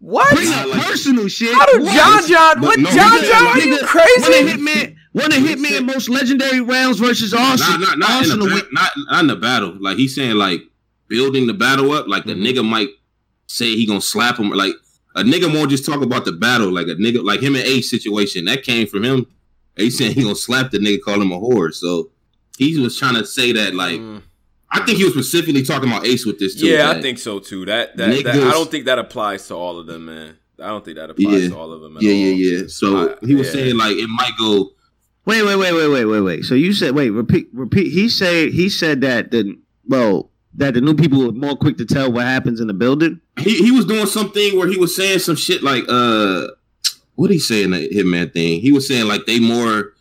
What? 0.00 0.34
Bring 0.34 0.52
up 0.52 0.66
like, 0.66 0.82
personal 0.82 1.28
shit. 1.28 1.54
How 1.54 1.66
do 1.66 1.84
John 1.84 2.26
John? 2.26 2.60
What, 2.60 2.62
what 2.62 2.80
no, 2.80 2.90
John 2.90 3.22
John? 3.22 3.46
Are 3.46 3.58
you 3.60 3.78
crazy? 3.84 4.22
When 4.22 4.48
a 4.48 4.52
hitman, 4.52 4.96
One 5.14 5.32
of 5.32 5.38
Hitman 5.38 5.86
most 5.86 6.08
legendary 6.08 6.60
rounds 6.60 6.98
versus 6.98 7.32
Arsenal. 7.32 7.78
Not, 7.78 7.80
not, 7.80 7.98
not, 7.98 8.10
Arsenal 8.10 8.48
in 8.48 8.52
the, 8.52 8.68
not, 8.72 8.90
not 8.96 9.20
in 9.20 9.26
the 9.28 9.36
battle. 9.36 9.76
Like 9.80 9.96
he's 9.96 10.14
saying, 10.14 10.34
like 10.34 10.62
building 11.06 11.46
the 11.46 11.54
battle 11.54 11.92
up. 11.92 12.08
Like 12.08 12.24
the 12.24 12.32
mm-hmm. 12.32 12.58
nigga 12.58 12.68
might 12.68 12.88
say 13.46 13.76
he 13.76 13.86
gonna 13.86 14.00
slap 14.00 14.38
him. 14.38 14.50
Like 14.50 14.72
a 15.14 15.22
nigga 15.22 15.52
won't 15.52 15.70
just 15.70 15.86
talk 15.86 16.02
about 16.02 16.24
the 16.24 16.32
battle. 16.32 16.72
Like 16.72 16.88
a 16.88 16.94
nigga, 16.94 17.24
like 17.24 17.40
him 17.40 17.54
and 17.54 17.64
Ace 17.64 17.90
situation 17.90 18.44
that 18.46 18.62
came 18.62 18.86
from 18.86 19.04
him. 19.04 19.26
Ace 19.76 19.98
saying 19.98 20.14
he 20.14 20.22
gonna 20.22 20.34
slap 20.34 20.70
the 20.70 20.78
nigga, 20.78 21.00
call 21.00 21.20
him 21.20 21.32
a 21.32 21.38
whore. 21.38 21.72
So 21.72 22.10
he 22.58 22.78
was 22.78 22.98
trying 22.98 23.14
to 23.14 23.26
say 23.26 23.52
that 23.52 23.74
like. 23.74 24.00
Mm. 24.00 24.22
I 24.70 24.84
think 24.84 24.98
he 24.98 25.04
was 25.04 25.12
specifically 25.12 25.62
talking 25.62 25.88
about 25.88 26.04
Ace 26.04 26.26
with 26.26 26.40
this 26.40 26.60
too. 26.60 26.66
Yeah, 26.66 26.90
I 26.90 27.00
think 27.00 27.18
so 27.18 27.38
too. 27.38 27.64
That 27.64 27.96
that, 27.96 28.24
that 28.24 28.34
I 28.34 28.50
don't 28.50 28.68
think 28.68 28.86
that 28.86 28.98
applies 28.98 29.46
to 29.46 29.54
all 29.54 29.78
of 29.78 29.86
them, 29.86 30.06
man. 30.06 30.36
I 30.58 30.68
don't 30.68 30.84
think 30.84 30.96
that 30.96 31.10
applies 31.10 31.44
yeah. 31.44 31.48
to 31.50 31.56
all 31.56 31.72
of 31.72 31.80
them. 31.80 31.96
yeah, 32.00 32.10
yeah, 32.10 32.58
yeah. 32.58 32.62
So 32.66 33.10
I, 33.10 33.26
he 33.26 33.36
was 33.36 33.48
yeah. 33.48 33.52
saying 33.52 33.76
like 33.76 33.96
it 33.96 34.08
might 34.08 34.32
go. 34.36 34.70
Wait, 35.26 35.42
wait, 35.42 35.56
wait, 35.56 35.72
wait, 35.72 35.88
wait, 35.88 36.04
wait, 36.04 36.20
wait. 36.20 36.44
So 36.44 36.54
you 36.54 36.72
said 36.72 36.94
wait, 36.94 37.10
repeat, 37.10 37.48
repeat. 37.52 37.92
He 37.92 38.08
said 38.08 38.52
he 38.52 38.68
said 38.68 39.00
that 39.02 39.30
the 39.30 39.56
well 39.86 40.30
that 40.56 40.74
the 40.74 40.80
new 40.80 40.94
people 40.94 41.18
were 41.18 41.32
more 41.32 41.56
quick 41.56 41.76
to 41.78 41.84
tell 41.84 42.12
what 42.12 42.24
happens 42.24 42.60
in 42.60 42.66
the 42.66 42.74
building. 42.74 43.20
He 43.38 43.62
he 43.62 43.70
was 43.70 43.84
doing 43.84 44.06
something 44.06 44.58
where 44.58 44.68
he 44.68 44.76
was 44.76 44.94
saying 44.94 45.20
some 45.20 45.36
shit 45.36 45.62
like 45.62 45.84
uh, 45.88 46.48
what 47.14 47.30
he 47.30 47.38
saying 47.38 47.70
that 47.70 47.90
hitman 47.90 48.32
thing. 48.32 48.60
He 48.60 48.72
was 48.72 48.86
saying 48.86 49.06
like 49.06 49.26
they 49.26 49.40
more. 49.40 49.92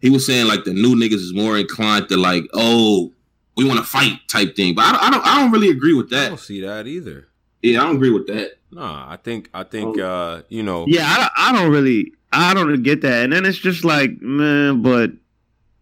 He 0.00 0.10
was 0.10 0.26
saying 0.26 0.48
like 0.48 0.64
the 0.64 0.72
new 0.72 0.96
niggas 0.96 1.14
is 1.14 1.32
more 1.32 1.56
inclined 1.56 2.08
to 2.08 2.16
like 2.16 2.44
oh 2.54 3.12
we 3.56 3.64
want 3.64 3.78
to 3.78 3.84
fight 3.84 4.18
type 4.28 4.56
thing. 4.56 4.74
But 4.74 4.84
I, 4.84 5.06
I 5.06 5.10
don't 5.10 5.26
I 5.26 5.40
don't 5.40 5.52
really 5.52 5.70
agree 5.70 5.94
with 5.94 6.10
that. 6.10 6.26
I 6.26 6.28
don't 6.28 6.40
see 6.40 6.60
that 6.62 6.86
either. 6.86 7.28
Yeah, 7.62 7.80
I 7.80 7.84
don't 7.84 7.96
agree 7.96 8.10
with 8.10 8.26
that. 8.26 8.58
Nah, 8.72 9.10
I 9.10 9.16
think 9.16 9.50
I 9.54 9.62
think 9.62 9.98
oh. 9.98 10.04
uh, 10.04 10.42
you 10.48 10.62
know. 10.62 10.84
Yeah, 10.88 11.04
I, 11.06 11.50
I 11.50 11.52
don't 11.52 11.70
really 11.70 12.12
I 12.32 12.54
don't 12.54 12.82
get 12.82 13.02
that. 13.02 13.24
And 13.24 13.32
then 13.32 13.44
it's 13.44 13.58
just 13.58 13.84
like, 13.84 14.20
man, 14.20 14.82
but 14.82 15.10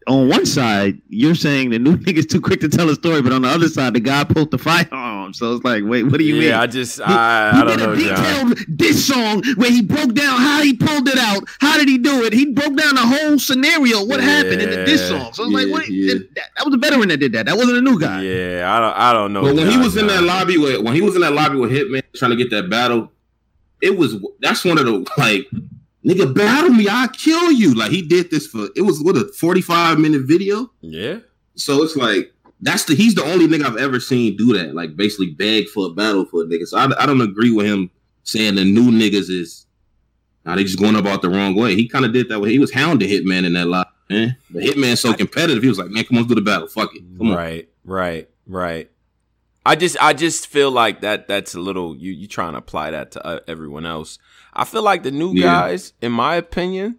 on 0.07 0.29
one 0.29 0.47
side, 0.47 1.01
you're 1.09 1.35
saying 1.35 1.71
the 1.71 1.79
new 1.79 1.97
nigga's 1.99 2.27
too 2.27 2.41
quick 2.41 2.61
to 2.61 2.69
tell 2.69 2.89
a 2.89 2.95
story, 2.95 3.23
but 3.23 3.33
on 3.33 3.43
the 3.43 3.49
other 3.49 3.69
side, 3.69 3.95
the 3.95 4.01
guy 4.01 4.25
pulled 4.25 4.51
the 4.51 4.59
firearm. 4.59 5.35
So 5.35 5.55
it's 5.55 5.65
like, 5.65 5.85
wait, 5.85 6.05
what 6.05 6.19
do 6.19 6.25
you 6.25 6.37
yeah, 6.37 6.41
mean? 6.41 6.49
Yeah, 6.51 6.61
I 6.61 6.67
just, 6.67 6.99
he, 6.99 7.05
I, 7.05 7.53
he 7.53 7.59
I 7.61 7.65
don't 7.65 7.79
know, 7.79 7.95
detailed 7.95 8.57
John. 8.57 8.67
This 8.69 9.07
song 9.07 9.43
where 9.57 9.71
he 9.71 9.83
broke 9.83 10.15
down 10.15 10.39
how 10.39 10.63
he 10.63 10.75
pulled 10.75 11.09
it 11.09 11.19
out. 11.19 11.45
How 11.61 11.77
did 11.77 11.89
he 11.89 11.99
do 11.99 12.25
it? 12.25 12.33
He 12.33 12.47
broke 12.47 12.77
down 12.77 12.95
the 12.95 13.07
whole 13.07 13.39
scenario. 13.39 14.05
What 14.05 14.21
yeah. 14.21 14.27
happened 14.27 14.63
in 14.63 14.71
the 14.71 14.85
diss 14.85 15.09
song? 15.09 15.33
So 15.33 15.45
I 15.45 15.47
was 15.47 15.53
yeah, 15.53 15.59
like, 15.59 15.73
what? 15.73 15.89
Yeah. 15.89 16.15
That, 16.15 16.51
that, 16.57 16.65
was 16.65 16.75
a 16.75 16.79
veteran 16.79 17.09
that 17.09 17.19
did 17.19 17.33
that. 17.33 17.47
That 17.47 17.57
wasn't 17.57 17.79
a 17.79 17.83
new 17.83 17.99
guy. 17.99 18.23
Yeah, 18.23 18.75
I 18.75 18.81
don't, 18.81 18.97
I 18.97 19.13
don't 19.13 19.33
know. 19.33 19.43
But 19.43 19.57
when 19.57 19.71
he 19.71 19.77
was 19.77 19.97
in 19.97 20.07
that 20.07 20.23
lobby 20.23 20.57
with, 20.57 20.83
when 20.83 20.95
he 20.95 21.03
was 21.03 21.15
in 21.15 21.21
that 21.21 21.33
lobby 21.33 21.57
with 21.57 21.71
Hitman 21.71 22.03
trying 22.17 22.31
to 22.31 22.37
get 22.37 22.51
that 22.51 22.71
battle, 22.71 23.13
it 23.83 23.97
was 23.97 24.17
that's 24.41 24.65
one 24.65 24.79
of 24.79 24.85
the 24.85 25.07
like 25.17 25.47
nigga 26.05 26.35
battle 26.35 26.71
me, 26.71 26.89
I'll 26.89 27.09
kill 27.09 27.53
you. 27.53 27.75
Like 27.75 27.91
he 27.91 28.03
did 28.03 28.31
this 28.31 28.47
for 28.47 28.69
it 28.77 28.83
was 28.83 29.03
what 29.03 29.17
a 29.17 29.27
45 29.33 29.99
minute 29.99 30.23
video. 30.25 30.71
Yeah. 30.81 31.19
So 31.55 31.83
it's 31.83 31.97
like 31.97 32.33
that's 32.61 32.85
the 32.85 32.95
he's 32.95 33.15
the 33.15 33.25
only 33.25 33.47
nigga 33.47 33.65
I've 33.65 33.77
ever 33.77 34.01
seen 34.01 34.37
do 34.37 34.57
that. 34.59 34.75
Like 34.75 34.97
basically 34.97 35.31
beg 35.31 35.69
for 35.69 35.87
a 35.87 35.91
battle 35.91 36.25
for 36.25 36.43
a 36.43 36.47
nigga. 36.47 36.67
So 36.67 36.79
I, 36.79 37.03
I 37.03 37.07
don't 37.07 37.21
agree 37.21 37.53
with 37.53 37.67
him 37.67 37.91
saying 38.25 38.55
the 38.57 38.65
new 38.65 38.91
niggas 38.91 39.31
is 39.31 39.67
now 40.45 40.57
they 40.57 40.65
just 40.65 40.79
going 40.79 40.97
about 40.97 41.23
the 41.23 41.31
wrong 41.31 41.55
way. 41.55 41.75
He 41.75 41.89
kind 41.89 42.05
of 42.05 42.13
did 42.13 42.29
that 42.31 42.41
way. 42.41 42.51
He 42.51 42.59
was 42.59 42.73
hounding 42.73 43.09
Hitman 43.09 43.45
in 43.45 43.53
that 43.55 43.67
lot, 43.67 43.93
man. 44.09 44.37
The 44.51 44.61
Hitman's 44.61 45.01
so 45.01 45.13
competitive. 45.13 45.63
He 45.63 45.69
was 45.69 45.79
like, 45.79 45.91
man, 45.91 46.05
come 46.05 46.19
on, 46.19 46.27
do 46.27 46.35
the 46.35 46.41
battle. 46.41 46.67
Fuck 46.67 46.95
it. 46.95 47.03
Come 47.19 47.31
on. 47.31 47.37
Right, 47.37 47.69
right, 47.85 48.29
right. 48.47 48.91
I 49.67 49.77
just 49.77 49.97
I 50.01 50.15
just 50.15 50.47
feel 50.47 50.71
like 50.71 51.03
that 51.03 51.29
that's 51.29 51.55
a 51.55 51.61
little 51.61 51.95
you 51.95 52.13
you 52.13 52.27
trying 52.27 52.53
to 52.53 52.59
apply 52.59 52.91
that 52.93 53.13
to 53.13 53.27
uh, 53.27 53.41
everyone 53.47 53.85
else. 53.85 54.19
I 54.53 54.65
feel 54.65 54.83
like 54.83 55.03
the 55.03 55.11
new 55.11 55.33
yeah. 55.33 55.45
guys, 55.45 55.93
in 56.01 56.13
my 56.13 56.37
opinion, 56.37 56.99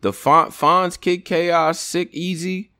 the 0.00 0.12
Fon- 0.12 0.50
Fonz, 0.50 1.00
Kid 1.00 1.24
Chaos, 1.24 1.78
Sick, 1.80 2.08
Easy, 2.12 2.70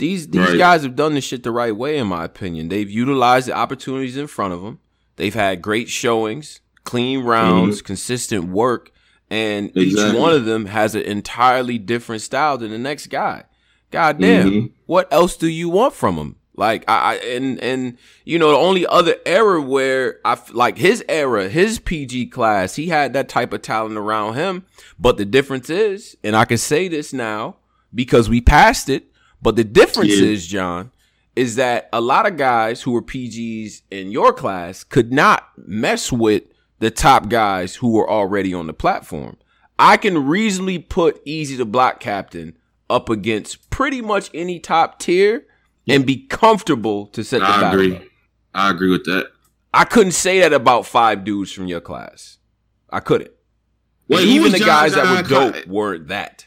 these 0.00 0.28
these 0.28 0.48
right. 0.48 0.58
guys 0.58 0.82
have 0.82 0.96
done 0.96 1.14
this 1.14 1.24
shit 1.24 1.42
the 1.42 1.50
right 1.50 1.76
way, 1.76 1.98
in 1.98 2.06
my 2.06 2.24
opinion. 2.24 2.68
They've 2.68 2.90
utilized 2.90 3.48
the 3.48 3.52
opportunities 3.52 4.16
in 4.16 4.26
front 4.26 4.54
of 4.54 4.62
them. 4.62 4.78
They've 5.16 5.34
had 5.34 5.60
great 5.60 5.90
showings, 5.90 6.60
clean 6.84 7.22
rounds, 7.22 7.78
mm-hmm. 7.78 7.86
consistent 7.86 8.44
work, 8.46 8.92
and 9.28 9.66
exactly. 9.76 9.90
each 9.90 10.16
one 10.16 10.32
of 10.32 10.46
them 10.46 10.66
has 10.66 10.94
an 10.94 11.02
entirely 11.02 11.76
different 11.76 12.22
style 12.22 12.56
than 12.56 12.70
the 12.70 12.78
next 12.78 13.08
guy. 13.08 13.44
God 13.90 14.18
damn, 14.18 14.50
mm-hmm. 14.50 14.66
what 14.86 15.12
else 15.12 15.36
do 15.36 15.48
you 15.48 15.68
want 15.68 15.92
from 15.92 16.16
them? 16.16 16.36
Like 16.60 16.84
I, 16.86 17.14
I, 17.14 17.14
and 17.14 17.58
and 17.60 17.96
you 18.26 18.38
know 18.38 18.50
the 18.50 18.58
only 18.58 18.86
other 18.86 19.16
era 19.24 19.62
where 19.62 20.20
I 20.26 20.38
like 20.52 20.76
his 20.76 21.02
era, 21.08 21.48
his 21.48 21.78
PG 21.78 22.26
class, 22.26 22.76
he 22.76 22.88
had 22.88 23.14
that 23.14 23.30
type 23.30 23.54
of 23.54 23.62
talent 23.62 23.96
around 23.96 24.34
him. 24.34 24.66
But 24.98 25.16
the 25.16 25.24
difference 25.24 25.70
is, 25.70 26.18
and 26.22 26.36
I 26.36 26.44
can 26.44 26.58
say 26.58 26.86
this 26.86 27.14
now 27.14 27.56
because 27.94 28.28
we 28.28 28.42
passed 28.42 28.90
it. 28.90 29.06
But 29.40 29.56
the 29.56 29.64
difference 29.64 30.20
yeah. 30.20 30.26
is, 30.26 30.46
John, 30.46 30.90
is 31.34 31.56
that 31.56 31.88
a 31.94 32.00
lot 32.02 32.26
of 32.26 32.36
guys 32.36 32.82
who 32.82 32.92
were 32.92 33.00
PGs 33.00 33.80
in 33.90 34.12
your 34.12 34.34
class 34.34 34.84
could 34.84 35.14
not 35.14 35.48
mess 35.56 36.12
with 36.12 36.42
the 36.78 36.90
top 36.90 37.30
guys 37.30 37.76
who 37.76 37.92
were 37.92 38.08
already 38.08 38.52
on 38.52 38.66
the 38.66 38.74
platform. 38.74 39.38
I 39.78 39.96
can 39.96 40.26
reasonably 40.26 40.78
put 40.78 41.24
Eazy 41.24 41.56
the 41.56 41.64
Block 41.64 42.00
Captain 42.00 42.54
up 42.90 43.08
against 43.08 43.70
pretty 43.70 44.02
much 44.02 44.28
any 44.34 44.58
top 44.58 44.98
tier 44.98 45.46
and 45.90 46.06
be 46.06 46.26
comfortable 46.26 47.06
to 47.08 47.24
set 47.24 47.40
the 47.40 47.46
I 47.46 47.70
agree. 47.72 47.96
Up. 47.96 48.02
I 48.54 48.70
agree 48.70 48.90
with 48.90 49.04
that. 49.06 49.26
I 49.72 49.84
couldn't 49.84 50.12
say 50.12 50.40
that 50.40 50.52
about 50.52 50.86
five 50.86 51.24
dudes 51.24 51.52
from 51.52 51.66
your 51.66 51.80
class. 51.80 52.38
I 52.90 53.00
couldn't. 53.00 53.30
Well, 54.08 54.20
even 54.24 54.50
the 54.50 54.58
John 54.58 54.66
guys 54.66 54.94
John 54.94 55.04
that 55.14 55.22
were 55.22 55.28
dope 55.28 55.54
Cl- 55.54 55.68
weren't 55.68 56.08
that. 56.08 56.46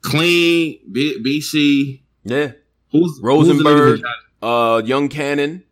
Clean, 0.00 0.78
B- 0.90 1.22
BC. 1.22 2.02
Yeah. 2.24 2.52
Who's 2.92 3.20
Rosenberg? 3.22 4.00
Who's 4.00 4.04
uh, 4.42 4.82
Young 4.84 5.08
Cannon. 5.08 5.64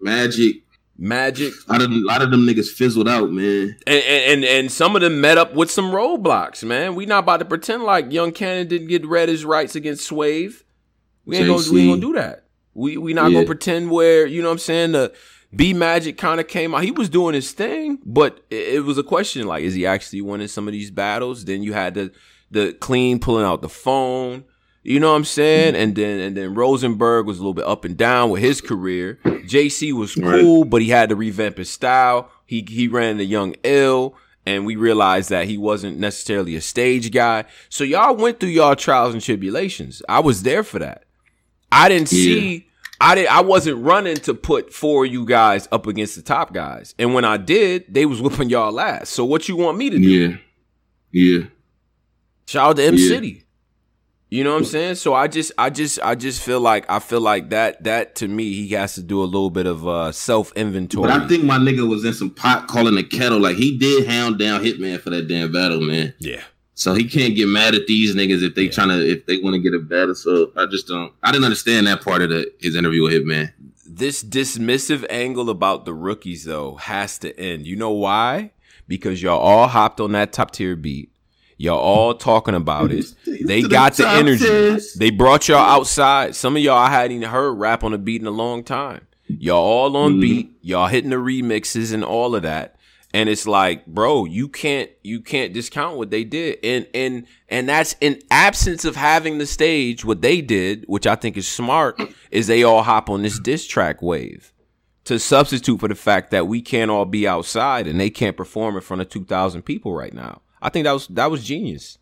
Magic. 0.00 0.62
Magic. 0.98 1.52
A 1.68 1.72
lot 1.72 1.82
of, 1.82 1.90
a 1.90 1.94
lot 1.94 2.22
of 2.22 2.30
them 2.30 2.46
niggas 2.46 2.68
fizzled 2.68 3.08
out, 3.08 3.30
man. 3.30 3.76
And, 3.86 4.02
and 4.04 4.44
and 4.44 4.72
some 4.72 4.96
of 4.96 5.02
them 5.02 5.20
met 5.20 5.36
up 5.36 5.54
with 5.54 5.70
some 5.70 5.90
roadblocks, 5.90 6.64
man. 6.64 6.94
We 6.94 7.04
not 7.04 7.24
about 7.24 7.38
to 7.38 7.44
pretend 7.44 7.82
like 7.84 8.10
Young 8.12 8.32
Cannon 8.32 8.66
didn't 8.66 8.88
get 8.88 9.04
read 9.04 9.28
his 9.28 9.44
rights 9.44 9.76
against 9.76 10.06
Swave. 10.06 10.64
We 11.26 11.36
ain't 11.36 11.48
gonna 11.48 11.70
we 11.70 11.80
ain't 11.82 11.90
gonna 11.90 12.00
do 12.00 12.18
that. 12.18 12.44
We 12.72 12.96
we 12.96 13.12
not 13.12 13.30
yeah. 13.30 13.38
gonna 13.38 13.46
pretend 13.46 13.90
where 13.90 14.26
you 14.26 14.40
know 14.40 14.48
what 14.48 14.52
I'm 14.52 14.58
saying 14.58 14.92
the 14.92 15.12
B 15.54 15.74
Magic 15.74 16.18
kind 16.18 16.40
of 16.40 16.48
came 16.48 16.74
out. 16.74 16.84
He 16.84 16.90
was 16.90 17.08
doing 17.08 17.34
his 17.34 17.52
thing, 17.52 17.98
but 18.04 18.44
it, 18.50 18.74
it, 18.74 18.80
was 18.80 18.98
a 18.98 19.02
question 19.02 19.46
like, 19.46 19.62
is 19.62 19.74
he 19.74 19.86
actually 19.86 20.20
winning 20.20 20.48
some 20.48 20.66
of 20.68 20.72
these 20.72 20.90
battles? 20.90 21.44
Then 21.44 21.62
you 21.62 21.72
had 21.72 21.94
the 21.94 22.12
the 22.50 22.72
clean 22.74 23.18
pulling 23.18 23.44
out 23.44 23.62
the 23.62 23.68
phone. 23.68 24.44
You 24.82 25.00
know 25.00 25.10
what 25.10 25.16
I'm 25.16 25.24
saying? 25.24 25.74
Mm-hmm. 25.74 25.82
And 25.82 25.96
then 25.96 26.20
and 26.20 26.36
then 26.36 26.54
Rosenberg 26.54 27.26
was 27.26 27.38
a 27.38 27.40
little 27.40 27.54
bit 27.54 27.66
up 27.66 27.84
and 27.84 27.96
down 27.96 28.30
with 28.30 28.42
his 28.42 28.60
career. 28.60 29.18
JC 29.24 29.92
was 29.92 30.14
cool, 30.14 30.62
right. 30.62 30.70
but 30.70 30.82
he 30.82 30.90
had 30.90 31.08
to 31.08 31.16
revamp 31.16 31.58
his 31.58 31.70
style. 31.70 32.30
He 32.44 32.64
he 32.68 32.86
ran 32.86 33.16
the 33.16 33.24
young 33.24 33.54
ill 33.64 34.14
and 34.46 34.64
we 34.64 34.76
realized 34.76 35.30
that 35.30 35.46
he 35.46 35.58
wasn't 35.58 35.98
necessarily 35.98 36.54
a 36.54 36.60
stage 36.60 37.10
guy. 37.10 37.44
So 37.68 37.82
y'all 37.82 38.14
went 38.14 38.38
through 38.38 38.50
y'all 38.50 38.76
trials 38.76 39.12
and 39.12 39.22
tribulations. 39.22 40.02
I 40.08 40.20
was 40.20 40.44
there 40.44 40.62
for 40.62 40.78
that. 40.78 41.05
I 41.70 41.88
didn't 41.88 42.12
yeah. 42.12 42.18
see. 42.18 42.66
I 43.00 43.14
did. 43.14 43.26
I 43.26 43.42
wasn't 43.42 43.84
running 43.84 44.16
to 44.18 44.34
put 44.34 44.72
four 44.72 45.04
of 45.04 45.12
you 45.12 45.26
guys 45.26 45.68
up 45.70 45.86
against 45.86 46.16
the 46.16 46.22
top 46.22 46.54
guys, 46.54 46.94
and 46.98 47.12
when 47.12 47.24
I 47.24 47.36
did, 47.36 47.92
they 47.92 48.06
was 48.06 48.22
whipping 48.22 48.48
y'all 48.48 48.72
last. 48.72 49.12
So 49.12 49.24
what 49.24 49.48
you 49.48 49.56
want 49.56 49.76
me 49.78 49.90
to 49.90 49.98
do? 49.98 50.02
Yeah, 50.02 50.36
yeah. 51.12 51.46
Shout 52.46 52.70
out 52.70 52.76
to 52.76 52.84
M 52.84 52.94
yeah. 52.94 53.08
City. 53.08 53.42
You 54.28 54.42
know 54.42 54.52
what 54.52 54.58
I'm 54.58 54.64
saying? 54.64 54.96
So 54.96 55.14
I 55.14 55.28
just, 55.28 55.52
I 55.56 55.70
just, 55.70 56.00
I 56.02 56.16
just 56.16 56.42
feel 56.42 56.60
like 56.60 56.84
I 56.90 56.98
feel 56.98 57.20
like 57.20 57.50
that. 57.50 57.84
That 57.84 58.16
to 58.16 58.28
me, 58.28 58.52
he 58.54 58.68
has 58.70 58.94
to 58.96 59.02
do 59.02 59.22
a 59.22 59.24
little 59.24 59.50
bit 59.50 59.66
of 59.66 59.86
uh, 59.86 60.10
self 60.10 60.52
inventory. 60.56 61.08
But 61.08 61.22
I 61.22 61.28
think 61.28 61.44
my 61.44 61.58
nigga 61.58 61.88
was 61.88 62.04
in 62.04 62.12
some 62.12 62.30
pot 62.30 62.66
calling 62.66 62.96
the 62.96 63.04
kettle. 63.04 63.38
Like 63.38 63.56
he 63.56 63.78
did 63.78 64.08
hound 64.08 64.38
down 64.38 64.64
Hitman 64.64 65.00
for 65.00 65.10
that 65.10 65.28
damn 65.28 65.52
battle, 65.52 65.80
man. 65.80 66.12
Yeah. 66.18 66.42
So 66.78 66.92
he 66.92 67.04
can't 67.08 67.34
get 67.34 67.48
mad 67.48 67.74
at 67.74 67.86
these 67.86 68.14
niggas 68.14 68.42
if 68.42 68.54
they 68.54 68.64
yeah. 68.64 68.70
trying 68.70 68.90
to 68.90 69.10
if 69.10 69.24
they 69.24 69.38
want 69.38 69.54
to 69.54 69.60
get 69.60 69.72
it 69.72 69.88
better. 69.88 70.14
So 70.14 70.52
I 70.56 70.66
just 70.66 70.86
don't. 70.86 71.10
I 71.22 71.32
didn't 71.32 71.44
understand 71.44 71.86
that 71.86 72.02
part 72.02 72.20
of 72.20 72.28
the, 72.28 72.52
his 72.60 72.76
interview 72.76 73.02
with 73.02 73.14
Hitman. 73.14 73.50
This 73.86 74.22
dismissive 74.22 75.06
angle 75.08 75.48
about 75.48 75.86
the 75.86 75.94
rookies 75.94 76.44
though 76.44 76.74
has 76.74 77.16
to 77.20 77.34
end. 77.40 77.66
You 77.66 77.76
know 77.76 77.92
why? 77.92 78.52
Because 78.86 79.22
y'all 79.22 79.40
all 79.40 79.68
hopped 79.68 80.00
on 80.00 80.12
that 80.12 80.34
top 80.34 80.50
tier 80.50 80.76
beat. 80.76 81.10
Y'all 81.56 81.78
all 81.78 82.12
talking 82.12 82.54
about 82.54 82.92
it. 82.92 83.06
They 83.46 83.62
got 83.62 83.94
the 83.94 84.06
energy. 84.06 84.84
They 84.98 85.10
brought 85.10 85.48
y'all 85.48 85.58
outside. 85.58 86.34
Some 86.34 86.56
of 86.56 86.62
y'all 86.62 86.76
I 86.76 86.90
hadn't 86.90 87.16
even 87.16 87.30
heard 87.30 87.52
rap 87.52 87.84
on 87.84 87.94
a 87.94 87.98
beat 87.98 88.20
in 88.20 88.26
a 88.26 88.30
long 88.30 88.62
time. 88.62 89.06
Y'all 89.28 89.56
all 89.56 89.96
on 89.96 90.12
mm-hmm. 90.12 90.20
beat. 90.20 90.58
Y'all 90.60 90.88
hitting 90.88 91.10
the 91.10 91.16
remixes 91.16 91.94
and 91.94 92.04
all 92.04 92.34
of 92.34 92.42
that 92.42 92.75
and 93.16 93.30
it's 93.30 93.46
like 93.46 93.86
bro 93.86 94.26
you 94.26 94.46
can't 94.46 94.90
you 95.02 95.22
can't 95.22 95.54
discount 95.54 95.96
what 95.96 96.10
they 96.10 96.22
did 96.22 96.58
and 96.62 96.86
and 96.92 97.26
and 97.48 97.66
that's 97.66 97.96
in 98.02 98.20
absence 98.30 98.84
of 98.84 98.94
having 98.94 99.38
the 99.38 99.46
stage 99.46 100.04
what 100.04 100.20
they 100.20 100.42
did 100.42 100.84
which 100.86 101.06
i 101.06 101.14
think 101.16 101.34
is 101.36 101.48
smart 101.48 101.98
is 102.30 102.46
they 102.46 102.62
all 102.62 102.82
hop 102.82 103.08
on 103.08 103.22
this 103.22 103.38
diss 103.38 103.66
track 103.66 104.02
wave 104.02 104.52
to 105.04 105.18
substitute 105.18 105.80
for 105.80 105.88
the 105.88 105.94
fact 105.94 106.30
that 106.30 106.46
we 106.46 106.60
can't 106.60 106.90
all 106.90 107.06
be 107.06 107.26
outside 107.26 107.86
and 107.86 107.98
they 107.98 108.10
can't 108.10 108.36
perform 108.36 108.76
in 108.76 108.82
front 108.82 109.00
of 109.00 109.08
2000 109.08 109.62
people 109.62 109.94
right 109.94 110.12
now 110.12 110.42
i 110.60 110.68
think 110.68 110.84
that 110.84 110.92
was 110.92 111.06
that 111.08 111.30
was 111.30 111.42
genius 111.42 111.96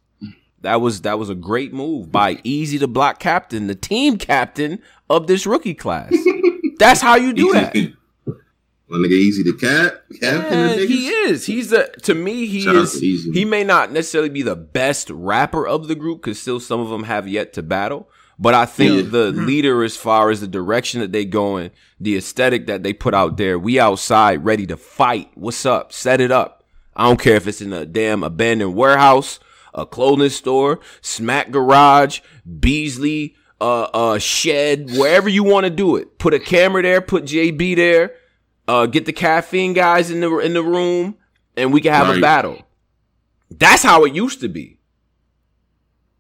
That 0.62 0.81
was 0.81 1.03
that 1.03 1.19
was 1.19 1.31
a 1.31 1.35
great 1.35 1.75
move 1.75 2.11
by 2.11 2.37
Eazy 2.37 2.81
the 2.81 2.89
Block 2.89 3.21
Captain, 3.21 3.67
the 3.67 3.75
team 3.75 4.17
captain 4.17 4.81
of 5.11 5.27
this 5.27 5.45
rookie 5.47 5.75
class. 5.75 6.11
That's 6.79 7.03
how 7.03 7.17
you 7.17 7.35
do 7.35 7.53
that. 7.53 7.77
Well, 8.89 9.01
nigga, 9.01 9.12
easy 9.12 9.43
to 9.45 9.55
cap. 9.55 10.03
Yeah, 10.11 10.74
he 10.74 11.09
is. 11.09 11.47
He's 11.47 11.70
the 11.70 11.95
to 12.03 12.14
me. 12.14 12.47
He 12.47 12.61
Shout 12.61 12.76
is. 12.76 13.01
He 13.01 13.45
may 13.45 13.64
not 13.64 13.93
necessarily 13.93 14.28
be 14.28 14.43
the 14.43 14.57
best 14.57 15.09
rapper 15.09 15.66
of 15.66 15.89
the 15.89 15.95
group 15.95 16.20
because 16.20 16.41
still 16.41 16.61
some 16.61 16.80
of 16.80 16.91
them 16.91 17.05
have 17.05 17.26
yet 17.26 17.55
to 17.55 17.62
battle. 17.62 18.09
But 18.39 18.55
I 18.55 18.66
think 18.66 19.05
yeah. 19.05 19.11
the 19.11 19.32
leader, 19.32 19.85
as 19.85 19.97
far 19.97 20.30
as 20.30 20.41
the 20.41 20.49
direction 20.49 21.01
that 21.01 21.12
they 21.12 21.24
going, 21.24 21.70
the 22.01 22.16
aesthetic 22.16 22.66
that 22.66 22.82
they 22.82 22.93
put 22.93 23.14
out 23.14 23.37
there, 23.37 23.59
we 23.59 23.78
outside 23.78 24.45
ready 24.45 24.66
to 24.66 24.76
fight. 24.76 25.30
What's 25.35 25.64
up? 25.64 25.93
Set 25.93 26.20
it 26.20 26.32
up. 26.32 26.64
I 26.97 27.07
don't 27.07 27.20
care 27.20 27.37
if 27.37 27.47
it's 27.47 27.61
in 27.61 27.72
a 27.72 27.87
damn 27.87 28.22
abandoned 28.22 28.74
warehouse, 28.74 29.41
a 29.72 29.87
clothing 29.87 30.30
store, 30.30 30.80
smack 31.01 31.51
garage, 31.51 32.20
Beasley, 32.61 33.35
uh, 33.61 33.85
uh, 33.95 34.18
shed, 34.18 34.91
wherever 34.91 35.28
you 35.28 35.43
want 35.43 35.64
to 35.64 35.70
do 35.70 35.97
it. 35.97 36.18
Put 36.18 36.35
a 36.35 36.39
camera 36.39 36.82
there, 36.82 37.01
put 37.01 37.24
JB 37.24 37.76
there, 37.76 38.14
uh, 38.69 38.87
get 38.87 39.07
the 39.07 39.12
caffeine 39.12 39.73
guys 39.73 40.11
in 40.11 40.21
the 40.21 40.39
in 40.39 40.55
the 40.55 40.62
room, 40.62 41.17
and 41.57 41.73
we 41.73 41.81
can 41.81 41.93
have 41.93 42.09
right. 42.09 42.19
a 42.19 42.21
battle. 42.21 42.62
That's 43.51 43.83
how 43.83 44.05
it 44.05 44.15
used 44.15 44.41
to 44.41 44.49
be. 44.49 44.79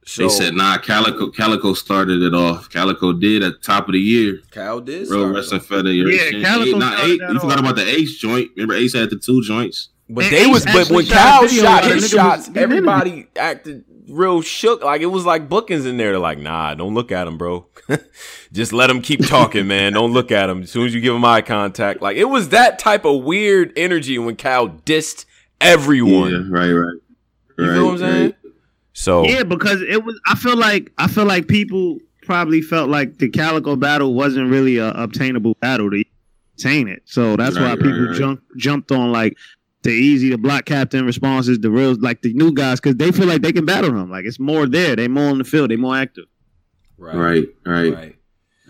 So, 0.06 0.24
they 0.24 0.28
said, 0.28 0.54
"Nah, 0.54 0.76
Calicoe 0.78 1.30
Calicoe 1.30 1.72
started 1.72 2.22
it 2.22 2.34
off. 2.34 2.68
Calicoe 2.68 3.14
did 3.14 3.42
at 3.42 3.54
the 3.54 3.58
top 3.58 3.88
of 3.88 3.92
the 3.94 4.00
year. 4.00 4.40
Cal 4.50 4.80
did. 4.80 5.08
Real 5.08 5.32
Wrestling 5.32 5.60
Federation. 5.60 6.40
Yeah, 6.40 6.46
Calicoe. 6.46 6.76
Eight, 6.76 6.78
not 6.78 7.04
eight. 7.04 7.20
You 7.20 7.40
forgot 7.40 7.58
about 7.60 7.76
the 7.76 7.88
Ace 7.88 8.18
joint. 8.18 8.50
Remember, 8.56 8.74
Ace 8.74 8.94
had 8.94 9.10
the 9.10 9.16
two 9.18 9.42
joints. 9.42 9.88
But 10.08 10.24
and 10.24 10.34
they 10.34 10.42
Ace 10.42 10.48
was, 10.48 10.64
but 10.66 10.90
when 10.90 11.06
Cal 11.06 11.48
shot 11.48 11.84
his 11.84 12.10
shots, 12.10 12.50
everybody 12.54 13.28
acted 13.36 13.84
real 14.08 14.40
shook. 14.42 14.82
Like 14.82 15.00
it 15.00 15.06
was 15.06 15.24
like 15.24 15.48
bookings 15.48 15.86
in 15.86 15.96
there. 15.96 16.10
They're 16.10 16.18
like, 16.18 16.38
nah, 16.38 16.74
don't 16.74 16.94
look 16.94 17.12
at 17.12 17.26
him, 17.26 17.38
bro. 17.38 17.66
Just 18.52 18.72
let 18.72 18.90
him 18.90 19.02
keep 19.02 19.26
talking, 19.26 19.66
man. 19.66 19.92
Don't 19.92 20.12
look 20.12 20.30
at 20.30 20.48
him. 20.50 20.62
As 20.62 20.70
soon 20.70 20.86
as 20.86 20.94
you 20.94 21.00
give 21.00 21.14
him 21.14 21.24
eye 21.24 21.42
contact, 21.42 22.02
like 22.02 22.16
it 22.16 22.26
was 22.26 22.50
that 22.50 22.78
type 22.78 23.04
of 23.04 23.22
weird 23.22 23.72
energy 23.76 24.18
when 24.18 24.36
Cal 24.36 24.68
dissed 24.68 25.24
everyone. 25.60 26.30
Yeah, 26.30 26.58
right, 26.58 26.72
right. 26.72 27.00
You 27.58 27.68
right, 27.68 27.74
know 27.74 27.84
what 27.86 27.92
I'm 27.92 27.98
saying? 27.98 28.24
Right. 28.24 28.36
So 28.92 29.24
yeah, 29.24 29.42
because 29.42 29.82
it 29.82 30.04
was. 30.04 30.18
I 30.26 30.36
feel 30.36 30.56
like 30.56 30.92
I 30.98 31.08
feel 31.08 31.24
like 31.24 31.48
people 31.48 31.98
probably 32.22 32.62
felt 32.62 32.88
like 32.88 33.18
the 33.18 33.28
Calicoe 33.28 33.76
battle 33.76 34.14
wasn't 34.14 34.50
really 34.50 34.78
a 34.78 34.90
obtainable 34.90 35.54
battle 35.60 35.90
to 35.90 36.04
obtain 36.54 36.88
it. 36.88 37.02
So 37.04 37.36
that's 37.36 37.56
right, 37.58 37.70
why 37.70 37.76
people 37.76 38.06
right, 38.06 38.16
jumped 38.16 38.44
jumped 38.56 38.92
on 38.92 39.12
like 39.12 39.36
the 39.84 39.90
Eazy, 39.90 40.30
the 40.30 40.38
block 40.38 40.64
captain 40.64 41.06
responses, 41.06 41.60
the 41.60 41.70
real 41.70 41.94
like 42.00 42.22
the 42.22 42.32
new 42.34 42.52
guys 42.52 42.80
because 42.80 42.96
they 42.96 43.12
feel 43.12 43.26
like 43.26 43.42
they 43.42 43.52
can 43.52 43.64
battle 43.64 43.90
him. 43.90 44.10
Like 44.10 44.24
it's 44.24 44.40
more 44.40 44.66
there. 44.66 44.96
They 44.96 45.08
more 45.08 45.30
on 45.30 45.38
the 45.38 45.44
field. 45.44 45.70
They 45.70 45.76
more 45.76 45.96
active. 45.96 46.24
Right. 46.98 47.14
Right. 47.16 47.44
Right. 47.64 47.94
Right. 47.94 48.16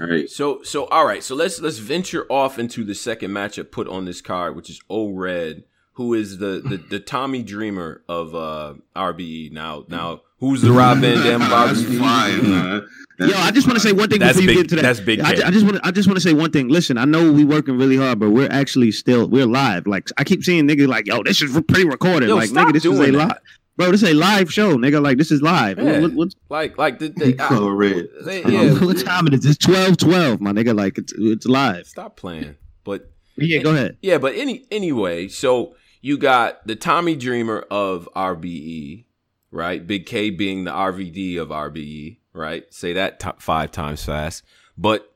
All 0.01 0.09
right. 0.09 0.29
So 0.29 0.63
so 0.63 0.87
all 0.87 1.07
right. 1.07 1.23
So 1.23 1.35
let's 1.35 1.61
let's 1.61 1.79
venture 1.79 2.27
off 2.31 2.59
into 2.59 2.85
the 2.85 2.95
second 2.95 3.31
matchup 3.31 3.71
put 3.71 3.89
on 3.89 4.05
this 4.05 4.21
card, 4.21 4.57
which 4.57 4.69
is 4.69 4.81
O 4.91 5.13
Red, 5.13 5.65
who 5.93 6.15
is 6.15 6.39
the 6.39 6.63
the, 6.65 6.77
the 6.77 7.01
Tommy 7.01 7.43
Dreamer 7.43 8.03
of 8.09 8.35
uh 8.35 8.75
RBE. 8.97 9.53
Now 9.53 9.85
now 9.89 10.23
who's 10.41 10.63
the 10.63 10.73
Rob 10.73 10.99
Van 10.99 11.19
Dam 11.23 11.43
of 11.43 11.49
RBE? 11.49 11.99
fine, 11.99 12.51
man. 12.51 12.89
Yo, 13.19 13.33
I 13.37 13.53
just 13.53 13.67
want 13.69 13.79
to 13.79 13.87
say 13.87 13.93
one 13.93 14.09
thing 14.09 14.19
that's 14.19 14.37
before 14.37 14.47
big, 14.49 14.57
you 14.57 14.63
get 14.63 14.69
to 14.71 14.77
that. 14.77 14.83
That's 14.83 15.01
big. 15.01 15.21
I, 15.21 15.47
I, 15.47 15.51
just 15.51 15.65
want 15.65 15.77
to. 15.77 15.87
I 15.87 15.93
just 15.93 16.09
want 16.09 16.17
to 16.17 16.21
say 16.21 16.33
one 16.33 16.51
thing. 16.51 16.69
Listen, 16.69 16.99
I 16.99 17.05
know 17.05 17.31
we 17.31 17.45
working 17.45 17.79
really 17.79 17.97
hard, 17.97 18.19
but 18.19 18.31
we're 18.31 18.51
actually 18.51 18.91
still 18.91 19.29
we're 19.29 19.47
live. 19.47 19.87
Like 19.87 20.09
I 20.19 20.25
keep 20.25 20.43
seeing 20.43 20.67
niggas 20.67 20.89
like, 20.89 21.07
yo, 21.07 21.23
this 21.23 21.41
is 21.41 21.61
pre-recorded. 21.69 22.29
Yo, 22.29 22.35
like 22.35 22.51
nigga, 22.51 22.73
this 22.73 22.85
is 22.85 22.99
a 22.99 23.13
live. 23.13 23.39
Bro, 23.77 23.93
this 23.93 24.03
is 24.03 24.11
a 24.11 24.15
live 24.15 24.53
show, 24.53 24.77
nigga. 24.77 25.01
Like 25.03 25.19
this 25.19 25.31
is 25.31 25.43
live. 25.43 25.79
Yeah. 25.79 26.01
What, 26.01 26.15
what, 26.15 26.35
like, 26.49 26.79
like 26.79 26.99
the, 26.99 27.09
the 27.09 27.37
I, 27.39 27.69
red. 27.69 28.09
They, 28.25 28.43
yeah. 28.45 28.85
what 28.85 29.05
time 29.05 29.29
it 29.29 29.35
is? 29.35 29.47
It's 29.47 29.59
twelve 29.59 29.97
twelve, 29.97 30.41
my 30.41 30.53
nigga. 30.53 30.77
Like 30.77 30.99
it's 30.99 31.13
it's 31.17 31.47
live. 31.47 31.87
Stop 31.87 32.17
playing. 32.17 32.57
But 32.83 33.13
yeah, 33.37 33.63
go 33.63 33.71
ahead. 33.71 33.97
Yeah, 34.03 34.19
but 34.19 34.35
any 34.35 34.67
anyway, 34.73 35.29
so 35.29 35.77
you 36.01 36.19
got 36.19 36.67
the 36.67 36.75
Tommy 36.75 37.15
Dreamer 37.15 37.65
of 37.71 38.09
RBE, 38.17 39.05
right? 39.53 39.87
Big 39.87 40.07
K 40.07 40.31
being 40.31 40.65
the 40.65 40.73
RVD 40.73 41.41
of 41.41 41.49
RBE 41.51 42.19
right? 42.35 42.73
Say 42.73 42.95
that 42.95 43.21
t- 43.21 43.31
five 43.39 43.71
times 43.71 44.05
fast. 44.05 44.45
But 44.77 45.11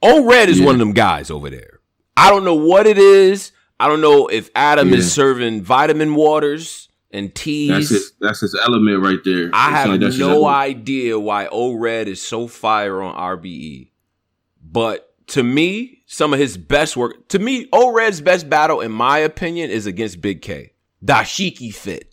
O 0.00 0.24
Red 0.24 0.48
is 0.48 0.60
yeah. 0.60 0.66
one 0.66 0.74
of 0.74 0.78
them 0.78 0.92
guys 0.92 1.30
over 1.30 1.50
there. 1.50 1.80
I 2.16 2.30
don't 2.30 2.44
know 2.44 2.54
what 2.54 2.86
it 2.86 2.98
is. 2.98 3.52
I 3.78 3.88
don't 3.88 4.00
know 4.00 4.28
if 4.28 4.48
Adam 4.54 4.90
yeah. 4.90 4.98
is 4.98 5.12
serving 5.12 5.62
vitamin 5.62 6.14
waters 6.14 6.88
and 7.10 7.34
teas. 7.34 7.68
That's 7.68 7.88
his, 7.88 8.12
that's 8.20 8.40
his 8.40 8.54
element 8.54 9.02
right 9.02 9.18
there. 9.24 9.50
I 9.52 9.70
have 9.70 10.00
like 10.00 10.14
no 10.14 10.46
idea 10.46 11.18
why 11.18 11.46
O 11.48 11.74
Red 11.74 12.08
is 12.08 12.22
so 12.22 12.46
fire 12.46 13.02
on 13.02 13.14
RBE. 13.14 13.90
But 14.64 15.12
to 15.28 15.42
me, 15.42 16.02
some 16.06 16.32
of 16.32 16.38
his 16.38 16.56
best 16.56 16.96
work, 16.96 17.28
to 17.28 17.38
me, 17.38 17.68
O 17.72 17.92
Red's 17.92 18.20
best 18.20 18.48
battle, 18.48 18.80
in 18.80 18.92
my 18.92 19.18
opinion, 19.18 19.70
is 19.70 19.86
against 19.86 20.20
Big 20.20 20.42
K. 20.42 20.72
Dashiki 21.04 21.74
fit. 21.74 22.12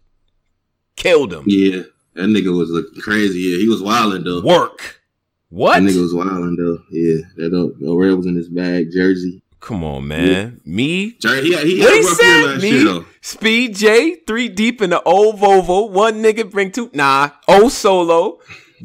Killed 0.95 1.33
him. 1.33 1.43
Yeah. 1.45 1.83
That 2.15 2.27
nigga 2.27 2.57
was 2.57 2.69
looking 2.69 3.01
crazy. 3.01 3.39
Yeah, 3.39 3.57
he 3.57 3.69
was 3.69 3.81
wilding 3.81 4.23
though. 4.23 4.41
Work. 4.41 5.01
What? 5.49 5.79
That 5.79 5.89
nigga 5.89 6.01
was 6.01 6.13
wilding 6.13 6.55
though. 6.55 6.79
Yeah, 6.91 7.21
that 7.37 7.53
uh, 7.53 7.95
red 7.95 8.13
was 8.13 8.25
in 8.25 8.35
his 8.35 8.49
bag. 8.49 8.91
Jersey. 8.91 9.43
Come 9.59 9.83
on, 9.83 10.07
man. 10.07 10.27
Yeah. 10.27 10.73
Me? 10.73 11.17
Jer- 11.19 11.41
he, 11.41 11.49
he 11.49 11.81
what 11.81 11.95
he 11.95 12.03
said? 12.03 12.61
Me? 12.61 12.81
Year, 12.81 13.05
Speed 13.21 13.75
J, 13.75 14.15
three 14.25 14.47
deep 14.47 14.81
in 14.81 14.91
the 14.91 15.01
old 15.03 15.37
Volvo. 15.37 15.89
One 15.89 16.23
nigga 16.23 16.49
bring 16.49 16.71
two. 16.71 16.89
Nah, 16.93 17.31
old 17.47 17.71
solo. 17.71 18.39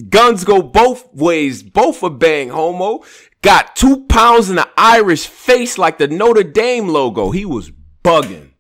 Guns 0.09 0.45
go 0.45 0.61
both 0.63 1.15
ways. 1.15 1.63
Both 1.63 2.03
a 2.03 2.11
bang, 2.11 2.49
homo. 2.49 3.05
Got 3.43 3.77
two 3.77 4.07
pounds 4.07 4.51
in 4.51 4.57
the 4.57 4.69
Irish 4.77 5.27
face 5.27 5.79
like 5.79 5.99
the 5.99 6.09
Notre 6.09 6.43
Dame 6.43 6.89
logo. 6.89 7.31
He 7.31 7.45
was 7.45 7.71
bugging. 8.03 8.51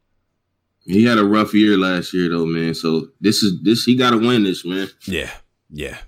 He 0.84 1.04
had 1.04 1.18
a 1.18 1.24
rough 1.24 1.54
year 1.54 1.76
last 1.76 2.12
year 2.12 2.28
though, 2.28 2.46
man. 2.46 2.74
So 2.74 3.08
this 3.20 3.42
is 3.42 3.62
this 3.62 3.84
he 3.84 3.96
got 3.96 4.10
to 4.10 4.18
win 4.18 4.44
this, 4.44 4.64
man. 4.64 4.88
Yeah, 5.06 5.30
yeah. 5.70 5.98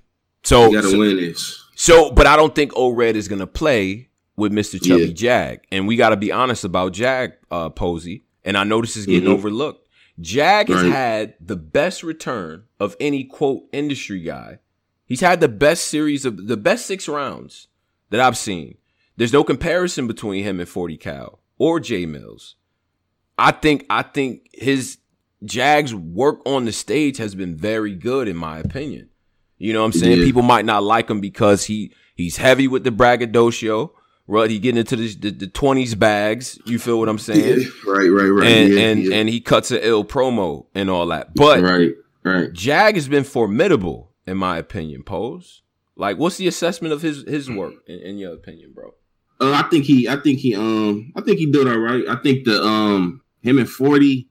So 0.42 0.68
he 0.68 0.74
got 0.74 0.82
to 0.82 0.90
so, 0.90 0.98
win 0.98 1.16
this. 1.16 1.62
So, 1.74 2.10
but 2.10 2.26
I 2.26 2.36
don't 2.36 2.54
think 2.54 2.72
O 2.76 2.90
Red 2.90 3.16
is 3.16 3.28
gonna 3.28 3.46
play 3.46 4.08
with 4.36 4.52
Mister 4.52 4.78
Chubby 4.78 5.06
yeah. 5.06 5.12
Jag, 5.12 5.66
and 5.72 5.86
we 5.86 5.96
got 5.96 6.10
to 6.10 6.16
be 6.16 6.30
honest 6.30 6.64
about 6.64 6.92
Jag 6.92 7.32
uh, 7.50 7.70
Posey. 7.70 8.24
And 8.44 8.56
I 8.56 8.64
know 8.64 8.80
this 8.80 8.96
is 8.96 9.06
getting 9.06 9.24
mm-hmm. 9.24 9.32
overlooked. 9.32 9.88
Jag 10.20 10.68
has 10.68 10.82
had 10.82 11.34
the 11.40 11.56
best 11.56 12.02
return 12.02 12.64
of 12.78 12.96
any 13.00 13.24
quote 13.24 13.64
industry 13.72 14.20
guy. 14.20 14.60
He's 15.04 15.20
had 15.20 15.40
the 15.40 15.48
best 15.48 15.86
series 15.86 16.24
of 16.24 16.46
the 16.46 16.56
best 16.56 16.86
six 16.86 17.08
rounds 17.08 17.68
that 18.10 18.20
I've 18.20 18.38
seen. 18.38 18.78
There's 19.16 19.32
no 19.32 19.44
comparison 19.44 20.06
between 20.06 20.44
him 20.44 20.60
and 20.60 20.68
40 20.68 20.96
Cal 20.96 21.40
or 21.58 21.80
Jay 21.80 22.06
Mills. 22.06 22.56
I 23.38 23.52
think 23.52 23.86
I 23.90 24.02
think 24.02 24.48
his 24.52 24.98
Jags 25.44 25.94
work 25.94 26.40
on 26.46 26.64
the 26.64 26.72
stage 26.72 27.18
has 27.18 27.34
been 27.34 27.56
very 27.56 27.94
good 27.94 28.28
in 28.28 28.36
my 28.36 28.58
opinion. 28.58 29.10
You 29.58 29.72
know 29.72 29.80
what 29.80 29.86
I'm 29.86 29.92
saying? 29.92 30.18
Yeah. 30.18 30.24
People 30.24 30.42
might 30.42 30.64
not 30.64 30.82
like 30.82 31.10
him 31.10 31.20
because 31.20 31.64
he 31.64 31.92
he's 32.14 32.36
heavy 32.36 32.68
with 32.68 32.84
the 32.84 32.90
braggadocio. 32.90 33.92
Right, 34.28 34.50
he 34.50 34.58
getting 34.58 34.80
into 34.80 34.96
the, 34.96 35.30
the, 35.30 35.46
20s 35.46 35.96
bags. 35.96 36.58
You 36.64 36.80
feel 36.80 36.98
what 36.98 37.08
I'm 37.08 37.16
saying? 37.16 37.60
Yeah, 37.60 37.66
right, 37.86 38.08
right, 38.08 38.26
right. 38.26 38.48
And 38.48 38.72
yeah, 38.72 38.80
and 38.80 39.12
and 39.12 39.28
he 39.28 39.40
cuts 39.40 39.70
an 39.70 39.78
ill 39.82 40.04
promo 40.04 40.66
and 40.74 40.90
all 40.90 41.06
that. 41.06 41.32
But 41.36 41.60
right, 41.60 41.92
right. 42.24 42.52
Jag 42.52 42.96
has 42.96 43.06
been 43.06 43.22
formidable 43.22 44.10
in 44.26 44.36
my 44.36 44.58
opinion. 44.58 45.04
Pose 45.04 45.62
like, 45.96 46.18
what's 46.18 46.36
the 46.36 46.46
assessment 46.46 46.92
of 46.92 47.02
his 47.02 47.22
his 47.22 47.50
work 47.50 47.74
in, 47.86 47.98
in 48.00 48.18
your 48.18 48.34
opinion, 48.34 48.72
bro? 48.74 48.94
Uh, 49.40 49.52
I 49.52 49.68
think 49.68 49.84
he, 49.84 50.08
I 50.08 50.16
think 50.16 50.38
he, 50.40 50.54
um, 50.54 51.12
I 51.16 51.20
think 51.20 51.38
he 51.38 51.50
did 51.50 51.66
all 51.66 51.78
right. 51.78 52.04
I 52.08 52.16
think 52.16 52.44
the 52.44 52.62
um 52.62 53.22
him 53.42 53.58
and 53.58 53.68
40, 53.68 54.28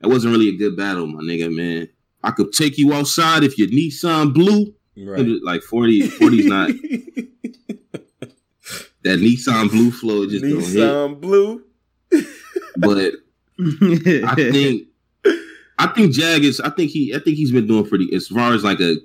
that 0.00 0.08
wasn't 0.08 0.32
really 0.32 0.48
a 0.48 0.56
good 0.56 0.76
battle, 0.76 1.06
my 1.06 1.20
nigga, 1.20 1.54
man. 1.54 1.88
I 2.22 2.30
could 2.30 2.52
take 2.52 2.78
you 2.78 2.92
outside 2.92 3.44
if 3.44 3.58
your 3.58 3.68
Nissan 3.68 4.34
blue. 4.34 4.74
Right. 4.96 5.26
Like 5.42 5.62
40, 5.62 6.08
40's 6.08 6.46
not. 6.46 6.68
that 9.04 9.20
Nissan 9.20 9.70
blue 9.70 9.90
flow 9.90 10.26
just 10.26 10.44
Nissan 10.44 11.20
blue. 11.20 11.64
but 12.76 13.14
I 13.58 14.34
think 14.34 14.88
I 15.78 15.86
think 15.88 16.12
Jag 16.12 16.44
is 16.44 16.60
I 16.60 16.70
think 16.70 16.90
he 16.90 17.14
I 17.14 17.18
think 17.18 17.36
he's 17.36 17.52
been 17.52 17.66
doing 17.66 17.86
pretty 17.86 18.08
as 18.14 18.28
far 18.28 18.52
as 18.52 18.64
like 18.64 18.80
a 18.80 18.96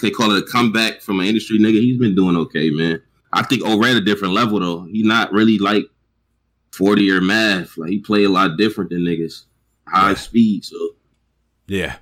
they 0.00 0.10
call 0.10 0.32
it 0.32 0.42
a 0.42 0.46
comeback 0.46 1.00
from 1.00 1.20
an 1.20 1.26
industry 1.26 1.58
nigga. 1.58 1.80
He's 1.80 1.98
been 1.98 2.14
doing 2.14 2.36
okay, 2.36 2.70
man. 2.70 3.00
I 3.32 3.42
think 3.44 3.64
O'Red 3.64 3.96
a 3.96 4.00
different 4.00 4.34
level 4.34 4.58
though. 4.58 4.84
He's 4.90 5.06
not 5.06 5.32
really 5.32 5.58
like 5.58 5.84
40 6.72 7.10
or 7.10 7.20
math. 7.20 7.76
Like 7.76 7.90
he 7.90 7.98
play 7.98 8.24
a 8.24 8.28
lot 8.28 8.56
different 8.56 8.90
than 8.90 9.00
niggas. 9.00 9.44
High 9.86 10.10
yeah. 10.10 10.14
speed, 10.14 10.64
so 10.64 10.76
yeah. 11.66 11.96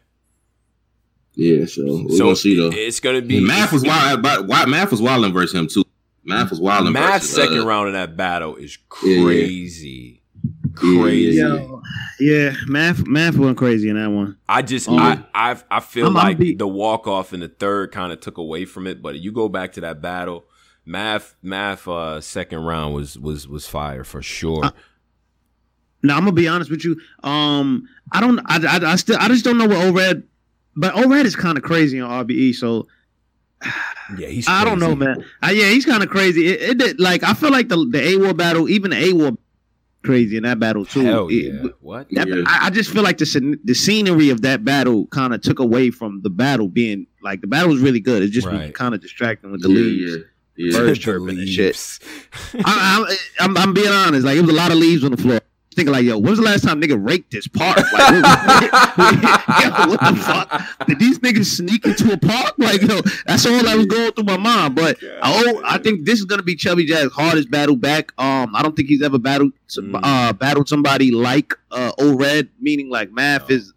Yeah, 1.38 1.66
so 1.66 1.84
we're 2.04 2.16
so 2.16 2.24
gonna 2.24 2.36
see 2.36 2.56
though. 2.56 2.70
It's 2.72 2.98
gonna 2.98 3.22
be 3.22 3.36
and 3.36 3.46
math 3.46 3.72
was 3.72 3.84
wild. 3.84 4.22
But 4.22 4.48
math 4.68 4.90
was 4.90 5.00
wild 5.00 5.32
versus 5.32 5.54
him 5.54 5.68
too. 5.68 5.84
Math 6.24 6.50
was 6.50 6.60
wild. 6.60 6.92
Math 6.92 7.22
versus, 7.22 7.36
second 7.36 7.60
uh, 7.60 7.64
round 7.64 7.86
in 7.86 7.92
that 7.94 8.16
battle 8.16 8.56
is 8.56 8.76
crazy. 8.88 10.20
Yeah, 10.42 10.60
crazy. 10.74 11.38
Yo, 11.38 11.80
yeah, 12.18 12.54
math 12.66 13.06
math 13.06 13.36
went 13.36 13.56
crazy 13.56 13.88
in 13.88 13.94
that 13.94 14.10
one. 14.10 14.36
I 14.48 14.62
just 14.62 14.88
um, 14.88 14.98
I 14.98 15.24
I 15.32 15.56
I 15.70 15.78
feel 15.78 16.08
I'm, 16.08 16.14
like 16.14 16.38
be- 16.38 16.56
the 16.56 16.66
walk 16.66 17.06
off 17.06 17.32
in 17.32 17.38
the 17.38 17.48
third 17.48 17.92
kind 17.92 18.12
of 18.12 18.18
took 18.18 18.38
away 18.38 18.64
from 18.64 18.88
it. 18.88 19.00
But 19.00 19.20
you 19.20 19.30
go 19.30 19.48
back 19.48 19.74
to 19.74 19.80
that 19.82 20.02
battle, 20.02 20.44
math 20.88 21.36
math 21.42 21.86
uh 21.86 22.20
second 22.20 22.60
round 22.60 22.94
was 22.94 23.18
was 23.18 23.46
was 23.46 23.66
fire 23.66 24.04
for 24.04 24.22
sure. 24.22 24.64
Uh, 24.64 24.70
now 26.02 26.16
I'm 26.16 26.22
gonna 26.22 26.32
be 26.32 26.48
honest 26.48 26.70
with 26.70 26.84
you. 26.84 27.00
Um, 27.22 27.88
I 28.12 28.20
don't 28.20 28.40
I, 28.46 28.56
I, 28.56 28.92
I 28.92 28.96
still 28.96 29.18
I 29.20 29.28
just 29.28 29.44
don't 29.44 29.58
know 29.58 29.66
what 29.66 29.84
O-Red, 29.84 30.22
but 30.76 30.94
O-Red 30.96 31.26
is 31.26 31.36
kind 31.36 31.58
of 31.58 31.64
crazy 31.64 32.00
on 32.00 32.26
RBE. 32.26 32.54
So 32.54 32.86
yeah, 34.16 34.28
he's. 34.28 34.48
I 34.48 34.64
don't 34.64 34.78
know, 34.78 34.94
man. 34.94 35.24
Uh, 35.42 35.50
yeah, 35.50 35.68
he's 35.70 35.84
kind 35.84 36.02
of 36.02 36.08
crazy. 36.08 36.48
It, 36.48 36.80
it, 36.80 37.00
like 37.00 37.22
I 37.22 37.34
feel 37.34 37.50
like 37.50 37.68
the 37.68 37.76
the 37.90 38.00
A 38.00 38.16
War 38.16 38.34
battle, 38.34 38.68
even 38.68 38.90
the 38.90 39.04
A 39.04 39.12
War 39.12 39.32
crazy 40.04 40.36
in 40.36 40.44
that 40.44 40.60
battle 40.60 40.84
too. 40.84 41.04
Hell 41.04 41.30
yeah! 41.30 41.64
It, 41.64 41.74
what? 41.80 42.08
That, 42.12 42.28
yeah. 42.28 42.44
I, 42.46 42.66
I, 42.66 42.70
just 42.70 42.90
feel 42.90 43.02
like 43.02 43.18
the 43.18 43.58
the 43.64 43.74
scenery 43.74 44.30
of 44.30 44.42
that 44.42 44.64
battle 44.64 45.06
kind 45.08 45.34
of 45.34 45.42
took 45.42 45.58
away 45.58 45.90
from 45.90 46.22
the 46.22 46.30
battle 46.30 46.68
being 46.68 47.06
like 47.22 47.40
the 47.40 47.46
battle 47.46 47.70
was 47.70 47.80
really 47.80 48.00
good. 48.00 48.22
It 48.22 48.30
just 48.30 48.46
right. 48.46 48.74
kind 48.74 48.94
of 48.94 49.00
distracting 49.00 49.50
with 49.50 49.62
the 49.62 49.68
yeah, 49.68 49.74
leaves. 49.74 50.16
Yeah. 50.16 50.22
Yeah. 50.58 50.78
Birds 50.78 50.98
chirping 50.98 51.38
and 51.38 51.48
shit. 51.48 51.98
I, 52.64 53.16
am 53.38 53.56
I'm, 53.56 53.68
I'm 53.68 53.74
being 53.74 53.88
honest. 53.88 54.26
Like 54.26 54.36
it 54.36 54.40
was 54.40 54.50
a 54.50 54.54
lot 54.54 54.72
of 54.72 54.78
leaves 54.78 55.04
on 55.04 55.12
the 55.12 55.16
floor 55.16 55.40
thinking 55.78 55.92
like, 55.92 56.04
yo, 56.04 56.18
when 56.18 56.30
was 56.30 56.40
the 56.40 56.44
last 56.44 56.64
time 56.64 56.80
nigga 56.80 56.98
raked 57.00 57.30
this 57.30 57.46
park? 57.46 57.76
Like, 57.76 58.10
yo, 58.12 59.88
what 59.88 60.00
the 60.00 60.20
fuck? 60.20 60.86
Did 60.88 60.98
these 60.98 61.20
niggas 61.20 61.44
sneak 61.44 61.86
into 61.86 62.12
a 62.12 62.16
park? 62.16 62.54
Like, 62.58 62.82
yo, 62.82 63.00
that's 63.26 63.46
all 63.46 63.62
that 63.62 63.76
was 63.76 63.86
going 63.86 64.10
through 64.12 64.24
my 64.24 64.36
mind. 64.36 64.74
But 64.74 64.98
oh, 65.22 65.62
I 65.64 65.78
think 65.78 66.04
this 66.04 66.18
is 66.18 66.24
gonna 66.24 66.42
be 66.42 66.56
Chubby 66.56 66.84
Jag's 66.84 67.12
hardest 67.12 67.50
battle 67.50 67.76
back. 67.76 68.12
Um, 68.18 68.56
I 68.56 68.62
don't 68.62 68.74
think 68.74 68.88
he's 68.88 69.02
ever 69.02 69.18
battled 69.18 69.52
mm. 69.70 70.00
uh 70.02 70.32
battled 70.32 70.68
somebody 70.68 71.12
like 71.12 71.54
uh 71.70 71.92
O-Red, 71.98 72.48
meaning 72.60 72.90
like 72.90 73.12
math 73.12 73.48
no. 73.48 73.54
is 73.54 73.72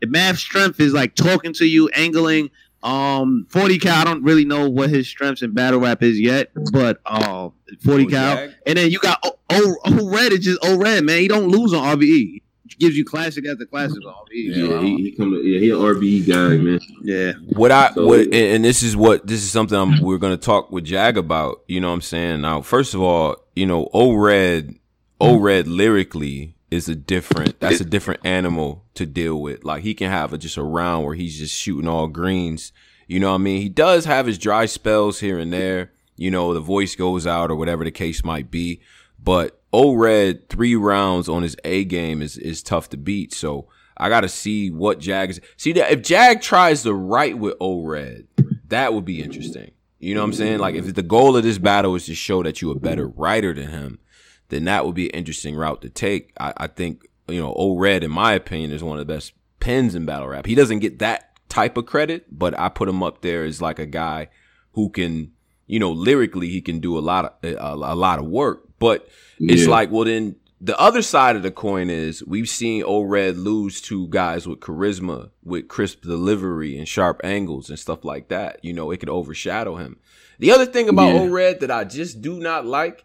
the 0.00 0.08
math 0.08 0.38
strength 0.38 0.80
is 0.80 0.92
like 0.92 1.14
talking 1.14 1.52
to 1.54 1.64
you, 1.64 1.88
angling. 1.90 2.50
Um, 2.84 3.46
40 3.48 3.78
cal, 3.78 3.98
I 3.98 4.04
don't 4.04 4.22
really 4.22 4.44
know 4.44 4.68
what 4.68 4.90
his 4.90 5.08
strengths 5.08 5.40
in 5.40 5.52
battle 5.52 5.80
rap 5.80 6.02
is 6.02 6.20
yet, 6.20 6.50
but 6.70 7.00
uh, 7.06 7.48
40 7.82 8.06
cal. 8.06 8.50
And 8.66 8.76
then 8.76 8.90
you 8.90 8.98
got 8.98 9.18
O, 9.24 9.32
o, 9.50 9.76
o 9.86 10.10
Red 10.10 10.32
It's 10.32 10.44
just 10.44 10.58
O 10.62 10.76
Red, 10.76 11.02
man. 11.02 11.20
He 11.20 11.28
don't 11.28 11.48
lose 11.48 11.72
on 11.72 11.98
RBE. 11.98 12.42
gives 12.78 12.94
you 12.94 13.06
classic 13.06 13.46
after 13.46 13.64
classic 13.64 14.04
on 14.04 14.12
RBE. 14.12 14.28
Yeah, 14.34 14.80
he, 14.82 14.96
he 14.96 15.16
come 15.16 15.30
to, 15.30 15.38
yeah, 15.38 15.60
he 15.60 15.70
an 15.70 15.78
RBE 15.78 16.28
guy, 16.28 16.56
man. 16.58 16.80
Yeah. 17.02 17.32
What 17.56 17.72
I 17.72 17.90
so, 17.94 18.06
what 18.06 18.20
and 18.34 18.62
this 18.62 18.82
is 18.82 18.94
what 18.94 19.26
this 19.26 19.42
is 19.42 19.50
something 19.50 19.78
I'm, 19.78 20.02
we're 20.02 20.18
gonna 20.18 20.36
talk 20.36 20.70
with 20.70 20.84
Jag 20.84 21.16
about. 21.16 21.62
You 21.66 21.80
know 21.80 21.88
what 21.88 21.94
I'm 21.94 22.00
saying? 22.02 22.42
Now, 22.42 22.60
first 22.60 22.92
of 22.92 23.00
all, 23.00 23.36
you 23.56 23.64
know, 23.64 23.88
O 23.94 24.12
Red, 24.12 24.74
O 25.22 25.38
Red 25.38 25.68
lyrically 25.68 26.54
is 26.74 26.88
a 26.88 26.94
different 26.94 27.60
that's 27.60 27.80
a 27.80 27.84
different 27.84 28.20
animal 28.24 28.84
to 28.94 29.06
deal 29.06 29.40
with. 29.40 29.64
Like 29.64 29.82
he 29.82 29.94
can 29.94 30.10
have 30.10 30.32
a, 30.32 30.38
just 30.38 30.56
a 30.56 30.62
round 30.62 31.04
where 31.04 31.14
he's 31.14 31.38
just 31.38 31.54
shooting 31.54 31.88
all 31.88 32.08
greens. 32.08 32.72
You 33.06 33.20
know 33.20 33.28
what 33.28 33.36
I 33.36 33.38
mean? 33.38 33.62
He 33.62 33.68
does 33.68 34.06
have 34.06 34.26
his 34.26 34.38
dry 34.38 34.66
spells 34.66 35.20
here 35.20 35.38
and 35.38 35.52
there. 35.52 35.92
You 36.16 36.30
know, 36.30 36.52
the 36.52 36.60
voice 36.60 36.96
goes 36.96 37.26
out 37.26 37.50
or 37.50 37.56
whatever 37.56 37.84
the 37.84 37.90
case 37.90 38.24
might 38.24 38.50
be. 38.50 38.80
But 39.22 39.60
O 39.72 39.94
Red 39.94 40.48
three 40.48 40.74
rounds 40.74 41.28
on 41.28 41.42
his 41.42 41.56
A 41.64 41.84
game 41.84 42.20
is 42.20 42.36
is 42.36 42.62
tough 42.62 42.88
to 42.90 42.96
beat. 42.96 43.32
So 43.32 43.68
I 43.96 44.08
gotta 44.08 44.28
see 44.28 44.70
what 44.70 44.98
Jag 44.98 45.30
is. 45.30 45.40
See 45.56 45.72
that 45.72 45.92
if 45.92 46.02
Jag 46.02 46.42
tries 46.42 46.82
to 46.82 46.92
write 46.92 47.38
with 47.38 47.54
O 47.60 47.84
Red, 47.84 48.26
that 48.68 48.92
would 48.92 49.04
be 49.04 49.22
interesting. 49.22 49.70
You 50.00 50.14
know 50.14 50.22
what 50.22 50.26
I'm 50.26 50.32
saying? 50.34 50.58
Like 50.58 50.74
if 50.74 50.92
the 50.92 51.02
goal 51.02 51.36
of 51.36 51.44
this 51.44 51.58
battle 51.58 51.94
is 51.94 52.06
to 52.06 52.14
show 52.16 52.42
that 52.42 52.60
you're 52.60 52.76
a 52.76 52.80
better 52.80 53.06
writer 53.06 53.54
than 53.54 53.68
him, 53.68 54.00
then 54.48 54.64
that 54.64 54.84
would 54.84 54.94
be 54.94 55.06
an 55.06 55.18
interesting 55.18 55.56
route 55.56 55.82
to 55.82 55.88
take. 55.88 56.32
I, 56.38 56.52
I 56.56 56.66
think, 56.66 57.06
you 57.28 57.40
know, 57.40 57.54
O 57.56 57.76
Red, 57.76 58.04
in 58.04 58.10
my 58.10 58.32
opinion, 58.32 58.70
is 58.70 58.82
one 58.82 58.98
of 58.98 59.06
the 59.06 59.12
best 59.12 59.32
pens 59.60 59.94
in 59.94 60.04
battle 60.06 60.28
rap. 60.28 60.46
He 60.46 60.54
doesn't 60.54 60.80
get 60.80 60.98
that 60.98 61.30
type 61.48 61.76
of 61.76 61.86
credit, 61.86 62.26
but 62.30 62.58
I 62.58 62.68
put 62.68 62.88
him 62.88 63.02
up 63.02 63.22
there 63.22 63.44
as 63.44 63.62
like 63.62 63.78
a 63.78 63.86
guy 63.86 64.28
who 64.72 64.90
can, 64.90 65.32
you 65.66 65.78
know, 65.78 65.92
lyrically, 65.92 66.48
he 66.48 66.60
can 66.60 66.80
do 66.80 66.98
a 66.98 67.00
lot 67.00 67.24
of, 67.24 67.32
a, 67.42 67.56
a 67.56 67.94
lot 67.94 68.18
of 68.18 68.26
work. 68.26 68.68
But 68.78 69.08
yeah. 69.38 69.54
it's 69.54 69.66
like, 69.66 69.90
well, 69.90 70.04
then 70.04 70.36
the 70.60 70.78
other 70.78 71.02
side 71.02 71.36
of 71.36 71.42
the 71.42 71.50
coin 71.50 71.90
is 71.90 72.24
we've 72.24 72.48
seen 72.48 72.82
O 72.86 73.02
Red 73.02 73.36
lose 73.36 73.80
to 73.82 74.08
guys 74.08 74.46
with 74.46 74.60
charisma, 74.60 75.30
with 75.42 75.68
crisp 75.68 76.02
delivery 76.02 76.78
and 76.78 76.88
sharp 76.88 77.20
angles 77.22 77.70
and 77.70 77.78
stuff 77.78 78.04
like 78.04 78.28
that. 78.28 78.64
You 78.64 78.72
know, 78.72 78.90
it 78.90 78.98
could 78.98 79.10
overshadow 79.10 79.76
him. 79.76 79.98
The 80.38 80.50
other 80.50 80.66
thing 80.66 80.88
about 80.88 81.14
yeah. 81.14 81.20
O 81.20 81.28
Red 81.28 81.60
that 81.60 81.70
I 81.70 81.84
just 81.84 82.20
do 82.20 82.40
not 82.40 82.66
like 82.66 83.04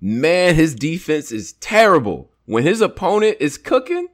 man, 0.00 0.54
his 0.54 0.74
defense 0.74 1.32
is 1.32 1.52
terrible. 1.54 2.30
When 2.46 2.62
his 2.64 2.80
opponent 2.80 3.36
is 3.40 3.58
cooking, 3.58 4.08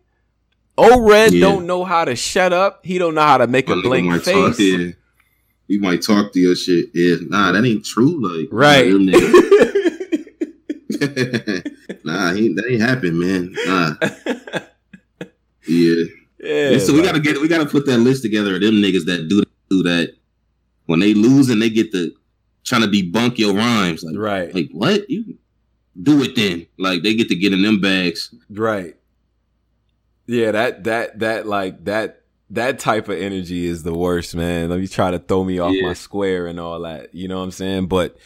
O 0.77 1.03
Red 1.09 1.33
yeah. 1.33 1.41
don't 1.41 1.67
know 1.67 1.85
how 1.85 2.05
to 2.05 2.17
shut 2.17 2.53
up. 2.53 2.85
He 2.85 2.99
don't 2.99 3.15
know 3.15 3.23
how 3.23 3.39
to 3.39 3.47
make 3.47 3.69
a 3.69 3.77
blank 3.77 4.13
face. 4.23 4.35
Talk, 4.35 4.59
yeah. 4.59 4.89
He 5.69 5.79
might 5.79 6.03
talk 6.03 6.33
to 6.33 6.41
your 6.41 6.57
shit. 6.57 6.87
Yeah, 6.93 7.17
nah, 7.29 7.53
that 7.53 7.65
ain't 7.65 7.85
true. 7.85 8.21
Like, 8.21 8.49
right. 8.51 8.87
nah, 12.05 12.33
he, 12.35 12.53
that 12.55 12.65
ain't 12.69 12.83
happen, 12.83 13.19
man. 13.19 13.55
Nah. 13.67 13.95
Yeah. 15.67 16.05
Yeah. 16.39 16.79
so 16.79 16.93
we 16.93 17.03
gotta 17.03 17.21
get 17.21 17.41
we 17.41 17.49
gotta 17.49 17.67
put 17.67 17.87
that 17.87 17.99
list 17.99 18.23
together 18.23 18.57
of 18.57 18.61
them 18.61 18.75
niggas 18.75 19.07
that 19.07 19.29
do 19.29 19.43
do 19.71 19.83
that 19.85 20.15
when 20.87 21.01
they 21.01 21.15
lose 21.15 21.49
and 21.49 21.63
they 21.63 21.71
get 21.71 21.91
the 21.91 22.15
trying 22.65 22.83
to 22.83 22.89
debunk 22.89 23.39
your 23.39 23.55
rhymes. 23.55 24.03
Like, 24.03 24.17
right. 24.17 24.55
Like 24.55 24.69
what? 24.73 25.09
You 25.09 25.39
do 26.01 26.23
it 26.23 26.37
then. 26.37 26.67
Like 26.79 27.03
they 27.03 27.15
get 27.15 27.29
to 27.29 27.37
get 27.37 27.53
in 27.53 27.63
them 27.63 27.81
bags. 27.81 28.35
Right. 28.51 28.97
Yeah, 30.27 30.53
that 30.53 30.85
that 30.85 31.19
that 31.21 31.47
like 31.47 31.85
that 31.85 32.23
that 32.51 32.79
type 32.79 33.09
of 33.09 33.19
energy 33.19 33.67
is 33.67 33.83
the 33.83 33.95
worst, 33.95 34.35
man. 34.35 34.71
Let 34.71 34.81
me 34.81 34.87
try 34.87 35.11
to 35.11 35.19
throw 35.19 35.45
me 35.45 35.59
off 35.59 35.75
yeah. 35.75 35.89
my 35.89 35.93
square 35.95 36.47
and 36.47 36.59
all 36.59 36.81
that. 36.81 37.15
You 37.15 37.29
know 37.29 37.39
what 37.39 37.45
I'm 37.45 37.51
saying? 37.51 37.87
But 37.87 38.17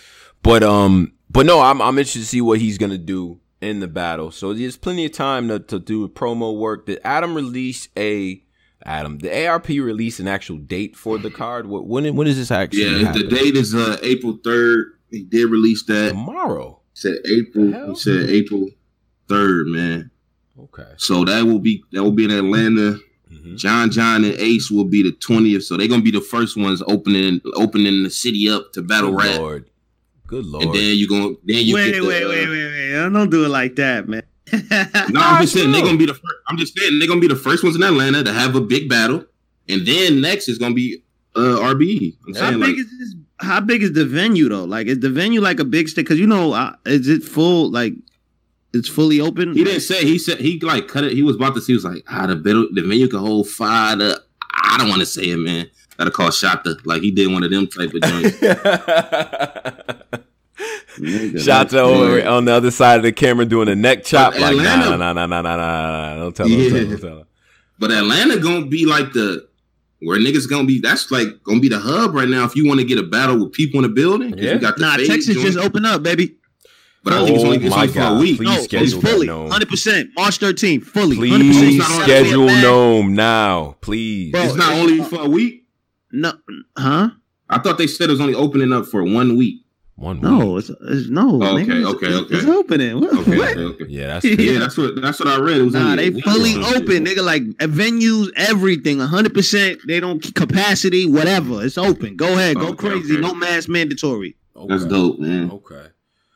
but 0.42 0.62
um 0.62 1.12
but 1.30 1.46
no, 1.46 1.60
I'm 1.60 1.82
I'm 1.82 1.98
interested 1.98 2.20
to 2.20 2.26
see 2.26 2.40
what 2.40 2.60
he's 2.60 2.78
gonna 2.78 2.98
do 2.98 3.40
in 3.60 3.80
the 3.80 3.88
battle. 3.88 4.30
So 4.30 4.54
there's 4.54 4.76
plenty 4.76 5.06
of 5.06 5.12
time 5.12 5.48
to, 5.48 5.58
to 5.58 5.78
do 5.78 6.06
promo 6.08 6.56
work. 6.56 6.86
Did 6.86 7.00
Adam 7.04 7.34
release 7.34 7.88
a 7.96 8.42
Adam, 8.84 9.18
the 9.18 9.46
ARP 9.46 9.68
release 9.68 10.20
an 10.20 10.28
actual 10.28 10.58
date 10.58 10.96
for 10.96 11.18
the 11.18 11.30
card? 11.30 11.66
What 11.66 11.86
when 11.86 12.14
when 12.14 12.26
is 12.26 12.36
this 12.36 12.50
actually? 12.50 12.84
Yeah, 12.84 13.08
happen? 13.08 13.28
the 13.28 13.28
date 13.28 13.56
is 13.56 13.74
uh 13.74 13.98
April 14.02 14.38
third. 14.42 14.94
He 15.10 15.24
did 15.24 15.46
release 15.46 15.84
that 15.86 16.10
tomorrow 16.10 16.77
said 16.98 17.16
April. 17.24 17.90
He 17.90 17.94
said 17.96 18.28
April 18.28 18.68
third, 19.28 19.66
man. 19.68 20.10
Okay. 20.58 20.92
So 20.96 21.24
that 21.24 21.44
will 21.44 21.60
be 21.60 21.82
that 21.92 22.02
will 22.02 22.12
be 22.12 22.24
in 22.24 22.30
Atlanta. 22.30 22.98
Mm-hmm. 23.32 23.56
John 23.56 23.90
John 23.90 24.24
and 24.24 24.34
Ace 24.34 24.70
will 24.70 24.84
be 24.84 25.02
the 25.02 25.12
twentieth. 25.12 25.64
So 25.64 25.76
they're 25.76 25.88
gonna 25.88 26.02
be 26.02 26.10
the 26.10 26.20
first 26.20 26.56
ones 26.56 26.82
opening 26.86 27.40
opening 27.54 28.02
the 28.02 28.10
city 28.10 28.48
up 28.48 28.72
to 28.72 28.82
battle 28.82 29.12
Good 29.12 29.24
rap. 29.24 29.38
Lord. 29.38 29.70
Good 30.26 30.46
lord. 30.46 30.64
And 30.64 30.74
then 30.74 30.96
you 30.96 31.08
gonna 31.08 31.34
then 31.44 31.64
you 31.64 31.74
wait, 31.74 31.92
the, 31.92 32.00
wait, 32.00 32.24
uh, 32.24 32.28
wait, 32.28 32.48
wait, 32.48 32.92
wait. 32.92 33.10
Don't 33.12 33.30
do 33.30 33.44
it 33.44 33.48
like 33.48 33.76
that, 33.76 34.08
man. 34.08 34.22
no, 34.52 35.20
I'm 35.20 35.42
just 35.42 35.52
saying 35.54 35.72
they're 35.72 35.82
gonna 35.82 35.98
be 35.98 36.06
the 36.06 36.14
first. 36.14 36.34
I'm 36.48 36.56
just 36.56 36.76
saying 36.76 36.98
they're 36.98 37.08
gonna 37.08 37.20
be 37.20 37.28
the 37.28 37.36
first 37.36 37.62
ones 37.62 37.76
in 37.76 37.82
Atlanta 37.82 38.24
to 38.24 38.32
have 38.32 38.56
a 38.56 38.60
big 38.60 38.88
battle, 38.88 39.24
and 39.68 39.86
then 39.86 40.20
next 40.20 40.48
is 40.48 40.58
gonna 40.58 40.74
be 40.74 41.02
uh 41.36 41.40
RBE. 41.40 42.16
I'm 42.26 42.34
How 42.34 42.40
saying, 42.40 42.60
big 42.60 42.68
like, 42.68 42.78
is 42.78 42.98
this 42.98 43.14
how 43.40 43.60
big 43.60 43.82
is 43.82 43.92
the 43.92 44.04
venue 44.04 44.48
though? 44.48 44.64
Like, 44.64 44.86
is 44.86 45.00
the 45.00 45.10
venue 45.10 45.40
like 45.40 45.60
a 45.60 45.64
big 45.64 45.88
stage? 45.88 46.04
Because 46.04 46.18
you 46.18 46.26
know, 46.26 46.52
uh, 46.52 46.74
is 46.86 47.08
it 47.08 47.22
full? 47.22 47.70
Like, 47.70 47.94
it's 48.74 48.88
fully 48.88 49.20
open. 49.20 49.54
He 49.54 49.64
didn't 49.64 49.80
say. 49.80 50.04
He 50.04 50.18
said 50.18 50.38
he 50.38 50.58
like 50.60 50.88
cut 50.88 51.04
it. 51.04 51.12
He 51.12 51.22
was 51.22 51.36
about 51.36 51.54
to 51.54 51.60
see. 51.60 51.72
He 51.72 51.76
was 51.76 51.84
like, 51.84 52.04
ah, 52.08 52.26
the 52.26 52.34
the 52.36 52.82
venue 52.82 53.08
can 53.08 53.20
hold 53.20 53.48
five. 53.48 53.98
To, 53.98 54.20
I 54.54 54.76
don't 54.78 54.88
want 54.88 55.00
to 55.00 55.06
say 55.06 55.30
it, 55.30 55.36
man. 55.36 55.70
Gotta 55.96 56.10
call 56.10 56.28
Shata. 56.28 56.84
Like 56.84 57.02
he 57.02 57.10
did 57.10 57.32
one 57.32 57.42
of 57.42 57.50
them 57.50 57.66
type 57.66 57.92
of 57.94 58.02
joints. 58.02 58.36
Shata 61.44 61.74
over 61.74 62.26
on 62.26 62.44
the 62.44 62.52
other 62.52 62.70
side 62.70 62.96
of 62.96 63.02
the 63.04 63.12
camera 63.12 63.46
doing 63.46 63.68
a 63.68 63.74
neck 63.74 64.04
chop. 64.04 64.32
But 64.32 64.42
like, 64.42 64.52
Atlanta, 64.52 64.96
nah, 64.96 65.12
nah, 65.12 65.26
nah, 65.26 65.26
nah, 65.26 65.42
nah, 65.42 65.56
nah, 65.56 66.14
nah. 66.14 66.16
Don't 66.16 66.36
tell 66.36 66.46
him. 66.46 66.60
Yeah. 66.60 66.68
Don't 66.68 66.70
tell. 66.70 66.88
Don't 66.88 67.00
tell 67.00 67.18
him. 67.18 67.26
But 67.78 67.92
Atlanta 67.92 68.38
gonna 68.38 68.66
be 68.66 68.84
like 68.86 69.12
the 69.12 69.47
where 70.00 70.18
niggas 70.18 70.48
gonna 70.48 70.66
be 70.66 70.80
that's 70.80 71.10
like 71.10 71.42
gonna 71.42 71.60
be 71.60 71.68
the 71.68 71.78
hub 71.78 72.14
right 72.14 72.28
now 72.28 72.44
if 72.44 72.54
you 72.54 72.66
want 72.66 72.80
to 72.80 72.86
get 72.86 72.98
a 72.98 73.02
battle 73.02 73.44
with 73.44 73.52
people 73.52 73.78
in 73.78 73.82
the 73.82 73.94
building. 73.94 74.36
Yeah. 74.38 74.54
You 74.54 74.58
got 74.60 74.76
the 74.76 74.82
nah, 74.82 74.96
Texas 74.96 75.34
joint. 75.34 75.46
just 75.46 75.58
opened 75.58 75.86
up, 75.86 76.02
baby. 76.02 76.36
But 77.04 77.12
I 77.12 77.24
think 77.24 77.36
it's 77.36 77.44
only, 77.44 77.56
it's 77.58 77.74
only 77.74 77.88
oh 77.88 77.92
for 77.92 78.00
a 78.00 78.18
week. 78.18 78.36
Please 78.38 78.72
no, 78.72 78.80
it's 78.80 78.92
fully, 78.92 79.26
hundred 79.28 79.68
percent, 79.68 80.10
March 80.16 80.40
13th, 80.40 80.82
fully. 80.82 81.16
Please 81.16 81.84
schedule 82.02 82.46
Gnome 82.46 83.14
now, 83.14 83.76
please. 83.80 84.32
Bro, 84.32 84.42
it's 84.42 84.54
not 84.56 84.72
only 84.72 85.02
for 85.02 85.20
a 85.20 85.28
week. 85.28 85.64
No, 86.10 86.32
huh? 86.76 87.10
I 87.48 87.58
thought 87.58 87.78
they 87.78 87.86
said 87.86 88.08
it 88.08 88.12
was 88.12 88.20
only 88.20 88.34
opening 88.34 88.72
up 88.72 88.86
for 88.86 89.02
one 89.04 89.36
week. 89.36 89.62
One 89.98 90.20
no, 90.20 90.58
it's, 90.58 90.70
it's 90.70 91.08
no. 91.08 91.42
Oh, 91.42 91.58
okay, 91.58 91.84
okay, 91.84 92.14
okay. 92.14 92.34
It's 92.36 92.46
opening. 92.46 93.00
What? 93.00 93.18
Okay, 93.18 93.40
okay, 93.40 93.60
okay. 93.60 93.84
Yeah, 93.88 94.06
that's 94.06 94.24
yeah, 94.24 94.60
that's 94.60 94.78
what 94.78 95.02
that's 95.02 95.18
what 95.18 95.26
I 95.26 95.40
read. 95.40 95.56
It 95.56 95.62
was 95.64 95.74
nah, 95.74 95.96
they 95.96 96.12
fully 96.12 96.54
open. 96.54 97.04
Nigga, 97.04 97.24
like 97.24 97.42
venues, 97.58 98.30
everything, 98.36 99.00
hundred 99.00 99.34
percent. 99.34 99.80
They 99.88 99.98
don't 99.98 100.22
capacity, 100.36 101.10
whatever. 101.10 101.64
It's 101.64 101.76
open. 101.76 102.14
Go 102.14 102.32
ahead, 102.32 102.58
go 102.58 102.68
okay, 102.68 102.76
crazy. 102.76 103.14
Okay. 103.14 103.22
No 103.22 103.34
mask 103.34 103.68
mandatory. 103.68 104.36
Okay. 104.54 104.68
That's 104.68 104.84
dope, 104.84 105.18
man. 105.18 105.50
Okay. 105.50 105.88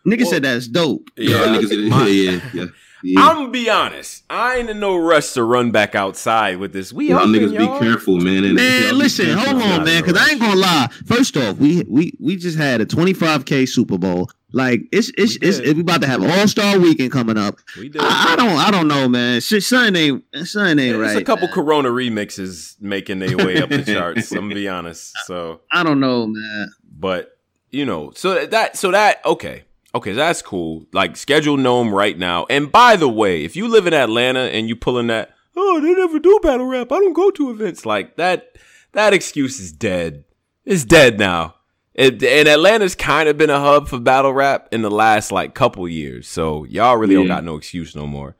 Nigga 0.05 0.23
well, 0.23 0.31
said 0.31 0.43
that's 0.43 0.67
dope. 0.67 1.09
Yeah, 1.17 1.61
yeah, 1.61 1.61
yeah, 1.71 2.07
yeah. 2.07 2.41
Yeah. 2.53 2.65
I'm 3.05 3.37
gonna 3.37 3.49
be 3.51 3.69
honest. 3.69 4.25
I 4.31 4.57
ain't 4.57 4.71
in 4.71 4.81
no 4.81 4.97
rush 4.97 5.33
to 5.33 5.45
run 5.45 5.71
back 5.71 5.95
outside 5.95 6.59
with 6.59 6.73
this. 6.73 6.93
We 6.93 7.09
y'all 7.09 7.27
niggas 7.27 7.53
y'all. 7.53 7.79
be 7.79 7.85
careful, 7.85 8.19
man. 8.19 8.45
And 8.45 8.55
man, 8.55 8.97
listen, 8.97 9.37
hold 9.37 9.63
on, 9.63 9.85
man, 9.85 10.03
because 10.03 10.21
I 10.21 10.31
ain't 10.31 10.41
gonna 10.41 10.61
lie. 10.61 10.89
First 11.07 11.37
off, 11.37 11.59
we 11.59 11.85
we 11.89 12.13
we 12.21 12.37
just 12.37 12.57
had 12.57 12.81
a 12.81 12.87
25k 12.87 13.69
Super 13.69 13.99
Bowl. 13.99 14.29
Like 14.53 14.83
it's 14.93 15.11
it's 15.17 15.39
we 15.41 15.49
it's, 15.49 15.59
it's, 15.59 15.75
we 15.75 15.81
about 15.81 16.03
to 16.03 16.07
have 16.07 16.23
All 16.23 16.47
Star 16.47 16.79
Weekend 16.79 17.11
coming 17.11 17.39
up. 17.39 17.57
We 17.79 17.89
did. 17.89 18.03
I, 18.03 18.33
I, 18.33 18.37
don't 18.37 18.59
I 18.59 18.71
don't 18.71 18.89
know, 18.89 19.09
man. 19.09 19.41
Son 19.41 19.97
ain't 19.97 20.25
son 20.45 20.79
ain't 20.79 20.99
right. 20.99 21.09
There's 21.09 21.17
a 21.17 21.25
couple 21.25 21.47
man. 21.47 21.55
Corona 21.55 21.89
remixes 21.89 22.81
making 22.81 23.19
their 23.19 23.37
way 23.37 23.63
up 23.63 23.71
the 23.71 23.83
charts. 23.87 24.31
I'm 24.33 24.43
gonna 24.43 24.55
be 24.55 24.69
honest. 24.69 25.13
So 25.25 25.61
I 25.73 25.83
don't 25.83 26.01
know, 26.01 26.27
man. 26.27 26.71
But 26.85 27.39
you 27.71 27.87
know, 27.87 28.13
so 28.15 28.47
that 28.47 28.77
so 28.77 28.91
that 28.91 29.25
okay. 29.25 29.65
Okay, 29.95 30.13
that's 30.13 30.41
cool. 30.41 30.87
Like 30.93 31.17
schedule 31.17 31.57
Gnome 31.57 31.95
right 31.95 32.19
now. 32.19 32.47
And 32.49 32.73
by 32.73 32.97
the 32.97 33.09
way, 33.09 33.45
if 33.45 33.57
you 33.57 33.69
live 33.69 33.87
in 33.87 33.95
Atlanta 33.95 34.41
and 34.41 34.69
you 34.69 34.77
pulling 34.77 35.09
that, 35.09 35.35
oh, 35.55 35.81
they 35.81 35.93
never 35.93 36.19
do 36.19 36.41
battle 36.43 36.67
rap. 36.67 36.91
I 36.91 36.97
don't 36.97 37.13
go 37.13 37.31
to 37.33 37.51
events 37.51 37.85
like 37.85 38.17
that. 38.17 38.57
That 38.93 39.13
excuse 39.13 39.61
is 39.61 39.73
dead. 39.73 40.25
It's 40.65 40.85
dead 40.85 41.19
now. 41.19 41.57
It, 41.95 42.23
and 42.23 42.49
Atlanta's 42.49 42.95
kind 42.95 43.29
of 43.29 43.37
been 43.37 43.51
a 43.51 43.61
hub 43.61 43.89
for 43.89 43.99
battle 43.99 44.33
rap 44.33 44.69
in 44.73 44.81
the 44.81 44.91
last 44.91 45.31
like 45.31 45.55
couple 45.55 45.87
years. 45.87 46.27
So 46.27 46.65
y'all 46.65 46.97
really 46.97 47.15
yeah. 47.15 47.21
don't 47.21 47.29
got 47.29 47.45
no 47.45 47.57
excuse 47.57 47.95
no 47.95 48.07
more. 48.07 48.37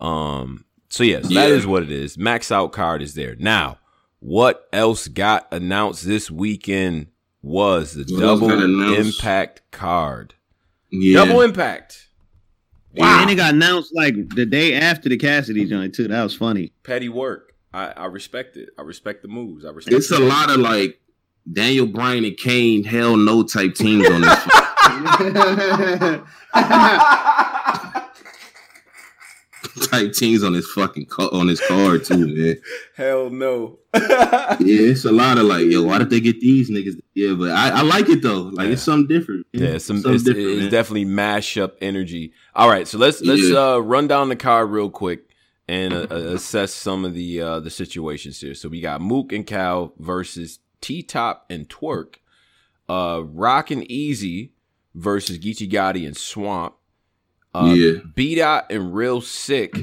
Um. 0.00 0.64
So 0.88 1.04
yes, 1.04 1.30
yeah. 1.30 1.42
that 1.42 1.50
is 1.50 1.66
what 1.66 1.82
it 1.82 1.90
is. 1.90 2.18
Max 2.18 2.52
out 2.52 2.72
card 2.72 3.02
is 3.02 3.14
there 3.14 3.34
now. 3.36 3.78
What 4.20 4.68
else 4.72 5.08
got 5.08 5.48
announced 5.50 6.06
this 6.06 6.30
weekend 6.30 7.08
was 7.40 7.94
the 7.94 8.04
what 8.14 8.20
double 8.20 8.94
impact 8.94 9.62
card. 9.72 10.34
Yeah. 10.92 11.24
Double 11.24 11.40
impact. 11.40 12.08
Wow. 12.94 13.22
And 13.22 13.30
it 13.30 13.36
got 13.36 13.54
announced 13.54 13.94
like 13.94 14.14
the 14.34 14.44
day 14.44 14.74
after 14.74 15.08
the 15.08 15.16
Cassidy 15.16 15.64
joint 15.64 15.94
too. 15.94 16.08
That 16.08 16.22
was 16.22 16.36
funny. 16.36 16.72
Petty 16.82 17.08
work. 17.08 17.54
I, 17.72 17.86
I 17.86 18.04
respect 18.06 18.58
it. 18.58 18.68
I 18.78 18.82
respect 18.82 19.22
the 19.22 19.28
moves. 19.28 19.64
I 19.64 19.70
respect. 19.70 19.96
It's 19.96 20.10
a 20.10 20.18
lot 20.18 20.50
of 20.50 20.58
like 20.58 21.00
Daniel 21.50 21.86
Bryan 21.86 22.24
and 22.24 22.36
Kane 22.36 22.84
hell 22.84 23.16
no 23.16 23.42
type 23.42 23.74
teams 23.74 24.06
on 24.10 24.20
this. 24.20 24.38
type 29.90 30.12
teams 30.12 30.42
on 30.42 30.54
his 30.54 30.70
fucking 30.70 31.08
on 31.18 31.48
his 31.48 31.60
card 31.60 32.04
too, 32.04 32.26
man. 32.26 32.56
Hell 32.96 33.30
no. 33.30 33.78
yeah, 33.94 34.58
it's 34.60 35.04
a 35.04 35.12
lot 35.12 35.38
of 35.38 35.44
like, 35.44 35.66
yo, 35.66 35.82
why 35.82 35.98
did 35.98 36.10
they 36.10 36.20
get 36.20 36.40
these 36.40 36.70
niggas? 36.70 37.00
Yeah, 37.14 37.34
but 37.34 37.50
I, 37.50 37.80
I 37.80 37.82
like 37.82 38.08
it 38.08 38.22
though. 38.22 38.42
Like 38.42 38.66
yeah. 38.66 38.72
it's 38.72 38.82
something 38.82 39.06
different. 39.06 39.46
Yeah, 39.52 39.78
some 39.78 40.00
something 40.00 40.14
it's, 40.14 40.26
it's 40.26 40.70
definitely 40.70 41.04
mash 41.04 41.56
up 41.56 41.76
energy. 41.80 42.32
All 42.54 42.68
right, 42.68 42.86
so 42.88 42.98
let's 42.98 43.20
let's 43.22 43.48
yeah. 43.48 43.74
uh, 43.74 43.78
run 43.78 44.06
down 44.08 44.28
the 44.28 44.36
car 44.36 44.66
real 44.66 44.90
quick 44.90 45.28
and 45.68 45.92
uh, 45.92 46.06
uh, 46.10 46.14
assess 46.14 46.72
some 46.72 47.04
of 47.04 47.14
the 47.14 47.40
uh, 47.40 47.60
the 47.60 47.70
situations 47.70 48.40
here. 48.40 48.54
So 48.54 48.68
we 48.68 48.80
got 48.80 49.00
Mook 49.00 49.32
and 49.32 49.46
Cal 49.46 49.92
versus 49.98 50.58
T 50.80 51.02
Top 51.02 51.46
and 51.48 51.68
Twork, 51.68 52.16
Uh, 52.88 53.22
Roc 53.24 53.70
and 53.70 53.82
Eazy 53.88 54.50
versus 54.94 55.38
Geechee 55.38 55.70
Gotti 55.70 56.06
and 56.06 56.16
Swamp. 56.16 56.74
Uh, 57.54 57.74
yeah. 57.76 57.98
B 58.14 58.34
Dot 58.34 58.66
and 58.70 58.94
Real 58.94 59.20
Sick. 59.20 59.74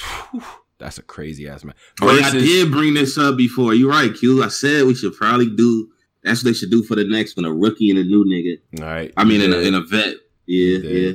Whew, 0.00 0.42
that's 0.78 0.98
a 0.98 1.02
crazy 1.02 1.48
ass 1.48 1.64
man. 1.64 1.74
Versus, 2.00 2.34
oh, 2.34 2.38
I 2.38 2.40
did 2.40 2.72
bring 2.72 2.94
this 2.94 3.18
up 3.18 3.36
before. 3.36 3.74
You're 3.74 3.90
right, 3.90 4.12
Q. 4.14 4.42
I 4.42 4.48
said 4.48 4.84
we 4.84 4.94
should 4.94 5.14
probably 5.14 5.50
do. 5.50 5.88
That's 6.22 6.42
what 6.42 6.50
they 6.50 6.54
should 6.54 6.70
do 6.70 6.82
for 6.82 6.94
the 6.94 7.04
next 7.04 7.36
one: 7.36 7.44
a 7.44 7.52
rookie 7.52 7.90
and 7.90 7.98
a 7.98 8.04
new 8.04 8.24
nigga. 8.24 8.82
All 8.82 8.88
right. 8.90 9.12
I 9.16 9.24
mean, 9.24 9.40
in 9.40 9.52
a, 9.52 9.58
in 9.58 9.74
a 9.74 9.82
vet. 9.82 10.14
Yeah, 10.46 10.78
yeah. 10.78 11.12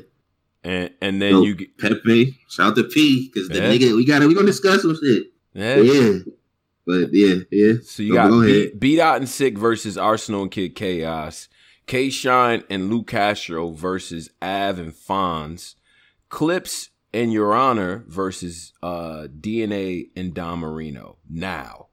And 0.63 0.91
and 1.01 1.21
then 1.21 1.33
so, 1.33 1.41
you 1.43 1.55
get 1.55 1.77
Pepe. 1.77 2.37
Shout 2.49 2.71
out 2.71 2.75
to 2.75 2.83
P 2.83 3.29
because 3.31 3.49
the 3.49 3.55
yeah. 3.55 3.71
nigga 3.71 3.95
we 3.95 4.05
got 4.05 4.21
it. 4.21 4.27
We 4.27 4.35
gonna 4.35 4.47
discuss 4.47 4.81
some 4.81 4.95
shit. 4.95 5.27
Yeah. 5.53 5.77
yeah. 5.77 6.19
But 6.85 7.13
yeah, 7.13 7.35
yeah. 7.51 7.73
So 7.83 8.03
you 8.03 8.09
so 8.09 8.15
got 8.15 8.29
go 8.29 8.41
B, 8.41 8.71
beat 8.77 8.99
out 8.99 9.17
and 9.17 9.29
sick 9.29 9.57
versus 9.57 9.97
Arsenal 9.97 10.43
and 10.43 10.51
Kid 10.51 10.75
Chaos. 10.75 11.47
K 11.85 12.09
Shine 12.09 12.63
and 12.69 12.89
Lou 12.89 13.03
Castro 13.03 13.71
versus 13.71 14.29
Av 14.41 14.77
and 14.77 14.93
Fonz. 14.93 15.75
Clips 16.29 16.89
and 17.13 17.33
Your 17.33 17.53
Honor 17.53 18.05
versus 18.07 18.73
uh, 18.81 19.27
DNA 19.39 20.09
and 20.15 20.33
Don 20.33 20.59
Marino. 20.59 21.17
Now, 21.29 21.87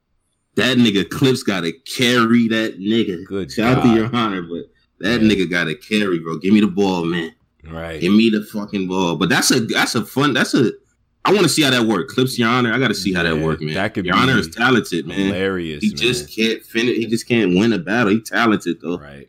that 0.56 0.78
nigga 0.78 1.08
Clips 1.08 1.42
got 1.42 1.62
to 1.62 1.72
carry 1.72 2.48
that 2.48 2.78
nigga. 2.78 3.24
Good 3.26 3.52
Shout 3.52 3.76
God. 3.76 3.86
out 3.86 3.94
to 3.94 4.00
Your 4.00 4.14
Honor, 4.14 4.42
but 4.42 4.64
that 5.00 5.20
yeah. 5.20 5.28
nigga 5.28 5.50
got 5.50 5.64
to 5.64 5.74
carry, 5.74 6.18
bro. 6.18 6.38
Give 6.38 6.52
me 6.52 6.60
the 6.60 6.66
ball, 6.66 7.04
man. 7.04 7.34
Right. 7.64 8.00
Give 8.00 8.12
me 8.12 8.30
the 8.30 8.42
fucking 8.44 8.88
ball. 8.88 9.16
But 9.16 9.28
that's 9.28 9.50
a 9.50 9.60
that's 9.60 9.94
a 9.94 10.04
fun. 10.04 10.32
That's 10.32 10.54
a. 10.54 10.70
I 11.24 11.32
want 11.32 11.42
to 11.42 11.48
see 11.48 11.62
how 11.62 11.70
that 11.70 11.82
work. 11.82 12.08
Clips 12.08 12.38
Your 12.38 12.48
Honor. 12.48 12.72
I 12.72 12.78
got 12.78 12.88
to 12.88 12.94
see 12.94 13.12
how 13.12 13.24
that 13.24 13.38
work, 13.38 13.60
man. 13.60 13.74
That 13.74 13.94
could 13.94 14.06
Your 14.06 14.14
Honor 14.16 14.38
is 14.38 14.48
talented, 14.48 15.06
man. 15.06 15.18
Hilarious. 15.18 15.82
He 15.82 15.88
man. 15.88 15.96
just 15.96 16.34
can't 16.34 16.62
finish. 16.62 16.96
He 16.96 17.06
just 17.06 17.26
can't 17.26 17.56
win 17.56 17.72
a 17.72 17.78
battle. 17.78 18.12
He 18.12 18.20
talented 18.20 18.80
though. 18.80 18.98
Right. 18.98 19.28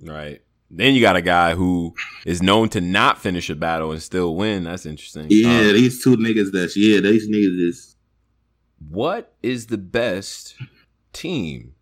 Right. 0.00 0.42
Then 0.70 0.94
you 0.94 1.00
got 1.00 1.16
a 1.16 1.22
guy 1.22 1.54
who 1.54 1.94
is 2.26 2.42
known 2.42 2.68
to 2.70 2.80
not 2.80 3.18
finish 3.18 3.48
a 3.48 3.56
battle 3.56 3.90
and 3.90 4.02
still 4.02 4.36
win. 4.36 4.64
That's 4.64 4.84
interesting. 4.84 5.26
Yeah, 5.30 5.60
um, 5.60 5.72
these 5.72 6.02
two 6.04 6.16
niggas. 6.16 6.52
That's 6.52 6.76
yeah, 6.76 7.00
these 7.00 7.28
niggas 7.28 7.68
is. 7.68 7.96
What 8.88 9.32
is 9.42 9.66
the 9.66 9.78
best 9.78 10.56
team 11.12 11.74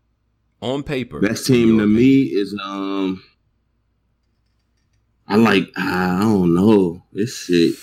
on 0.63 0.83
paper? 0.83 1.21
Best 1.21 1.47
team 1.47 1.79
to 1.79 1.87
me 1.87 2.23
is 2.23 2.59
um. 2.63 3.23
I 5.29 5.35
like 5.35 5.69
I 5.77 6.21
don't 6.21 6.55
know 6.55 7.03
this 7.13 7.37
shit. 7.45 7.75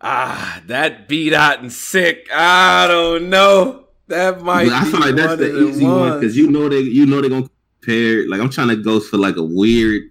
Ah, 0.00 0.62
that 0.66 1.08
B 1.08 1.28
Dot 1.30 1.60
and 1.60 1.72
sick. 1.72 2.28
I 2.32 2.86
don't 2.86 3.30
know. 3.30 3.86
That 4.06 4.42
might. 4.42 4.66
But 4.66 4.74
I 4.74 4.84
feel 4.84 5.00
like 5.00 5.16
that's 5.16 5.36
the 5.36 5.68
easy 5.68 5.84
one 5.84 6.20
because 6.20 6.36
you 6.36 6.50
know 6.50 6.68
they 6.68 6.80
you 6.80 7.04
know 7.04 7.20
they're 7.20 7.30
gonna 7.30 7.50
compare. 7.80 8.28
Like 8.28 8.40
I'm 8.40 8.50
trying 8.50 8.68
to 8.68 8.76
go 8.76 9.00
for 9.00 9.16
like 9.16 9.36
a 9.36 9.42
weird 9.42 10.04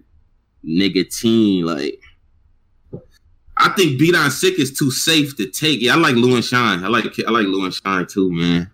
nigga 0.64 1.08
team. 1.14 1.66
Like, 1.66 2.00
I 3.56 3.68
think 3.70 3.98
beat 3.98 4.14
on 4.14 4.30
sick 4.30 4.58
is 4.58 4.72
too 4.72 4.90
safe 4.90 5.36
to 5.36 5.46
take. 5.46 5.82
Yeah, 5.82 5.94
I 5.94 5.96
like 5.96 6.14
Lou 6.14 6.34
and 6.34 6.44
Shine. 6.44 6.82
I 6.84 6.88
like 6.88 7.04
I 7.26 7.30
like 7.30 7.46
Lou 7.46 7.64
and 7.64 7.74
Shine 7.74 8.06
too, 8.06 8.32
man. 8.32 8.70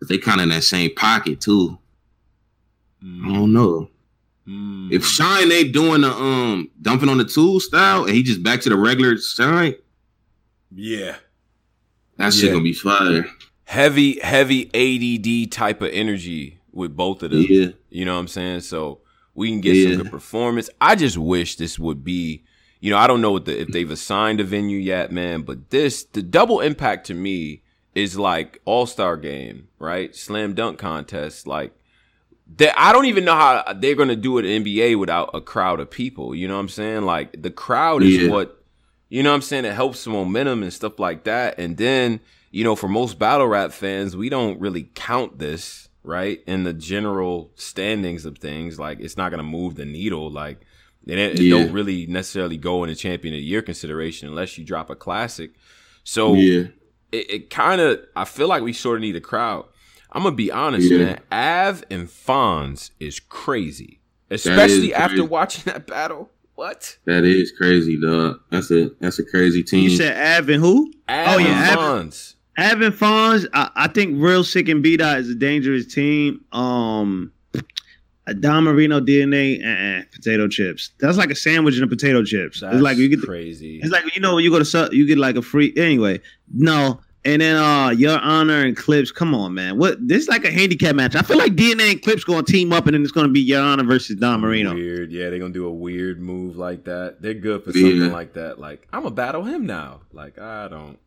But 0.00 0.08
They 0.08 0.18
kind 0.18 0.40
of 0.40 0.44
in 0.44 0.48
that 0.50 0.64
same 0.64 0.94
pocket 0.94 1.40
too. 1.40 1.78
Mm. 3.02 3.26
I 3.26 3.32
don't 3.32 3.52
know. 3.52 3.88
Mm. 4.48 4.92
If 4.92 5.06
Shine 5.06 5.50
ain't 5.52 5.72
doing 5.72 6.00
the 6.02 6.10
um 6.10 6.70
dumping 6.82 7.08
on 7.08 7.18
the 7.18 7.24
tool 7.24 7.60
style 7.60 8.04
and 8.04 8.14
he 8.14 8.22
just 8.22 8.42
back 8.42 8.60
to 8.62 8.68
the 8.68 8.76
regular 8.76 9.16
Shine, 9.18 9.76
yeah, 10.74 11.16
that 12.16 12.34
shit 12.34 12.44
yeah. 12.44 12.50
gonna 12.52 12.64
be 12.64 12.72
fire. 12.74 13.26
Heavy, 13.66 14.20
heavy 14.20 14.66
ADD 14.74 15.50
type 15.52 15.80
of 15.80 15.90
energy 15.92 16.58
with 16.72 16.94
both 16.94 17.22
of 17.22 17.30
them. 17.30 17.46
Yeah, 17.48 17.68
you 17.88 18.04
know 18.04 18.14
what 18.14 18.20
I'm 18.20 18.28
saying. 18.28 18.60
So 18.60 19.00
we 19.34 19.50
can 19.50 19.60
get 19.60 19.74
yeah. 19.74 19.88
some 19.90 20.02
good 20.02 20.10
performance. 20.10 20.70
I 20.80 20.94
just 20.94 21.18
wish 21.18 21.56
this 21.56 21.78
would 21.78 22.04
be, 22.04 22.44
you 22.80 22.90
know, 22.90 22.98
I 22.98 23.06
don't 23.06 23.20
know 23.20 23.38
the, 23.38 23.62
if 23.62 23.68
they've 23.68 23.90
assigned 23.90 24.40
a 24.40 24.44
venue 24.44 24.78
yet, 24.78 25.10
man, 25.10 25.42
but 25.42 25.70
this, 25.70 26.04
the 26.04 26.22
double 26.22 26.60
impact 26.60 27.06
to 27.08 27.14
me 27.14 27.62
is 27.94 28.18
like 28.18 28.60
All 28.64 28.86
Star 28.86 29.16
game, 29.16 29.68
right? 29.78 30.14
Slam 30.14 30.54
dunk 30.54 30.78
contest. 30.78 31.46
Like, 31.46 31.72
I 32.76 32.92
don't 32.92 33.06
even 33.06 33.24
know 33.24 33.34
how 33.34 33.72
they're 33.74 33.94
going 33.94 34.08
to 34.08 34.16
do 34.16 34.38
it 34.38 34.44
in 34.44 34.64
NBA 34.64 34.98
without 34.98 35.30
a 35.34 35.40
crowd 35.40 35.80
of 35.80 35.90
people. 35.90 36.34
You 36.34 36.46
know 36.46 36.54
what 36.54 36.60
I'm 36.60 36.68
saying? 36.68 37.02
Like, 37.02 37.40
the 37.40 37.50
crowd 37.50 38.02
is 38.02 38.22
yeah. 38.22 38.30
what, 38.30 38.62
you 39.08 39.22
know 39.22 39.30
what 39.30 39.36
I'm 39.36 39.42
saying? 39.42 39.64
It 39.64 39.74
helps 39.74 40.04
the 40.04 40.10
momentum 40.10 40.62
and 40.62 40.72
stuff 40.72 40.98
like 40.98 41.24
that. 41.24 41.58
And 41.58 41.76
then, 41.76 42.20
you 42.50 42.62
know, 42.62 42.76
for 42.76 42.88
most 42.88 43.18
battle 43.18 43.46
rap 43.46 43.72
fans, 43.72 44.16
we 44.16 44.28
don't 44.28 44.60
really 44.60 44.90
count 44.94 45.38
this 45.38 45.83
right? 46.04 46.40
In 46.46 46.62
the 46.64 46.72
general 46.72 47.50
standings 47.56 48.24
of 48.24 48.38
things, 48.38 48.78
like 48.78 49.00
it's 49.00 49.16
not 49.16 49.30
gonna 49.30 49.42
move 49.42 49.74
the 49.74 49.84
needle. 49.84 50.30
Like 50.30 50.60
it, 51.06 51.18
it 51.18 51.40
yeah. 51.40 51.56
don't 51.56 51.72
really 51.72 52.06
necessarily 52.06 52.56
go 52.56 52.84
in 52.84 52.90
a 52.90 52.94
champion 52.94 53.34
of 53.34 53.38
the 53.38 53.44
year 53.44 53.62
consideration 53.62 54.28
unless 54.28 54.56
you 54.56 54.64
drop 54.64 54.90
a 54.90 54.94
classic. 54.94 55.52
So 56.04 56.34
yeah. 56.34 56.68
it, 57.10 57.30
it 57.30 57.50
kind 57.50 57.80
of 57.80 58.00
I 58.14 58.24
feel 58.24 58.46
like 58.46 58.62
we 58.62 58.72
sort 58.72 58.98
of 58.98 59.00
need 59.00 59.16
a 59.16 59.20
crowd. 59.20 59.64
I'm 60.12 60.22
gonna 60.22 60.36
be 60.36 60.52
honest, 60.52 60.90
yeah. 60.90 60.98
man. 60.98 61.20
Av 61.32 61.84
and 61.90 62.06
Fonz 62.06 62.90
is 63.00 63.18
crazy, 63.18 64.00
especially 64.30 64.92
is 64.92 64.94
after 64.94 65.24
watching 65.24 65.72
that 65.72 65.86
battle. 65.86 66.30
What? 66.54 66.98
That 67.04 67.24
is 67.24 67.50
crazy, 67.50 68.00
dog. 68.00 68.38
That's 68.50 68.70
a 68.70 68.90
that's 69.00 69.18
a 69.18 69.24
crazy 69.24 69.64
team. 69.64 69.90
You 69.90 69.96
said 69.96 70.38
Av 70.38 70.48
and 70.48 70.62
who? 70.62 70.92
Av 71.08 71.34
oh 71.34 71.38
yeah, 71.38 71.74
Fonz. 71.74 72.33
Having 72.56 72.92
Fonz, 72.92 73.46
I, 73.52 73.70
I, 73.74 73.88
think 73.88 74.20
Real 74.20 74.44
Sick 74.44 74.68
and 74.68 74.82
B 74.82 74.96
Dot 74.96 75.18
is 75.18 75.28
a 75.28 75.34
dangerous 75.34 75.92
team. 75.92 76.44
Um, 76.52 77.32
Don 78.40 78.64
Marino 78.64 79.00
DNA 79.00 79.62
and 79.62 80.10
potato 80.10 80.48
chips. 80.48 80.90
That's 80.98 81.18
like 81.18 81.30
a 81.30 81.34
sandwich 81.34 81.74
and 81.74 81.84
a 81.84 81.86
potato 81.86 82.24
chips. 82.24 82.60
That's 82.60 82.74
it's 82.74 82.82
like 82.82 82.96
you 82.96 83.08
get 83.08 83.20
crazy. 83.20 83.80
It's 83.82 83.92
like 83.92 84.14
you 84.14 84.20
know 84.20 84.36
when 84.36 84.44
you 84.44 84.50
go 84.50 84.62
to 84.62 84.88
you 84.92 85.06
get 85.06 85.18
like 85.18 85.36
a 85.36 85.42
free 85.42 85.74
anyway. 85.76 86.20
No, 86.52 87.00
And 87.26 87.42
then 87.42 87.56
uh 87.56 87.90
your 87.90 88.18
honor 88.18 88.64
and 88.64 88.74
Clips. 88.74 89.12
Come 89.12 89.34
on, 89.34 89.52
man. 89.52 89.78
What 89.78 90.06
this 90.06 90.22
is 90.22 90.28
like 90.28 90.46
a 90.46 90.50
handicap 90.50 90.94
match. 90.94 91.14
I 91.14 91.22
feel 91.22 91.36
like 91.36 91.52
DNA 91.52 91.92
and 91.92 92.02
Clips 92.02 92.24
gonna 92.24 92.42
team 92.42 92.72
up 92.72 92.86
and 92.86 92.94
then 92.94 93.02
it's 93.02 93.12
gonna 93.12 93.28
be 93.28 93.40
your 93.40 93.60
honor 93.60 93.84
versus 93.84 94.16
Don 94.16 94.40
Marino. 94.40 94.72
Weird, 94.74 95.12
yeah, 95.12 95.28
they're 95.28 95.38
gonna 95.38 95.52
do 95.52 95.66
a 95.66 95.72
weird 95.72 96.22
move 96.22 96.56
like 96.56 96.84
that. 96.84 97.20
They're 97.20 97.34
good 97.34 97.62
for 97.62 97.72
something 97.72 98.04
yeah. 98.04 98.06
like 98.06 98.32
that. 98.34 98.58
Like, 98.58 98.88
I'm 98.90 99.02
gonna 99.02 99.14
battle 99.14 99.42
him 99.42 99.66
now. 99.66 100.00
Like, 100.12 100.38
I 100.38 100.68
don't 100.68 100.98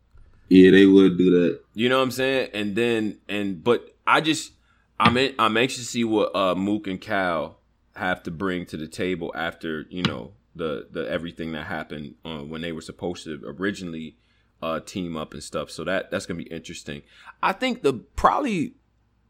Yeah, 0.48 0.70
they 0.70 0.86
would 0.86 1.18
do 1.18 1.30
that. 1.30 1.60
You 1.74 1.88
know 1.88 1.98
what 1.98 2.04
I'm 2.04 2.10
saying? 2.10 2.50
And 2.54 2.74
then 2.76 3.18
and 3.28 3.62
but 3.62 3.94
I 4.06 4.20
just 4.20 4.52
I'm 4.98 5.16
in, 5.16 5.34
I'm 5.38 5.56
anxious 5.56 5.78
to 5.78 5.84
see 5.84 6.04
what 6.04 6.34
uh 6.34 6.54
Mook 6.54 6.86
and 6.86 7.00
Cal 7.00 7.58
have 7.96 8.22
to 8.22 8.30
bring 8.30 8.64
to 8.66 8.76
the 8.76 8.86
table 8.86 9.32
after, 9.34 9.86
you 9.90 10.02
know, 10.02 10.32
the 10.54 10.88
the 10.90 11.08
everything 11.10 11.52
that 11.52 11.66
happened 11.66 12.14
uh, 12.24 12.38
when 12.38 12.60
they 12.60 12.72
were 12.72 12.80
supposed 12.80 13.24
to 13.24 13.40
originally 13.44 14.16
uh, 14.62 14.80
team 14.80 15.16
up 15.16 15.32
and 15.32 15.42
stuff. 15.42 15.70
So 15.70 15.84
that 15.84 16.10
that's 16.10 16.26
gonna 16.26 16.38
be 16.38 16.50
interesting. 16.50 17.02
I 17.42 17.52
think 17.52 17.82
the 17.82 17.94
probably 17.94 18.74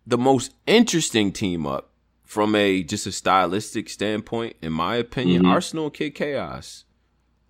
the 0.06 0.18
most 0.18 0.52
interesting 0.66 1.32
team 1.32 1.66
up 1.66 1.90
from 2.24 2.54
a 2.54 2.82
just 2.82 3.06
a 3.06 3.12
stylistic 3.12 3.88
standpoint, 3.88 4.56
in 4.62 4.72
my 4.72 4.96
opinion, 4.96 5.42
mm-hmm. 5.42 5.52
Arsenal 5.52 5.90
Kid 5.90 6.14
Chaos. 6.14 6.84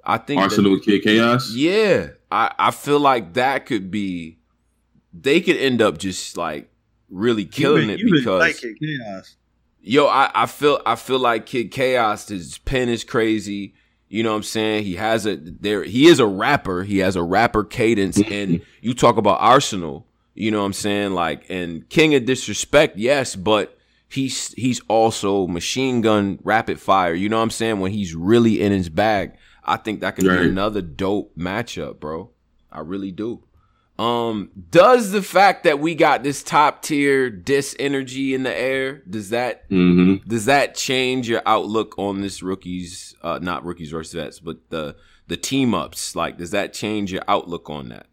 I 0.04 0.18
think 0.18 0.40
Arsenal 0.40 0.74
and 0.74 0.82
Kid 0.82 1.02
Chaos. 1.02 1.52
Yeah, 1.52 2.08
I 2.30 2.54
I 2.58 2.70
feel 2.70 3.00
like 3.00 3.34
that 3.34 3.66
could 3.66 3.90
be. 3.90 4.38
They 5.12 5.40
could 5.40 5.56
end 5.56 5.82
up 5.82 5.98
just 5.98 6.36
like 6.36 6.70
really 7.10 7.44
killing 7.44 7.88
been, 7.88 7.98
it 7.98 8.10
because 8.10 8.40
like 8.40 8.58
Kid 8.58 8.78
Chaos. 8.80 9.36
Yo, 9.80 10.06
I, 10.06 10.30
I 10.34 10.46
feel 10.46 10.80
I 10.84 10.96
feel 10.96 11.18
like 11.18 11.46
Kid 11.46 11.70
Chaos. 11.70 12.28
His 12.28 12.58
pen 12.58 12.88
is 12.88 13.04
crazy. 13.04 13.74
You 14.08 14.22
know 14.22 14.30
what 14.30 14.36
I'm 14.36 14.42
saying? 14.42 14.84
He 14.84 14.96
has 14.96 15.26
a 15.26 15.36
there 15.36 15.84
he 15.84 16.06
is 16.06 16.18
a 16.18 16.26
rapper. 16.26 16.82
He 16.82 16.98
has 16.98 17.16
a 17.16 17.22
rapper 17.22 17.64
cadence 17.64 18.20
and 18.30 18.60
you 18.80 18.94
talk 18.94 19.16
about 19.16 19.40
Arsenal, 19.40 20.06
you 20.34 20.50
know 20.50 20.60
what 20.60 20.66
I'm 20.66 20.72
saying? 20.72 21.12
Like 21.12 21.44
and 21.48 21.88
King 21.88 22.14
of 22.14 22.24
Disrespect, 22.24 22.96
yes, 22.96 23.36
but 23.36 23.78
he's 24.08 24.52
he's 24.54 24.80
also 24.88 25.46
machine 25.46 26.00
gun 26.00 26.38
rapid 26.42 26.80
fire. 26.80 27.14
You 27.14 27.28
know 27.28 27.36
what 27.36 27.44
I'm 27.44 27.50
saying? 27.50 27.80
When 27.80 27.92
he's 27.92 28.14
really 28.14 28.60
in 28.60 28.72
his 28.72 28.88
bag, 28.88 29.32
I 29.68 29.76
think 29.76 30.00
that 30.00 30.16
could 30.16 30.26
right. 30.26 30.40
be 30.40 30.48
another 30.48 30.82
dope 30.82 31.36
matchup, 31.36 32.00
bro. 32.00 32.30
I 32.70 32.80
really 32.80 33.12
do. 33.12 33.44
Um, 33.98 34.50
does 34.70 35.10
the 35.10 35.22
fact 35.22 35.64
that 35.64 35.80
we 35.80 35.96
got 35.96 36.22
this 36.22 36.44
top 36.44 36.82
tier 36.82 37.30
dis 37.30 37.74
energy 37.80 38.32
in 38.32 38.44
the 38.44 38.56
air 38.56 39.02
does 39.10 39.30
that 39.30 39.68
mm-hmm. 39.68 40.28
does 40.28 40.44
that 40.44 40.76
change 40.76 41.28
your 41.28 41.42
outlook 41.44 41.98
on 41.98 42.20
this 42.20 42.40
rookies? 42.40 43.16
Uh, 43.22 43.40
not 43.42 43.64
rookies 43.64 43.90
versus 43.90 44.14
vets, 44.14 44.38
but 44.38 44.70
the 44.70 44.94
the 45.26 45.36
team 45.36 45.74
ups. 45.74 46.14
Like, 46.14 46.38
does 46.38 46.52
that 46.52 46.72
change 46.72 47.12
your 47.12 47.22
outlook 47.26 47.68
on 47.70 47.88
that? 47.88 48.06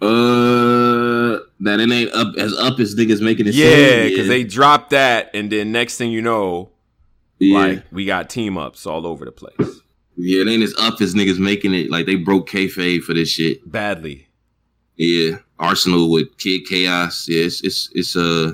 Uh, 0.00 1.40
that 1.60 1.78
it 1.78 1.90
ain't 1.92 2.12
up 2.14 2.34
as 2.38 2.54
up 2.54 2.80
as 2.80 2.94
niggas 2.94 3.20
making 3.20 3.46
it. 3.46 3.54
Yeah, 3.54 4.08
because 4.08 4.28
they 4.28 4.44
dropped 4.44 4.90
that, 4.90 5.30
and 5.34 5.52
then 5.52 5.70
next 5.72 5.98
thing 5.98 6.10
you 6.10 6.22
know, 6.22 6.70
yeah. 7.40 7.58
like 7.58 7.84
we 7.90 8.04
got 8.04 8.30
team 8.30 8.56
ups 8.56 8.86
all 8.86 9.06
over 9.06 9.24
the 9.24 9.32
place. 9.32 9.80
Yeah, 10.16 10.42
it 10.42 10.48
ain't 10.48 10.62
as 10.62 10.74
up 10.78 11.00
as 11.00 11.14
niggas 11.14 11.38
making 11.38 11.74
it. 11.74 11.90
Like 11.90 12.06
they 12.06 12.16
broke 12.16 12.48
kayfabe 12.48 13.02
for 13.02 13.14
this 13.14 13.30
shit 13.30 13.70
badly. 13.70 14.28
Yeah, 14.96 15.38
Arsenal 15.58 16.10
with 16.10 16.36
Kid 16.38 16.62
Chaos. 16.68 17.26
Yeah, 17.28 17.44
it's 17.44 17.62
it's, 17.62 17.90
it's 17.94 18.16
uh, 18.16 18.52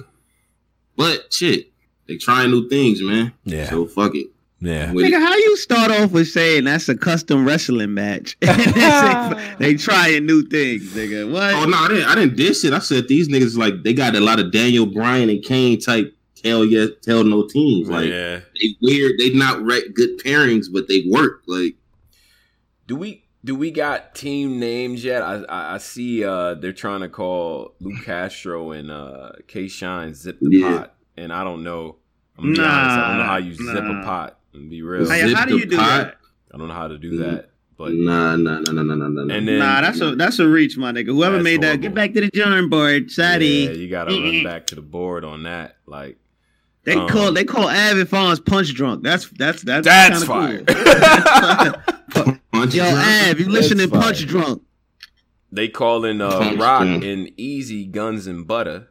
but 0.97 1.33
shit, 1.33 1.73
they 2.07 2.17
trying 2.17 2.51
new 2.51 2.69
things, 2.69 3.03
man. 3.03 3.33
Yeah. 3.45 3.69
So 3.69 3.87
fuck 3.87 4.15
it. 4.15 4.29
Yeah. 4.61 4.87
Nigga, 4.87 5.19
how 5.19 5.35
you 5.35 5.57
start 5.57 5.91
off 5.91 6.13
with 6.13 6.29
saying 6.29 6.65
that's 6.65 6.89
a 6.89 6.97
custom 6.97 7.45
wrestling 7.45 7.93
match? 7.93 8.39
they 9.59 9.75
trying 9.75 10.25
new 10.25 10.43
things, 10.47 10.95
nigga. 10.95 11.31
What? 11.31 11.55
Oh 11.55 11.65
no, 11.67 11.77
I 11.77 11.89
didn't. 11.89 12.05
I 12.05 12.15
didn't 12.15 12.37
diss 12.37 12.65
it. 12.65 12.73
I 12.73 12.79
said 12.79 13.09
these 13.09 13.29
niggas 13.29 13.59
like 13.59 13.83
they 13.83 13.93
got 13.93 14.15
a 14.15 14.21
lot 14.21 14.41
of 14.41 14.53
Daniel 14.53 14.87
Bryan 14.87 15.29
and 15.29 15.43
Kane 15.43 15.79
type 15.79 16.16
tell 16.47 16.65
yes, 16.65 16.91
tell 17.03 17.25
no 17.25 17.47
teams. 17.47 17.89
Like 17.89 18.09
yeah. 18.09 18.41
they 18.55 18.77
weird. 18.81 19.19
They 19.19 19.31
not 19.31 19.65
right, 19.65 19.93
good 19.95 20.19
pairings, 20.19 20.67
but 20.73 20.89
they 20.89 21.05
work. 21.09 21.43
Like, 21.47 21.75
do 22.87 22.97
we 22.97 23.25
do 23.45 23.55
we 23.55 23.71
got 23.71 24.15
team 24.15 24.59
names 24.59 25.05
yet? 25.05 25.23
I 25.23 25.43
I, 25.45 25.75
I 25.75 25.79
see 25.79 26.25
uh 26.25 26.55
they're 26.55 26.73
trying 26.73 27.01
to 27.01 27.09
call 27.09 27.75
Lou 27.81 28.01
Castro 28.03 28.73
and 28.73 28.91
uh 28.91 29.33
K 29.47 29.69
Shine 29.69 30.15
zip 30.15 30.39
the 30.41 30.51
yeah. 30.51 30.79
pot, 30.79 30.95
and 31.17 31.33
I 31.33 31.45
don't 31.45 31.63
know. 31.63 31.97
I'm 32.39 32.53
nah, 32.53 32.63
honest, 32.65 32.99
I 32.99 33.09
don't 33.09 33.19
know 33.19 33.25
how 33.25 33.37
you 33.37 33.57
nah. 33.59 33.73
zip 33.73 33.85
a 33.85 34.05
pot. 34.05 34.39
And 34.53 34.71
be 34.71 34.83
real. 34.83 35.09
Hey, 35.09 35.33
how 35.33 35.45
do 35.45 35.57
you 35.57 35.67
do 35.67 35.77
pot? 35.77 36.05
that? 36.05 36.17
I 36.53 36.59
don't 36.59 36.69
know 36.69 36.75
how 36.75 36.89
to 36.89 36.99
do 36.99 37.19
that. 37.19 37.51
But 37.79 37.93
nah, 37.93 38.37
nah, 38.37 38.61
nah, 38.61 38.73
nah, 38.73 38.83
nah, 38.83 38.95
nah, 38.95 39.09
nah. 39.09 39.35
And 39.35 39.47
then, 39.47 39.59
nah, 39.59 39.83
that's 39.83 40.01
a 40.01 40.17
that's 40.17 40.39
a 40.39 40.49
reach, 40.49 40.79
my 40.79 40.93
nigga. 40.93 41.09
Whoever 41.09 41.43
made 41.43 41.63
horrible. 41.63 41.69
that, 41.69 41.81
get 41.83 41.95
back 41.95 42.15
to 42.15 42.23
the 42.23 42.31
drawing 42.31 42.71
board, 42.71 43.11
Sadie. 43.11 43.47
Yeah, 43.47 43.71
you 43.73 43.91
gotta 43.91 44.13
run 44.13 44.45
back 44.45 44.67
to 44.69 44.75
the 44.75 44.81
board 44.81 45.25
on 45.25 45.43
that. 45.43 45.77
Like 45.85 46.17
they 46.87 46.95
um, 46.95 47.09
call 47.09 47.33
they 47.33 47.45
call 47.45 47.69
Avid 47.69 48.09
Fonz 48.09 48.45
punch 48.45 48.73
drunk. 48.73 49.03
That's 49.03 49.29
that's 49.31 49.63
that's 49.63 49.85
that's 49.85 50.25
fire. 50.25 50.63
Cool. 50.65 52.37
Yo, 52.71 52.85
Av, 52.85 53.39
you 53.39 53.49
listening? 53.49 53.91
Punch 53.91 54.25
drunk. 54.27 54.63
They 55.51 55.69
calling 55.69 56.21
uh, 56.21 56.39
punch 56.39 56.61
Roc 56.61 56.83
drunk. 56.83 57.05
and 57.05 57.27
Eazy 57.37 57.91
Guns 57.91 58.29
and 58.29 58.47
Butter. 58.47 58.89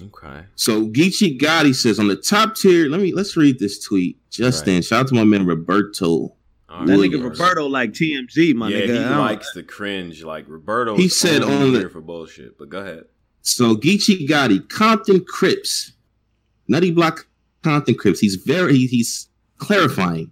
Okay. 0.00 0.44
So 0.54 0.86
Geechee 0.86 1.40
Gotti 1.40 1.74
says 1.74 1.98
on 1.98 2.08
the 2.08 2.16
top 2.16 2.56
tier. 2.56 2.90
Let 2.90 3.00
me 3.00 3.12
let's 3.14 3.34
read 3.34 3.58
this 3.58 3.82
tweet. 3.82 4.18
Justin, 4.30 4.76
right. 4.76 4.84
shout 4.84 5.00
out 5.00 5.08
to 5.08 5.14
my 5.14 5.24
man 5.24 5.46
Roberto. 5.46 6.36
Right. 6.68 6.86
That 6.86 6.92
nigga 6.98 7.22
Roberto 7.22 7.66
like 7.66 7.92
TMZ, 7.92 8.54
my 8.54 8.68
yeah, 8.68 8.86
nigga. 8.86 9.08
he 9.08 9.14
likes 9.14 9.52
the 9.54 9.62
cringe. 9.62 10.22
Like 10.22 10.46
Roberto, 10.46 10.94
he 10.94 11.08
said 11.08 11.42
on 11.42 11.72
the 11.72 11.88
for 11.88 12.02
bullshit. 12.02 12.58
But 12.58 12.68
go 12.68 12.80
ahead. 12.80 13.04
So 13.42 13.74
Geechee 13.74 14.28
Gotti, 14.28 14.68
Compton 14.68 15.24
Crips, 15.26 15.92
Nutty 16.68 16.90
Block 16.90 17.26
Compton 17.62 17.94
Crips. 17.94 18.20
He's 18.20 18.36
very 18.36 18.86
he's 18.86 19.28
clarifying. 19.58 20.30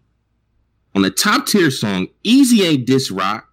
On 0.94 1.02
the 1.02 1.11
top 1.11 1.47
tier 1.47 1.70
song, 1.70 2.09
Eazy 2.24 2.66
ain't 2.66 2.85
diss 2.85 3.11
Roc, 3.11 3.47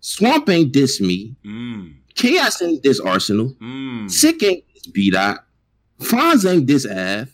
Swamp 0.00 0.48
ain't 0.48 0.72
diss 0.72 1.00
me, 1.00 1.34
mm. 1.44 1.94
Chaos 2.14 2.62
ain't 2.62 2.82
diss 2.82 3.00
Arsenal, 3.00 3.56
mm. 3.60 4.08
Sick 4.08 4.42
ain't 4.42 4.64
diss 4.72 4.86
B 4.86 5.10
Dot, 5.10 5.44
Fonz 5.98 6.48
ain't 6.48 6.66
diss 6.66 6.86
Av, 6.86 7.28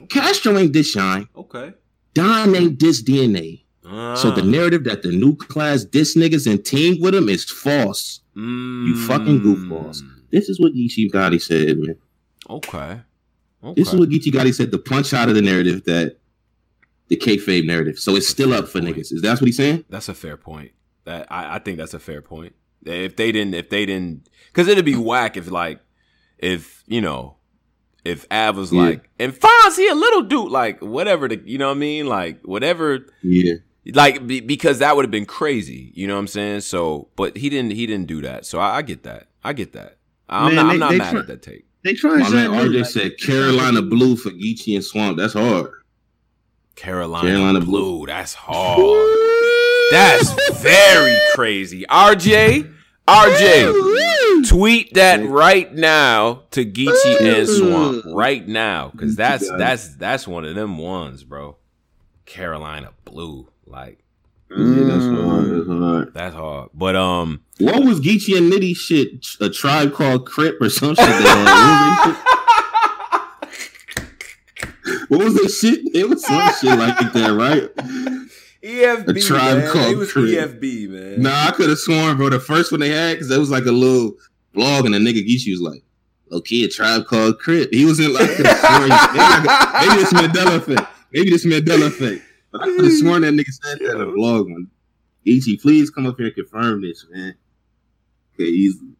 okay. 0.00 0.06
Castro 0.08 0.56
ain't 0.58 0.72
diss 0.72 0.90
Shine, 0.90 1.28
okay, 1.36 1.72
Don 2.14 2.56
ain't 2.56 2.78
diss 2.78 3.02
DNA. 3.02 3.62
So 4.16 4.32
the 4.32 4.42
ah. 4.42 4.44
narrative 4.44 4.82
that 4.84 5.02
the 5.02 5.12
new 5.12 5.36
class 5.36 5.84
diss 5.84 6.16
niggas 6.16 6.50
and 6.50 6.64
team 6.64 7.00
with 7.00 7.14
them 7.14 7.28
is 7.28 7.44
false. 7.44 8.20
Mm. 8.36 8.88
You 8.88 9.06
fucking 9.06 9.40
goofballs. 9.42 10.02
This 10.32 10.48
is 10.48 10.58
what 10.58 10.72
Geechee 10.74 11.08
Gotti 11.08 11.40
said, 11.40 11.78
man. 11.78 11.96
Okay. 12.50 13.00
Okay. 13.66 13.80
This 13.82 13.92
is 13.92 13.98
what 13.98 14.08
Geechee 14.08 14.32
Gotti 14.32 14.54
said 14.54 14.70
the 14.70 14.78
punch 14.78 15.12
out 15.12 15.28
of 15.28 15.34
the 15.34 15.42
narrative 15.42 15.84
that 15.84 16.18
the 17.08 17.16
kayfabe 17.16 17.66
narrative. 17.66 17.98
So 17.98 18.14
it's 18.16 18.28
still 18.28 18.52
up 18.52 18.68
for 18.68 18.80
point. 18.80 18.96
niggas. 18.96 19.12
Is 19.12 19.22
that 19.22 19.40
what 19.40 19.46
he's 19.46 19.56
saying? 19.56 19.84
That's 19.88 20.08
a 20.08 20.14
fair 20.14 20.36
point. 20.36 20.72
That 21.04 21.26
I, 21.30 21.56
I 21.56 21.58
think 21.58 21.78
that's 21.78 21.94
a 21.94 21.98
fair 21.98 22.22
point. 22.22 22.54
If 22.84 23.16
they 23.16 23.32
didn't, 23.32 23.54
if 23.54 23.70
they 23.70 23.86
didn't, 23.86 24.28
because 24.48 24.68
it'd 24.68 24.84
be 24.84 24.96
whack 24.96 25.36
if 25.36 25.50
like, 25.50 25.80
if 26.38 26.84
you 26.86 27.00
know, 27.00 27.36
if 28.04 28.24
Av 28.30 28.56
was 28.56 28.72
yeah. 28.72 28.82
like, 28.82 29.10
and 29.18 29.32
Fonz, 29.32 29.76
he 29.76 29.88
a 29.88 29.94
little 29.94 30.22
dude, 30.22 30.50
like 30.50 30.80
whatever 30.80 31.28
the, 31.28 31.42
you 31.44 31.58
know 31.58 31.68
what 31.68 31.76
I 31.76 31.80
mean, 31.80 32.06
like 32.06 32.42
whatever. 32.44 33.06
Yeah. 33.22 33.54
Like 33.94 34.26
be, 34.26 34.40
because 34.40 34.80
that 34.80 34.96
would 34.96 35.04
have 35.04 35.12
been 35.12 35.26
crazy, 35.26 35.92
you 35.94 36.08
know 36.08 36.14
what 36.14 36.20
I'm 36.20 36.26
saying? 36.26 36.62
So, 36.62 37.08
but 37.14 37.36
he 37.36 37.48
didn't. 37.48 37.70
He 37.70 37.86
didn't 37.86 38.06
do 38.06 38.20
that. 38.22 38.44
So 38.44 38.58
I, 38.58 38.78
I 38.78 38.82
get 38.82 39.04
that. 39.04 39.28
I 39.44 39.52
get 39.52 39.74
that. 39.74 39.98
I'm 40.28 40.54
Man, 40.54 40.66
not. 40.66 40.72
I'm 40.72 40.78
not 40.80 40.94
mad 40.94 41.10
try, 41.12 41.20
at 41.20 41.26
that 41.28 41.42
take. 41.42 41.66
They 41.86 41.94
trying 41.94 42.18
My 42.18 42.30
man 42.30 42.50
RJ 42.50 42.78
like, 42.78 42.86
said 42.86 43.16
Carolina 43.16 43.80
Blue 43.80 44.16
for 44.16 44.30
Geechee 44.30 44.74
and 44.74 44.82
Swamp. 44.82 45.16
That's 45.18 45.34
hard. 45.34 45.70
Carolina, 46.74 47.28
Carolina 47.28 47.60
Blue. 47.60 47.98
Blue. 47.98 48.06
That's 48.06 48.34
hard. 48.34 49.16
That's 49.92 50.60
very 50.62 51.16
crazy. 51.36 51.84
RJ, 51.88 52.74
RJ, 53.06 54.48
tweet 54.48 54.94
that 54.94 55.24
right 55.28 55.72
now 55.72 56.42
to 56.50 56.64
Geechee 56.64 57.20
and 57.20 57.48
Swamp 57.48 58.04
right 58.12 58.44
now, 58.48 58.88
because 58.88 59.14
that's 59.14 59.48
that's 59.48 59.94
that's 59.94 60.26
one 60.26 60.44
of 60.44 60.56
them 60.56 60.78
ones, 60.78 61.22
bro. 61.22 61.56
Carolina 62.24 62.94
Blue, 63.04 63.46
like 63.64 64.00
yeah, 64.50 64.84
that's 64.84 65.04
hard. 65.04 65.50
That's 65.50 65.66
hard. 65.68 66.14
That's 66.14 66.34
hard. 66.34 66.70
But 66.74 66.96
um, 66.96 67.40
what 67.58 67.84
was 67.84 68.00
Geechee 68.00 68.36
and 68.36 68.52
Nitty 68.52 68.76
shit? 68.76 69.26
A 69.40 69.50
tribe 69.50 69.92
called 69.92 70.26
Crip 70.26 70.60
or 70.60 70.70
some 70.70 70.94
shit? 70.94 71.06
what 75.08 75.24
was 75.24 75.34
that 75.34 75.48
shit? 75.60 75.80
It 75.94 76.08
was 76.08 76.24
some 76.24 76.52
shit 76.60 76.78
like 76.78 77.12
that, 77.12 77.32
right? 77.32 77.70
EFB, 78.62 79.08
a 79.08 79.20
tribe 79.20 79.58
man. 79.58 79.72
called 79.72 79.92
it 79.92 79.96
was 79.96 80.12
Crip. 80.12 80.24
EFB, 80.26 80.88
man. 80.88 81.22
Nah, 81.22 81.48
I 81.48 81.50
could 81.52 81.68
have 81.68 81.78
sworn, 81.78 82.16
bro. 82.16 82.30
The 82.30 82.40
first 82.40 82.72
one 82.72 82.80
they 82.80 82.90
had, 82.90 83.14
because 83.14 83.30
it 83.30 83.38
was 83.38 83.50
like 83.50 83.66
a 83.66 83.72
little 83.72 84.14
blog, 84.54 84.86
and 84.86 84.94
the 84.94 84.98
nigga 84.98 85.24
Geechee 85.26 85.50
was 85.52 85.60
like, 85.60 85.82
"Okay, 86.32 86.64
a 86.64 86.68
tribe 86.68 87.06
called 87.06 87.38
Crip." 87.38 87.72
He 87.72 87.84
was 87.84 88.00
in 88.00 88.12
like, 88.12 88.28
maybe, 88.28 88.40
maybe 88.40 90.00
this 90.00 90.12
Mandela 90.12 90.56
effect. 90.56 90.88
Maybe 91.12 91.30
this 91.30 91.46
Mandela 91.46 91.86
effect. 91.86 92.22
I 92.60 92.64
could 92.64 92.84
have 92.84 92.94
sworn 92.94 93.22
that 93.22 93.34
nigga 93.34 93.52
said 93.52 93.78
that 93.80 93.94
in 93.96 94.00
a 94.00 94.06
vlog. 94.06 94.50
one. 94.50 94.70
Ichi, 95.24 95.56
please 95.56 95.90
come 95.90 96.06
up 96.06 96.16
here 96.18 96.26
and 96.26 96.34
confirm 96.34 96.82
this, 96.82 97.04
man. 97.10 97.34
easily. 98.38 98.92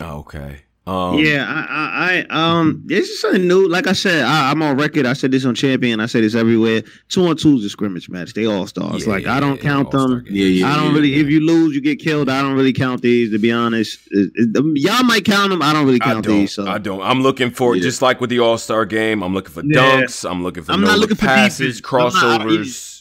Oh, 0.00 0.18
okay. 0.20 0.62
Um, 0.84 1.18
yeah, 1.18 1.46
I, 1.48 2.26
I, 2.26 2.26
I, 2.28 2.58
um, 2.58 2.82
this 2.86 3.08
is 3.08 3.20
something 3.20 3.46
new. 3.46 3.68
Like 3.68 3.86
I 3.86 3.92
said, 3.92 4.24
I, 4.24 4.50
am 4.50 4.62
on 4.62 4.76
record. 4.76 5.06
I 5.06 5.12
said 5.12 5.30
this 5.30 5.44
on 5.44 5.54
Champion. 5.54 6.00
I 6.00 6.06
said 6.06 6.24
this 6.24 6.34
everywhere. 6.34 6.82
Two 7.08 7.24
on 7.26 7.36
two 7.36 7.54
is 7.58 7.64
a 7.64 7.70
scrimmage 7.70 8.08
match. 8.08 8.34
They 8.34 8.46
all 8.46 8.66
stars. 8.66 9.06
Yeah, 9.06 9.12
like 9.12 9.24
yeah, 9.24 9.36
I 9.36 9.40
don't 9.40 9.56
yeah, 9.56 9.62
count 9.62 9.92
them. 9.92 10.24
Yeah, 10.28 10.46
yeah. 10.46 10.72
I 10.72 10.76
don't 10.76 10.92
really. 10.92 11.14
If 11.14 11.28
you 11.28 11.38
lose, 11.38 11.76
you 11.76 11.80
get 11.80 12.00
killed. 12.00 12.28
I 12.28 12.42
don't 12.42 12.54
really 12.54 12.72
count 12.72 13.00
these. 13.00 13.30
To 13.30 13.38
be 13.38 13.52
honest, 13.52 14.00
it, 14.10 14.32
it, 14.34 14.64
y'all 14.74 15.04
might 15.04 15.24
count 15.24 15.50
them. 15.50 15.62
I 15.62 15.72
don't 15.72 15.86
really 15.86 16.00
count 16.00 16.24
don't, 16.24 16.38
these. 16.40 16.52
So 16.52 16.66
I 16.66 16.78
don't. 16.78 17.00
I'm 17.00 17.22
looking 17.22 17.50
for 17.50 17.76
just 17.76 18.02
like 18.02 18.20
with 18.20 18.30
the 18.30 18.40
All 18.40 18.58
Star 18.58 18.84
game. 18.84 19.22
I'm 19.22 19.34
looking 19.34 19.52
for 19.52 19.62
dunks. 19.62 20.28
I'm 20.28 20.42
looking 20.42 20.64
for. 20.64 20.72
I'm 20.72 20.80
not 20.80 20.98
looking 20.98 21.16
passes, 21.16 21.78
for 21.78 21.86
crossovers 21.86 22.92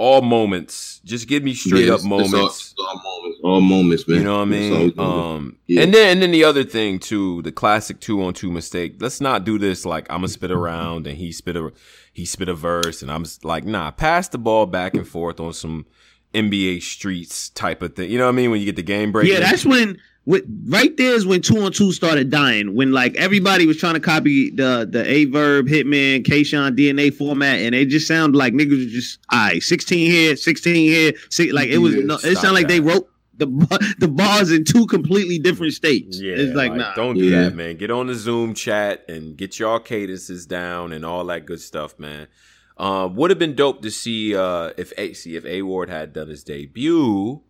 all 0.00 0.22
moments. 0.22 1.00
Just 1.04 1.28
give 1.28 1.42
me 1.42 1.52
straight 1.52 1.90
up 1.90 2.02
moments. 2.02 2.74
All, 2.78 2.86
all, 2.86 2.94
moments. 2.94 3.19
All 3.42 3.60
moments, 3.60 4.06
man. 4.06 4.18
You 4.18 4.24
know 4.24 4.38
what 4.38 4.42
I 4.42 4.44
mean? 4.46 4.98
Um, 4.98 5.58
yeah. 5.66 5.82
and 5.82 5.94
then 5.94 6.12
and 6.12 6.22
then 6.22 6.30
the 6.30 6.44
other 6.44 6.64
thing 6.64 6.98
too, 6.98 7.42
the 7.42 7.52
classic 7.52 8.00
two 8.00 8.22
on 8.22 8.34
two 8.34 8.50
mistake. 8.50 8.96
Let's 9.00 9.20
not 9.20 9.44
do 9.44 9.58
this 9.58 9.86
like 9.86 10.10
I'm 10.10 10.18
gonna 10.18 10.28
spit 10.28 10.50
around 10.50 11.06
and 11.06 11.16
he 11.16 11.32
spit 11.32 11.56
a 11.56 11.72
he 12.12 12.24
spit 12.24 12.48
a 12.48 12.54
verse 12.54 13.02
and 13.02 13.10
I'm 13.10 13.24
like, 13.42 13.64
nah, 13.64 13.90
pass 13.90 14.28
the 14.28 14.38
ball 14.38 14.66
back 14.66 14.94
and 14.94 15.06
forth 15.06 15.40
on 15.40 15.52
some 15.52 15.86
NBA 16.34 16.82
streets 16.82 17.48
type 17.50 17.82
of 17.82 17.96
thing. 17.96 18.10
You 18.10 18.18
know 18.18 18.24
what 18.24 18.32
I 18.32 18.36
mean? 18.36 18.50
When 18.50 18.60
you 18.60 18.66
get 18.66 18.76
the 18.76 18.82
game 18.82 19.12
break. 19.12 19.28
Yeah, 19.28 19.40
that's 19.40 19.64
when 19.64 19.98
with, 20.26 20.44
right 20.66 20.94
there 20.96 21.14
is 21.14 21.26
when 21.26 21.40
two 21.40 21.60
on 21.62 21.72
two 21.72 21.92
started 21.92 22.30
dying. 22.30 22.74
When 22.74 22.92
like 22.92 23.16
everybody 23.16 23.66
was 23.66 23.78
trying 23.78 23.94
to 23.94 24.00
copy 24.00 24.50
the 24.50 24.86
the 24.90 25.08
Aye 25.08 25.26
Verb 25.30 25.66
Hitman 25.66 26.24
K 26.24 26.44
Shine 26.44 26.76
DNA 26.76 27.12
format, 27.12 27.58
and 27.60 27.74
it 27.74 27.86
just 27.86 28.06
sounded 28.06 28.36
like 28.36 28.52
niggas 28.52 28.84
was 28.84 28.92
just 28.92 29.18
all 29.30 29.38
right, 29.38 29.62
sixteen 29.62 30.10
here, 30.10 30.36
sixteen 30.36 30.88
here, 30.88 31.12
six, 31.30 31.52
like 31.52 31.68
it 31.68 31.78
was. 31.78 31.94
No, 31.96 32.14
it 32.16 32.36
sounded 32.36 32.52
like 32.52 32.68
they 32.68 32.80
wrote 32.80 33.08
the 33.40 33.94
the 33.98 34.08
bars 34.08 34.52
in 34.52 34.64
two 34.64 34.86
completely 34.86 35.38
different 35.38 35.72
states. 35.72 36.20
Yeah, 36.20 36.34
it's 36.36 36.54
like, 36.54 36.70
like 36.70 36.78
nah, 36.78 36.94
don't 36.94 37.16
do 37.16 37.24
yeah. 37.24 37.44
that, 37.44 37.56
man. 37.56 37.76
Get 37.76 37.90
on 37.90 38.06
the 38.06 38.14
Zoom 38.14 38.54
chat 38.54 39.04
and 39.08 39.36
get 39.36 39.58
your 39.58 39.80
cadences 39.80 40.46
down 40.46 40.92
and 40.92 41.04
all 41.04 41.24
that 41.26 41.46
good 41.46 41.60
stuff, 41.60 41.98
man. 41.98 42.28
Uh, 42.76 43.08
would 43.12 43.30
have 43.30 43.38
been 43.38 43.54
dope 43.54 43.82
to 43.82 43.90
see 43.90 44.36
uh, 44.36 44.70
if 44.78 44.92
A 44.96 45.12
see 45.12 45.36
if 45.36 45.44
A 45.44 45.62
Ward 45.62 45.88
had 45.88 46.12
done 46.12 46.28
his 46.28 46.44
debut 46.44 47.42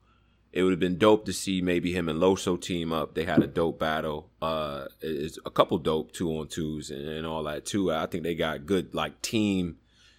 it 0.53 0.63
would 0.63 0.73
have 0.73 0.81
been 0.81 0.99
dope 0.99 1.27
to 1.27 1.33
see 1.33 1.61
maybe 1.61 1.93
him 1.93 2.09
and 2.09 2.21
Loso 2.21 2.61
team 2.61 2.93
up. 2.93 3.15
They 3.15 3.25
had 3.25 3.43
a 3.43 3.47
dope 3.47 3.79
battle. 3.79 4.31
Uh, 4.43 4.87
it's 5.01 5.39
a 5.47 5.51
couple 5.51 5.79
dope 5.79 6.13
two 6.13 6.31
on 6.31 6.49
twos 6.49 6.91
and, 6.91 7.07
and, 7.07 7.27
all 7.27 7.45
that 7.45 7.65
too. 7.65 7.93
I 7.93 8.07
think 8.07 8.25
they 8.25 8.35
got 8.35 8.67
good 8.67 8.93
like 8.93 9.23
team, 9.23 9.77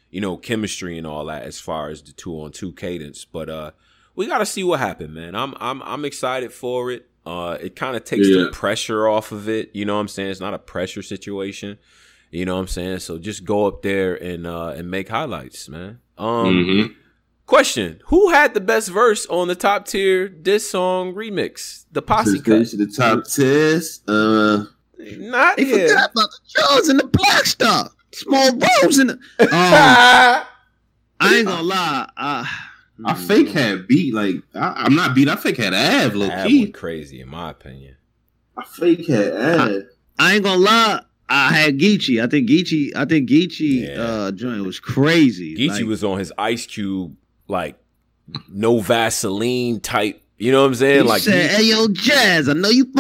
you 0.10 0.22
know, 0.22 0.38
chemistry 0.38 0.98
and 0.98 1.06
all 1.06 1.26
that 1.26 1.43
as 1.43 1.60
far 1.60 1.89
as 1.89 2.02
the 2.02 2.14
two 2.14 2.34
on 2.34 2.52
two 2.52 2.72
cadence. 2.72 3.26
But 3.26 3.49
uh, 3.49 3.72
we 4.22 4.27
got 4.27 4.38
to 4.38 4.45
see 4.45 4.64
what 4.64 4.80
happened, 4.80 5.15
man. 5.15 5.34
I'm 5.34 5.56
I'm 5.60 5.81
I'm 5.81 6.06
excited 6.06 6.53
for 6.53 6.91
it. 6.91 7.10
Uh, 7.26 7.57
it 7.60 7.76
kind 7.76 7.95
of 7.95 8.03
takes 8.03 8.27
yeah. 8.27 8.43
the 8.43 8.49
pressure 8.52 9.07
off 9.07 9.31
of 9.31 9.49
it. 9.49 9.72
You 9.73 9.84
know 9.84 9.95
what 9.95 10.02
I'm 10.02 10.07
saying? 10.07 10.30
It's 10.30 10.39
not 10.39 10.53
a 10.53 10.60
pressure 10.60 11.02
situation. 11.02 11.80
You 12.30 12.45
know 12.45 12.53
what 12.53 12.61
I'm 12.61 12.68
saying? 12.68 12.99
So 12.99 13.18
just 13.18 13.45
go 13.45 13.65
up 13.65 13.81
there 13.81 14.14
and 14.14 14.45
uh 14.45 14.76
and 14.77 14.91
make 14.91 15.10
highlights, 15.10 15.68
man. 15.68 16.02
Um. 16.19 16.45
Mm-hmm. 16.45 16.93
Question: 17.48 17.99
Who 18.10 18.30
had 18.30 18.53
the 18.53 18.61
best 18.61 18.89
verse 18.89 19.26
on 19.26 19.48
the 19.48 19.56
top 19.56 19.88
tier 19.88 20.30
this 20.30 20.69
song 20.69 21.15
remix? 21.15 21.85
The 21.91 22.03
posse 22.03 22.39
cut. 22.41 22.68
To 22.68 22.77
the 22.77 22.85
top 22.85 23.23
test. 23.23 24.07
Uh, 24.07 24.65
not 25.18 25.60
he 25.60 25.68
yet. 25.68 25.89
forgot 25.89 26.11
about 26.11 26.30
the 26.30 26.39
Jones 26.48 26.89
and 26.89 26.99
the 26.99 27.07
Black 27.07 27.45
Star. 27.45 27.89
Small 28.14 28.52
Rose 28.84 28.99
and 28.99 29.10
the. 29.10 29.19
Um, 29.39 30.45
I 31.19 31.35
ain't 31.38 31.48
gonna 31.48 31.64
lie. 31.64 32.10
Uh, 32.15 32.45
I 33.05 33.13
fake 33.13 33.49
had 33.49 33.87
beat 33.87 34.13
like 34.13 34.35
I, 34.53 34.85
am 34.85 34.95
not 34.95 35.15
beat. 35.15 35.27
I 35.27 35.35
fake 35.35 35.57
had 35.57 35.73
Av 35.73 36.15
low 36.15 36.29
Av 36.29 36.47
key. 36.47 36.71
crazy 36.71 37.21
in 37.21 37.29
my 37.29 37.51
opinion. 37.51 37.95
I 38.57 38.63
fake 38.65 39.07
had 39.07 39.33
Av. 39.33 39.69
I, 39.69 39.79
I 40.19 40.33
ain't 40.35 40.43
gonna 40.43 40.59
lie. 40.59 41.01
I 41.29 41.53
had 41.53 41.79
Geechee. 41.79 42.21
I 42.21 42.27
think 42.27 42.49
Geechee. 42.49 42.93
I 42.95 43.05
think 43.05 43.29
Geechee 43.29 43.87
yeah. 43.87 44.01
uh, 44.01 44.31
joint 44.31 44.65
was 44.65 44.79
crazy. 44.79 45.55
Geechee 45.55 45.69
like, 45.69 45.85
was 45.85 46.03
on 46.03 46.19
his 46.19 46.33
Ice 46.37 46.65
Cube 46.65 47.15
like 47.47 47.77
no 48.49 48.79
Vaseline 48.81 49.79
type. 49.79 50.21
You 50.37 50.51
know 50.51 50.61
what 50.61 50.67
I'm 50.67 50.75
saying? 50.75 51.03
He 51.03 51.07
like, 51.07 51.21
said, 51.21 51.51
"Hey 51.51 51.63
yo, 51.63 51.87
Jazz, 51.87 52.49
I 52.49 52.53
know 52.53 52.69
you 52.69 52.91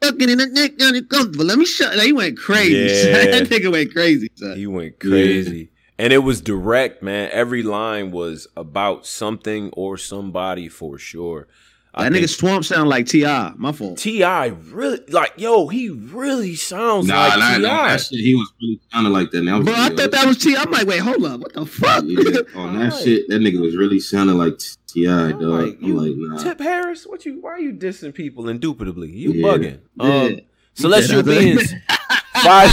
fucking 0.00 0.28
in 0.28 0.38
the 0.38 0.46
neck 0.46 0.72
uncomfortable. 0.78 1.44
Let 1.44 1.58
me 1.58 1.64
shut." 1.64 1.98
He 1.98 2.12
went 2.12 2.38
crazy. 2.38 2.76
Yeah. 3.06 3.40
that 3.40 3.48
nigga 3.48 3.72
went 3.72 3.92
crazy. 3.92 4.30
Son. 4.36 4.56
He 4.56 4.66
went 4.66 5.00
crazy. 5.00 5.70
Yeah. 5.98 6.04
And 6.04 6.12
it 6.12 6.18
was 6.18 6.40
direct, 6.40 7.02
man. 7.02 7.30
Every 7.32 7.62
line 7.62 8.10
was 8.10 8.46
about 8.56 9.06
something 9.06 9.70
or 9.72 9.96
somebody 9.96 10.68
for 10.68 10.98
sure. 10.98 11.48
That 11.96 12.12
nigga 12.12 12.28
Swamp 12.28 12.62
sound 12.62 12.90
like 12.90 13.06
T.I. 13.06 13.54
My 13.56 13.72
fault. 13.72 13.96
T.I. 13.98 14.46
really 14.48 15.00
like 15.08 15.32
yo, 15.36 15.66
he 15.68 15.88
really 15.88 16.54
sounds 16.54 17.06
nah, 17.06 17.28
like 17.28 17.38
nah, 17.38 17.48
T.I. 17.48 17.58
Nah, 17.58 17.88
that 17.88 18.00
shit, 18.02 18.20
he 18.20 18.34
was 18.34 18.52
really 18.60 18.80
sounding 18.92 19.12
like 19.14 19.30
that. 19.30 19.42
Now, 19.42 19.62
Bro, 19.62 19.72
I 19.74 19.88
thought 19.88 20.10
that 20.10 20.26
was 20.26 20.36
T.I. 20.36 20.60
I'm 20.60 20.70
like, 20.70 20.86
wait, 20.86 21.00
hold 21.00 21.24
up, 21.24 21.40
what 21.40 21.54
the 21.54 21.64
fuck? 21.64 22.04
Yeah, 22.06 22.60
on 22.60 22.78
that 22.78 22.92
shit, 23.02 23.26
that 23.28 23.40
nigga 23.40 23.60
was 23.60 23.76
really 23.76 23.98
sounding 23.98 24.36
like 24.36 24.58
T.I. 24.88 25.32
Dog. 25.32 25.40
Like, 25.40 25.78
I'm 25.82 25.96
like, 25.96 26.12
nah. 26.16 26.36
Tip 26.36 26.60
Harris, 26.60 27.06
what 27.06 27.24
you? 27.24 27.40
Why 27.40 27.52
are 27.52 27.60
you 27.60 27.72
dissing 27.72 28.12
people 28.12 28.50
indubitably? 28.50 29.10
You 29.10 29.32
yeah. 29.32 29.46
bugging? 29.46 29.78
Um, 29.98 30.40
Celestial 30.74 31.22
beings. 31.22 31.72
five 32.42 32.70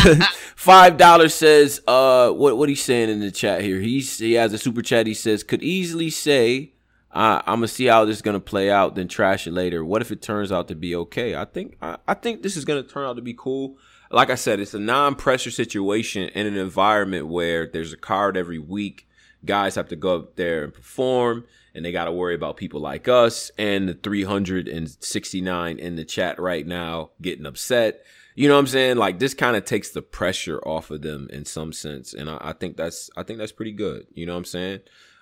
five 0.64 0.96
dollars 0.96 1.34
says 1.34 1.82
uh 1.90 2.32
what 2.32 2.58
what 2.58 2.70
he's 2.70 2.82
saying 2.82 3.10
in 3.10 3.20
the 3.20 3.32
chat 3.32 3.62
here. 3.62 3.82
He's 3.82 4.18
he 4.18 4.34
has 4.34 4.54
a 4.54 4.58
super 4.58 4.82
chat. 4.82 5.08
He 5.08 5.14
says 5.14 5.44
could 5.44 5.62
easily 5.62 6.10
say 6.10 6.72
I, 7.12 7.44
am 7.46 7.58
gonna 7.58 7.68
see 7.68 7.88
how 7.88 8.06
this 8.06 8.16
is 8.16 8.22
gonna 8.22 8.40
play 8.40 8.72
out, 8.72 8.96
then 8.96 9.10
trash 9.10 9.46
it 9.46 9.52
later. 9.52 9.84
What 9.84 10.02
if 10.02 10.10
it 10.10 10.22
turns 10.22 10.54
out 10.54 10.70
to 10.70 10.76
be 10.76 10.96
okay? 10.96 11.36
I 11.36 11.44
think 11.44 11.76
I, 11.82 11.98
I 12.08 12.14
think 12.14 12.44
this 12.44 12.56
is 12.56 12.64
gonna 12.64 12.82
turn 12.82 13.06
out 13.06 13.18
to 13.18 13.22
be 13.22 13.36
cool. 13.38 13.78
Like 14.10 14.30
I 14.30 14.36
said, 14.36 14.62
it's 14.62 14.74
a 14.74 14.80
non-pressure 14.80 15.52
situation 15.52 16.30
in 16.30 16.48
an 16.48 16.56
environment 16.56 17.28
where 17.28 17.68
there's 17.68 17.92
a 17.92 17.98
card 17.98 18.38
every 18.38 18.60
week. 18.60 19.06
Guys 19.44 19.76
have 19.76 19.90
to 19.90 19.98
go 19.98 20.16
up 20.16 20.36
there 20.38 20.64
and 20.64 20.74
perform, 20.74 21.44
and 21.76 21.84
they 21.84 21.92
got 21.92 22.06
to 22.06 22.12
worry 22.14 22.36
about 22.36 22.56
people 22.56 22.80
like 22.80 23.10
us 23.10 23.52
and 23.58 23.90
the 23.90 23.96
369 23.96 25.80
in 25.80 25.96
the 25.96 26.06
chat 26.06 26.40
right 26.40 26.66
now 26.66 27.10
getting 27.22 27.46
upset. 27.46 28.06
You 28.36 28.48
know 28.48 28.56
what 28.56 28.62
I'm 28.62 28.68
saying? 28.68 28.98
Like 28.98 29.20
this 29.20 29.34
kind 29.34 29.56
of 29.56 29.66
takes 29.66 29.92
the 29.92 30.02
pressure 30.02 30.60
off 30.60 30.92
of 30.92 31.02
them 31.02 31.28
in 31.32 31.46
some 31.46 31.74
sense, 31.74 32.14
and 32.14 32.30
I, 32.30 32.38
I 32.42 32.54
think 32.54 32.78
that's 32.78 33.10
I 33.16 33.24
think 33.24 33.40
that's 33.40 33.52
pretty 33.52 33.74
good. 33.74 34.08
You 34.14 34.26
know 34.26 34.34
what 34.34 34.40
I'm 34.40 34.46
saying? 34.46 34.80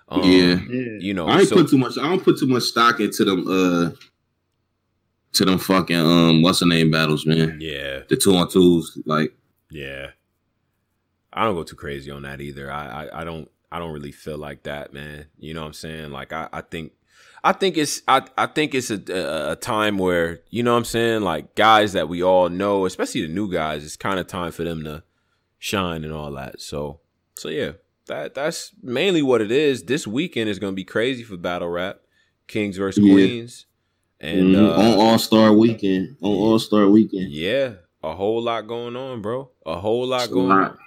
Um, 0.08 0.22
yeah. 0.24 0.56
you 0.98 1.14
know, 1.14 1.26
I 1.26 1.40
ain't 1.40 1.48
so, 1.48 1.56
put 1.56 1.70
too 1.70 1.78
much. 1.78 1.96
I 1.98 2.02
don't 2.02 2.22
put 2.22 2.38
too 2.38 2.46
much 2.46 2.64
stock 2.64 3.00
into 3.00 3.24
them. 3.24 3.46
Uh, 3.48 3.90
to 5.34 5.46
them 5.46 5.58
fucking 5.58 5.96
um, 5.96 6.42
what's 6.42 6.60
the 6.60 6.66
name 6.66 6.90
battles, 6.90 7.24
man? 7.24 7.58
Yeah, 7.60 8.00
the 8.08 8.16
two 8.16 8.34
on 8.36 8.50
twos, 8.50 8.98
like. 9.06 9.34
Yeah, 9.70 10.08
I 11.32 11.44
don't 11.44 11.54
go 11.54 11.62
too 11.62 11.76
crazy 11.76 12.10
on 12.10 12.22
that 12.22 12.42
either. 12.42 12.70
I, 12.70 13.04
I, 13.04 13.20
I 13.22 13.24
don't 13.24 13.50
I 13.70 13.78
don't 13.78 13.92
really 13.92 14.12
feel 14.12 14.36
like 14.36 14.64
that, 14.64 14.92
man. 14.92 15.26
You 15.38 15.54
know 15.54 15.62
what 15.62 15.68
I'm 15.68 15.72
saying? 15.72 16.10
Like 16.10 16.32
I, 16.32 16.48
I 16.52 16.60
think 16.60 16.92
I 17.44 17.52
think 17.52 17.76
it's 17.76 18.02
I, 18.06 18.22
I 18.38 18.46
think 18.46 18.74
it's 18.74 18.90
a, 18.90 19.52
a 19.52 19.56
time 19.56 19.98
where 19.98 20.40
you 20.50 20.62
know 20.62 20.72
what 20.72 20.78
I'm 20.78 20.84
saying 20.84 21.22
like 21.22 21.54
guys 21.54 21.92
that 21.94 22.08
we 22.08 22.22
all 22.22 22.48
know, 22.48 22.86
especially 22.86 23.22
the 23.22 23.32
new 23.32 23.50
guys, 23.50 23.84
it's 23.84 23.96
kind 23.96 24.20
of 24.20 24.26
time 24.26 24.52
for 24.52 24.62
them 24.62 24.84
to 24.84 25.02
shine 25.58 26.04
and 26.04 26.12
all 26.12 26.30
that. 26.32 26.60
So 26.60 27.00
so 27.34 27.48
yeah, 27.48 27.72
that 28.06 28.34
that's 28.34 28.72
mainly 28.82 29.22
what 29.22 29.40
it 29.40 29.50
is. 29.50 29.84
This 29.84 30.06
weekend 30.06 30.50
is 30.50 30.58
going 30.58 30.72
to 30.72 30.76
be 30.76 30.84
crazy 30.84 31.24
for 31.24 31.36
battle 31.36 31.68
rap, 31.68 32.00
Kings 32.46 32.76
versus 32.76 33.04
yeah. 33.04 33.12
Queens, 33.12 33.66
and 34.20 34.54
mm-hmm. 34.54 34.64
uh, 34.64 34.92
on 34.92 34.98
All 34.98 35.18
Star 35.18 35.52
Weekend. 35.52 36.16
On 36.20 36.30
All 36.30 36.58
Star 36.60 36.88
Weekend, 36.88 37.32
yeah, 37.32 37.74
a 38.04 38.14
whole 38.14 38.40
lot 38.40 38.68
going 38.68 38.94
on, 38.96 39.20
bro. 39.20 39.50
A 39.66 39.80
whole 39.80 40.06
lot 40.06 40.24
it's 40.24 40.32
going 40.32 40.48
lot. 40.48 40.70
on. 40.72 40.78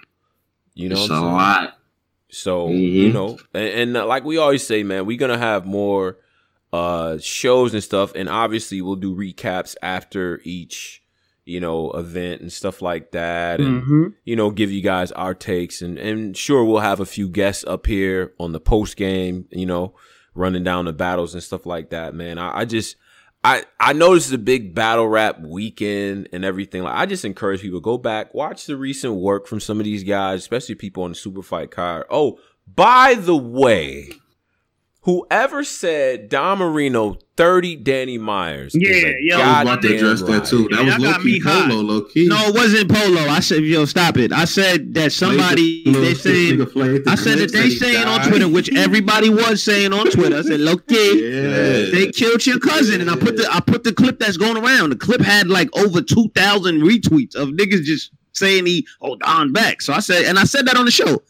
You 0.74 0.88
know, 0.88 0.96
it's 0.96 1.10
a 1.10 1.20
lot. 1.20 1.78
So 2.30 2.68
mm-hmm. 2.68 2.76
you 2.76 3.12
know, 3.12 3.38
and, 3.52 3.68
and 3.68 3.96
uh, 3.96 4.06
like 4.06 4.24
we 4.24 4.38
always 4.38 4.66
say, 4.66 4.82
man, 4.82 5.04
we're 5.04 5.18
gonna 5.18 5.38
have 5.38 5.66
more 5.66 6.16
uh 6.76 7.18
shows 7.18 7.74
and 7.74 7.82
stuff, 7.82 8.12
and 8.14 8.28
obviously 8.28 8.80
we'll 8.82 8.96
do 8.96 9.14
recaps 9.14 9.74
after 9.82 10.40
each 10.44 11.02
you 11.46 11.60
know, 11.60 11.92
event 11.92 12.40
and 12.42 12.52
stuff 12.52 12.82
like 12.82 13.12
that, 13.12 13.60
and 13.60 13.82
mm-hmm. 13.82 14.06
you 14.24 14.34
know, 14.34 14.50
give 14.50 14.72
you 14.72 14.82
guys 14.82 15.12
our 15.12 15.32
takes, 15.32 15.80
and 15.80 15.96
and 15.96 16.36
sure 16.36 16.64
we'll 16.64 16.80
have 16.80 16.98
a 16.98 17.06
few 17.06 17.28
guests 17.28 17.64
up 17.64 17.86
here 17.86 18.34
on 18.40 18.50
the 18.50 18.58
post 18.58 18.96
game, 18.96 19.46
you 19.50 19.64
know, 19.64 19.94
running 20.34 20.64
down 20.64 20.86
the 20.86 20.92
battles 20.92 21.34
and 21.34 21.42
stuff 21.42 21.64
like 21.64 21.90
that. 21.90 22.14
Man, 22.14 22.38
I, 22.38 22.58
I 22.58 22.64
just. 22.66 22.96
I, 23.44 23.62
I 23.78 23.92
know 23.92 24.14
this 24.14 24.26
is 24.26 24.32
a 24.32 24.38
big 24.38 24.74
battle 24.74 25.06
rap 25.06 25.38
weekend 25.40 26.28
and 26.32 26.44
everything. 26.44 26.82
Like 26.82 26.96
I 26.96 27.06
just 27.06 27.24
encourage 27.24 27.60
people 27.60 27.78
go 27.78 27.96
back, 27.96 28.34
watch 28.34 28.66
the 28.66 28.76
recent 28.76 29.14
work 29.14 29.46
from 29.46 29.60
some 29.60 29.78
of 29.78 29.84
these 29.84 30.02
guys, 30.02 30.40
especially 30.40 30.74
people 30.74 31.04
on 31.04 31.10
the 31.10 31.14
super 31.14 31.42
fight 31.42 31.70
card. 31.70 32.06
Oh, 32.10 32.40
by 32.66 33.14
the 33.14 33.36
way, 33.36 34.10
Whoever 35.06 35.62
said 35.62 36.28
Don 36.28 36.58
Marino 36.58 37.16
30 37.36 37.76
Danny 37.76 38.18
Myers. 38.18 38.74
Yeah, 38.74 39.12
yo. 39.20 39.38
I 39.38 39.62
was 39.62 39.62
about 39.62 39.82
to 39.82 39.94
address 39.94 40.22
right. 40.22 40.32
that 40.32 40.46
too. 40.46 40.66
That 40.72 40.84
was 40.84 40.98
low 40.98 41.18
key 41.22 41.40
polo, 41.40 41.76
low 41.76 42.00
key. 42.02 42.26
No, 42.26 42.36
it 42.48 42.54
wasn't 42.56 42.90
polo. 42.90 43.20
I 43.20 43.38
said, 43.38 43.62
yo, 43.62 43.84
stop 43.84 44.16
it. 44.16 44.32
I 44.32 44.46
said 44.46 44.94
that 44.94 45.12
somebody 45.12 45.84
they 45.84 46.14
saying 46.14 46.60
I 47.06 47.14
said 47.14 47.38
that 47.38 47.50
they 47.52 47.70
saying 47.70 48.04
on 48.04 48.26
Twitter, 48.26 48.48
which 48.48 48.74
everybody 48.74 49.30
was 49.30 49.62
saying 49.62 49.92
on 49.92 50.10
Twitter. 50.10 50.38
I 50.38 50.42
said, 50.42 50.58
low 50.58 50.76
key, 50.76 51.30
yeah. 51.30 51.96
they 51.96 52.10
killed 52.10 52.44
your 52.44 52.58
cousin. 52.58 53.00
And 53.00 53.08
I 53.08 53.14
put 53.14 53.36
the 53.36 53.46
I 53.48 53.60
put 53.60 53.84
the 53.84 53.92
clip 53.92 54.18
that's 54.18 54.36
going 54.36 54.56
around. 54.56 54.90
The 54.90 54.96
clip 54.96 55.20
had 55.20 55.46
like 55.46 55.68
over 55.78 56.02
two 56.02 56.30
thousand 56.34 56.80
retweets 56.80 57.36
of 57.36 57.50
niggas 57.50 57.84
just 57.84 58.10
saying 58.32 58.66
he 58.66 58.84
oh 59.00 59.14
Don 59.14 59.52
back. 59.52 59.82
So 59.82 59.92
I 59.92 60.00
said, 60.00 60.24
and 60.24 60.36
I 60.36 60.42
said 60.42 60.66
that 60.66 60.76
on 60.76 60.84
the 60.84 60.90
show. 60.90 61.22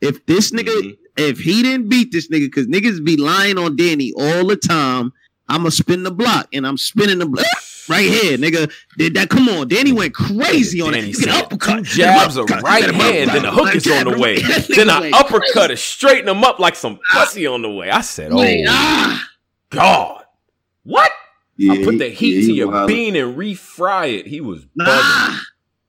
If 0.00 0.24
this 0.26 0.52
nigga 0.52 0.68
mm-hmm 0.68 1.05
if 1.16 1.38
he 1.38 1.62
didn't 1.62 1.88
beat 1.88 2.12
this 2.12 2.28
nigga, 2.28 2.46
because 2.46 2.66
niggas 2.66 3.04
be 3.04 3.16
lying 3.16 3.58
on 3.58 3.76
Danny 3.76 4.12
all 4.16 4.46
the 4.46 4.56
time, 4.56 5.12
I'ma 5.48 5.70
spin 5.70 6.02
the 6.02 6.10
block 6.10 6.48
and 6.52 6.66
I'm 6.66 6.76
spinning 6.76 7.18
the 7.18 7.26
block 7.26 7.46
right 7.88 8.08
here, 8.08 8.36
nigga. 8.36 8.70
Did 8.98 9.14
that? 9.14 9.30
Come 9.30 9.48
on, 9.48 9.68
Danny 9.68 9.92
went 9.92 10.14
crazy 10.14 10.80
on 10.80 10.92
Danny 10.92 11.10
it. 11.10 11.26
You 11.26 11.32
uppercut, 11.32 11.84
jabs 11.84 12.36
a 12.36 12.44
right 12.44 12.84
hand, 12.84 13.30
then 13.30 13.42
the 13.42 13.52
hook 13.52 13.74
is 13.74 13.86
on 13.86 14.12
the 14.12 14.18
way. 14.18 14.40
then 14.74 14.90
I 14.90 15.10
uppercut 15.10 15.70
it, 15.70 15.78
straighten 15.78 16.28
him 16.28 16.44
up 16.44 16.58
like 16.58 16.76
some 16.76 16.98
pussy 17.12 17.46
on 17.46 17.62
the 17.62 17.70
way. 17.70 17.90
I 17.90 18.00
said, 18.00 18.32
"Oh 18.32 18.44
ah. 18.68 19.28
God, 19.70 20.24
what?" 20.82 21.12
Yeah, 21.56 21.72
I 21.72 21.84
put 21.84 21.98
the 21.98 22.10
heat 22.10 22.40
yeah, 22.40 22.46
to 22.48 22.52
your 22.52 22.68
wild. 22.68 22.88
bean 22.88 23.16
and 23.16 23.36
refry 23.36 24.18
it. 24.18 24.26
He 24.26 24.40
was 24.40 24.66
nah. 24.74 24.84
bugging. 24.84 25.40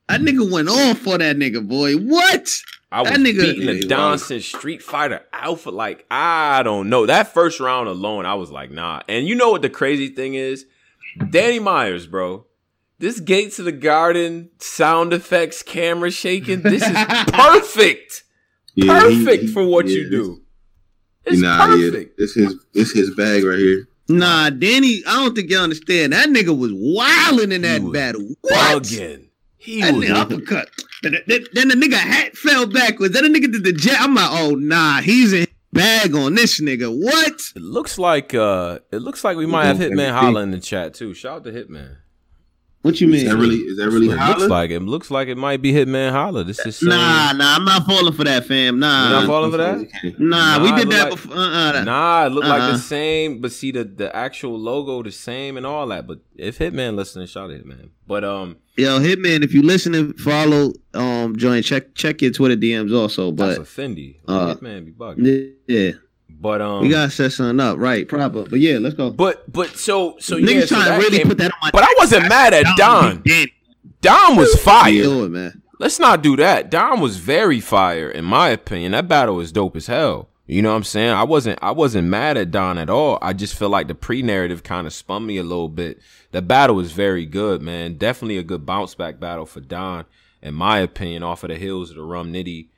That 0.08 0.22
nigga 0.22 0.49
went 0.49 0.70
on 0.70 0.95
for 0.95 1.18
that 1.18 1.36
nigga, 1.36 1.68
boy. 1.68 1.95
What? 1.95 2.62
I 2.91 3.01
was 3.01 3.11
that 3.11 3.19
nigga, 3.19 3.41
beating 3.41 3.65
the 3.65 3.88
Donson 3.88 4.41
Street 4.41 4.81
Fighter 4.81 5.22
Alpha. 5.34 5.69
Like, 5.69 6.05
I 6.09 6.64
don't 6.64 6.89
know. 6.89 7.05
That 7.05 7.34
first 7.34 7.59
round 7.59 7.89
alone, 7.89 8.26
I 8.26 8.35
was 8.35 8.49
like, 8.49 8.72
nah. 8.72 9.01
And 9.09 9.27
you 9.27 9.35
know 9.35 9.51
what 9.51 9.61
the 9.61 9.69
crazy 9.69 10.09
thing 10.09 10.35
is? 10.35 10.65
Danny 11.30 11.59
Myers, 11.59 12.07
bro. 12.07 12.45
This 12.99 13.19
Gates 13.19 13.59
of 13.59 13.65
the 13.65 13.72
Garden 13.72 14.49
sound 14.59 15.14
effects, 15.14 15.61
camera 15.61 16.11
shaking. 16.11 16.61
This 16.61 16.81
is 16.81 16.97
perfect. 17.27 18.23
Yeah, 18.73 18.99
perfect 18.99 19.41
he, 19.41 19.47
he, 19.47 19.53
for 19.53 19.65
what 19.65 19.88
you 19.88 20.09
do. 20.09 20.41
It's 21.26 21.41
nah, 21.41 21.65
perfect. 21.65 22.14
Yeah, 22.18 22.23
this 22.23 22.34
his 22.34 22.55
this 22.73 22.91
his 22.93 23.14
bag 23.15 23.43
right 23.43 23.59
here. 23.59 23.88
Nah, 24.09 24.49
Danny, 24.49 25.03
I 25.05 25.15
don't 25.15 25.35
think 25.35 25.49
you 25.49 25.57
understand. 25.57 26.14
That 26.14 26.30
nigga 26.30 26.57
was 26.57 26.72
wilding 26.73 27.51
in 27.51 27.64
that 27.64 27.81
battle. 27.91 28.26
What? 28.41 28.84
Bugging. 28.84 29.27
He 29.68 29.81
that 29.81 29.94
was 29.95 30.06
nigga 30.06 30.15
uppercut. 30.15 30.69
Then, 31.03 31.18
then 31.27 31.68
the 31.68 31.76
nigga 31.76 31.98
hat 31.98 32.38
fell 32.38 32.65
backwards. 32.68 33.14
Then 33.14 33.30
the 33.30 33.38
nigga 33.38 33.52
did 33.52 33.65
the 33.65 33.73
jet. 33.73 33.98
I'm 33.99 34.15
like, 34.15 34.30
oh 34.31 34.52
nah, 34.52 35.02
he's 35.02 35.34
in 35.34 35.45
bag 35.73 36.15
on 36.15 36.35
this 36.35 36.61
nigga. 36.61 36.89
What? 36.89 37.41
It 37.53 37.61
looks 37.61 37.98
like 37.98 38.34
uh 38.34 38.80
it 38.94 38.99
looks 38.99 39.26
like 39.26 39.35
we 39.35 39.45
might 39.45 39.65
have 39.65 39.77
Hitman 39.77 40.14
Holla 40.14 40.39
in 40.39 40.52
the 40.52 40.61
chat 40.61 40.94
too. 40.94 41.14
Shout 41.14 41.39
out 41.39 41.44
to 41.44 41.52
Hitman. 41.52 41.98
What 42.84 43.02
you 43.02 43.08
mean? 43.08 43.16
Is 43.16 43.24
that 43.26 43.36
really? 43.36 43.56
Is 43.56 43.78
that 43.78 43.90
really? 43.90 44.10
It 44.10 44.16
looks 44.16 44.44
like 44.44 44.70
it. 44.70 44.80
Looks 44.82 45.12
like 45.12 45.28
it 45.28 45.38
might 45.38 45.62
be 45.62 45.74
Hitman 45.74 46.12
Holla. 46.12 46.44
This 46.44 46.60
is 46.60 46.82
nah, 46.82 47.34
nah. 47.34 47.56
I'm 47.56 47.66
not 47.66 47.86
falling 47.86 48.14
for 48.14 48.24
that, 48.24 48.45
fam. 48.45 48.80
Nah, 48.80 49.10
You're 49.10 49.20
not 49.20 49.28
falling 49.28 49.52
for 49.52 49.58
that. 49.58 49.90
Nah, 50.20 50.58
nah 50.58 50.64
we 50.64 50.72
did 50.72 50.90
that 50.91 51.04
like, 51.06 51.10
before. 51.10 51.36
Uh-uh. 51.36 51.84
Nah, 51.84 52.28
it 52.28 52.30
looked 52.30 52.48
uh-uh. 52.48 52.54
like 52.54 52.62
the 52.62 52.74
uh-uh. 52.74 52.78
same, 52.78 53.41
but 53.41 53.52
see 53.52 53.72
the 53.72 53.84
the 53.84 54.16
actual 54.16 54.58
logo 54.58 55.02
the 55.02 55.12
same 55.12 55.58
and 55.58 55.66
all 55.66 55.88
that. 55.88 56.08
But 56.08 56.20
if 56.36 56.60
Hitman 56.60 56.95
listening, 56.95 57.28
shout 57.28 57.49
out 57.49 57.58
Hitman. 57.58 57.90
But 58.06 58.24
um, 58.24 58.58
yo, 58.78 58.99
Hitman, 58.99 59.44
if 59.44 59.54
you 59.54 59.64
listening, 59.64 60.14
follow 60.14 60.72
um, 60.94 61.36
join 61.36 61.64
check 61.64 61.95
check 61.95 62.22
your 62.22 62.32
Twitter 62.32 62.56
DMs 62.56 62.95
also. 62.95 63.32
But 63.32 63.58
that's 63.58 63.60
a 63.60 63.82
Fendi. 63.82 64.18
Uh, 64.28 64.56
Hitman 64.56 64.86
be 64.86 64.91
bugging. 64.91 65.56
Yeah. 65.68 65.91
But 66.39 66.61
um, 66.61 66.81
we 66.81 66.89
gotta 66.89 67.09
set 67.09 67.31
something 67.31 67.59
up, 67.59 67.77
right? 67.77 68.07
Proper. 68.07 68.43
But 68.43 68.59
yeah, 68.59 68.77
let's 68.77 68.95
go. 68.95 69.09
But 69.09 69.51
but 69.51 69.76
so 69.77 70.18
so 70.19 70.38
Niggas 70.38 70.53
yeah, 70.53 70.59
so 70.61 70.76
trying 70.76 70.91
to 70.91 71.05
really 71.05 71.18
came, 71.18 71.27
put 71.27 71.38
that 71.39 71.51
on 71.51 71.57
my. 71.61 71.72
But 71.72 71.84
I 71.84 71.93
wasn't 71.97 72.30
mad 72.30 72.53
at 72.53 72.65
Don. 72.77 73.23
Don 74.01 74.35
was 74.35 74.53
fire. 74.61 74.91
Doing, 74.91 75.31
man. 75.31 75.61
Let's 75.80 75.99
not 75.99 76.22
do 76.22 76.35
that. 76.38 76.69
Don 76.69 76.99
was 76.99 77.18
very 77.18 77.59
fire, 77.59 78.09
in 78.09 78.26
my 78.26 78.49
opinion. 78.49 78.91
That 78.93 79.07
battle 79.07 79.35
was 79.35 79.51
dope 79.51 79.76
as 79.76 79.88
hell. 79.88 80.30
You 80.47 80.61
know 80.61 80.69
what 80.69 80.77
I'm 80.77 80.84
saying? 80.84 81.11
I 81.11 81.23
wasn't 81.23 81.59
I 81.61 81.72
wasn't 81.72 82.07
mad 82.07 82.38
at 82.38 82.51
Don 82.51 82.77
at 82.77 82.89
all. 82.89 83.18
I 83.22 83.34
just 83.34 83.55
feel 83.55 83.69
like 83.69 83.88
the 83.88 83.95
pre-narrative 83.95 84.64
kind 84.64 84.88
of 84.88 84.93
spun 84.93 85.26
me 85.26 85.38
a 85.38 85.43
little 85.43 85.68
bit. 85.68 85.99
The 86.31 86.41
battle 86.41 86.76
was 86.76 86.93
very 86.93 87.26
good, 87.26 87.61
man. 87.61 87.97
Definitely 87.97 88.38
a 88.38 88.43
good 88.43 88.65
bounce 88.65 88.95
back 88.95 89.19
battle 89.19 89.45
for 89.45 89.59
Don, 89.59 90.05
in 90.41 90.53
my 90.53 90.80
opinion, 90.80 91.23
off 91.23 91.43
of 91.43 91.49
the 91.49 91.57
hills 91.57 91.89
of 91.89 91.97
the 91.97 92.03
Rum 92.03 92.31
Nitty 92.31 92.69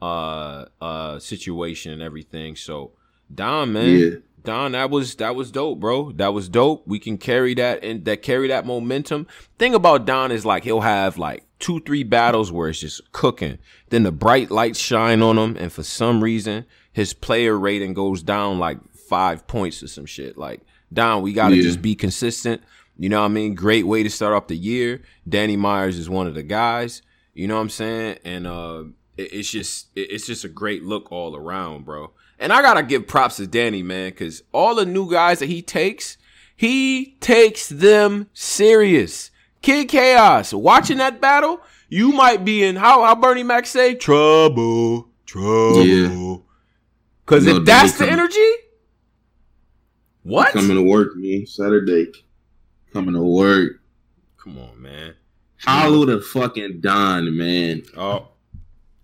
uh 0.00 0.66
uh 0.80 1.18
situation 1.18 1.92
and 1.92 2.00
everything. 2.00 2.56
So 2.56 2.92
Don, 3.34 3.72
man. 3.72 3.98
Yeah. 3.98 4.10
Don, 4.44 4.72
that 4.72 4.88
was 4.88 5.16
that 5.16 5.34
was 5.34 5.50
dope, 5.50 5.80
bro. 5.80 6.12
That 6.12 6.32
was 6.32 6.48
dope. 6.48 6.86
We 6.86 6.98
can 6.98 7.18
carry 7.18 7.54
that 7.54 7.84
and 7.84 8.04
that 8.06 8.22
carry 8.22 8.48
that 8.48 8.64
momentum. 8.64 9.26
Thing 9.58 9.74
about 9.74 10.06
Don 10.06 10.32
is 10.32 10.46
like 10.46 10.64
he'll 10.64 10.80
have 10.80 11.18
like 11.18 11.44
two, 11.58 11.80
three 11.80 12.02
battles 12.02 12.50
where 12.50 12.70
it's 12.70 12.80
just 12.80 13.12
cooking. 13.12 13.58
Then 13.90 14.04
the 14.04 14.12
bright 14.12 14.50
lights 14.50 14.78
shine 14.78 15.20
on 15.22 15.38
him, 15.38 15.56
and 15.56 15.70
for 15.72 15.82
some 15.82 16.24
reason 16.24 16.64
his 16.92 17.12
player 17.12 17.58
rating 17.58 17.94
goes 17.94 18.22
down 18.22 18.58
like 18.58 18.78
five 18.94 19.46
points 19.46 19.82
or 19.82 19.88
some 19.88 20.06
shit. 20.06 20.38
Like 20.38 20.62
Don, 20.92 21.22
we 21.22 21.32
gotta 21.32 21.56
yeah. 21.56 21.62
just 21.62 21.82
be 21.82 21.94
consistent. 21.94 22.62
You 22.96 23.08
know 23.08 23.20
what 23.20 23.26
I 23.26 23.28
mean? 23.28 23.54
Great 23.54 23.86
way 23.86 24.02
to 24.02 24.10
start 24.10 24.34
off 24.34 24.48
the 24.48 24.56
year. 24.56 25.02
Danny 25.28 25.56
Myers 25.56 25.98
is 25.98 26.08
one 26.08 26.26
of 26.26 26.34
the 26.34 26.42
guys. 26.42 27.02
You 27.34 27.46
know 27.46 27.54
what 27.54 27.62
I'm 27.62 27.70
saying? 27.70 28.18
And 28.24 28.46
uh, 28.46 28.84
it, 29.16 29.32
it's 29.32 29.50
just 29.50 29.88
it, 29.94 30.10
it's 30.10 30.26
just 30.26 30.44
a 30.44 30.48
great 30.48 30.82
look 30.84 31.12
all 31.12 31.36
around, 31.36 31.84
bro. 31.84 32.12
And 32.38 32.52
I 32.52 32.62
gotta 32.62 32.82
give 32.82 33.06
props 33.08 33.36
to 33.36 33.46
Danny, 33.46 33.82
man, 33.82 34.10
because 34.10 34.42
all 34.52 34.74
the 34.74 34.86
new 34.86 35.10
guys 35.10 35.40
that 35.40 35.46
he 35.46 35.60
takes, 35.60 36.16
he 36.54 37.16
takes 37.20 37.68
them 37.68 38.28
serious. 38.32 39.30
Kid 39.60 39.88
Chaos, 39.88 40.52
watching 40.52 40.98
that 40.98 41.20
battle, 41.20 41.60
you 41.88 42.12
might 42.12 42.44
be 42.44 42.62
in 42.62 42.76
how 42.76 43.02
how 43.02 43.14
Bernie 43.16 43.42
Mac 43.42 43.66
say 43.66 43.94
trouble, 43.94 45.08
trouble. 45.26 45.84
Yeah. 45.84 46.36
Cause 47.26 47.46
if 47.46 47.64
that's 47.64 47.92
the 47.92 48.06
coming, 48.06 48.12
energy, 48.12 48.50
what 50.22 50.52
coming 50.52 50.76
to 50.76 50.82
work, 50.82 51.16
man? 51.16 51.46
Saturday, 51.46 52.12
coming 52.92 53.14
to 53.14 53.22
work. 53.22 53.80
Come 54.42 54.58
on, 54.58 54.80
man. 54.80 55.14
Hollow 55.64 56.06
the 56.06 56.20
fucking 56.20 56.80
Don, 56.80 57.36
man. 57.36 57.82
Oh, 57.96 58.28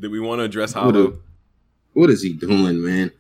did 0.01 0.13
we 0.13 0.21
want 0.21 0.39
to 0.39 0.45
address 0.45 0.73
Hollow? 0.73 1.19
What 1.93 2.11
is 2.11 2.23
he 2.23 2.33
doing, 2.33 2.83
man? 2.85 3.11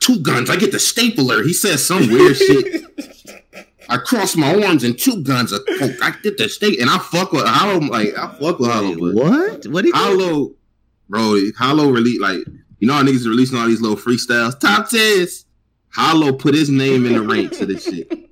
Two 0.00 0.20
guns. 0.20 0.50
I 0.50 0.56
get 0.56 0.72
the 0.72 0.78
stapler. 0.78 1.42
He 1.42 1.52
says 1.52 1.84
some 1.84 2.08
weird 2.08 2.36
shit. 2.36 2.84
I 3.88 3.96
cross 3.96 4.36
my 4.36 4.64
arms 4.64 4.84
and 4.84 4.96
two 4.96 5.22
guns. 5.22 5.52
I 5.52 6.12
get 6.22 6.38
the 6.38 6.48
state 6.48 6.80
and 6.80 6.88
I 6.88 6.98
fuck 6.98 7.32
with 7.32 7.44
Hollow. 7.44 7.80
Like 7.80 8.16
I 8.16 8.28
fuck 8.38 8.60
with 8.60 8.70
Hollow. 8.70 8.94
But 8.94 9.14
what? 9.14 9.66
What? 9.66 9.84
He 9.84 9.90
Hollow, 9.90 10.52
bro. 11.08 11.40
Hollow 11.58 11.90
release 11.90 12.20
like 12.20 12.38
you 12.78 12.86
know 12.86 12.94
how 12.94 13.02
niggas 13.02 13.26
are 13.26 13.30
releasing 13.30 13.58
all 13.58 13.66
these 13.66 13.80
little 13.80 13.96
freestyles. 13.96 14.58
Top 14.58 14.88
tens. 14.88 15.44
Hollow 15.92 16.32
put 16.32 16.54
his 16.54 16.70
name 16.70 17.04
in 17.04 17.14
the 17.14 17.22
ranks 17.22 17.58
to 17.58 17.66
this 17.66 17.84
shit. 17.84 18.12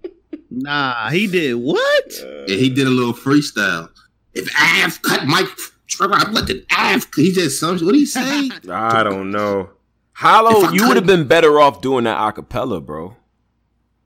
Nah, 0.51 1.11
he 1.11 1.27
did 1.27 1.55
what? 1.55 2.13
Yeah, 2.49 2.57
he 2.57 2.71
did 2.71 2.87
a 2.87 2.91
little 2.91 3.13
freestyle. 3.13 3.91
If 4.33 4.49
Av 4.59 5.01
cut 5.03 5.27
my 5.27 5.47
Trevor, 5.87 6.15
I 6.15 6.31
let 6.31 6.47
the 6.47 6.65
Av. 6.77 7.07
He 7.15 7.33
just 7.33 7.61
some. 7.61 7.79
What 7.79 7.95
he 7.95 8.07
say? 8.07 8.51
I 8.71 9.03
don't 9.03 9.31
know. 9.31 9.71
Hollow, 10.19 10.73
you 10.73 10.89
would 10.89 10.97
have 10.97 11.07
been 11.07 11.29
better 11.29 11.61
off 11.61 11.81
doing 11.81 12.03
that 12.03 12.19
acapella, 12.19 12.85
bro. 12.85 13.15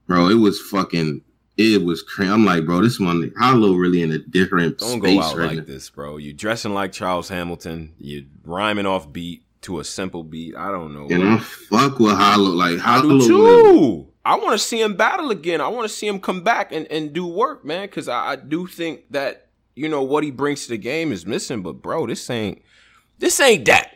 Bro, 0.05 0.29
it 0.29 0.35
was 0.35 0.61
fucking. 0.61 1.21
It 1.57 1.83
was 1.83 2.03
crazy. 2.03 2.31
I'm 2.31 2.45
like, 2.45 2.67
bro, 2.67 2.81
this 2.81 2.99
one 2.99 3.33
Hollow 3.39 3.73
really 3.73 4.03
in 4.03 4.11
a 4.11 4.19
different. 4.19 4.77
Don't 4.77 4.99
go 4.99 5.19
out 5.19 5.35
right 5.35 5.47
like 5.47 5.57
now. 5.57 5.63
this, 5.63 5.89
bro. 5.89 6.17
You 6.17 6.31
dressing 6.31 6.75
like 6.75 6.91
Charles 6.91 7.29
Hamilton. 7.29 7.95
You 7.97 8.27
rhyming 8.43 8.85
off 8.85 9.11
beat 9.11 9.41
to 9.61 9.79
a 9.79 9.83
simple 9.83 10.23
beat. 10.23 10.55
I 10.55 10.69
don't 10.69 10.93
know. 10.93 11.07
And 11.09 11.27
I 11.27 11.39
fuck 11.39 11.97
with 11.97 12.13
Hollow. 12.13 12.51
Like 12.51 12.77
Hollow. 12.77 13.15
I 13.15 13.19
do 13.19 13.27
too. 13.27 14.07
I 14.23 14.35
want 14.35 14.51
to 14.51 14.59
see 14.59 14.79
him 14.83 14.95
battle 14.95 15.31
again. 15.31 15.61
I 15.61 15.67
want 15.67 15.89
to 15.89 15.95
see 15.95 16.05
him 16.05 16.19
come 16.19 16.43
back 16.43 16.71
and, 16.71 16.85
and 16.91 17.11
do 17.11 17.25
work, 17.25 17.65
man. 17.65 17.87
Because 17.87 18.07
I, 18.07 18.33
I 18.33 18.35
do 18.35 18.67
think 18.67 19.05
that 19.09 19.47
you 19.73 19.89
know 19.89 20.03
what 20.03 20.23
he 20.23 20.29
brings 20.29 20.65
to 20.65 20.69
the 20.69 20.77
game 20.77 21.11
is 21.11 21.25
missing. 21.25 21.63
But 21.63 21.81
bro, 21.81 22.05
this 22.05 22.29
ain't 22.29 22.61
this 23.17 23.39
ain't 23.39 23.65
that. 23.65 23.95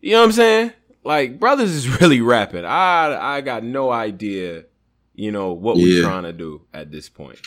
You 0.00 0.14
know 0.14 0.22
what 0.22 0.26
I'm 0.26 0.32
saying? 0.32 0.72
Like 1.06 1.38
brothers 1.38 1.72
is 1.72 1.88
really 2.00 2.20
rapping. 2.20 2.64
I 2.64 3.36
I 3.36 3.40
got 3.40 3.62
no 3.62 3.90
idea, 3.90 4.64
you 5.14 5.32
know, 5.32 5.52
what 5.52 5.76
we're 5.76 6.02
trying 6.02 6.24
to 6.24 6.32
do 6.32 6.62
at 6.74 6.90
this 6.90 7.08
point. 7.08 7.38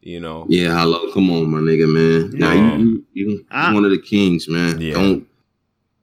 You 0.00 0.20
know. 0.20 0.46
Yeah, 0.48 0.78
hello, 0.78 1.10
come 1.12 1.30
on, 1.30 1.50
my 1.50 1.58
nigga, 1.58 1.88
man. 1.88 2.38
Now 2.38 2.52
you 2.52 3.04
you, 3.14 3.28
you 3.28 3.46
I, 3.50 3.72
one 3.72 3.84
of 3.84 3.90
the 3.90 4.00
kings, 4.00 4.48
man. 4.48 4.80
Yeah. 4.80 4.94
Don't 4.94 5.26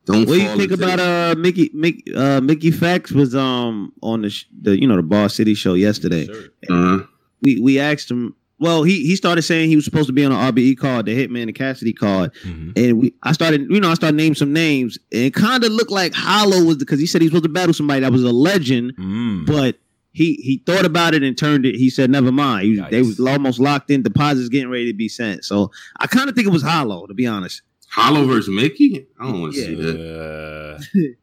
don't. 0.06 0.28
What 0.28 0.34
do 0.34 0.42
you 0.42 0.56
think 0.56 0.72
about 0.72 1.00
uh 1.00 1.36
Mickey 1.38 1.70
Mickey 1.74 2.14
uh 2.16 2.42
Mickey 2.42 2.72
Factz 2.72 3.12
was 3.12 3.36
um 3.36 3.94
on 4.02 4.22
the 4.24 4.30
sh- 4.30 4.46
the 4.62 4.80
you 4.80 4.88
know 4.88 4.96
the 4.96 5.04
Boss 5.04 5.36
City 5.36 5.54
show 5.54 5.74
yesterday. 5.76 6.26
Sure. 6.26 6.46
Uh-huh. 6.70 7.06
We 7.44 7.60
we 7.60 7.80
asked 7.80 8.10
him 8.10 8.36
well, 8.62 8.84
he 8.84 9.04
he 9.08 9.16
started 9.16 9.42
saying 9.42 9.70
he 9.70 9.76
was 9.76 9.84
supposed 9.84 10.06
to 10.06 10.14
be 10.14 10.24
on 10.24 10.32
an 10.32 10.54
RBE 10.54 10.78
card, 10.78 11.08
the 11.08 11.18
Hitman 11.18 11.44
and 11.44 11.56
Cassidy 11.56 11.94
card, 11.94 12.32
mm-hmm. 12.46 12.72
and 12.76 13.02
we 13.02 13.14
I 13.24 13.32
started 13.32 13.68
you 13.72 13.80
know 13.80 13.90
I 13.90 13.96
started 13.96 14.16
naming 14.16 14.36
some 14.36 14.54
names, 14.54 15.00
and 15.12 15.24
it 15.24 15.34
kind 15.34 15.64
of 15.64 15.72
looked 15.72 15.90
like 15.90 16.14
Hollow 16.14 16.64
was 16.64 16.78
because 16.78 17.00
he 17.00 17.08
said 17.08 17.22
he 17.22 17.26
was 17.26 17.32
supposed 17.32 17.46
to 17.46 17.50
battle 17.50 17.74
somebody 17.74 18.02
that 18.02 18.12
was 18.12 18.24
a 18.24 18.32
legend, 18.32 18.96
mm. 18.98 19.48
but 19.48 19.78
he 20.12 20.36
he 20.36 20.62
thought 20.64 20.86
about 20.86 21.16
it 21.16 21.24
and 21.24 21.36
turned 21.36 21.66
it. 21.66 21.76
He 21.76 21.90
said, 21.90 22.12
"Never 22.12 22.32
mind." 22.32 22.66
He, 22.66 22.82
they 22.92 23.02
was 23.02 23.20
almost 23.20 23.60
locked 23.60 23.90
in. 23.90 24.04
Deposits 24.04 24.50
getting 24.50 24.70
ready 24.70 24.92
to 24.92 24.98
be 24.98 25.10
sent. 25.10 25.44
So 25.44 25.72
I 26.00 26.06
kind 26.06 26.30
of 26.30 26.36
think 26.36 26.46
it 26.46 26.52
was 26.52 26.64
Hollow, 26.64 27.08
to 27.08 27.16
be 27.16 27.26
honest. 27.26 27.64
Hollow 27.90 28.26
versus 28.26 28.54
Mickey. 28.54 29.08
I 29.20 29.24
don't 29.24 29.42
want 29.42 29.54
to 29.56 29.60
yeah. 29.60 29.66
see 29.66 29.76
that. 29.76 31.16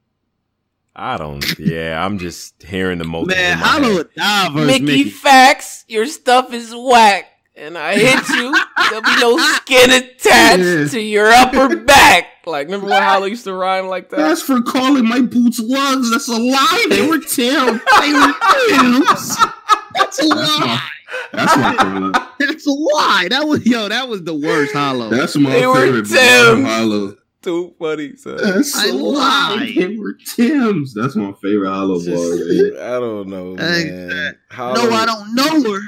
I 0.98 1.16
don't. 1.16 1.58
Yeah, 1.60 2.04
I'm 2.04 2.18
just 2.18 2.60
hearing 2.62 2.98
the 2.98 3.04
most. 3.08 3.28
Man, 3.28 3.56
Hollow 3.56 4.02
die 4.02 4.48
versus 4.52 4.66
Mickey, 4.66 4.84
Mickey. 4.84 5.10
Facts, 5.10 5.84
your 5.86 6.06
stuff 6.06 6.52
is 6.52 6.74
whack, 6.74 7.26
and 7.54 7.78
I 7.78 7.94
hit 7.94 8.28
you. 8.30 8.56
There'll 8.90 9.02
be 9.02 9.20
no 9.20 9.38
skin 9.38 9.90
attached 9.90 10.58
yeah. 10.58 10.88
to 10.88 11.00
your 11.00 11.28
upper 11.30 11.76
back. 11.76 12.26
Like, 12.46 12.66
remember 12.66 12.88
when 12.88 13.00
Hollow 13.02 13.26
used 13.26 13.44
to 13.44 13.52
rhyme 13.52 13.86
like 13.86 14.10
that? 14.10 14.16
That's 14.16 14.42
for 14.42 14.60
calling 14.62 15.06
my 15.06 15.20
boots 15.20 15.60
lugs. 15.60 16.10
That's 16.10 16.28
a 16.28 16.36
lie. 16.36 16.86
They 16.88 17.06
were 17.06 17.18
Tim. 17.18 17.80
They 18.00 18.12
were 18.12 18.34
Tim's. 18.70 19.36
That's 19.94 20.18
a 20.18 20.26
lie. 20.26 20.88
That's 21.32 21.56
my 21.56 22.28
That's 22.40 22.66
a 22.66 22.70
lie. 22.70 23.28
That 23.30 23.46
was 23.46 23.64
yo. 23.64 23.88
That 23.88 24.08
was 24.08 24.24
the 24.24 24.34
worst 24.34 24.72
Hollow. 24.72 25.10
That's 25.10 25.36
my 25.36 25.50
they 25.50 25.60
favorite 25.60 26.06
Tim. 26.06 26.64
Hollow. 26.64 27.17
Too 27.42 27.74
funny. 27.78 28.16
Son. 28.16 28.36
That's 28.36 28.72
so 28.72 28.88
I 28.88 28.90
lie. 28.90 29.72
They 29.76 29.96
were 29.96 30.14
Tim's. 30.34 30.92
That's 30.92 31.14
my 31.14 31.32
favorite 31.40 31.70
Hollow 31.70 32.00
boy. 32.00 32.10
I 32.80 32.98
don't 32.98 33.28
know, 33.28 33.54
man. 33.54 34.36
No, 34.56 34.90
I 34.90 35.06
don't 35.06 35.34
know 35.34 35.72
her. 35.72 35.80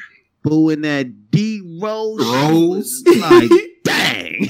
But 0.43 0.59
when 0.59 0.82
that 0.82 1.31
D 1.31 1.78
Rose, 1.82 2.24
Rose, 2.24 3.02
like 3.06 3.51
dang. 3.85 4.47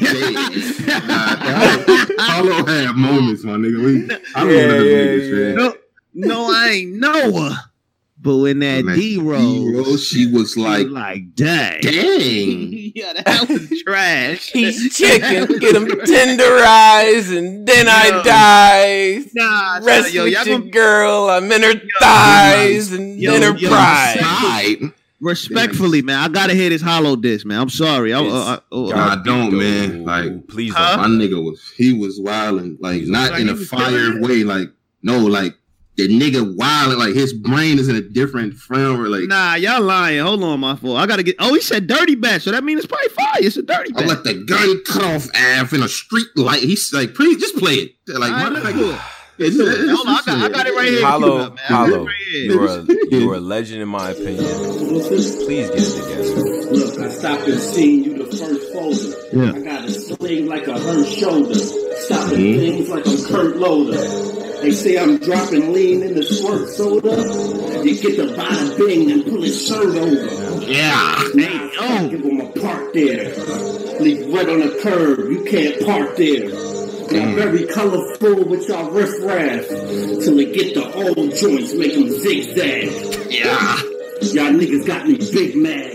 Hollow 2.18 2.64
had 2.66 2.94
moments, 2.94 3.44
my 3.44 3.52
nigga. 3.52 3.85
We, 3.85 4.05
I 4.35 4.40
don't 4.40 4.51
yeah, 4.51 4.66
know 4.66 4.82
yeah, 4.82 5.05
niggas, 5.06 5.48
yeah. 5.48 5.55
No, 5.55 5.74
no, 6.14 6.52
I 6.52 6.68
ain't 6.68 6.97
know 6.97 7.48
her. 7.48 7.56
But 8.22 8.36
when 8.36 8.59
that 8.59 8.84
D 8.84 9.16
Rose, 9.16 10.05
she 10.05 10.30
was 10.30 10.55
like, 10.55 10.88
like, 10.88 11.34
dang, 11.34 11.80
dang, 11.80 12.70
yeah, 12.94 13.14
that 13.14 13.48
was 13.48 13.82
trash. 13.86 14.51
He's 14.51 14.94
chicken, 14.94 15.59
get 15.59 15.74
him 15.74 15.86
tenderized, 15.86 17.36
and 17.36 17.66
then 17.66 17.86
yo. 17.86 17.92
I 17.92 18.22
die. 18.22 19.24
Nah, 19.32 19.80
rest 19.82 20.12
yo, 20.12 20.24
with 20.24 20.47
your 20.47 20.59
gonna... 20.59 20.70
girl. 20.70 21.30
I'm 21.30 21.51
in 21.51 21.62
her 21.62 21.72
yo, 21.72 21.80
thighs 21.98 22.92
and 22.92 23.18
yo, 23.18 23.34
in 23.34 23.42
her 23.42 23.55
pride. 23.55 24.92
Respectfully, 25.20 26.02
man, 26.02 26.18
I 26.18 26.28
gotta 26.28 26.52
hear 26.52 26.68
this 26.68 26.82
hollow 26.82 27.16
disc, 27.16 27.47
man. 27.47 27.59
I'm 27.59 27.70
sorry. 27.70 28.12
I, 28.12 28.20
I, 28.20 28.59
I, 28.70 29.12
I 29.12 29.22
don't, 29.24 29.56
man. 29.56 30.05
Like, 30.05 30.47
please, 30.48 30.74
huh? 30.74 30.98
my 30.98 31.06
nigga 31.06 31.42
was 31.42 31.72
he 31.74 31.94
was 31.94 32.20
wilding, 32.20 32.76
like 32.80 33.05
not 33.05 33.32
like 33.32 33.40
in 33.40 33.48
a 33.48 33.56
fire 33.56 34.20
way, 34.20 34.44
like 34.44 34.68
no, 35.02 35.20
like 35.20 35.55
the 36.06 36.18
nigga 36.18 36.56
wild, 36.56 36.98
like 36.98 37.14
his 37.14 37.32
brain 37.32 37.78
is 37.78 37.89
in 37.89 37.97
a 37.97 38.01
different 38.01 38.55
frame. 38.55 39.01
Or 39.01 39.09
like, 39.09 39.28
nah, 39.28 39.55
y'all 39.55 39.82
lying. 39.82 40.20
Hold 40.20 40.43
on, 40.44 40.60
my 40.60 40.77
fault. 40.77 40.98
I 40.98 41.06
gotta 41.06 41.22
get. 41.22 41.36
Oh, 41.39 41.55
he 41.55 41.60
said 41.60 41.86
dirty 41.86 42.14
batch, 42.14 42.43
so 42.43 42.52
that 42.52 42.64
means 42.64 42.81
it's 42.81 42.86
probably 42.86 43.09
fire. 43.09 43.36
It's 43.39 43.56
a 43.56 43.62
dirty 43.62 43.93
batch. 43.93 44.05
I 44.05 44.06
let 44.06 44.24
the 44.24 44.35
gun 44.44 44.82
cut 44.85 45.05
off 45.05 45.28
Av 45.35 45.72
in 45.72 45.82
a 45.82 45.89
street 45.89 46.28
light. 46.36 46.62
He's 46.62 46.93
like, 46.93 47.14
please 47.14 47.40
just 47.40 47.56
play 47.56 47.74
it. 47.74 47.93
Like, 48.06 48.32
why 48.32 48.48
not? 48.48 48.64
Like, 48.64 48.77
it's, 49.39 49.56
it's, 49.59 49.90
Hold 49.90 50.06
on, 50.06 50.16
I 50.16 50.22
got, 50.27 50.39
I 50.39 50.48
got 50.51 50.66
it 50.66 50.74
right 50.74 50.89
here. 50.89 51.06
Hollow, 51.06 51.39
up, 51.39 51.59
Hollow, 51.60 52.05
right 52.05 52.14
you 52.31 52.60
are 52.60 52.85
you 53.10 53.32
are 53.32 53.36
a 53.36 53.40
legend 53.40 53.81
in 53.81 53.89
my 53.89 54.10
opinion. 54.10 54.44
Please 54.44 55.35
get 55.47 55.70
it 55.72 56.02
together. 56.02 56.70
Look, 56.70 56.98
I 56.98 57.09
stopped 57.09 57.48
and 57.48 57.59
seen 57.59 58.05
you 58.05 58.18
the 58.18 58.36
first 58.36 58.72
folder. 58.74 59.16
Yeah. 59.32 59.59
I 59.59 59.64
got 59.64 59.89
a 59.89 59.93
sling 59.93 60.47
like 60.47 60.66
a 60.66 60.78
hurt 60.78 61.06
shoulder. 61.06 61.55
Stopping 61.55 62.39
mm-hmm. 62.39 62.60
things 62.60 62.89
like 62.90 63.06
a 63.06 63.28
Kurt 63.28 63.56
Loder. 63.56 64.40
They 64.62 64.73
say 64.73 64.99
I'm 64.99 65.19
dropping 65.19 65.73
lean 65.73 66.03
in 66.03 66.15
the 66.15 66.23
squirt 66.23 66.69
soda. 66.69 67.16
You 67.85 67.99
get 68.01 68.16
the 68.16 68.35
bada 68.37 68.77
bing 68.77 69.11
and 69.11 69.24
pull 69.24 69.43
his 69.43 69.66
shirt 69.66 69.97
over. 69.97 70.62
Yeah. 70.65 71.24
Hey, 71.35 71.70
oh. 71.81 72.09
Give 72.11 72.20
him 72.20 72.41
a 72.41 72.53
park 72.53 72.93
there. 72.93 73.35
Leave 74.01 74.32
red 74.32 74.49
on 74.49 74.61
the 74.61 74.78
curb. 74.82 75.31
You 75.31 75.45
can't 75.45 75.85
park 75.87 76.16
there. 76.16 76.49
Y'all 77.11 77.35
very 77.35 77.66
colorful 77.66 78.45
with 78.45 78.69
y'all 78.69 78.91
riffraff. 78.91 79.66
Till 79.66 80.37
they 80.37 80.53
get 80.53 80.74
the 80.74 80.93
old 80.95 81.35
joints, 81.35 81.74
make 81.74 81.95
them 81.95 82.09
zigzag. 82.11 82.89
Yeah. 83.31 83.81
Y'all 84.23 84.53
niggas 84.53 84.87
got 84.87 85.09
me 85.09 85.16
big 85.16 85.57
mad. 85.57 85.95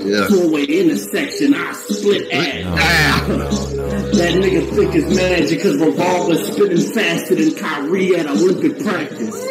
Yeah. 0.00 0.26
Four-way 0.28 0.64
intersection, 0.64 1.54
I 1.54 1.72
split 1.72 2.32
ass. 2.32 2.64
Ah. 2.66 3.67
That 3.90 4.34
nigga 4.34 4.74
think 4.74 4.94
it's 4.94 5.14
magic 5.14 5.62
cause 5.62 5.76
Revolver 5.76 6.36
spinning 6.36 6.92
faster 6.92 7.34
than 7.34 7.54
Kyrie 7.54 8.16
at 8.16 8.26
Olympic 8.26 8.84
practice. 8.84 9.46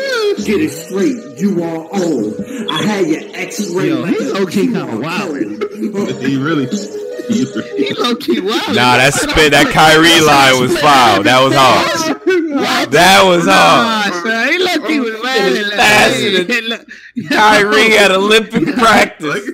Get 0.46 0.62
it 0.62 0.70
straight, 0.72 1.40
you 1.40 1.64
are 1.64 1.88
old. 1.92 2.36
I 2.70 2.84
had 2.84 3.08
your 3.08 3.22
x-ray. 3.34 3.90
Yo, 3.90 4.04
he's 4.06 4.34
okay 4.34 4.68
kind 4.68 4.90
of 4.90 5.00
wild. 5.00 5.38
he 6.22 6.38
really 6.38 6.68
he 7.28 7.94
low 7.94 8.16
key 8.16 8.40
wild. 8.40 8.70
Nah, 8.70 8.98
that 8.98 9.14
spit, 9.14 9.52
that 9.52 9.68
Kyrie 9.74 10.22
line 10.24 10.62
was 10.62 10.72
foul. 10.80 11.24
That 11.24 11.44
was 11.44 11.54
hard. 11.54 12.92
That 12.92 13.24
was 13.26 13.46
hard. 13.46 14.16
Nah, 14.28 14.45
he 14.45 14.58
low 14.58 14.88
key 14.88 14.99
was 14.99 15.14
wild. 15.22 16.90
Kyrie 17.30 17.98
at 17.98 18.12
Olympic 18.16 18.76
practice. 18.76 19.49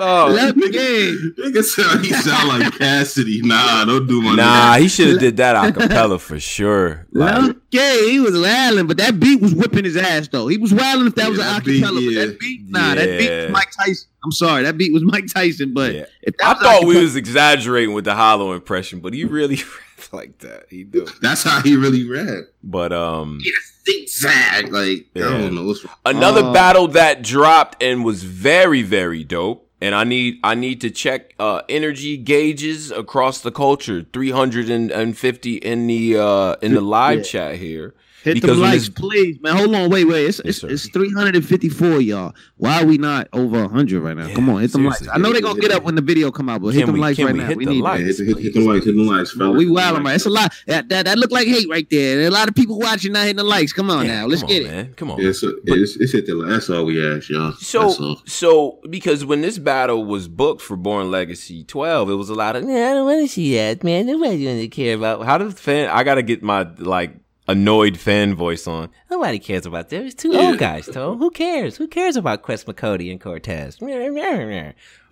oh. 0.00 0.30
Left 0.34 0.56
the 0.58 0.70
game. 0.70 1.34
Nigga 1.38 1.62
sound, 1.62 2.04
he 2.04 2.12
sound 2.12 2.48
like 2.48 2.78
Cassidy. 2.78 3.40
Nah, 3.42 3.84
don't 3.84 4.06
do 4.06 4.20
my 4.22 4.34
Nah, 4.34 4.74
nigga. 4.74 4.80
he 4.80 4.88
should 4.88 5.08
have 5.08 5.20
did 5.20 5.36
that 5.38 5.56
acapella 5.56 6.20
for 6.20 6.38
sure. 6.40 7.06
Like, 7.12 7.56
okay, 7.74 8.10
he 8.10 8.20
was 8.20 8.38
wilding, 8.38 8.86
but 8.86 8.96
that 8.98 9.18
beat 9.20 9.40
was 9.40 9.54
whipping 9.54 9.84
his 9.84 9.96
ass 9.96 10.28
though. 10.28 10.48
He 10.48 10.58
was 10.58 10.72
wilding 10.74 11.06
if 11.08 11.14
that 11.16 11.24
yeah, 11.24 11.28
was 11.28 11.38
an 11.38 11.44
acapella, 11.46 11.64
beat, 11.64 12.12
yeah. 12.12 12.22
but 12.22 12.28
that 12.30 12.40
beat, 12.40 12.60
nah, 12.68 12.88
yeah. 12.88 12.94
that 12.94 13.18
beat 13.18 13.30
was 13.30 13.50
Mike 13.50 13.70
Tyson. 13.70 14.08
I'm 14.24 14.32
sorry, 14.32 14.62
that 14.64 14.76
beat 14.76 14.92
was 14.92 15.02
Mike 15.04 15.26
Tyson, 15.32 15.72
but 15.72 15.94
yeah. 15.94 16.04
I 16.42 16.54
thought 16.54 16.84
we 16.86 17.00
was 17.00 17.14
exaggerating 17.16 17.94
with 17.94 18.04
the 18.04 18.14
hollow 18.14 18.52
impression, 18.52 19.00
but 19.00 19.14
he 19.14 19.24
really 19.24 19.60
rapped 20.12 20.12
like 20.12 20.38
that. 20.38 20.66
He 20.70 20.84
do. 20.84 21.06
That's 21.20 21.42
how 21.42 21.60
he 21.62 21.76
really 21.76 22.08
rap. 22.08 22.44
But 22.62 22.92
um, 22.92 23.40
yeah, 23.42 23.52
zigzag. 23.84 24.72
Like 24.72 25.06
yeah. 25.14 25.26
I 25.26 25.30
don't 25.30 25.54
know. 25.54 25.64
What's 25.64 25.86
Another 26.04 26.44
uh, 26.44 26.52
battle 26.52 26.88
that 26.88 27.22
dropped 27.22 27.82
and 27.82 28.04
was 28.04 28.22
very 28.22 28.82
very 28.82 29.24
dope. 29.24 29.64
And 29.80 29.94
I 29.94 30.02
need 30.02 30.40
I 30.42 30.54
need 30.56 30.80
to 30.80 30.90
check 30.90 31.34
uh, 31.38 31.62
energy 31.68 32.16
gauges 32.16 32.90
across 32.90 33.40
the 33.40 33.52
culture. 33.52 34.04
Three 34.12 34.30
hundred 34.30 34.68
and 34.70 35.16
fifty 35.16 35.56
in 35.56 35.86
the 35.86 36.18
uh, 36.18 36.56
in 36.60 36.74
the 36.74 36.80
live 36.80 37.18
yeah. 37.18 37.24
chat 37.24 37.54
here. 37.56 37.94
Hit 38.28 38.42
because 38.42 38.56
the 38.56 38.62
likes, 38.62 38.88
please, 38.90 39.40
man. 39.40 39.56
Hold 39.56 39.74
on, 39.74 39.88
wait, 39.88 40.04
wait. 40.04 40.26
It's 40.26 40.40
yes, 40.44 40.62
it's, 40.62 40.86
it's 40.86 40.88
354, 40.90 42.00
y'all. 42.02 42.34
Why 42.56 42.82
are 42.82 42.84
we 42.84 42.98
not 42.98 43.26
over 43.32 43.62
100 43.62 44.02
right 44.02 44.14
now? 44.14 44.26
Yeah, 44.26 44.34
Come 44.34 44.50
on, 44.50 44.60
hit 44.60 44.72
them 44.72 44.84
likes. 44.84 45.08
I 45.08 45.16
know 45.16 45.32
they're 45.32 45.40
gonna 45.40 45.58
get 45.58 45.70
up 45.70 45.82
when 45.82 45.94
the 45.94 46.02
video 46.02 46.30
come 46.30 46.50
out, 46.50 46.60
but 46.60 46.74
hit 46.74 46.84
them 46.84 46.96
we, 46.96 47.00
likes 47.00 47.18
right 47.18 47.34
now. 47.34 47.50
we 47.52 47.64
need 47.64 47.80
likes. 47.80 48.18
Hit, 48.18 48.26
hit, 48.26 48.38
hit, 48.38 48.54
the 48.54 48.60
likes, 48.60 48.84
hit 48.84 48.94
the 48.94 49.02
likes, 49.02 49.34
bro. 49.34 49.52
we 49.52 49.70
wild, 49.70 50.02
man. 50.02 50.14
It's 50.14 50.26
a 50.26 50.30
lot. 50.30 50.54
That, 50.66 50.90
that 50.90 51.06
that 51.06 51.18
look 51.18 51.30
like 51.30 51.46
hate 51.46 51.68
right 51.70 51.88
there. 51.88 52.18
There 52.18 52.28
a 52.28 52.30
lot 52.30 52.48
of 52.48 52.54
people 52.54 52.78
watching 52.78 53.12
not 53.12 53.22
hitting 53.22 53.36
the 53.36 53.44
likes. 53.44 53.72
Come 53.72 53.88
on 53.88 54.04
yeah, 54.04 54.20
now, 54.20 54.26
let's 54.26 54.42
get 54.42 54.66
on, 54.66 54.74
it. 54.74 54.96
Come 54.98 55.10
on, 55.10 55.22
yeah, 55.22 55.32
so, 55.32 55.54
but, 55.64 55.78
it's, 55.78 55.96
it's 55.96 56.12
hit 56.12 56.26
the. 56.26 56.34
That's 56.34 56.68
all 56.68 56.84
we 56.84 57.02
ask, 57.02 57.30
y'all. 57.30 57.52
So 57.52 58.16
so 58.26 58.80
because 58.90 59.24
when 59.24 59.40
this 59.40 59.58
battle 59.58 60.04
was 60.04 60.28
booked 60.28 60.60
for 60.60 60.76
Born 60.76 61.10
Legacy 61.10 61.64
12, 61.64 62.10
it 62.10 62.14
was 62.14 62.28
a 62.28 62.34
lot 62.34 62.56
of. 62.56 62.64
Yeah, 62.68 62.90
I 62.90 62.94
don't 62.94 63.06
want 63.06 63.26
to 63.26 63.28
see 63.28 63.54
that, 63.56 63.82
man. 63.82 64.06
Nobody 64.06 64.44
gonna 64.44 64.68
care 64.68 64.96
about. 64.96 65.24
How 65.24 65.38
does 65.38 65.54
fan? 65.54 65.88
I 65.88 66.04
gotta 66.04 66.22
get 66.22 66.42
my 66.42 66.68
like 66.78 67.14
annoyed 67.48 67.98
fan 67.98 68.34
voice 68.34 68.66
on. 68.66 68.90
Nobody 69.10 69.38
cares 69.38 69.66
about 69.66 69.88
them. 69.88 70.06
It's 70.06 70.14
two 70.14 70.34
old 70.34 70.58
guys, 70.58 70.86
Tom. 70.86 71.18
Who 71.18 71.30
cares? 71.30 71.76
Who 71.78 71.88
cares 71.88 72.16
about 72.16 72.42
Quest 72.42 72.66
McCody 72.66 73.10
and 73.10 73.20
Cortez? 73.20 73.78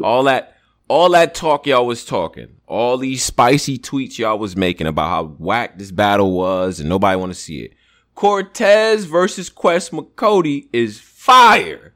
all 0.00 0.22
that 0.24 0.52
all 0.88 1.10
that 1.10 1.34
talk 1.34 1.66
y'all 1.66 1.86
was 1.86 2.04
talking, 2.04 2.58
all 2.68 2.96
these 2.98 3.24
spicy 3.24 3.78
tweets 3.78 4.18
y'all 4.18 4.38
was 4.38 4.56
making 4.56 4.86
about 4.86 5.08
how 5.08 5.24
whack 5.38 5.78
this 5.78 5.90
battle 5.90 6.32
was 6.32 6.78
and 6.78 6.88
nobody 6.88 7.18
want 7.18 7.32
to 7.32 7.38
see 7.38 7.62
it. 7.62 7.72
Cortez 8.14 9.04
versus 9.04 9.48
Quest 9.50 9.90
McCody 9.92 10.68
is 10.72 11.00
fire. 11.00 11.94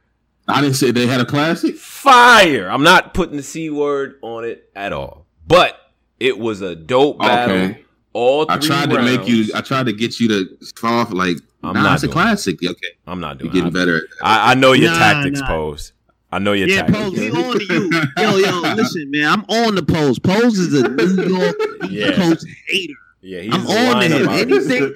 I 0.48 0.60
didn't 0.60 0.74
say 0.74 0.90
they 0.90 1.06
had 1.06 1.20
a 1.20 1.24
classic. 1.24 1.76
Fire. 1.76 2.68
I'm 2.68 2.82
not 2.82 3.14
putting 3.14 3.36
the 3.36 3.42
C 3.42 3.70
word 3.70 4.18
on 4.20 4.44
it 4.44 4.68
at 4.74 4.92
all. 4.92 5.26
But 5.46 5.78
it 6.18 6.38
was 6.38 6.60
a 6.60 6.74
dope 6.74 7.20
battle. 7.20 7.56
Okay 7.56 7.84
all 8.12 8.50
I 8.50 8.58
tried 8.58 8.92
rounds. 8.92 9.08
to 9.10 9.18
make 9.18 9.28
you. 9.28 9.52
I 9.54 9.60
tried 9.60 9.86
to 9.86 9.92
get 9.92 10.20
you 10.20 10.28
to 10.28 10.56
fall 10.76 10.98
off 10.98 11.12
like. 11.12 11.36
I'm 11.62 11.74
nah, 11.74 11.82
not. 11.82 11.94
It's 11.94 12.04
a 12.04 12.08
classic. 12.08 12.62
Okay, 12.62 12.86
I'm 13.06 13.20
not 13.20 13.38
doing. 13.38 13.52
You're 13.52 13.62
getting 13.62 13.72
better. 13.72 14.08
I, 14.22 14.52
I, 14.52 14.54
know 14.54 14.72
your 14.72 14.90
nah, 14.90 14.98
tactics, 14.98 15.40
nah. 15.40 15.46
pose. 15.46 15.92
I 16.32 16.38
know 16.38 16.52
your 16.52 16.68
yeah, 16.68 16.86
tactics. 16.86 17.12
Yeah, 17.12 17.30
pose, 17.30 17.32
we 17.32 17.44
on 17.44 17.58
to 17.58 17.64
you. 17.64 17.90
Yo, 18.18 18.36
yo, 18.36 18.74
listen, 18.74 19.10
man. 19.10 19.26
I'm 19.26 19.44
on 19.44 19.74
the 19.74 19.82
pose. 19.82 20.18
Pose 20.18 20.58
is 20.58 20.80
a 20.80 20.88
New 20.88 21.28
York 21.28 21.56
yeah. 21.90 22.12
Coast 22.12 22.46
hater. 22.68 22.94
Yeah, 23.20 23.54
I'm 23.54 23.66
on 23.66 24.00
to 24.00 24.08
him. 24.08 24.28
Anything. 24.30 24.94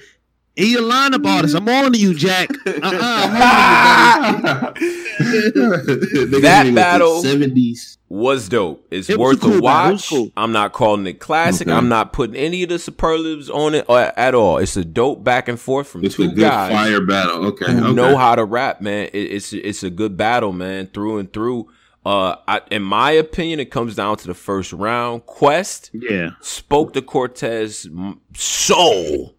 He 0.56 0.76
a 0.76 0.80
lineup 0.80 1.26
artist. 1.26 1.56
I'm 1.56 1.68
on 1.68 1.92
to 1.92 1.98
you, 1.98 2.14
Jack. 2.14 2.50
Uh-uh, 2.64 2.80
I'm 2.82 4.46
on 4.46 4.74
to 4.74 4.84
you, 4.84 6.40
that 6.40 6.72
battle 6.74 7.22
seventies 7.22 7.98
was 8.08 8.48
dope. 8.48 8.86
It's 8.92 9.10
it 9.10 9.18
worth 9.18 9.40
cool 9.40 9.54
a 9.54 9.60
watch. 9.60 10.08
Cool. 10.08 10.30
I'm 10.36 10.52
not 10.52 10.72
calling 10.72 11.06
it 11.08 11.14
classic. 11.14 11.66
Okay. 11.66 11.76
I'm 11.76 11.88
not 11.88 12.12
putting 12.12 12.36
any 12.36 12.62
of 12.62 12.68
the 12.68 12.78
superlatives 12.78 13.50
on 13.50 13.74
it 13.74 13.90
uh, 13.90 14.12
at 14.16 14.36
all. 14.36 14.58
It's 14.58 14.76
a 14.76 14.84
dope 14.84 15.24
back 15.24 15.48
and 15.48 15.58
forth 15.58 15.88
from 15.88 16.04
it's 16.04 16.14
two 16.14 16.32
guys. 16.32 16.70
Fire 16.70 17.04
battle. 17.04 17.46
Okay. 17.46 17.72
Who 17.72 17.86
okay. 17.86 17.92
know 17.92 18.16
how 18.16 18.36
to 18.36 18.44
rap, 18.44 18.80
man. 18.80 19.10
It, 19.12 19.32
it's 19.32 19.52
it's 19.52 19.82
a 19.82 19.90
good 19.90 20.16
battle, 20.16 20.52
man, 20.52 20.86
through 20.86 21.18
and 21.18 21.32
through. 21.32 21.68
Uh, 22.06 22.36
I, 22.46 22.60
in 22.70 22.82
my 22.82 23.10
opinion, 23.10 23.58
it 23.58 23.72
comes 23.72 23.96
down 23.96 24.18
to 24.18 24.26
the 24.28 24.34
first 24.34 24.72
round. 24.72 25.26
Quest, 25.26 25.90
yeah, 25.92 26.30
spoke 26.40 26.92
to 26.92 27.02
Cortez 27.02 27.88
soul 28.34 29.34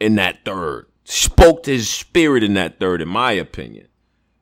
in 0.00 0.16
that 0.16 0.44
third. 0.44 0.86
Spoke 1.04 1.62
to 1.64 1.72
his 1.72 1.88
spirit 1.88 2.42
in 2.42 2.54
that 2.54 2.80
third, 2.80 3.02
in 3.02 3.08
my 3.08 3.32
opinion. 3.32 3.86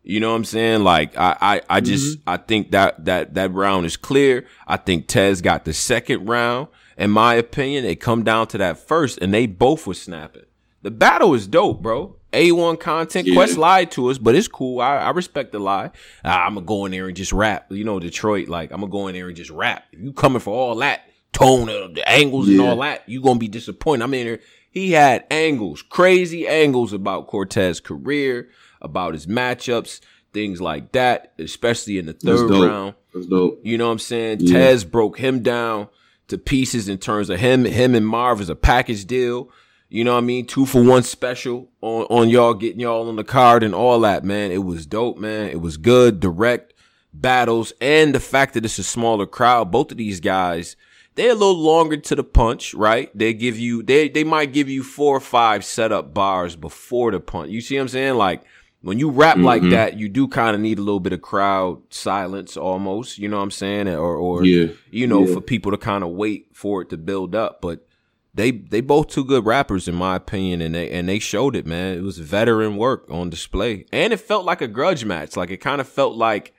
You 0.02 0.20
know 0.20 0.30
what 0.30 0.36
I'm 0.36 0.44
saying? 0.44 0.84
Like 0.84 1.16
I, 1.18 1.36
I, 1.40 1.60
I 1.68 1.80
just 1.80 2.18
mm-hmm. 2.18 2.30
I 2.30 2.38
think 2.38 2.70
that 2.70 3.04
that 3.04 3.34
that 3.34 3.52
round 3.52 3.84
is 3.84 3.98
clear. 3.98 4.46
I 4.66 4.78
think 4.78 5.06
Tez 5.06 5.42
got 5.42 5.66
the 5.66 5.74
second 5.74 6.26
round. 6.26 6.68
In 6.96 7.10
my 7.10 7.34
opinion, 7.34 7.84
it 7.84 7.96
come 7.96 8.24
down 8.24 8.46
to 8.48 8.58
that 8.58 8.78
first, 8.78 9.18
and 9.18 9.34
they 9.34 9.46
both 9.46 9.86
were 9.86 9.94
snapping. 9.94 10.46
The 10.82 10.90
battle 10.90 11.34
is 11.34 11.46
dope, 11.46 11.82
bro. 11.82 12.16
A1 12.32 12.80
content. 12.80 13.26
Yeah. 13.26 13.34
Quest 13.34 13.56
lied 13.56 13.90
to 13.92 14.08
us, 14.08 14.18
but 14.18 14.34
it's 14.34 14.48
cool. 14.48 14.80
I, 14.80 14.96
I 14.96 15.10
respect 15.10 15.52
the 15.52 15.58
lie. 15.58 15.90
Ah, 16.24 16.46
I'm 16.46 16.54
gonna 16.54 16.66
go 16.66 16.86
in 16.86 16.92
there 16.92 17.06
and 17.06 17.16
just 17.16 17.32
rap. 17.32 17.66
You 17.70 17.84
know, 17.84 18.00
Detroit, 18.00 18.48
like 18.48 18.70
I'm 18.70 18.80
gonna 18.80 18.90
go 18.90 19.08
in 19.08 19.14
there 19.14 19.28
and 19.28 19.36
just 19.36 19.50
rap. 19.50 19.84
If 19.92 20.00
you 20.00 20.12
coming 20.12 20.40
for 20.40 20.54
all 20.54 20.74
that 20.76 21.02
tone, 21.32 21.68
uh, 21.68 21.88
the 21.92 22.08
angles 22.08 22.48
yeah. 22.48 22.60
and 22.60 22.68
all 22.68 22.76
that, 22.78 23.02
you're 23.06 23.22
gonna 23.22 23.38
be 23.38 23.48
disappointed. 23.48 24.04
In 24.04 24.10
there. 24.10 24.40
He 24.70 24.92
had 24.92 25.24
angles, 25.30 25.82
crazy 25.82 26.46
angles 26.46 26.92
about 26.92 27.26
Cortez's 27.26 27.80
career, 27.80 28.50
about 28.80 29.14
his 29.14 29.26
matchups, 29.26 30.00
things 30.32 30.60
like 30.60 30.92
that, 30.92 31.32
especially 31.38 31.98
in 31.98 32.06
the 32.06 32.12
third 32.12 32.50
round. 32.50 32.94
That's 33.14 33.26
dope. 33.26 33.60
You 33.64 33.78
know 33.78 33.86
what 33.86 33.92
I'm 33.92 33.98
saying? 33.98 34.40
Yeah. 34.40 34.58
Tez 34.58 34.84
broke 34.84 35.18
him 35.18 35.42
down 35.42 35.88
to 36.28 36.38
pieces 36.38 36.88
in 36.88 36.98
terms 36.98 37.30
of 37.30 37.40
him, 37.40 37.64
him 37.64 37.94
and 37.94 38.06
Marv 38.06 38.40
as 38.40 38.50
a 38.50 38.54
package 38.54 39.06
deal. 39.06 39.50
You 39.88 40.04
know 40.04 40.12
what 40.12 40.18
I 40.18 40.26
mean? 40.26 40.46
Two 40.46 40.66
for 40.66 40.82
one 40.82 41.02
special 41.02 41.70
on, 41.80 42.02
on 42.04 42.28
y'all 42.28 42.52
getting 42.52 42.80
y'all 42.80 43.08
on 43.08 43.16
the 43.16 43.24
card 43.24 43.62
and 43.62 43.74
all 43.74 44.00
that, 44.00 44.22
man. 44.22 44.52
It 44.52 44.64
was 44.64 44.84
dope, 44.84 45.16
man. 45.16 45.48
It 45.48 45.62
was 45.62 45.78
good, 45.78 46.20
direct 46.20 46.74
battles, 47.14 47.72
and 47.80 48.14
the 48.14 48.20
fact 48.20 48.52
that 48.54 48.66
it's 48.66 48.78
a 48.78 48.84
smaller 48.84 49.24
crowd. 49.24 49.72
Both 49.72 49.90
of 49.90 49.96
these 49.96 50.20
guys, 50.20 50.76
they're 51.18 51.32
a 51.32 51.34
little 51.34 51.58
longer 51.58 51.96
to 51.96 52.14
the 52.14 52.22
punch, 52.22 52.74
right? 52.74 53.10
They 53.16 53.34
give 53.34 53.58
you 53.58 53.82
they 53.82 54.08
they 54.08 54.22
might 54.22 54.52
give 54.52 54.68
you 54.68 54.84
four 54.84 55.16
or 55.16 55.20
five 55.20 55.64
setup 55.64 56.14
bars 56.14 56.54
before 56.54 57.10
the 57.10 57.18
punch. 57.18 57.50
You 57.50 57.60
see 57.60 57.74
what 57.74 57.82
I'm 57.82 57.88
saying? 57.88 58.14
Like 58.14 58.42
when 58.82 59.00
you 59.00 59.10
rap 59.10 59.34
mm-hmm. 59.34 59.44
like 59.44 59.62
that, 59.70 59.98
you 59.98 60.08
do 60.08 60.28
kind 60.28 60.54
of 60.54 60.62
need 60.62 60.78
a 60.78 60.82
little 60.82 61.00
bit 61.00 61.12
of 61.12 61.20
crowd 61.20 61.82
silence 61.90 62.56
almost, 62.56 63.18
you 63.18 63.28
know 63.28 63.38
what 63.38 63.42
I'm 63.42 63.50
saying? 63.50 63.88
Or 63.88 64.14
or 64.14 64.44
yeah. 64.44 64.68
you 64.92 65.08
know, 65.08 65.26
yeah. 65.26 65.34
for 65.34 65.40
people 65.40 65.72
to 65.72 65.76
kind 65.76 66.04
of 66.04 66.10
wait 66.10 66.46
for 66.52 66.82
it 66.82 66.90
to 66.90 66.96
build 66.96 67.34
up. 67.34 67.60
But 67.60 67.84
they 68.32 68.52
they 68.52 68.80
both 68.80 69.08
two 69.08 69.24
good 69.24 69.44
rappers 69.44 69.88
in 69.88 69.96
my 69.96 70.14
opinion, 70.14 70.62
and 70.62 70.76
they 70.76 70.88
and 70.88 71.08
they 71.08 71.18
showed 71.18 71.56
it, 71.56 71.66
man. 71.66 71.98
It 71.98 72.02
was 72.02 72.18
veteran 72.18 72.76
work 72.76 73.06
on 73.10 73.28
display, 73.28 73.86
and 73.92 74.12
it 74.12 74.20
felt 74.20 74.44
like 74.44 74.62
a 74.62 74.68
grudge 74.68 75.04
match. 75.04 75.36
Like 75.36 75.50
it 75.50 75.56
kind 75.56 75.80
of 75.80 75.88
felt 75.88 76.14
like, 76.14 76.54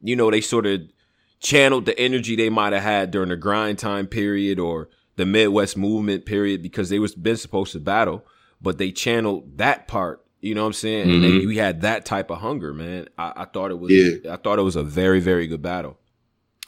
you 0.00 0.16
know, 0.16 0.30
they 0.30 0.40
sort 0.40 0.64
of 0.64 0.80
channeled 1.40 1.86
the 1.86 1.98
energy 1.98 2.36
they 2.36 2.50
might 2.50 2.72
have 2.72 2.82
had 2.82 3.10
during 3.10 3.28
the 3.28 3.36
grind 3.36 3.78
time 3.78 4.06
period 4.06 4.58
or 4.58 4.88
the 5.16 5.26
Midwest 5.26 5.76
movement 5.76 6.26
period 6.26 6.62
because 6.62 6.88
they 6.88 6.98
was 6.98 7.14
been 7.14 7.36
supposed 7.36 7.72
to 7.72 7.80
battle, 7.80 8.24
but 8.60 8.78
they 8.78 8.90
channeled 8.90 9.58
that 9.58 9.88
part. 9.88 10.24
You 10.40 10.54
know 10.54 10.62
what 10.62 10.68
I'm 10.68 10.72
saying? 10.74 11.08
Mm-hmm. 11.08 11.24
And 11.24 11.48
we 11.48 11.56
had 11.56 11.80
that 11.80 12.04
type 12.04 12.30
of 12.30 12.38
hunger, 12.38 12.72
man. 12.72 13.08
I, 13.18 13.32
I 13.36 13.44
thought 13.44 13.72
it 13.72 13.78
was. 13.78 13.90
Yeah. 13.90 14.32
I 14.32 14.36
thought 14.36 14.58
it 14.58 14.62
was 14.62 14.76
a 14.76 14.84
very 14.84 15.20
very 15.20 15.46
good 15.48 15.62
battle. 15.62 15.98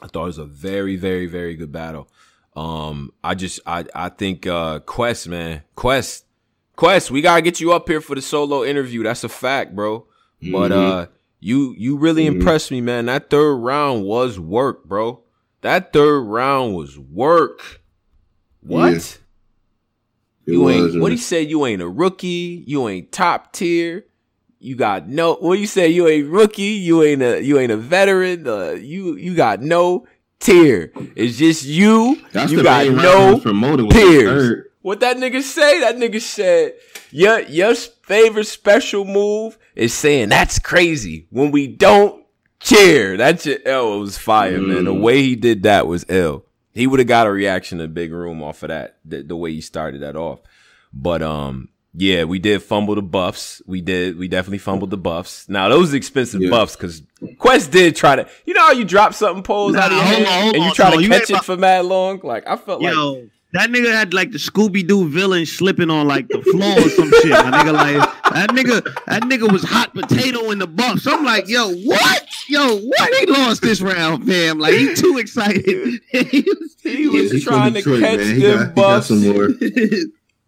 I 0.01 0.07
thought 0.07 0.23
it 0.23 0.27
was 0.27 0.37
a 0.37 0.45
very 0.45 0.97
very 0.97 1.27
very 1.27 1.55
good 1.55 1.71
battle. 1.71 2.09
Um, 2.55 3.13
I 3.23 3.35
just 3.35 3.61
I 3.65 3.85
I 3.95 4.09
think 4.09 4.45
uh 4.45 4.79
Quest, 4.79 5.27
man. 5.27 5.63
Quest. 5.75 6.25
Quest, 6.75 7.11
we 7.11 7.21
gotta 7.21 7.41
get 7.41 7.59
you 7.59 7.71
up 7.71 7.87
here 7.87 8.01
for 8.01 8.15
the 8.15 8.21
solo 8.21 8.63
interview. 8.63 9.03
That's 9.03 9.23
a 9.23 9.29
fact, 9.29 9.75
bro. 9.75 10.07
Mm-hmm. 10.41 10.51
But 10.51 10.71
uh 10.71 11.05
you 11.41 11.73
you 11.77 11.97
really 11.97 12.25
mm-hmm. 12.25 12.37
impressed 12.37 12.71
me, 12.71 12.79
man. 12.79 13.07
That 13.07 13.29
third 13.29 13.55
round 13.55 14.05
was 14.05 14.39
work, 14.39 14.85
bro. 14.85 15.23
That 15.61 15.91
third 15.91 16.21
round 16.21 16.75
was 16.75 16.97
work. 16.97 17.81
What? 18.61 18.93
Yeah. 18.93 20.53
You 20.53 20.69
ain't 20.69 21.01
what 21.01 21.11
he 21.11 21.17
said, 21.17 21.49
you 21.49 21.65
ain't 21.65 21.81
a 21.81 21.87
rookie, 21.87 22.63
you 22.65 22.87
ain't 22.87 23.11
top 23.11 23.53
tier. 23.53 24.05
You 24.59 24.75
got 24.75 25.07
no 25.07 25.35
what 25.35 25.57
you 25.57 25.65
say, 25.65 25.89
you 25.89 26.07
ain't 26.07 26.29
rookie, 26.29 26.63
you 26.63 27.01
ain't 27.03 27.23
a 27.23 27.41
you 27.41 27.57
ain't 27.57 27.71
a 27.71 27.77
veteran, 27.77 28.47
uh, 28.47 28.71
you 28.71 29.15
you 29.15 29.35
got 29.35 29.61
no 29.61 30.05
tier. 30.39 30.91
It's 31.15 31.37
just 31.37 31.65
you. 31.65 32.21
That's 32.33 32.51
you 32.51 32.61
got 32.61 32.87
no 32.87 33.39
peers. 33.89 34.65
What 34.81 34.99
that 34.99 35.17
nigga 35.17 35.41
say? 35.41 35.79
That 35.79 35.95
nigga 35.95 36.21
said 36.21 36.73
your 37.11 37.39
your 37.41 37.73
favorite 37.73 38.47
special 38.47 39.05
move 39.05 39.57
is 39.75 39.93
saying 39.93 40.29
that's 40.29 40.59
crazy 40.59 41.27
when 41.29 41.51
we 41.51 41.67
don't 41.67 42.25
cheer. 42.59 43.17
That's 43.17 43.45
your 43.45 43.59
L 43.65 43.99
was 43.99 44.17
fire, 44.17 44.59
mm. 44.59 44.67
man. 44.67 44.85
The 44.85 44.93
mm. 44.93 45.01
way 45.01 45.21
he 45.21 45.35
did 45.35 45.63
that 45.63 45.87
was 45.87 46.05
ill. 46.09 46.45
He 46.73 46.87
would 46.87 46.99
have 46.99 47.07
got 47.07 47.27
a 47.27 47.31
reaction 47.31 47.79
in 47.79 47.89
the 47.89 47.93
big 47.93 48.13
room 48.13 48.41
off 48.41 48.63
of 48.63 48.69
that. 48.69 48.97
The, 49.03 49.23
the 49.23 49.35
way 49.35 49.53
he 49.53 49.61
started 49.61 50.01
that 50.01 50.15
off. 50.15 50.39
But 50.93 51.21
um, 51.21 51.69
yeah, 51.93 52.23
we 52.23 52.39
did 52.39 52.63
fumble 52.63 52.95
the 52.95 53.01
buffs. 53.01 53.61
We 53.65 53.81
did. 53.81 54.17
We 54.17 54.27
definitely 54.27 54.59
fumbled 54.59 54.91
the 54.91 54.97
buffs. 54.97 55.49
Now 55.49 55.67
those 55.67 55.93
expensive 55.93 56.41
yeah. 56.41 56.49
buffs 56.49 56.75
because 56.75 57.01
Quest 57.37 57.71
did 57.71 57.95
try 57.95 58.15
to. 58.15 58.27
You 58.45 58.53
know 58.53 58.61
how 58.61 58.71
you 58.71 58.85
drop 58.85 59.13
something 59.13 59.43
poles 59.43 59.73
nah, 59.73 59.81
out 59.81 59.91
of 59.91 59.97
your 59.97 60.05
hand 60.05 60.25
on, 60.25 60.55
and 60.55 60.63
you 60.63 60.73
try 60.73 60.95
to 60.95 61.07
catch 61.07 61.29
it 61.29 61.43
for 61.43 61.57
mad 61.57 61.85
long. 61.85 62.21
Like 62.23 62.47
I 62.47 62.55
felt 62.55 62.81
Yo, 62.81 63.11
like. 63.11 63.29
That 63.53 63.69
nigga 63.69 63.91
had 63.91 64.13
like 64.13 64.31
the 64.31 64.37
Scooby 64.37 64.87
Doo 64.87 65.09
villain 65.09 65.45
slipping 65.45 65.89
on 65.89 66.07
like 66.07 66.29
the 66.29 66.41
floor 66.41 66.77
or 66.77 66.89
some 66.89 67.11
shit. 67.21 67.31
My 67.31 67.51
nigga 67.51 67.73
like 67.73 68.20
that 68.33 68.49
nigga 68.51 68.83
that 69.05 69.23
nigga 69.23 69.51
was 69.51 69.63
hot 69.63 69.93
potato 69.93 70.51
in 70.51 70.59
the 70.59 70.67
buffs. 70.67 71.07
I'm 71.07 71.23
like, 71.23 71.47
yo, 71.47 71.71
what? 71.73 72.27
Yo, 72.47 72.77
what? 72.77 73.13
He 73.19 73.25
lost 73.27 73.61
this 73.61 73.81
round, 73.81 74.27
fam. 74.27 74.59
Like 74.59 74.73
he 74.73 74.93
too 74.93 75.17
excited. 75.17 76.01
he 76.11 76.45
was, 76.47 76.75
he 76.83 77.07
was 77.07 77.33
yeah, 77.33 77.39
trying 77.39 77.73
to 77.73 77.81
catch 77.81 78.19
man. 78.19 78.39
them 78.39 78.73
buffs. 78.73 79.07
some 79.07 79.27
more. 79.27 79.49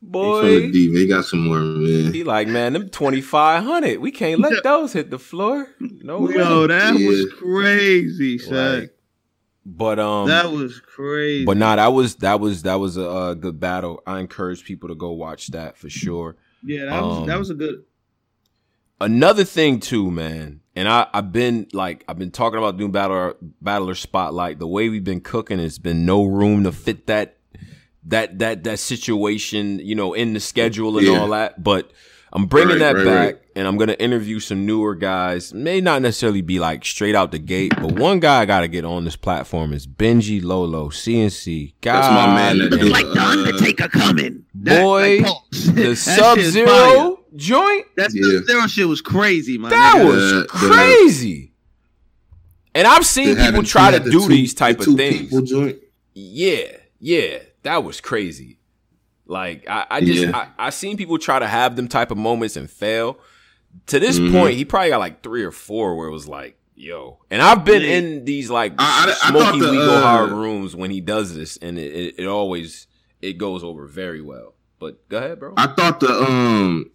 Boy, 0.01 0.69
he, 0.69 0.91
he 0.93 1.07
got 1.07 1.25
some 1.25 1.47
more, 1.47 1.59
man. 1.59 2.13
He 2.13 2.23
like, 2.23 2.47
man, 2.47 2.73
them 2.73 2.89
twenty 2.89 3.21
five 3.21 3.63
hundred. 3.63 3.99
We 3.99 4.11
can't 4.11 4.41
let 4.41 4.61
those 4.63 4.93
hit 4.93 5.09
the 5.09 5.17
floor. 5.17 5.69
No, 5.79 6.29
yo, 6.29 6.61
way. 6.61 6.67
that 6.67 6.99
yeah. 6.99 7.07
was 7.07 7.33
crazy, 7.33 8.37
son. 8.37 8.81
Like, 8.81 8.93
but 9.65 9.99
um, 9.99 10.27
that 10.27 10.51
was 10.51 10.79
crazy. 10.81 11.45
But 11.45 11.57
nah, 11.57 11.77
that 11.77 11.87
was 11.93 12.15
that 12.17 12.39
was 12.39 12.63
that 12.63 12.75
was 12.75 12.97
a, 12.97 13.09
a 13.09 13.35
good 13.35 13.59
battle. 13.59 14.03
I 14.05 14.19
encourage 14.19 14.65
people 14.65 14.89
to 14.89 14.95
go 14.95 15.11
watch 15.11 15.47
that 15.47 15.77
for 15.77 15.89
sure. 15.89 16.35
Yeah, 16.65 16.85
that 16.85 17.03
was 17.03 17.17
um, 17.17 17.27
that 17.27 17.39
was 17.39 17.49
a 17.49 17.55
good. 17.55 17.83
Another 19.01 19.43
thing 19.43 19.79
too, 19.79 20.09
man, 20.11 20.61
and 20.75 20.87
I 20.87 21.07
I've 21.13 21.31
been 21.31 21.67
like 21.73 22.03
I've 22.07 22.17
been 22.17 22.31
talking 22.31 22.57
about 22.57 22.77
doing 22.77 22.91
battler 22.91 23.35
battler 23.61 23.95
spotlight. 23.95 24.59
The 24.59 24.67
way 24.67 24.89
we've 24.89 25.03
been 25.03 25.21
cooking, 25.21 25.59
it's 25.59 25.77
been 25.77 26.05
no 26.05 26.23
room 26.23 26.63
to 26.63 26.71
fit 26.71 27.07
that 27.07 27.37
that 28.05 28.39
that 28.39 28.63
that 28.63 28.79
situation, 28.79 29.79
you 29.79 29.95
know, 29.95 30.13
in 30.13 30.33
the 30.33 30.39
schedule 30.39 30.97
and 30.97 31.07
yeah. 31.07 31.19
all 31.19 31.29
that. 31.29 31.61
But 31.61 31.91
I'm 32.35 32.47
bringing 32.47 32.79
right, 32.79 32.79
that 32.79 32.95
right, 32.95 33.05
back, 33.05 33.33
right. 33.35 33.41
and 33.55 33.67
I'm 33.67 33.77
gonna 33.77 33.93
interview 33.93 34.39
some 34.39 34.65
newer 34.65 34.95
guys. 34.95 35.53
May 35.53 35.81
not 35.81 36.01
necessarily 36.01 36.41
be 36.41 36.59
like 36.59 36.83
straight 36.83 37.13
out 37.13 37.31
the 37.31 37.37
gate, 37.37 37.73
but 37.75 37.91
one 37.91 38.19
guy 38.19 38.41
I 38.41 38.45
gotta 38.45 38.67
get 38.67 38.85
on 38.85 39.05
this 39.05 39.15
platform 39.15 39.71
is 39.71 39.85
Benji 39.85 40.43
Lolo, 40.43 40.89
CNC. 40.89 41.75
God, 41.81 42.01
That's 42.01 42.11
my 42.11 42.35
man. 42.35 42.73
It's 42.73 42.91
like 42.91 43.05
the 43.05 43.21
Undertaker 43.21 43.87
coming. 43.87 44.45
Boy, 44.55 45.19
like, 45.19 45.31
the 45.51 45.95
Sub 45.95 46.39
Zero 46.39 47.19
joint. 47.35 47.85
That 47.97 48.09
yeah. 48.11 48.39
Sub 48.39 48.45
Zero 48.45 48.67
shit 48.67 48.87
was 48.87 49.01
crazy, 49.01 49.59
man. 49.59 49.69
That 49.69 49.97
nigga. 49.97 50.07
was 50.07 50.47
crazy. 50.47 51.53
And 52.73 52.87
I've 52.87 53.05
seen 53.05 53.35
people 53.35 53.61
try 53.61 53.91
to 53.91 53.99
do 53.99 54.21
two, 54.21 54.27
these 54.27 54.55
type 54.55 54.79
the 54.79 54.89
of 54.89 54.97
things. 54.97 55.79
Yeah, 56.15 56.77
yeah 56.99 57.37
that 57.61 57.83
was 57.83 58.01
crazy. 58.01 58.57
Like 59.33 59.67
I, 59.67 59.87
I 59.89 60.01
just 60.01 60.27
yeah. 60.27 60.47
I, 60.59 60.67
I 60.67 60.69
seen 60.69 60.95
people 60.95 61.17
try 61.17 61.39
to 61.39 61.47
have 61.47 61.75
them 61.75 61.87
type 61.87 62.11
of 62.11 62.17
moments 62.19 62.55
and 62.55 62.69
fail. 62.69 63.17
To 63.87 63.99
this 63.99 64.19
mm-hmm. 64.19 64.31
point, 64.31 64.53
he 64.53 64.63
probably 64.63 64.89
got 64.89 64.99
like 64.99 65.23
three 65.23 65.43
or 65.43 65.51
four 65.51 65.95
where 65.95 66.07
it 66.07 66.11
was 66.11 66.27
like, 66.27 66.55
yo. 66.75 67.17
And 67.31 67.41
I've 67.41 67.65
been 67.65 67.81
yeah. 67.81 67.95
in 67.95 68.25
these 68.25 68.51
like 68.51 68.73
I, 68.77 69.11
I, 69.23 69.29
smoky 69.31 69.59
the, 69.59 69.71
go 69.71 69.95
uh, 69.95 70.01
hard 70.01 70.29
rooms 70.29 70.75
when 70.75 70.91
he 70.91 71.01
does 71.01 71.35
this, 71.35 71.57
and 71.57 71.79
it, 71.79 71.95
it, 71.95 72.15
it 72.19 72.27
always 72.27 72.85
it 73.23 73.39
goes 73.39 73.63
over 73.63 73.87
very 73.87 74.21
well. 74.21 74.53
But 74.77 75.09
go 75.09 75.17
ahead, 75.17 75.39
bro. 75.39 75.55
I 75.57 75.65
thought 75.65 75.99
the 75.99 76.09
um 76.09 76.91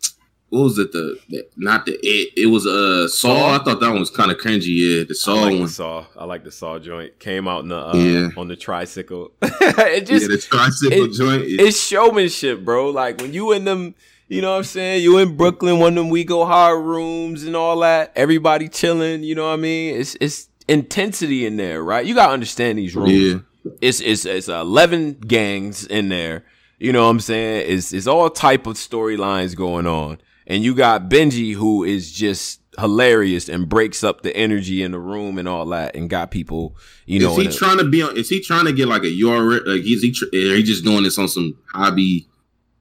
what 0.51 0.63
was 0.63 0.79
it? 0.79 0.93
The, 0.93 1.19
the 1.29 1.47
not 1.57 1.87
the 1.87 1.93
it. 2.03 2.33
It 2.37 2.47
was 2.47 2.67
a 2.67 3.05
uh, 3.05 3.09
saw. 3.09 3.55
I 3.55 3.63
thought 3.63 3.81
that 3.81 3.91
one 3.91 4.01
was 4.01 4.11
kind 4.11 4.31
of 4.31 4.39
cringy. 4.39 4.67
Yeah, 4.67 5.05
the 5.05 5.15
saw 5.15 5.37
I 5.37 5.41
like 5.43 5.53
one. 5.53 5.63
The 5.63 5.69
saw. 5.69 6.07
I 6.17 6.25
like 6.25 6.45
the 6.45 6.53
saw 6.53 6.79
joint. 6.79 7.19
Came 7.19 7.47
out 7.47 7.63
in 7.63 7.69
the 7.69 7.79
uh, 7.79 7.95
yeah. 7.95 8.29
on 8.37 8.49
the 8.49 8.57
tricycle. 8.57 9.33
it 9.43 10.07
just 10.07 10.23
yeah, 10.23 10.37
the 10.37 10.41
tricycle 10.41 11.05
it, 11.05 11.13
joint. 11.13 11.45
It's 11.47 11.81
showmanship, 11.81 12.65
bro. 12.65 12.91
Like 12.91 13.21
when 13.21 13.33
you 13.33 13.53
in 13.53 13.65
them 13.65 13.95
You 14.29 14.43
know 14.43 14.53
what 14.53 14.59
I'm 14.59 14.65
saying? 14.65 15.03
You 15.03 15.19
in 15.19 15.37
Brooklyn, 15.37 15.79
one 15.79 15.97
of 15.97 16.05
them 16.05 16.11
we 16.11 16.23
go 16.23 16.45
hard 16.45 16.85
rooms 16.85 17.45
and 17.45 17.57
all 17.57 17.79
that. 17.81 18.13
Everybody 18.15 18.69
chilling. 18.69 19.23
You 19.23 19.35
know 19.35 19.49
what 19.49 19.55
I 19.55 19.57
mean? 19.57 19.99
It's 19.99 20.17
it's 20.21 20.49
intensity 20.69 21.47
in 21.47 21.57
there, 21.57 21.83
right? 21.83 22.05
You 22.05 22.15
gotta 22.15 22.33
understand 22.33 22.79
these 22.79 22.95
rooms. 22.95 23.13
Yeah. 23.13 23.71
It's 23.81 24.01
it's 24.01 24.27
it's 24.27 24.49
eleven 24.49 25.15
gangs 25.15 25.87
in 25.87 26.11
there. 26.11 26.45
You 26.79 26.93
know 26.93 27.05
what 27.05 27.11
I'm 27.11 27.21
saying? 27.21 27.65
It's 27.69 27.93
it's 27.93 28.07
all 28.07 28.29
type 28.29 28.67
of 28.67 28.75
storylines 28.75 29.57
going 29.57 29.87
on, 29.87 30.19
and 30.49 30.65
you 30.65 30.75
got 30.75 31.09
Benji 31.09 31.55
who 31.55 31.85
is 31.85 32.11
just 32.11 32.61
hilarious 32.79 33.49
and 33.49 33.69
breaks 33.69 34.03
up 34.03 34.23
the 34.23 34.35
energy 34.37 34.83
in 34.83 34.93
the 34.93 34.99
room 34.99 35.39
and 35.39 35.47
all 35.47 35.67
that, 35.67 35.95
and 35.95 36.11
got 36.11 36.31
people. 36.31 36.77
You 37.07 37.21
know, 37.21 37.39
is 37.39 37.53
he 37.53 37.59
trying 37.59 37.79
to 37.79 37.85
be 37.85 38.03
on? 38.03 38.17
Is 38.17 38.29
he 38.29 38.41
trying 38.41 38.65
to 38.65 38.73
get 38.73 38.89
like 38.89 39.03
a 39.03 39.09
your 39.09 39.61
like? 39.67 39.83
Is 39.85 40.03
he? 40.03 40.13
Tr- 40.13 40.25
he 40.33 40.63
just 40.65 40.85
doing 40.85 41.05
this 41.05 41.19
on 41.19 41.29
some 41.29 41.57
hobby? 41.73 42.29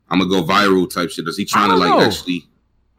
I'm 0.10 0.20
gonna 0.20 0.32
go 0.32 0.44
viral 0.44 0.92
type 0.92 1.10
shit. 1.10 1.28
Is 1.28 1.38
he 1.38 1.46
trying 1.46 1.70
to 1.70 1.76
like 1.76 1.90
know. 1.90 2.02
actually? 2.02 2.48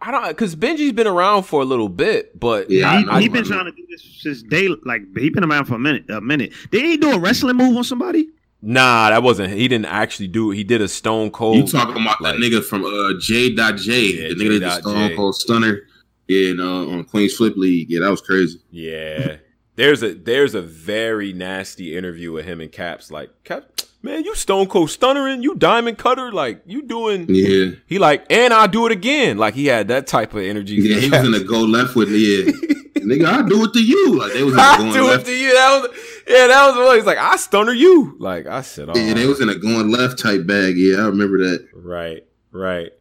I 0.01 0.13
don't 0.13 0.29
because 0.29 0.55
Benji's 0.55 0.93
been 0.93 1.07
around 1.07 1.43
for 1.45 1.63
a 1.63 1.65
little 1.65 1.89
bit, 1.89 2.39
but 2.39 2.71
yeah, 2.71 3.01
he, 3.17 3.23
he 3.23 3.29
been 3.29 3.45
trying 3.45 3.65
to 3.65 3.73
do 3.73 3.85
this 3.91 4.03
since 4.21 4.43
day. 4.43 4.69
Like 4.85 5.03
he 5.17 5.31
been 5.31 5.45
around 5.45 5.65
for 5.65 5.75
a 5.75 5.79
minute. 5.79 6.09
A 6.11 6.21
minute. 6.21 6.53
Did 6.71 6.85
he 6.85 6.97
do 6.99 7.13
a 7.13 7.19
wrestling 7.19 7.57
move 7.57 7.77
on 7.77 7.85
somebody? 7.85 8.29
Nah, 8.61 9.11
that 9.11 9.23
wasn't. 9.23 9.53
He 9.53 9.69
didn't 9.69 9.87
actually 9.87 10.29
do 10.29 10.51
it. 10.51 10.57
He 10.57 10.65
did 10.65 10.81
a 10.81 10.89
Stone 10.89 11.31
Cold. 11.31 11.57
You 11.57 11.67
talking 11.67 12.03
about 12.03 12.21
like, 12.21 12.35
that 12.35 12.41
nigga 12.41 12.65
from 12.65 12.85
uh 12.85 13.19
J. 13.21 13.55
J, 13.55 13.61
yeah, 13.61 14.29
the 14.29 14.35
nigga 14.35 14.61
that 14.61 14.83
Stone 14.83 15.15
Cold 15.15 15.37
Stunner, 15.37 15.83
yeah, 16.27 16.51
and, 16.51 16.61
uh, 16.61 16.89
on 16.89 17.05
Queens 17.05 17.37
Flip 17.37 17.55
League. 17.57 17.89
Yeah, 17.91 18.01
that 18.01 18.11
was 18.11 18.21
crazy. 18.21 18.61
Yeah, 18.71 19.37
there's 19.77 20.03
a 20.03 20.13
there's 20.15 20.57
a 20.57 20.63
very 20.63 21.33
nasty 21.33 21.97
interview 21.97 22.33
with 22.33 22.47
him 22.47 22.61
and 22.61 22.73
Caps. 22.73 23.13
Like 23.13 23.31
Cap, 23.45 23.81
man, 24.03 24.25
you 24.25 24.35
Stone 24.35 24.67
Cold 24.67 24.89
Stunnering, 24.89 25.45
you 25.45 25.55
Diamond 25.55 25.99
Cutter, 25.99 26.33
like 26.33 26.61
you 26.67 26.83
doing. 26.83 27.27
Yeah. 27.29 27.77
He 27.87 28.01
like, 28.01 28.27
and 28.29 28.53
I'll 28.53 28.67
do 28.67 28.87
it 28.87 28.93
again. 28.93 29.39
Like 29.39 29.55
he 29.55 29.67
had 29.67 29.87
that 29.87 30.09
type 30.09 30.35
of 30.35 30.41
energy. 30.41 30.75
Yeah, 30.75 30.99
he 30.99 31.09
was 31.09 31.23
gonna 31.23 31.45
go 31.45 31.61
left 31.61 31.95
with 31.95 32.11
me. 32.11 32.19
Yeah. 32.19 32.75
Nigga, 33.03 33.27
I 33.27 33.49
do 33.49 33.65
it 33.65 33.73
to 33.73 33.83
you. 33.83 34.19
Like 34.19 34.33
they 34.33 34.43
was 34.43 34.55
I 34.59 34.79
going 34.79 34.93
do 34.93 35.07
left. 35.07 35.23
it 35.23 35.33
to 35.33 35.37
you. 35.37 35.53
That 35.55 35.81
was 35.81 35.99
yeah, 36.29 36.47
that 36.47 36.67
was 36.69 36.77
what 36.77 36.97
he's 36.97 37.07
like. 37.07 37.19
I 37.19 37.37
stunner 37.37 37.73
you. 37.73 38.17
Like 38.19 38.47
I 38.47 38.63
said, 38.63 38.91
oh. 38.91 38.97
yeah, 38.97 39.15
they 39.15 39.27
was 39.27 39.41
in 39.41 39.49
a 39.49 39.55
going 39.55 39.91
left 39.91 40.19
type 40.19 40.47
bag. 40.47 40.75
Yeah, 40.77 40.97
I 40.99 41.07
remember 41.07 41.39
that. 41.39 41.69
Right, 41.75 42.27
right. 42.53 42.93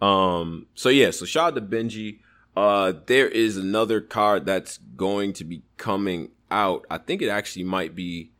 Um. 0.00 0.66
So 0.74 0.88
yeah. 0.88 1.10
So 1.10 1.24
shout 1.24 1.48
out 1.48 1.54
to 1.56 1.60
Benji. 1.60 2.20
Uh, 2.56 2.92
there 3.06 3.28
is 3.28 3.56
another 3.56 4.00
card 4.00 4.44
that's 4.44 4.78
going 4.78 5.32
to 5.34 5.44
be 5.44 5.62
coming 5.76 6.30
out. 6.50 6.84
I 6.90 6.98
think 6.98 7.22
it 7.22 7.28
actually 7.28 7.64
might 7.64 7.94
be 7.94 8.32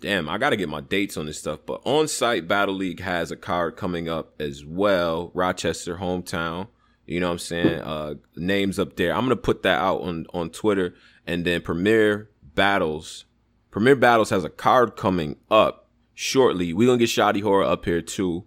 damn, 0.00 0.28
I 0.28 0.38
got 0.38 0.50
to 0.50 0.56
get 0.56 0.68
my 0.68 0.80
dates 0.80 1.16
on 1.16 1.26
this 1.26 1.38
stuff. 1.38 1.60
But 1.64 1.80
on 1.84 2.08
site, 2.08 2.48
Battle 2.48 2.74
League 2.74 3.00
has 3.00 3.30
a 3.30 3.36
card 3.36 3.76
coming 3.76 4.08
up 4.08 4.34
as 4.40 4.64
well. 4.64 5.30
Rochester, 5.34 5.98
hometown. 5.98 6.68
You 7.10 7.18
know 7.18 7.26
what 7.26 7.32
I'm 7.32 7.38
saying? 7.40 7.80
Uh, 7.80 8.14
names 8.36 8.78
up 8.78 8.94
there. 8.94 9.12
I'm 9.12 9.22
gonna 9.22 9.34
put 9.34 9.64
that 9.64 9.80
out 9.80 10.02
on 10.02 10.26
on 10.32 10.48
Twitter, 10.50 10.94
and 11.26 11.44
then 11.44 11.60
Premier 11.60 12.30
Battles. 12.54 13.24
Premier 13.72 13.96
Battles 13.96 14.30
has 14.30 14.44
a 14.44 14.48
card 14.48 14.94
coming 14.94 15.34
up 15.50 15.88
shortly. 16.14 16.72
We 16.72 16.86
gonna 16.86 16.98
get 16.98 17.08
Shoddy 17.08 17.40
Horror 17.40 17.64
up 17.64 17.84
here 17.84 18.00
too. 18.00 18.44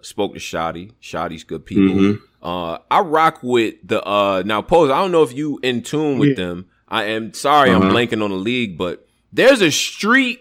Spoke 0.00 0.32
to 0.32 0.40
Shoddy. 0.40 0.92
Shoddy's 0.98 1.44
good 1.44 1.66
people. 1.66 1.94
Mm-hmm. 1.94 2.24
Uh, 2.42 2.78
I 2.90 3.00
rock 3.00 3.40
with 3.42 3.74
the 3.84 4.02
uh 4.02 4.42
now 4.46 4.62
pose. 4.62 4.90
I 4.90 4.96
don't 4.96 5.12
know 5.12 5.22
if 5.22 5.34
you 5.34 5.60
in 5.62 5.82
tune 5.82 6.18
with 6.18 6.30
yeah. 6.30 6.46
them. 6.46 6.70
I 6.88 7.04
am 7.04 7.34
sorry, 7.34 7.68
uh-huh. 7.68 7.84
I'm 7.84 7.92
blanking 7.92 8.24
on 8.24 8.30
the 8.30 8.36
league, 8.36 8.78
but 8.78 9.06
there's 9.30 9.60
a 9.60 9.70
street 9.70 10.40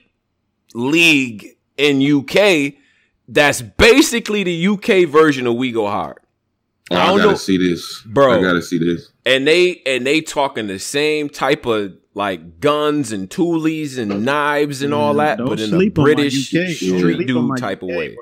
league 0.74 1.58
in 1.76 2.02
UK 2.02 2.76
that's 3.28 3.62
basically 3.62 4.44
the 4.44 4.68
UK 4.68 5.10
version 5.10 5.46
of 5.46 5.56
We 5.56 5.74
Go 5.74 5.88
Hard. 5.88 6.20
Oh, 6.92 6.96
I, 6.96 7.00
I, 7.00 7.18
gotta 7.18 7.32
know, 7.32 7.36
see 7.36 7.58
this, 7.58 8.02
bro. 8.06 8.40
I 8.40 8.42
gotta 8.42 8.62
see 8.62 8.78
this. 8.78 9.10
And 9.26 9.48
they 9.48 9.82
and 9.86 10.06
they 10.06 10.22
talking 10.22 10.68
the 10.68 10.78
same 10.78 11.30
type 11.30 11.66
of 11.66 11.94
like 12.14 12.60
guns 12.60 13.12
and 13.12 13.30
toolies 13.30 13.98
and 13.98 14.24
knives 14.24 14.82
and 14.82 14.94
all 14.94 15.16
mm, 15.16 15.18
that, 15.18 15.38
but 15.40 15.60
in 15.60 15.74
a 15.74 15.90
British 15.90 16.48
street 16.48 16.80
dude 16.80 17.58
type 17.58 17.80
UK, 17.80 17.90
of 17.90 17.96
way. 17.96 18.18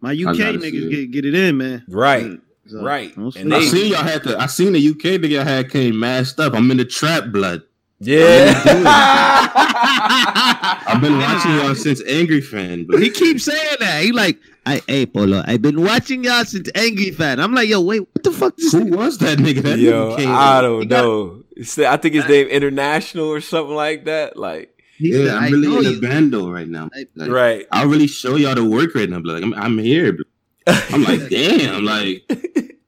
My 0.00 0.12
UK 0.12 0.56
niggas 0.56 0.90
get, 0.90 1.10
get 1.10 1.24
it 1.26 1.34
in, 1.34 1.58
man. 1.58 1.84
Right. 1.88 2.40
So, 2.66 2.82
right. 2.82 3.14
And 3.16 3.52
I 3.52 3.64
seen 3.64 3.92
y'all 3.92 4.02
had 4.02 4.22
to. 4.24 4.38
I 4.38 4.46
seen 4.46 4.72
the 4.72 4.88
UK 4.88 5.20
nigga 5.20 5.44
had 5.44 5.70
came 5.70 5.98
masked 5.98 6.40
up. 6.40 6.54
I'm 6.54 6.70
in 6.70 6.78
the 6.78 6.84
trap 6.84 7.26
blood. 7.32 7.62
Yeah. 7.98 8.54
I've 10.86 11.02
been 11.02 11.18
watching 11.18 11.50
y'all 11.56 11.74
since 11.74 12.02
Angry 12.06 12.40
Fan. 12.40 12.86
But 12.88 13.02
he 13.02 13.10
keeps 13.10 13.44
saying 13.44 13.76
that. 13.80 14.02
He 14.02 14.12
like, 14.12 14.38
I 14.66 14.82
hey 14.86 15.06
Polo, 15.06 15.42
I've 15.46 15.62
been 15.62 15.82
watching 15.82 16.24
y'all 16.24 16.44
since 16.44 16.68
Angry 16.74 17.10
Fan. 17.10 17.40
I'm 17.40 17.54
like, 17.54 17.68
yo, 17.68 17.80
wait, 17.80 18.00
what 18.00 18.22
the 18.22 18.30
fuck? 18.30 18.54
Who 18.72 18.84
was 18.96 19.18
that 19.18 19.38
nigga? 19.38 19.62
That 19.62 19.78
yo, 19.78 20.16
nigga 20.16 20.26
I 20.26 20.60
don't 20.60 20.88
know. 20.88 21.42
Got, 21.76 21.92
I 21.92 21.96
think 21.96 22.14
his 22.14 22.28
name 22.28 22.48
International 22.48 23.26
or 23.26 23.40
something 23.40 23.74
like 23.74 24.04
that. 24.04 24.36
Like. 24.36 24.76
Yeah, 25.02 25.24
said, 25.24 25.34
I'm 25.34 25.52
really 25.52 25.86
in 25.86 25.94
a 25.96 26.00
bando 26.00 26.50
right 26.50 26.68
now. 26.68 26.90
Like, 27.14 27.30
right. 27.30 27.66
I'll 27.72 27.88
really 27.88 28.06
show 28.06 28.36
y'all 28.36 28.54
the 28.54 28.62
work 28.62 28.94
right 28.94 29.08
now. 29.08 29.22
Like, 29.24 29.42
I'm, 29.42 29.54
I'm 29.54 29.78
here. 29.78 30.18
I'm 30.66 31.04
like, 31.04 31.28
damn. 31.30 31.86
Like, 31.86 32.24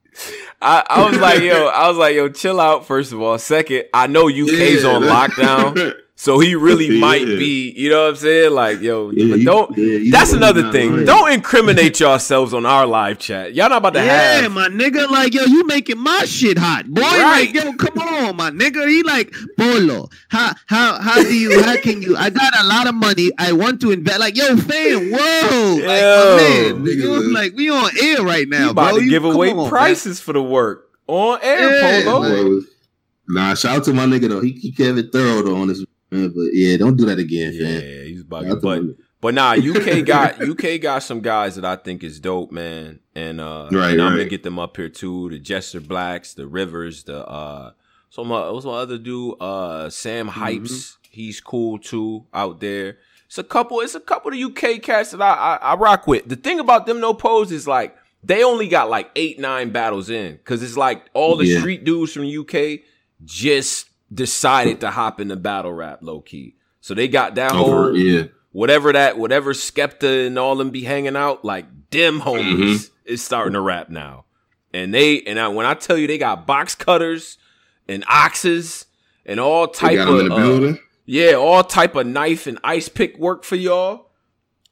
I, 0.63 0.85
I 0.89 1.11
was 1.11 1.19
like, 1.19 1.41
yo, 1.41 1.67
I 1.67 1.89
was 1.89 1.97
like, 1.97 2.15
yo, 2.15 2.29
chill 2.29 2.61
out. 2.61 2.87
First 2.87 3.13
of 3.13 3.21
all, 3.21 3.39
second, 3.39 3.85
I 3.93 4.07
know 4.07 4.29
UK's 4.29 4.85
yeah. 4.85 4.91
on 4.91 5.03
lockdown. 5.03 5.95
So 6.23 6.39
he 6.39 6.55
really 6.55 6.87
yeah. 6.95 7.01
might 7.01 7.25
be, 7.25 7.73
you 7.77 7.91
know 7.91 8.05
what 8.05 8.11
I'm 8.11 8.15
saying? 8.17 8.53
Like, 8.53 8.81
yo, 8.81 9.11
yeah, 9.11 9.35
but 9.35 9.45
don't. 9.45 9.77
Yeah, 9.77 10.09
that's 10.13 10.33
another 10.33 10.71
thing. 10.71 10.95
Right. 10.95 11.05
Don't 11.05 11.33
incriminate 11.33 11.99
yourselves 11.99 12.55
on 12.55 12.65
our 12.65 12.87
live 12.87 13.19
chat. 13.19 13.55
Y'all 13.55 13.69
not 13.71 13.79
about 13.79 13.95
to 13.95 14.05
yeah, 14.05 14.43
have. 14.43 14.53
my 14.53 14.69
nigga. 14.69 15.11
Like, 15.11 15.35
yo, 15.35 15.43
you 15.43 15.67
making 15.67 15.99
my 15.99 16.25
shit 16.25 16.59
hot, 16.59 16.87
boy. 16.87 17.01
Right. 17.01 17.53
Like, 17.53 17.55
yo, 17.55 17.73
come 17.73 17.99
on, 17.99 18.37
my 18.37 18.53
nigga. 18.53 18.89
He 18.89 19.03
like, 19.03 19.35
Bolo. 19.57 20.11
How 20.29 20.55
how 20.67 21.03
how 21.03 21.21
do 21.21 21.37
you? 21.37 21.61
How 21.61 21.77
can 21.79 22.01
you? 22.03 22.17
I 22.17 22.31
got 22.31 22.57
a 22.57 22.69
lot 22.69 22.87
of 22.87 22.95
money. 22.95 23.33
I 23.37 23.51
want 23.51 23.81
to 23.81 23.91
invest. 23.91 24.21
Like, 24.21 24.37
yo, 24.37 24.57
fam, 24.57 25.11
whoa, 25.11 25.77
yo, 25.77 25.87
like, 25.89 26.03
man, 26.41 26.85
nigga, 26.85 27.33
like 27.33 27.57
we 27.57 27.69
on 27.69 27.91
air 28.01 28.23
right 28.23 28.49
now, 28.49 28.71
about 28.71 28.91
bro. 28.91 29.01
to 29.01 29.09
give 29.09 29.25
you, 29.25 29.33
away 29.33 29.51
on, 29.51 29.69
prices 29.69 30.21
man. 30.21 30.25
for 30.25 30.33
the 30.35 30.43
work 30.43 30.89
on 31.09 31.41
air, 31.43 32.05
Polo. 32.05 32.61
Nah, 33.29 33.55
shout 33.55 33.79
out 33.79 33.85
to 33.87 33.93
my 33.93 34.05
nigga 34.05 34.29
though. 34.29 34.41
He 34.41 34.53
he 34.53 34.71
kept 34.71 34.99
it 34.99 35.11
thorough 35.11 35.43
though 35.43 35.57
on 35.57 35.67
this 35.67 35.85
but 36.13 36.49
yeah, 36.53 36.77
don't 36.77 36.97
do 36.97 37.07
that 37.07 37.19
again, 37.19 37.53
yeah, 37.55 37.63
man. 37.63 37.83
Yeah, 37.83 38.03
he's 38.05 38.25
bugging. 38.25 38.61
But 38.61 38.83
but 39.23 39.35
nah, 39.35 39.53
UK 39.53 40.05
got 40.07 40.43
UK 40.43 40.81
got 40.81 41.03
some 41.03 41.21
guys 41.21 41.57
that 41.57 41.65
I 41.65 41.77
think 41.77 42.05
is 42.05 42.21
dope, 42.21 42.53
man. 42.53 43.01
And 43.15 43.41
uh 43.41 43.69
right, 43.73 43.93
and 43.93 44.03
I'm 44.03 44.13
gonna 44.13 44.27
get 44.27 44.43
them 44.43 44.59
up 44.59 44.77
here 44.77 44.89
too. 44.89 45.31
The 45.31 45.39
Jester 45.39 45.81
Blacks, 45.81 46.35
the 46.35 46.47
Rivers, 46.47 47.05
the 47.05 47.27
uh 47.27 47.73
so 48.11 48.25
my 48.25 48.51
what's 48.51 48.67
my 48.67 48.73
other 48.73 48.99
dude? 48.99 49.37
Uh 49.41 49.89
Sam. 49.89 50.29
Hypes. 50.29 50.61
Mm-hmm. 50.61 50.99
He's 51.11 51.41
cool 51.41 51.79
too 51.79 52.27
out 52.35 52.61
there. 52.61 52.99
It's 53.27 53.39
a 53.39 53.45
couple, 53.45 53.81
it's 53.81 53.95
a 53.95 54.01
couple 54.01 54.33
of 54.33 54.39
UK 54.39 54.83
cats 54.83 55.13
that 55.13 55.23
I, 55.23 55.33
I, 55.33 55.57
I 55.57 55.75
rock 55.77 56.07
with. 56.07 56.29
The 56.29 56.37
thing 56.37 56.61
about 56.61 56.85
them 56.85 57.01
no 57.01 57.15
pose 57.15 57.51
is 57.51 57.67
like 57.67 57.97
they 58.23 58.45
only 58.45 58.69
got 58.69 58.91
like 58.91 59.11
eight, 59.17 59.39
nine 59.39 59.71
battles 59.71 60.11
in. 60.11 60.39
Cause 60.45 60.63
it's 60.63 60.77
like 60.77 61.09
all 61.15 61.37
the 61.37 61.47
yeah. 61.47 61.59
street 61.59 61.85
dudes 61.85 62.13
from 62.13 62.25
UK 62.25 62.81
just 63.25 63.89
decided 64.13 64.81
to 64.81 64.91
hop 64.91 65.21
into 65.21 65.37
battle 65.37 65.73
rap 65.73 66.01
low 66.03 66.21
key. 66.21 66.57
So 66.81 66.95
they 66.95 67.09
got 67.09 67.37
that 67.37 67.53
Over, 67.53 67.83
whole 67.83 67.97
yeah. 67.97 68.25
whatever 68.51 68.93
that 68.93 69.19
whatever 69.19 69.53
Skepta 69.53 70.27
and 70.27 70.39
all 70.39 70.57
them 70.57 70.71
be 70.71 70.83
hanging 70.83 71.17
out 71.17 71.45
like 71.45 71.67
them 71.91 72.21
homies 72.21 72.57
mm-hmm. 72.57 73.13
is 73.13 73.23
starting 73.23 73.53
to 73.53 73.61
rap 73.61 73.89
now. 73.89 74.25
And 74.75 74.93
they 74.93 75.23
and 75.23 75.39
I, 75.39 75.49
when 75.49 75.67
I 75.67 75.75
tell 75.75 75.97
you 75.97 76.07
they 76.07 76.19
got 76.19 76.47
box 76.47 76.75
cutters 76.75 77.39
and 77.89 78.05
oxes 78.09 78.87
and 79.25 79.39
all 79.39 79.69
type 79.69 79.99
of 80.01 80.31
uh, 80.31 80.75
yeah, 81.05 81.35
all 81.35 81.63
type 81.63 81.95
of 81.95 82.07
knife 82.07 82.47
and 82.47 82.59
ice 82.65 82.89
pick 82.89 83.19
work 83.19 83.45
for 83.45 83.57
y'all. 83.57 84.09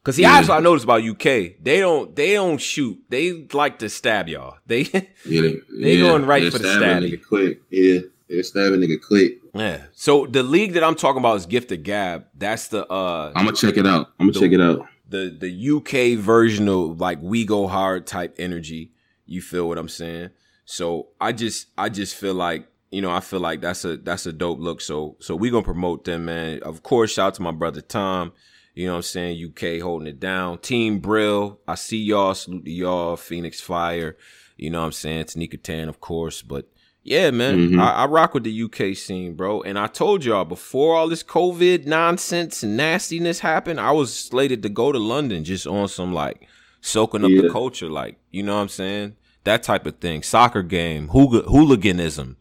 Cause 0.02 0.16
see, 0.16 0.22
yeah. 0.22 0.46
I 0.50 0.60
noticed 0.60 0.84
about 0.84 1.02
UK. 1.02 1.58
They 1.60 1.78
don't 1.78 2.16
they 2.16 2.32
don't 2.32 2.58
shoot. 2.58 2.98
They 3.10 3.46
like 3.52 3.80
to 3.80 3.90
stab 3.90 4.28
y'all. 4.28 4.56
They 4.66 4.82
yeah, 4.82 5.00
they, 5.24 5.56
they 5.80 5.94
yeah, 5.96 6.02
going 6.02 6.24
right 6.24 6.50
for 6.50 6.58
the 6.58 6.74
stab. 6.74 7.28
Quick, 7.28 7.60
yeah. 7.68 8.00
They 8.30 8.42
stab 8.42 8.72
a 8.72 8.76
nigga 8.76 9.02
quick. 9.02 9.40
Yeah. 9.54 9.82
So 9.92 10.24
the 10.24 10.44
league 10.44 10.74
that 10.74 10.84
I'm 10.84 10.94
talking 10.94 11.18
about 11.18 11.36
is 11.36 11.46
Gifted 11.46 11.82
Gab. 11.82 12.26
That's 12.34 12.68
the 12.68 12.86
uh 12.86 13.32
I'm 13.34 13.44
gonna 13.44 13.56
check 13.56 13.76
it 13.76 13.86
out. 13.86 14.12
I'm 14.20 14.28
gonna 14.28 14.32
the, 14.32 14.40
check 14.40 14.52
it 14.52 14.60
out. 14.60 14.86
The 15.08 15.36
the 15.36 15.76
UK 16.16 16.18
version 16.18 16.68
of 16.68 17.00
like 17.00 17.18
we 17.20 17.44
go 17.44 17.66
hard 17.66 18.06
type 18.06 18.36
energy. 18.38 18.92
You 19.26 19.42
feel 19.42 19.68
what 19.68 19.78
I'm 19.78 19.88
saying? 19.88 20.30
So 20.64 21.08
I 21.20 21.32
just 21.32 21.66
I 21.76 21.88
just 21.88 22.14
feel 22.14 22.34
like 22.34 22.68
you 22.92 23.02
know 23.02 23.10
I 23.10 23.18
feel 23.18 23.40
like 23.40 23.60
that's 23.60 23.84
a 23.84 23.96
that's 23.96 24.26
a 24.26 24.32
dope 24.32 24.60
look. 24.60 24.80
So 24.80 25.16
so 25.18 25.34
we 25.34 25.50
gonna 25.50 25.64
promote 25.64 26.04
them, 26.04 26.26
man. 26.26 26.62
Of 26.62 26.84
course, 26.84 27.12
shout 27.12 27.28
out 27.28 27.34
to 27.34 27.42
my 27.42 27.52
brother 27.52 27.80
Tom. 27.80 28.32
You 28.74 28.86
know 28.86 28.92
what 28.92 28.98
I'm 28.98 29.02
saying? 29.02 29.44
UK 29.44 29.82
holding 29.82 30.06
it 30.06 30.20
down. 30.20 30.58
Team 30.58 31.00
Brill. 31.00 31.58
I 31.66 31.74
see 31.74 31.98
y'all. 31.98 32.34
Salute 32.34 32.64
to 32.64 32.70
y'all. 32.70 33.16
Phoenix 33.16 33.60
Fire. 33.60 34.16
You 34.56 34.70
know 34.70 34.80
what 34.80 34.86
I'm 34.86 34.92
saying? 34.92 35.24
Tanika 35.24 35.60
Tan, 35.60 35.88
of 35.88 36.00
course. 36.00 36.42
But 36.42 36.68
yeah, 37.02 37.30
man. 37.30 37.58
Mm-hmm. 37.58 37.80
I, 37.80 37.90
I, 37.92 38.06
rock 38.06 38.34
with 38.34 38.44
the 38.44 38.62
UK 38.62 38.96
scene, 38.96 39.34
bro. 39.34 39.62
And 39.62 39.78
I 39.78 39.86
told 39.86 40.24
y'all 40.24 40.44
before 40.44 40.96
all 40.96 41.08
this 41.08 41.22
COVID 41.22 41.86
nonsense 41.86 42.62
and 42.62 42.76
nastiness 42.76 43.40
happened, 43.40 43.80
I 43.80 43.92
was 43.92 44.14
slated 44.14 44.62
to 44.62 44.68
go 44.68 44.92
to 44.92 44.98
London 44.98 45.44
just 45.44 45.66
on 45.66 45.88
some 45.88 46.12
like 46.12 46.46
soaking 46.80 47.24
up 47.24 47.30
yeah. 47.30 47.42
the 47.42 47.50
culture. 47.50 47.88
Like, 47.88 48.18
you 48.30 48.42
know 48.42 48.56
what 48.56 48.62
I'm 48.62 48.68
saying? 48.68 49.16
that 49.44 49.62
type 49.62 49.86
of 49.86 49.98
thing. 49.98 50.22
Soccer 50.22 50.62
game, 50.62 51.08
hooliganism, 51.08 52.36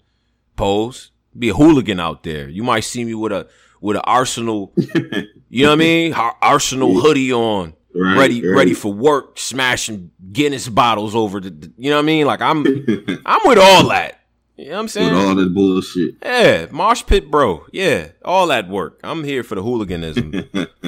pose. 0.56 1.12
Be 1.38 1.50
a 1.50 1.54
hooligan 1.54 2.00
out 2.00 2.24
there. 2.24 2.50
You 2.50 2.64
might 2.64 2.82
see 2.82 3.06
me 3.06 3.14
with 3.14 3.32
a 3.32 3.48
with 3.82 3.96
an 3.96 4.02
Arsenal, 4.06 4.74
you 5.50 5.64
know 5.64 5.70
what 5.70 5.74
I 5.74 5.76
mean? 5.76 6.14
Arsenal 6.14 7.00
hoodie 7.00 7.32
on, 7.32 7.76
right, 7.96 8.18
ready 8.18 8.46
right. 8.46 8.58
ready 8.58 8.74
for 8.74 8.92
work, 8.92 9.38
smashing 9.38 10.12
Guinness 10.34 10.68
bottles 10.68 11.16
over 11.16 11.40
the, 11.40 11.72
you 11.78 11.90
know 11.90 11.98
what 11.98 12.04
I 12.04 12.06
mean? 12.06 12.26
Like 12.26 12.42
I'm 12.42 12.66
I'm 13.26 13.42
with 13.46 13.60
all 13.60 13.88
that. 13.90 14.19
You 14.60 14.66
know 14.66 14.72
what 14.74 14.80
I'm 14.82 14.88
saying? 14.90 15.14
With 15.14 15.26
all 15.26 15.36
that 15.36 15.54
bullshit. 15.54 16.16
Yeah, 16.22 16.66
Mosh 16.70 17.06
Pit 17.06 17.32
bro. 17.32 17.66
Yeah, 17.72 18.10
all 18.26 18.48
that 18.48 18.68
work. 18.68 19.00
I'm 19.06 19.24
here 19.24 19.42
for 19.42 19.56
the 19.56 19.64
hooliganism. 19.64 20.34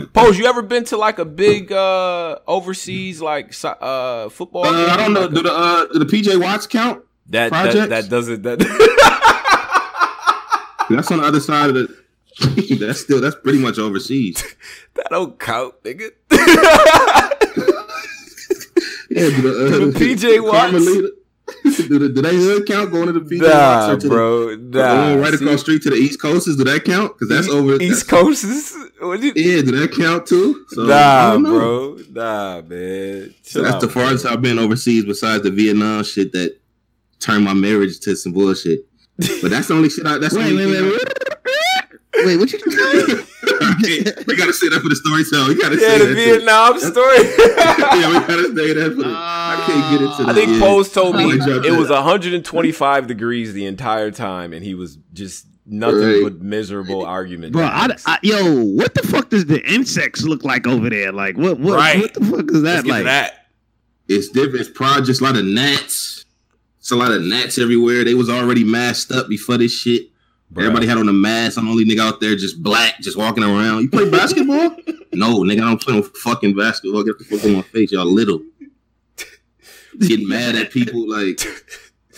Pose, 0.14 0.38
you 0.38 0.46
ever 0.46 0.62
been 0.62 0.84
to 0.86 0.98
like 0.98 1.20
a 1.20 1.26
big 1.26 1.72
uh 1.72 2.40
overseas 2.48 3.22
like 3.22 3.54
uh 3.64 4.28
football? 4.28 4.66
Uh, 4.66 4.88
I 4.88 4.98
don't 4.98 5.14
know. 5.14 5.30
Do 5.30 5.42
the 5.42 5.54
uh 5.54 5.86
do 5.86 6.00
the 6.00 6.06
PJ 6.06 6.42
Watts 6.42 6.68
count? 6.68 7.06
That 7.28 7.54
that, 7.54 7.90
that 7.90 8.10
doesn't 8.10 8.44
that 8.44 8.60
That's 10.90 11.10
on 11.10 11.20
the 11.20 11.24
other 11.24 11.40
side 11.40 11.70
of 11.70 11.76
the 11.76 11.96
that's 12.78 13.00
still 13.00 13.22
that's 13.22 13.38
pretty 13.38 13.60
much 13.60 13.80
overseas. 13.80 14.44
that 14.96 15.08
don't 15.12 15.40
count, 15.40 15.82
nigga. 15.84 16.12
yeah, 19.10 19.30
the, 19.30 19.48
uh, 19.48 19.86
the 19.86 19.94
PJ 19.98 20.44
Watts 20.44 21.21
do, 21.88 22.00
the, 22.00 22.10
do 22.10 22.22
they 22.22 22.36
hood 22.36 22.66
count 22.66 22.92
going 22.92 23.08
to 23.08 23.14
the 23.14 23.22
PJ 23.22 23.42
nah, 23.42 23.96
bro? 23.98 24.56
The, 24.56 24.80
nah, 24.80 25.14
right 25.16 25.34
see? 25.34 25.46
across 25.46 25.62
street 25.62 25.84
to 25.84 25.90
the 25.90 25.96
East 25.96 26.22
Coast 26.22 26.48
is 26.48 26.58
do 26.58 26.64
that 26.64 26.84
count? 26.86 27.14
Because 27.14 27.30
that's 27.30 27.48
over 27.48 27.82
East 27.82 28.08
Coast 28.08 28.44
is 28.44 28.76
yeah. 29.02 29.62
Do 29.62 29.72
that 29.80 29.94
count 29.96 30.28
too? 30.28 30.66
So, 30.70 30.86
nah, 30.86 31.38
bro. 31.38 31.98
Nah, 32.10 32.62
man. 32.62 33.34
So 33.44 33.62
that's 33.62 33.76
out, 33.76 33.82
the 33.82 33.90
farthest 33.90 34.26
man. 34.26 34.34
I've 34.34 34.42
been 34.42 34.60
overseas 34.60 35.06
besides 35.06 35.44
the 35.44 35.52
Vietnam 35.52 36.04
shit 36.04 36.32
that 36.34 36.58
turned 37.20 37.46
my 37.46 37.54
marriage 37.54 38.00
to 38.02 38.16
some 38.16 38.34
bullshit. 38.34 38.86
But 39.42 39.52
that's 39.52 39.68
the 39.68 39.76
only 39.76 39.90
shit. 39.90 40.06
I, 40.06 40.18
that's 40.18 40.34
wait, 40.38 40.54
wait, 40.56 40.66
wait, 40.68 40.82
wait. 40.82 42.26
Wait, 42.26 42.38
what 42.38 42.52
you 42.52 42.60
doing? 43.08 43.26
we 44.28 44.36
gotta 44.36 44.54
say 44.54 44.70
that 44.70 44.82
for 44.82 44.90
the 44.90 44.96
storytelling. 44.96 45.50
We 45.50 45.62
gotta 45.62 45.76
yeah, 45.76 45.98
say 45.98 46.06
the 46.06 46.14
Vietnam 46.14 46.74
too. 46.74 46.80
story. 46.80 47.18
yeah, 47.18 48.08
we 48.08 48.20
gotta 48.20 48.56
say 48.56 48.74
that 48.74 48.94
for 48.96 49.04
the. 49.04 49.10
Uh, 49.10 49.18
I 49.18 49.64
can't 49.66 49.92
get 49.92 50.02
into 50.02 50.24
that. 50.24 50.30
I 50.30 50.34
think 50.34 50.60
Pose 50.62 50.92
told 50.92 51.16
me 51.16 51.32
it 51.32 51.78
was 51.78 51.90
125 51.90 53.08
degrees 53.08 53.54
the 53.54 53.66
entire 53.66 54.12
time, 54.12 54.54
and 54.54 54.64
he 54.64 54.74
was 54.74 54.98
just 55.14 55.48
nothing 55.66 56.00
right. 56.00 56.24
but 56.24 56.42
miserable 56.42 57.06
argument. 57.06 57.54
Bro, 57.54 57.66
I, 57.66 57.96
I, 58.06 58.20
yo, 58.22 58.64
what 58.64 58.94
the 58.94 59.04
fuck 59.04 59.30
does 59.30 59.46
the 59.46 59.62
insects 59.72 60.24
look 60.24 60.44
like 60.44 60.68
over 60.68 60.90
there? 60.90 61.12
Like, 61.12 61.38
what, 61.38 61.60
what, 61.60 61.78
right. 61.78 62.02
what 62.02 62.14
the 62.14 62.26
fuck 62.26 62.52
is 62.52 62.62
that 62.64 62.86
like? 62.86 63.06
That. 63.06 63.48
It's 64.08 64.30
different. 64.30 64.62
It's 64.62 64.70
probably 64.70 65.06
just 65.06 65.22
a 65.22 65.24
lot 65.24 65.38
of 65.38 65.46
gnats. 65.46 66.26
It's 66.80 66.92
a 66.92 66.96
lot 66.96 67.12
of 67.12 67.22
gnats 67.22 67.58
everywhere. 67.58 68.04
They 68.04 68.14
was 68.14 68.30
already 68.30 68.64
masked 68.64 69.12
up 69.12 69.30
before 69.30 69.58
this 69.58 69.72
shit. 69.72 70.11
Bruh. 70.54 70.64
Everybody 70.64 70.88
had 70.88 70.98
on 70.98 71.08
a 71.08 71.14
mask. 71.14 71.58
I'm 71.58 71.66
the 71.66 71.72
only 71.72 71.86
nigga 71.86 72.00
out 72.00 72.20
there 72.20 72.36
just 72.36 72.62
black, 72.62 73.00
just 73.00 73.18
walking 73.18 73.44
around. 73.44 73.84
You 73.84 73.90
play 73.90 74.10
basketball? 74.10 74.76
no, 75.14 75.40
nigga, 75.40 75.62
I 75.62 75.70
don't 75.70 75.82
play 75.82 75.96
no 75.96 76.04
fucking 76.04 76.56
basketball. 76.56 77.04
Get 77.04 77.20
the 77.20 77.24
fuck 77.24 77.46
on 77.46 77.54
my 77.54 77.62
face, 77.62 77.92
y'all 77.92 78.06
little. 78.06 78.42
Getting 80.00 80.28
mad 80.28 80.56
at 80.56 80.72
people 80.72 81.10
like 81.10 81.42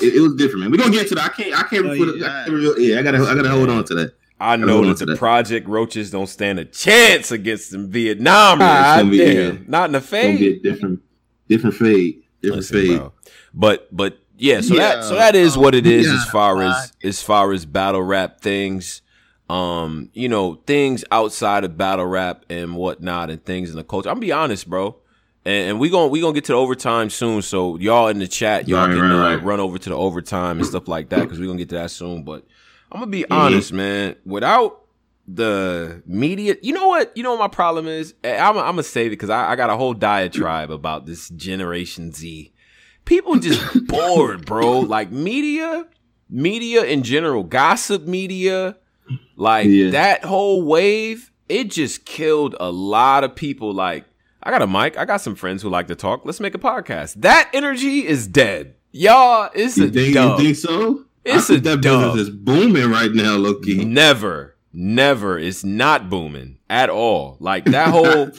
it, 0.02 0.16
it, 0.16 0.22
was 0.22 0.36
different, 0.36 0.62
man. 0.62 0.72
We're 0.72 0.78
gonna 0.78 0.92
get 0.92 1.08
to 1.10 1.16
that. 1.16 1.26
I 1.26 1.30
can't 1.30 1.54
I 1.54 1.64
can't, 1.64 1.86
oh, 1.86 1.94
yeah. 1.94 2.44
I 2.44 2.46
can't 2.46 2.80
yeah, 2.80 3.00
I 3.00 3.02
gotta 3.02 3.18
I 3.20 3.36
gotta 3.36 3.50
hold 3.50 3.70
on 3.70 3.84
to 3.86 3.96
that. 3.96 4.16
I 4.40 4.56
know 4.58 4.84
that 4.86 4.98
the 4.98 5.06
that. 5.06 5.18
Project 5.18 5.68
Roaches 5.68 6.12
don't 6.12 6.28
stand 6.28 6.60
a 6.60 6.66
chance 6.66 7.32
against 7.32 7.72
them 7.72 7.90
Vietnam. 7.90 8.60
Ah, 8.62 8.98
damn. 8.98 9.14
Yeah. 9.14 9.54
Not 9.68 9.86
in 9.86 9.92
the 9.94 10.02
fade. 10.02 10.62
different 10.62 11.02
different 11.48 11.76
fade. 11.76 12.24
Different 12.42 12.58
Listen, 12.58 12.82
fade. 12.82 12.98
Bro. 12.98 13.14
But 13.54 13.96
but 13.96 14.20
yeah, 14.38 14.62
so 14.62 14.74
yeah, 14.74 14.96
that 14.96 15.04
so 15.04 15.16
that 15.16 15.36
is 15.36 15.58
what 15.58 15.76
it 15.76 15.86
is 15.86 16.08
yeah, 16.08 16.16
as 16.16 16.26
far 16.26 16.62
as 16.62 16.92
as 17.04 17.22
far 17.22 17.52
as 17.54 17.66
battle 17.66 18.02
rap 18.02 18.42
things. 18.42 19.02
Um, 19.50 20.10
you 20.14 20.30
know, 20.30 20.56
things 20.66 21.04
outside 21.12 21.64
of 21.64 21.78
battle 21.78 22.06
rap 22.06 22.46
and 22.50 22.76
whatnot 22.76 23.30
and 23.30 23.44
things 23.44 23.70
in 23.70 23.76
the 23.76 23.84
culture. 23.84 24.10
I'm 24.10 24.16
gonna 24.16 24.26
be 24.26 24.32
honest, 24.32 24.68
bro. 24.68 24.96
And, 25.46 25.72
and 25.72 25.80
we 25.80 25.90
gonna 25.90 26.08
we 26.08 26.22
gonna 26.22 26.34
get 26.34 26.46
to 26.46 26.54
the 26.54 26.58
overtime 26.58 27.10
soon. 27.10 27.42
So 27.42 27.78
y'all 27.78 28.08
in 28.08 28.20
the 28.20 28.28
chat, 28.28 28.68
y'all 28.68 28.88
right, 28.88 28.94
can 28.94 29.02
right, 29.02 29.12
uh, 29.12 29.36
right. 29.36 29.44
run 29.44 29.60
over 29.60 29.78
to 29.78 29.90
the 29.90 29.96
overtime 29.96 30.58
and 30.58 30.66
stuff 30.66 30.88
like 30.88 31.10
that 31.10 31.22
because 31.22 31.40
we're 31.40 31.48
gonna 31.48 31.60
get 31.60 31.70
to 31.70 31.76
that 31.76 31.92
soon. 31.92 32.24
But 32.24 32.46
I'm 32.92 33.02
gonna 33.02 33.12
be 33.12 33.24
mm-hmm. 33.24 33.34
honest, 33.34 33.74
man. 33.74 34.16
Without 34.26 34.86
the 35.28 36.02
media, 36.06 36.56
you 36.62 36.74
know 36.74 36.88
what? 36.88 37.16
You 37.16 37.24
know 37.24 37.32
what 37.32 37.40
my 37.40 37.48
problem 37.50 37.88
is? 37.88 38.16
I'm, 38.24 38.58
I'm 38.58 38.64
gonna 38.64 38.84
save 38.84 39.08
it 39.08 39.12
because 39.12 39.30
I, 39.30 39.52
I 39.52 39.56
got 39.56 39.70
a 39.70 39.78
whole 39.78 39.94
diatribe 39.94 40.72
about 40.72 41.06
this 41.06 41.30
Generation 41.30 42.14
Z 42.14 42.53
people 43.06 43.38
just 43.40 43.88
bored, 43.88 44.46
bro. 44.46 44.80
Like 44.80 45.12
media, 45.12 45.88
media 46.30 46.84
in 46.84 47.04
general, 47.04 47.44
gossip 47.44 48.04
media, 48.04 48.78
like 49.36 49.68
yeah. 49.68 49.92
that 49.92 50.26
whole 50.26 50.64
wave, 50.64 51.32
it 51.50 51.66
just 51.66 52.06
killed 52.06 52.56
a 52.60 52.72
lot 52.72 53.24
of 53.24 53.36
people. 53.36 53.74
Like, 53.74 54.06
I 54.42 54.52
got 54.52 54.62
a 54.62 54.68
mic, 54.68 54.98
I 54.98 55.06
got 55.06 55.22
some 55.22 55.36
friends 55.36 55.62
who 55.62 55.70
like 55.70 55.88
to 55.88 55.96
talk. 55.96 56.26
Let's 56.26 56.40
make 56.40 56.56
a 56.56 56.60
podcast. 56.60 57.16
That 57.22 57.50
energy 57.54 58.06
is 58.06 58.28
dead. 58.28 58.76
Y'all, 58.92 59.50
it's 59.54 59.78
you 59.78 59.88
a 59.88 59.90
think, 59.90 60.14
dub. 60.14 60.40
You 60.40 60.46
think 60.46 60.58
so? 60.58 61.06
It's 61.26 61.50
a 61.50 61.60
that 61.60 61.82
dub. 61.82 62.14
business 62.14 62.28
is 62.28 62.30
booming 62.30 62.92
right 62.92 63.12
now, 63.12 63.38
Loki. 63.38 63.86
Never, 63.86 64.56
never. 64.72 65.40
It's 65.40 65.64
not 65.64 66.10
booming 66.10 66.60
at 66.70 66.90
all. 66.90 67.38
Like 67.40 67.66
that 67.66 67.88
whole 67.90 68.30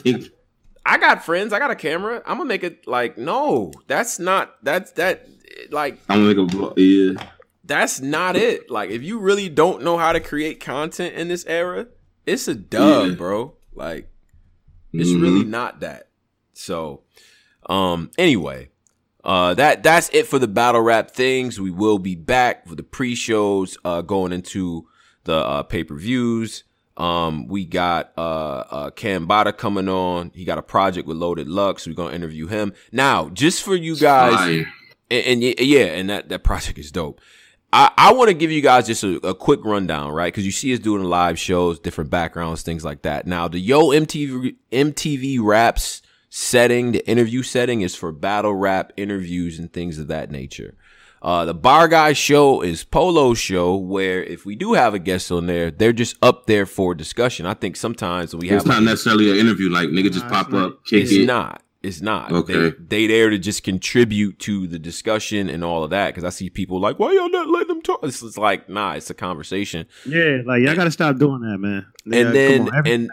I 0.85 0.97
got 0.97 1.25
friends. 1.25 1.51
I 1.51 1.59
got 1.59 1.71
a 1.71 1.75
camera. 1.75 2.21
I'm 2.25 2.37
gonna 2.37 2.47
make 2.47 2.63
it 2.63 2.87
like 2.87 3.17
no. 3.17 3.71
That's 3.87 4.19
not. 4.19 4.55
That's 4.63 4.91
that. 4.93 5.27
Like 5.71 5.99
I'm 6.07 6.23
gonna 6.23 6.35
make 6.35 6.53
a 6.53 6.55
vlog. 6.55 6.73
Yeah. 6.77 7.27
That's 7.63 7.99
not 7.99 8.35
it. 8.35 8.69
Like 8.69 8.91
if 8.91 9.01
you 9.01 9.19
really 9.19 9.49
don't 9.49 9.81
know 9.81 9.97
how 9.97 10.13
to 10.13 10.19
create 10.19 10.59
content 10.59 11.15
in 11.15 11.27
this 11.27 11.45
era, 11.47 11.87
it's 12.25 12.47
a 12.47 12.53
dub, 12.53 13.07
yeah. 13.07 13.15
bro. 13.15 13.55
Like 13.73 14.09
it's 14.93 15.09
mm-hmm. 15.09 15.21
really 15.21 15.43
not 15.43 15.79
that. 15.79 16.09
So, 16.53 17.01
um. 17.67 18.11
Anyway, 18.17 18.69
uh, 19.23 19.55
that 19.55 19.81
that's 19.81 20.09
it 20.13 20.27
for 20.27 20.37
the 20.37 20.47
battle 20.47 20.81
rap 20.81 21.11
things. 21.11 21.59
We 21.59 21.71
will 21.71 21.97
be 21.97 22.15
back 22.15 22.67
for 22.67 22.75
the 22.75 22.83
pre 22.83 23.15
shows. 23.15 23.75
Uh, 23.83 24.01
going 24.01 24.31
into 24.31 24.87
the 25.23 25.35
uh, 25.35 25.63
pay 25.63 25.83
per 25.83 25.95
views. 25.95 26.63
Um, 26.97 27.47
we 27.47 27.65
got 27.65 28.13
uh, 28.17 28.21
uh 28.21 28.89
Cam 28.91 29.27
Bada 29.27 29.55
coming 29.55 29.89
on. 29.89 30.31
He 30.33 30.45
got 30.45 30.57
a 30.57 30.63
project 30.63 31.07
with 31.07 31.17
Loaded 31.17 31.47
Lux. 31.47 31.87
We're 31.87 31.93
gonna 31.93 32.15
interview 32.15 32.47
him 32.47 32.73
now. 32.91 33.29
Just 33.29 33.63
for 33.63 33.75
you 33.75 33.97
guys, 33.97 34.65
and, 35.11 35.43
and, 35.43 35.59
yeah, 35.59 35.85
and 35.85 36.09
that 36.09 36.29
that 36.29 36.43
project 36.43 36.77
is 36.77 36.91
dope. 36.91 37.19
I, 37.75 37.91
I 37.97 38.13
want 38.13 38.29
to 38.29 38.33
give 38.33 38.51
you 38.51 38.61
guys 38.61 38.87
just 38.87 39.03
a, 39.03 39.15
a 39.27 39.35
quick 39.35 39.59
rundown, 39.65 40.11
right? 40.11 40.31
Because 40.31 40.45
you 40.45 40.51
see 40.51 40.73
us 40.73 40.79
doing 40.79 41.03
live 41.03 41.37
shows, 41.37 41.77
different 41.77 42.09
backgrounds, 42.09 42.61
things 42.61 42.85
like 42.85 43.01
that. 43.01 43.27
Now, 43.27 43.49
the 43.49 43.59
Yo 43.59 43.89
MTV 43.89 44.55
MTV 44.71 45.39
Raps 45.41 46.01
setting, 46.29 46.93
the 46.93 47.05
interview 47.05 47.43
setting, 47.43 47.81
is 47.81 47.93
for 47.93 48.13
battle 48.13 48.53
rap 48.53 48.93
interviews 48.95 49.59
and 49.59 49.71
things 49.73 49.99
of 49.99 50.07
that 50.07 50.31
nature. 50.31 50.75
Uh, 51.25 51.43
the 51.43 51.55
Bar 51.55 51.87
Guy 51.87 52.13
show 52.13 52.61
is 52.61 52.83
Polo's 52.83 53.39
show, 53.39 53.75
where 53.75 54.23
if 54.23 54.45
we 54.45 54.55
do 54.55 54.73
have 54.73 54.93
a 54.93 54.99
guest 54.99 55.31
on 55.31 55.47
there, 55.47 55.71
they're 55.71 55.91
just 55.91 56.15
up 56.21 56.45
there 56.45 56.67
for 56.67 56.93
discussion. 56.93 57.47
I 57.47 57.55
think 57.55 57.77
sometimes 57.77 58.35
we 58.35 58.49
have. 58.49 58.57
It's 58.57 58.67
not 58.67 58.83
necessarily 58.83 59.31
an 59.31 59.37
interview, 59.37 59.71
like 59.71 59.89
nigga 59.89 60.11
just 60.11 60.27
pop 60.27 60.53
up, 60.53 60.85
kick 60.85 61.01
it's 61.01 61.11
it. 61.13 61.25
not. 61.25 61.63
It's 61.81 61.99
not. 61.99 62.31
Okay. 62.31 62.53
They, 62.53 62.73
they 62.79 63.07
there 63.07 63.31
to 63.31 63.39
just 63.39 63.63
contribute 63.63 64.37
to 64.41 64.67
the 64.67 64.77
discussion 64.77 65.49
and 65.49 65.63
all 65.63 65.83
of 65.83 65.89
that. 65.89 66.09
Because 66.09 66.23
I 66.23 66.29
see 66.29 66.51
people 66.51 66.79
like, 66.79 66.99
why 66.99 67.13
y'all 67.13 67.31
not 67.31 67.49
letting 67.49 67.69
them 67.69 67.81
talk? 67.81 68.01
It's, 68.03 68.21
it's 68.21 68.37
like, 68.37 68.69
nah, 68.69 68.93
it's 68.93 69.09
a 69.09 69.15
conversation. 69.15 69.87
Yeah, 70.05 70.43
like 70.45 70.61
y'all 70.61 70.75
got 70.75 70.83
to 70.83 70.91
stop 70.91 71.17
doing 71.17 71.41
that, 71.41 71.57
man. 71.57 71.87
Yeah, 72.05 72.19
and 72.19 72.35
then 72.35 72.69
and 72.85 73.09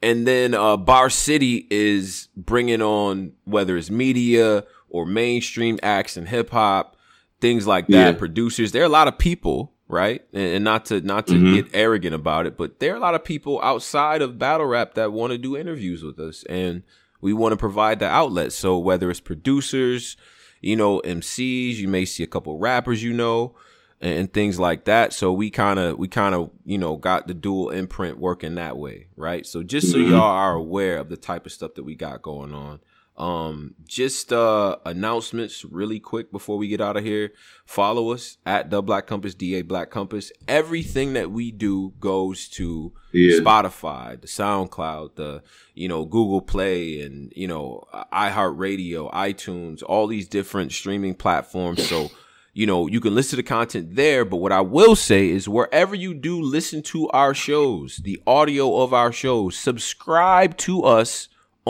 and 0.00 0.26
then 0.26 0.54
uh, 0.54 0.78
Bar 0.78 1.10
City 1.10 1.66
is 1.70 2.28
bringing 2.34 2.80
on 2.80 3.32
whether 3.44 3.76
it's 3.76 3.90
media 3.90 4.64
or 4.88 5.04
mainstream 5.04 5.78
acts 5.82 6.16
and 6.16 6.26
hip 6.26 6.48
hop 6.48 6.96
things 7.40 7.66
like 7.66 7.86
that. 7.88 8.12
Yeah. 8.14 8.18
Producers, 8.18 8.72
there 8.72 8.82
are 8.82 8.86
a 8.86 8.90
lot 8.90 9.08
of 9.08 9.18
people, 9.18 9.72
right? 9.88 10.24
And, 10.32 10.56
and 10.56 10.64
not 10.64 10.86
to 10.86 11.00
not 11.00 11.26
to 11.28 11.34
mm-hmm. 11.34 11.54
get 11.54 11.68
arrogant 11.74 12.14
about 12.14 12.46
it, 12.46 12.56
but 12.56 12.80
there 12.80 12.92
are 12.92 12.96
a 12.96 13.00
lot 13.00 13.14
of 13.14 13.24
people 13.24 13.60
outside 13.62 14.22
of 14.22 14.38
battle 14.38 14.66
rap 14.66 14.94
that 14.94 15.12
want 15.12 15.32
to 15.32 15.38
do 15.38 15.56
interviews 15.56 16.02
with 16.02 16.18
us, 16.18 16.44
and 16.44 16.82
we 17.20 17.32
want 17.32 17.52
to 17.52 17.56
provide 17.56 17.98
the 17.98 18.08
outlet. 18.08 18.52
So 18.52 18.78
whether 18.78 19.10
it's 19.10 19.20
producers, 19.20 20.16
you 20.60 20.76
know, 20.76 21.00
MCs, 21.04 21.76
you 21.76 21.88
may 21.88 22.04
see 22.04 22.22
a 22.22 22.28
couple 22.28 22.58
rappers, 22.58 23.02
you 23.02 23.12
know. 23.12 23.54
And, 24.02 24.18
and 24.18 24.32
things 24.32 24.58
like 24.58 24.86
that. 24.86 25.12
So 25.12 25.30
we 25.30 25.50
kind 25.50 25.78
of, 25.78 25.98
we 25.98 26.08
kind 26.08 26.34
of, 26.34 26.50
you 26.64 26.78
know, 26.78 26.96
got 26.96 27.26
the 27.26 27.34
dual 27.34 27.68
imprint 27.68 28.18
working 28.18 28.54
that 28.54 28.78
way, 28.78 29.08
right? 29.14 29.44
So 29.44 29.62
just 29.62 29.90
so 29.90 29.98
mm-hmm. 29.98 30.12
y'all 30.12 30.22
are 30.22 30.54
aware 30.54 30.96
of 30.96 31.10
the 31.10 31.18
type 31.18 31.44
of 31.44 31.52
stuff 31.52 31.74
that 31.74 31.84
we 31.84 31.94
got 31.94 32.22
going 32.22 32.54
on. 32.54 32.80
Um, 33.16 33.74
just 33.86 34.32
uh 34.32 34.76
announcements 34.86 35.64
really 35.64 36.00
quick 36.00 36.32
before 36.32 36.56
we 36.56 36.68
get 36.68 36.80
out 36.80 36.96
of 36.96 37.04
here. 37.04 37.32
Follow 37.66 38.12
us 38.12 38.38
at 38.46 38.70
the 38.70 38.80
Black 38.80 39.06
Compass, 39.06 39.34
DA 39.34 39.62
Black 39.62 39.90
Compass. 39.90 40.32
Everything 40.48 41.12
that 41.12 41.30
we 41.30 41.50
do 41.50 41.92
goes 42.00 42.48
to 42.50 42.92
yeah. 43.12 43.38
Spotify, 43.38 44.18
the 44.18 44.26
SoundCloud, 44.26 45.16
the 45.16 45.42
you 45.74 45.88
know 45.88 46.06
Google 46.06 46.40
Play, 46.40 47.02
and 47.02 47.30
you 47.36 47.46
know 47.46 47.84
iHeartRadio, 48.12 49.12
iTunes, 49.12 49.82
all 49.82 50.06
these 50.06 50.26
different 50.26 50.72
streaming 50.72 51.14
platforms. 51.14 51.86
So 51.86 52.10
you 52.52 52.66
know, 52.66 52.88
you 52.88 53.00
can 53.00 53.14
listen 53.14 53.30
to 53.30 53.36
the 53.36 53.42
content 53.42 53.94
there. 53.94 54.24
But 54.24 54.38
what 54.38 54.52
I 54.52 54.60
will 54.60 54.96
say 54.96 55.28
is 55.28 55.48
wherever 55.48 55.94
you 55.94 56.14
do 56.14 56.40
listen 56.40 56.82
to 56.84 57.08
our 57.10 57.34
shows, 57.34 57.98
the 57.98 58.20
audio 58.26 58.82
of 58.82 58.92
our 58.92 59.12
shows, 59.12 59.56
subscribe 59.56 60.56
to 60.58 60.82
us 60.82 61.28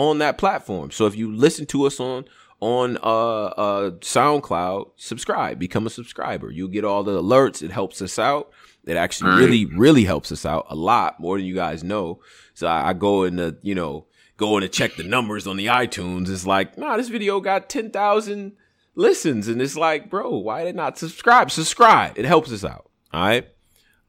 on 0.09 0.17
that 0.17 0.37
platform. 0.37 0.91
So 0.91 1.05
if 1.05 1.15
you 1.15 1.33
listen 1.33 1.65
to 1.67 1.85
us 1.85 1.99
on 1.99 2.25
on 2.59 2.97
uh, 2.97 3.45
uh, 3.45 3.91
SoundCloud, 4.01 4.91
subscribe, 4.95 5.57
become 5.57 5.87
a 5.87 5.89
subscriber. 5.89 6.51
You'll 6.51 6.67
get 6.67 6.85
all 6.85 7.03
the 7.03 7.19
alerts. 7.21 7.63
It 7.63 7.71
helps 7.71 8.01
us 8.03 8.19
out. 8.19 8.51
It 8.85 8.97
actually 8.97 9.35
really, 9.35 9.65
really 9.65 10.03
helps 10.03 10.31
us 10.31 10.45
out 10.45 10.67
a 10.69 10.75
lot 10.75 11.19
more 11.19 11.37
than 11.37 11.45
you 11.45 11.55
guys 11.55 11.83
know. 11.83 12.19
So 12.53 12.67
I, 12.67 12.89
I 12.89 12.93
go 12.93 13.23
in 13.23 13.35
the, 13.35 13.57
you 13.63 13.73
know, 13.73 14.05
going 14.37 14.61
to 14.61 14.69
check 14.69 14.95
the 14.95 15.03
numbers 15.03 15.47
on 15.47 15.57
the 15.57 15.67
iTunes. 15.67 16.29
It's 16.29 16.45
like, 16.45 16.77
nah, 16.77 16.97
this 16.97 17.09
video 17.09 17.39
got 17.39 17.67
10,000 17.69 18.53
listens. 18.95 19.47
And 19.47 19.61
it's 19.61 19.75
like, 19.75 20.09
bro, 20.09 20.29
why 20.37 20.63
did 20.63 20.75
not 20.75 20.97
subscribe? 20.99 21.49
Subscribe. 21.49 22.17
It 22.17 22.25
helps 22.25 22.51
us 22.51 22.63
out. 22.63 22.89
All 23.11 23.23
right. 23.23 23.47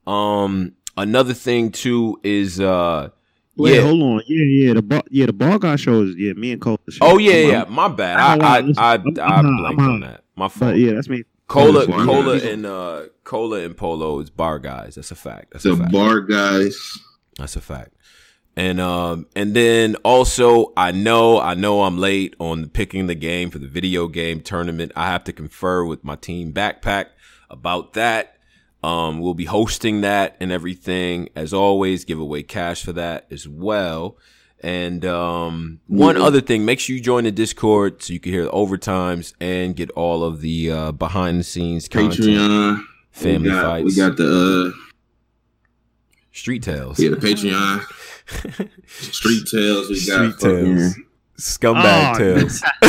Um, 0.07 0.75
another 0.97 1.35
thing 1.35 1.71
too 1.71 2.21
is, 2.23 2.61
uh, 2.61 3.11
Wait, 3.57 3.75
yeah. 3.75 3.83
hold 3.83 4.03
on. 4.03 4.23
Yeah, 4.27 4.45
yeah. 4.45 4.75
The 4.75 4.83
bar, 4.83 5.03
yeah, 5.11 5.27
the 5.27 5.33
bar 5.33 5.59
guy 5.59 5.77
shows. 5.77 6.15
Yeah, 6.17 6.33
me 6.33 6.53
and 6.53 6.61
Cole. 6.61 6.79
Oh 7.01 7.19
yeah, 7.19 7.35
yeah. 7.35 7.65
My 7.69 7.89
bad. 7.89 8.19
I 8.19 8.59
I 8.59 8.59
I, 8.77 8.95
I, 8.95 8.95
I 8.95 9.43
blanked 9.43 9.81
on 9.83 10.01
that. 10.01 10.25
My 10.37 10.49
fault. 10.49 10.73
But 10.73 10.79
yeah, 10.79 10.93
that's 10.93 11.09
me. 11.09 11.25
Cola, 11.49 11.87
Cola, 11.87 12.39
and 12.39 12.65
uh, 12.65 13.03
Cola 13.25 13.61
and 13.61 13.77
Polo 13.77 14.21
is 14.21 14.31
bar 14.31 14.59
guys. 14.59 14.95
That's 14.95 15.11
a 15.11 15.15
fact. 15.15 15.53
That's 15.53 15.65
the 15.65 15.73
a 15.73 15.77
fact. 15.77 15.93
bar 15.93 16.21
guys. 16.21 16.99
That's 17.39 17.57
a 17.57 17.61
fact. 17.61 17.91
And 18.55 18.81
um 18.81 19.27
and 19.35 19.55
then 19.55 19.97
also 19.97 20.73
I 20.77 20.93
know 20.93 21.41
I 21.41 21.55
know 21.55 21.85
I'm 21.85 21.97
late 21.99 22.37
on 22.39 22.69
picking 22.69 23.07
the 23.07 23.15
game 23.15 23.51
for 23.51 23.59
the 23.59 23.67
video 23.67 24.09
game 24.09 24.41
tournament. 24.43 24.93
I 24.95 25.07
have 25.07 25.25
to 25.25 25.33
confer 25.33 25.85
with 25.85 26.05
my 26.05 26.17
team 26.17 26.53
backpack 26.53 27.07
about 27.49 27.95
that. 27.95 28.37
Um, 28.83 29.21
we'll 29.21 29.35
be 29.35 29.45
hosting 29.45 30.01
that 30.01 30.37
and 30.41 30.51
everything. 30.51 31.29
As 31.37 31.53
always, 31.53 32.05
give 32.05 32.19
away 32.19 32.43
cash 32.43 32.85
for 32.85 32.93
that 32.93 33.27
as 33.31 33.47
well. 33.47 34.17
And 34.63 35.05
um, 35.05 35.81
one 35.89 36.17
other 36.17 36.41
thing, 36.41 36.65
make 36.65 36.79
sure 36.79 36.95
you 36.95 37.03
join 37.03 37.25
the 37.25 37.33
Discord 37.33 38.03
so 38.03 38.13
you 38.13 38.21
can 38.21 38.33
hear 38.33 38.45
the 38.45 38.51
overtimes 38.51 39.35
and 39.41 39.75
get 39.75 39.91
all 39.91 40.23
of 40.23 40.41
the 40.41 40.71
uh, 40.71 40.93
behind 40.93 41.41
the 41.41 41.45
scenes 41.45 41.89
Patreon 41.89 42.85
family 43.11 43.49
we 43.49 43.55
got, 43.55 43.65
fights. 43.65 43.85
We 43.85 43.95
got 43.97 44.17
the 44.17 44.73
uh, 44.75 44.93
Street 46.33 46.63
Tales. 46.63 46.99
Yeah, 47.01 47.11
the 47.11 47.17
Patreon. 47.17 47.85
Street 48.87 49.47
Tales. 49.51 49.89
We 49.89 50.07
got 50.07 50.39
Street 50.39 50.39
Tales. 50.39 50.95
Scumbag 51.39 52.15
oh, 52.15 52.19
Tales. 52.19 52.63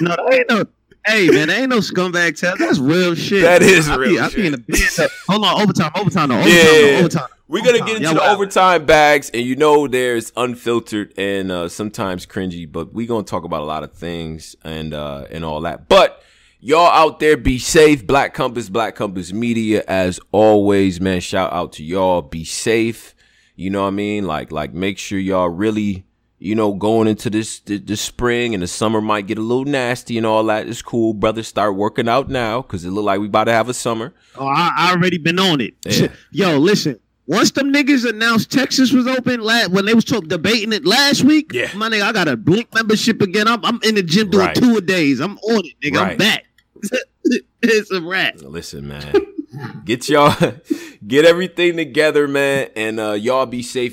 no, 0.00 0.10
that 0.10 0.32
ain't 0.32 0.48
no 0.48 0.64
Hey 1.06 1.28
man, 1.28 1.50
ain't 1.50 1.68
no 1.68 1.78
scumbag 1.78 2.38
tell. 2.38 2.56
That's 2.56 2.78
real 2.78 3.14
shit. 3.14 3.42
That 3.42 3.62
is 3.62 3.88
I 3.88 3.96
real. 3.96 4.10
Be, 4.10 4.18
I 4.20 4.28
be 4.30 4.46
in 4.46 4.52
the 4.52 4.58
bed. 4.58 5.10
Hold 5.28 5.44
on, 5.44 5.60
overtime, 5.60 5.92
overtime, 5.94 6.28
no, 6.30 6.36
overtime, 6.36 6.56
yeah, 6.56 6.90
no, 6.92 6.98
overtime. 7.00 7.28
We're 7.46 7.62
gonna 7.62 7.84
get 7.84 7.96
into 7.98 8.14
the 8.14 8.30
overtime 8.30 8.86
bags, 8.86 9.30
and 9.34 9.42
you 9.42 9.54
know 9.54 9.86
there's 9.86 10.32
unfiltered 10.34 11.12
and 11.18 11.52
uh, 11.52 11.68
sometimes 11.68 12.24
cringy, 12.24 12.70
but 12.70 12.94
we're 12.94 13.06
gonna 13.06 13.22
talk 13.24 13.44
about 13.44 13.60
a 13.60 13.66
lot 13.66 13.82
of 13.82 13.92
things 13.92 14.56
and 14.64 14.94
uh, 14.94 15.26
and 15.30 15.44
all 15.44 15.60
that. 15.60 15.88
But 15.88 16.22
y'all 16.58 16.86
out 16.86 17.20
there, 17.20 17.36
be 17.36 17.58
safe. 17.58 18.06
Black 18.06 18.32
Compass, 18.32 18.70
Black 18.70 18.94
Compass 18.94 19.30
Media, 19.30 19.84
as 19.86 20.18
always, 20.32 21.02
man. 21.02 21.20
Shout 21.20 21.52
out 21.52 21.72
to 21.74 21.84
y'all. 21.84 22.22
Be 22.22 22.44
safe. 22.44 23.14
You 23.56 23.68
know 23.68 23.82
what 23.82 23.88
I 23.88 23.90
mean? 23.90 24.26
Like 24.26 24.50
like 24.50 24.72
make 24.72 24.96
sure 24.96 25.18
y'all 25.18 25.50
really 25.50 26.06
you 26.44 26.54
know, 26.54 26.74
going 26.74 27.08
into 27.08 27.30
this 27.30 27.60
the, 27.60 27.96
spring 27.96 28.52
and 28.52 28.62
the 28.62 28.66
summer 28.66 29.00
might 29.00 29.26
get 29.26 29.38
a 29.38 29.40
little 29.40 29.64
nasty 29.64 30.18
and 30.18 30.26
all 30.26 30.44
that. 30.44 30.68
It's 30.68 30.82
cool, 30.82 31.14
brother. 31.14 31.42
Start 31.42 31.74
working 31.74 32.06
out 32.06 32.28
now 32.28 32.60
because 32.60 32.84
it 32.84 32.90
look 32.90 33.06
like 33.06 33.18
we 33.18 33.28
about 33.28 33.44
to 33.44 33.52
have 33.52 33.70
a 33.70 33.74
summer. 33.74 34.12
Oh, 34.36 34.46
I, 34.46 34.70
I 34.76 34.90
already 34.92 35.16
been 35.16 35.38
on 35.38 35.62
it. 35.62 35.72
Yeah. 35.86 36.08
Yo, 36.32 36.58
listen. 36.58 37.00
Once 37.26 37.52
them 37.52 37.72
niggas 37.72 38.06
announced 38.06 38.52
Texas 38.52 38.92
was 38.92 39.06
open, 39.06 39.40
last, 39.40 39.70
when 39.70 39.86
they 39.86 39.94
was 39.94 40.04
debating 40.04 40.74
it 40.74 40.84
last 40.84 41.24
week, 41.24 41.50
yeah. 41.54 41.70
my 41.74 41.88
nigga, 41.88 42.02
I 42.02 42.12
got 42.12 42.28
a 42.28 42.36
blink 42.36 42.74
membership 42.74 43.22
again. 43.22 43.48
I'm, 43.48 43.64
I'm 43.64 43.80
in 43.82 43.94
the 43.94 44.02
gym 44.02 44.28
doing 44.28 44.48
right. 44.48 44.54
two 44.54 44.76
a 44.76 44.82
days. 44.82 45.20
I'm 45.20 45.38
on 45.38 45.64
it, 45.64 45.80
nigga. 45.80 45.96
Right. 45.96 46.12
I'm 46.12 46.18
back. 46.18 46.44
it's 47.62 47.90
a 47.90 48.02
wrap. 48.02 48.34
Listen, 48.42 48.86
man. 48.86 49.14
get 49.84 50.08
y'all, 50.08 50.34
get 51.06 51.24
everything 51.24 51.76
together, 51.76 52.28
man, 52.28 52.68
and 52.76 53.00
uh, 53.00 53.12
y'all 53.12 53.46
be 53.46 53.62
safe. 53.62 53.92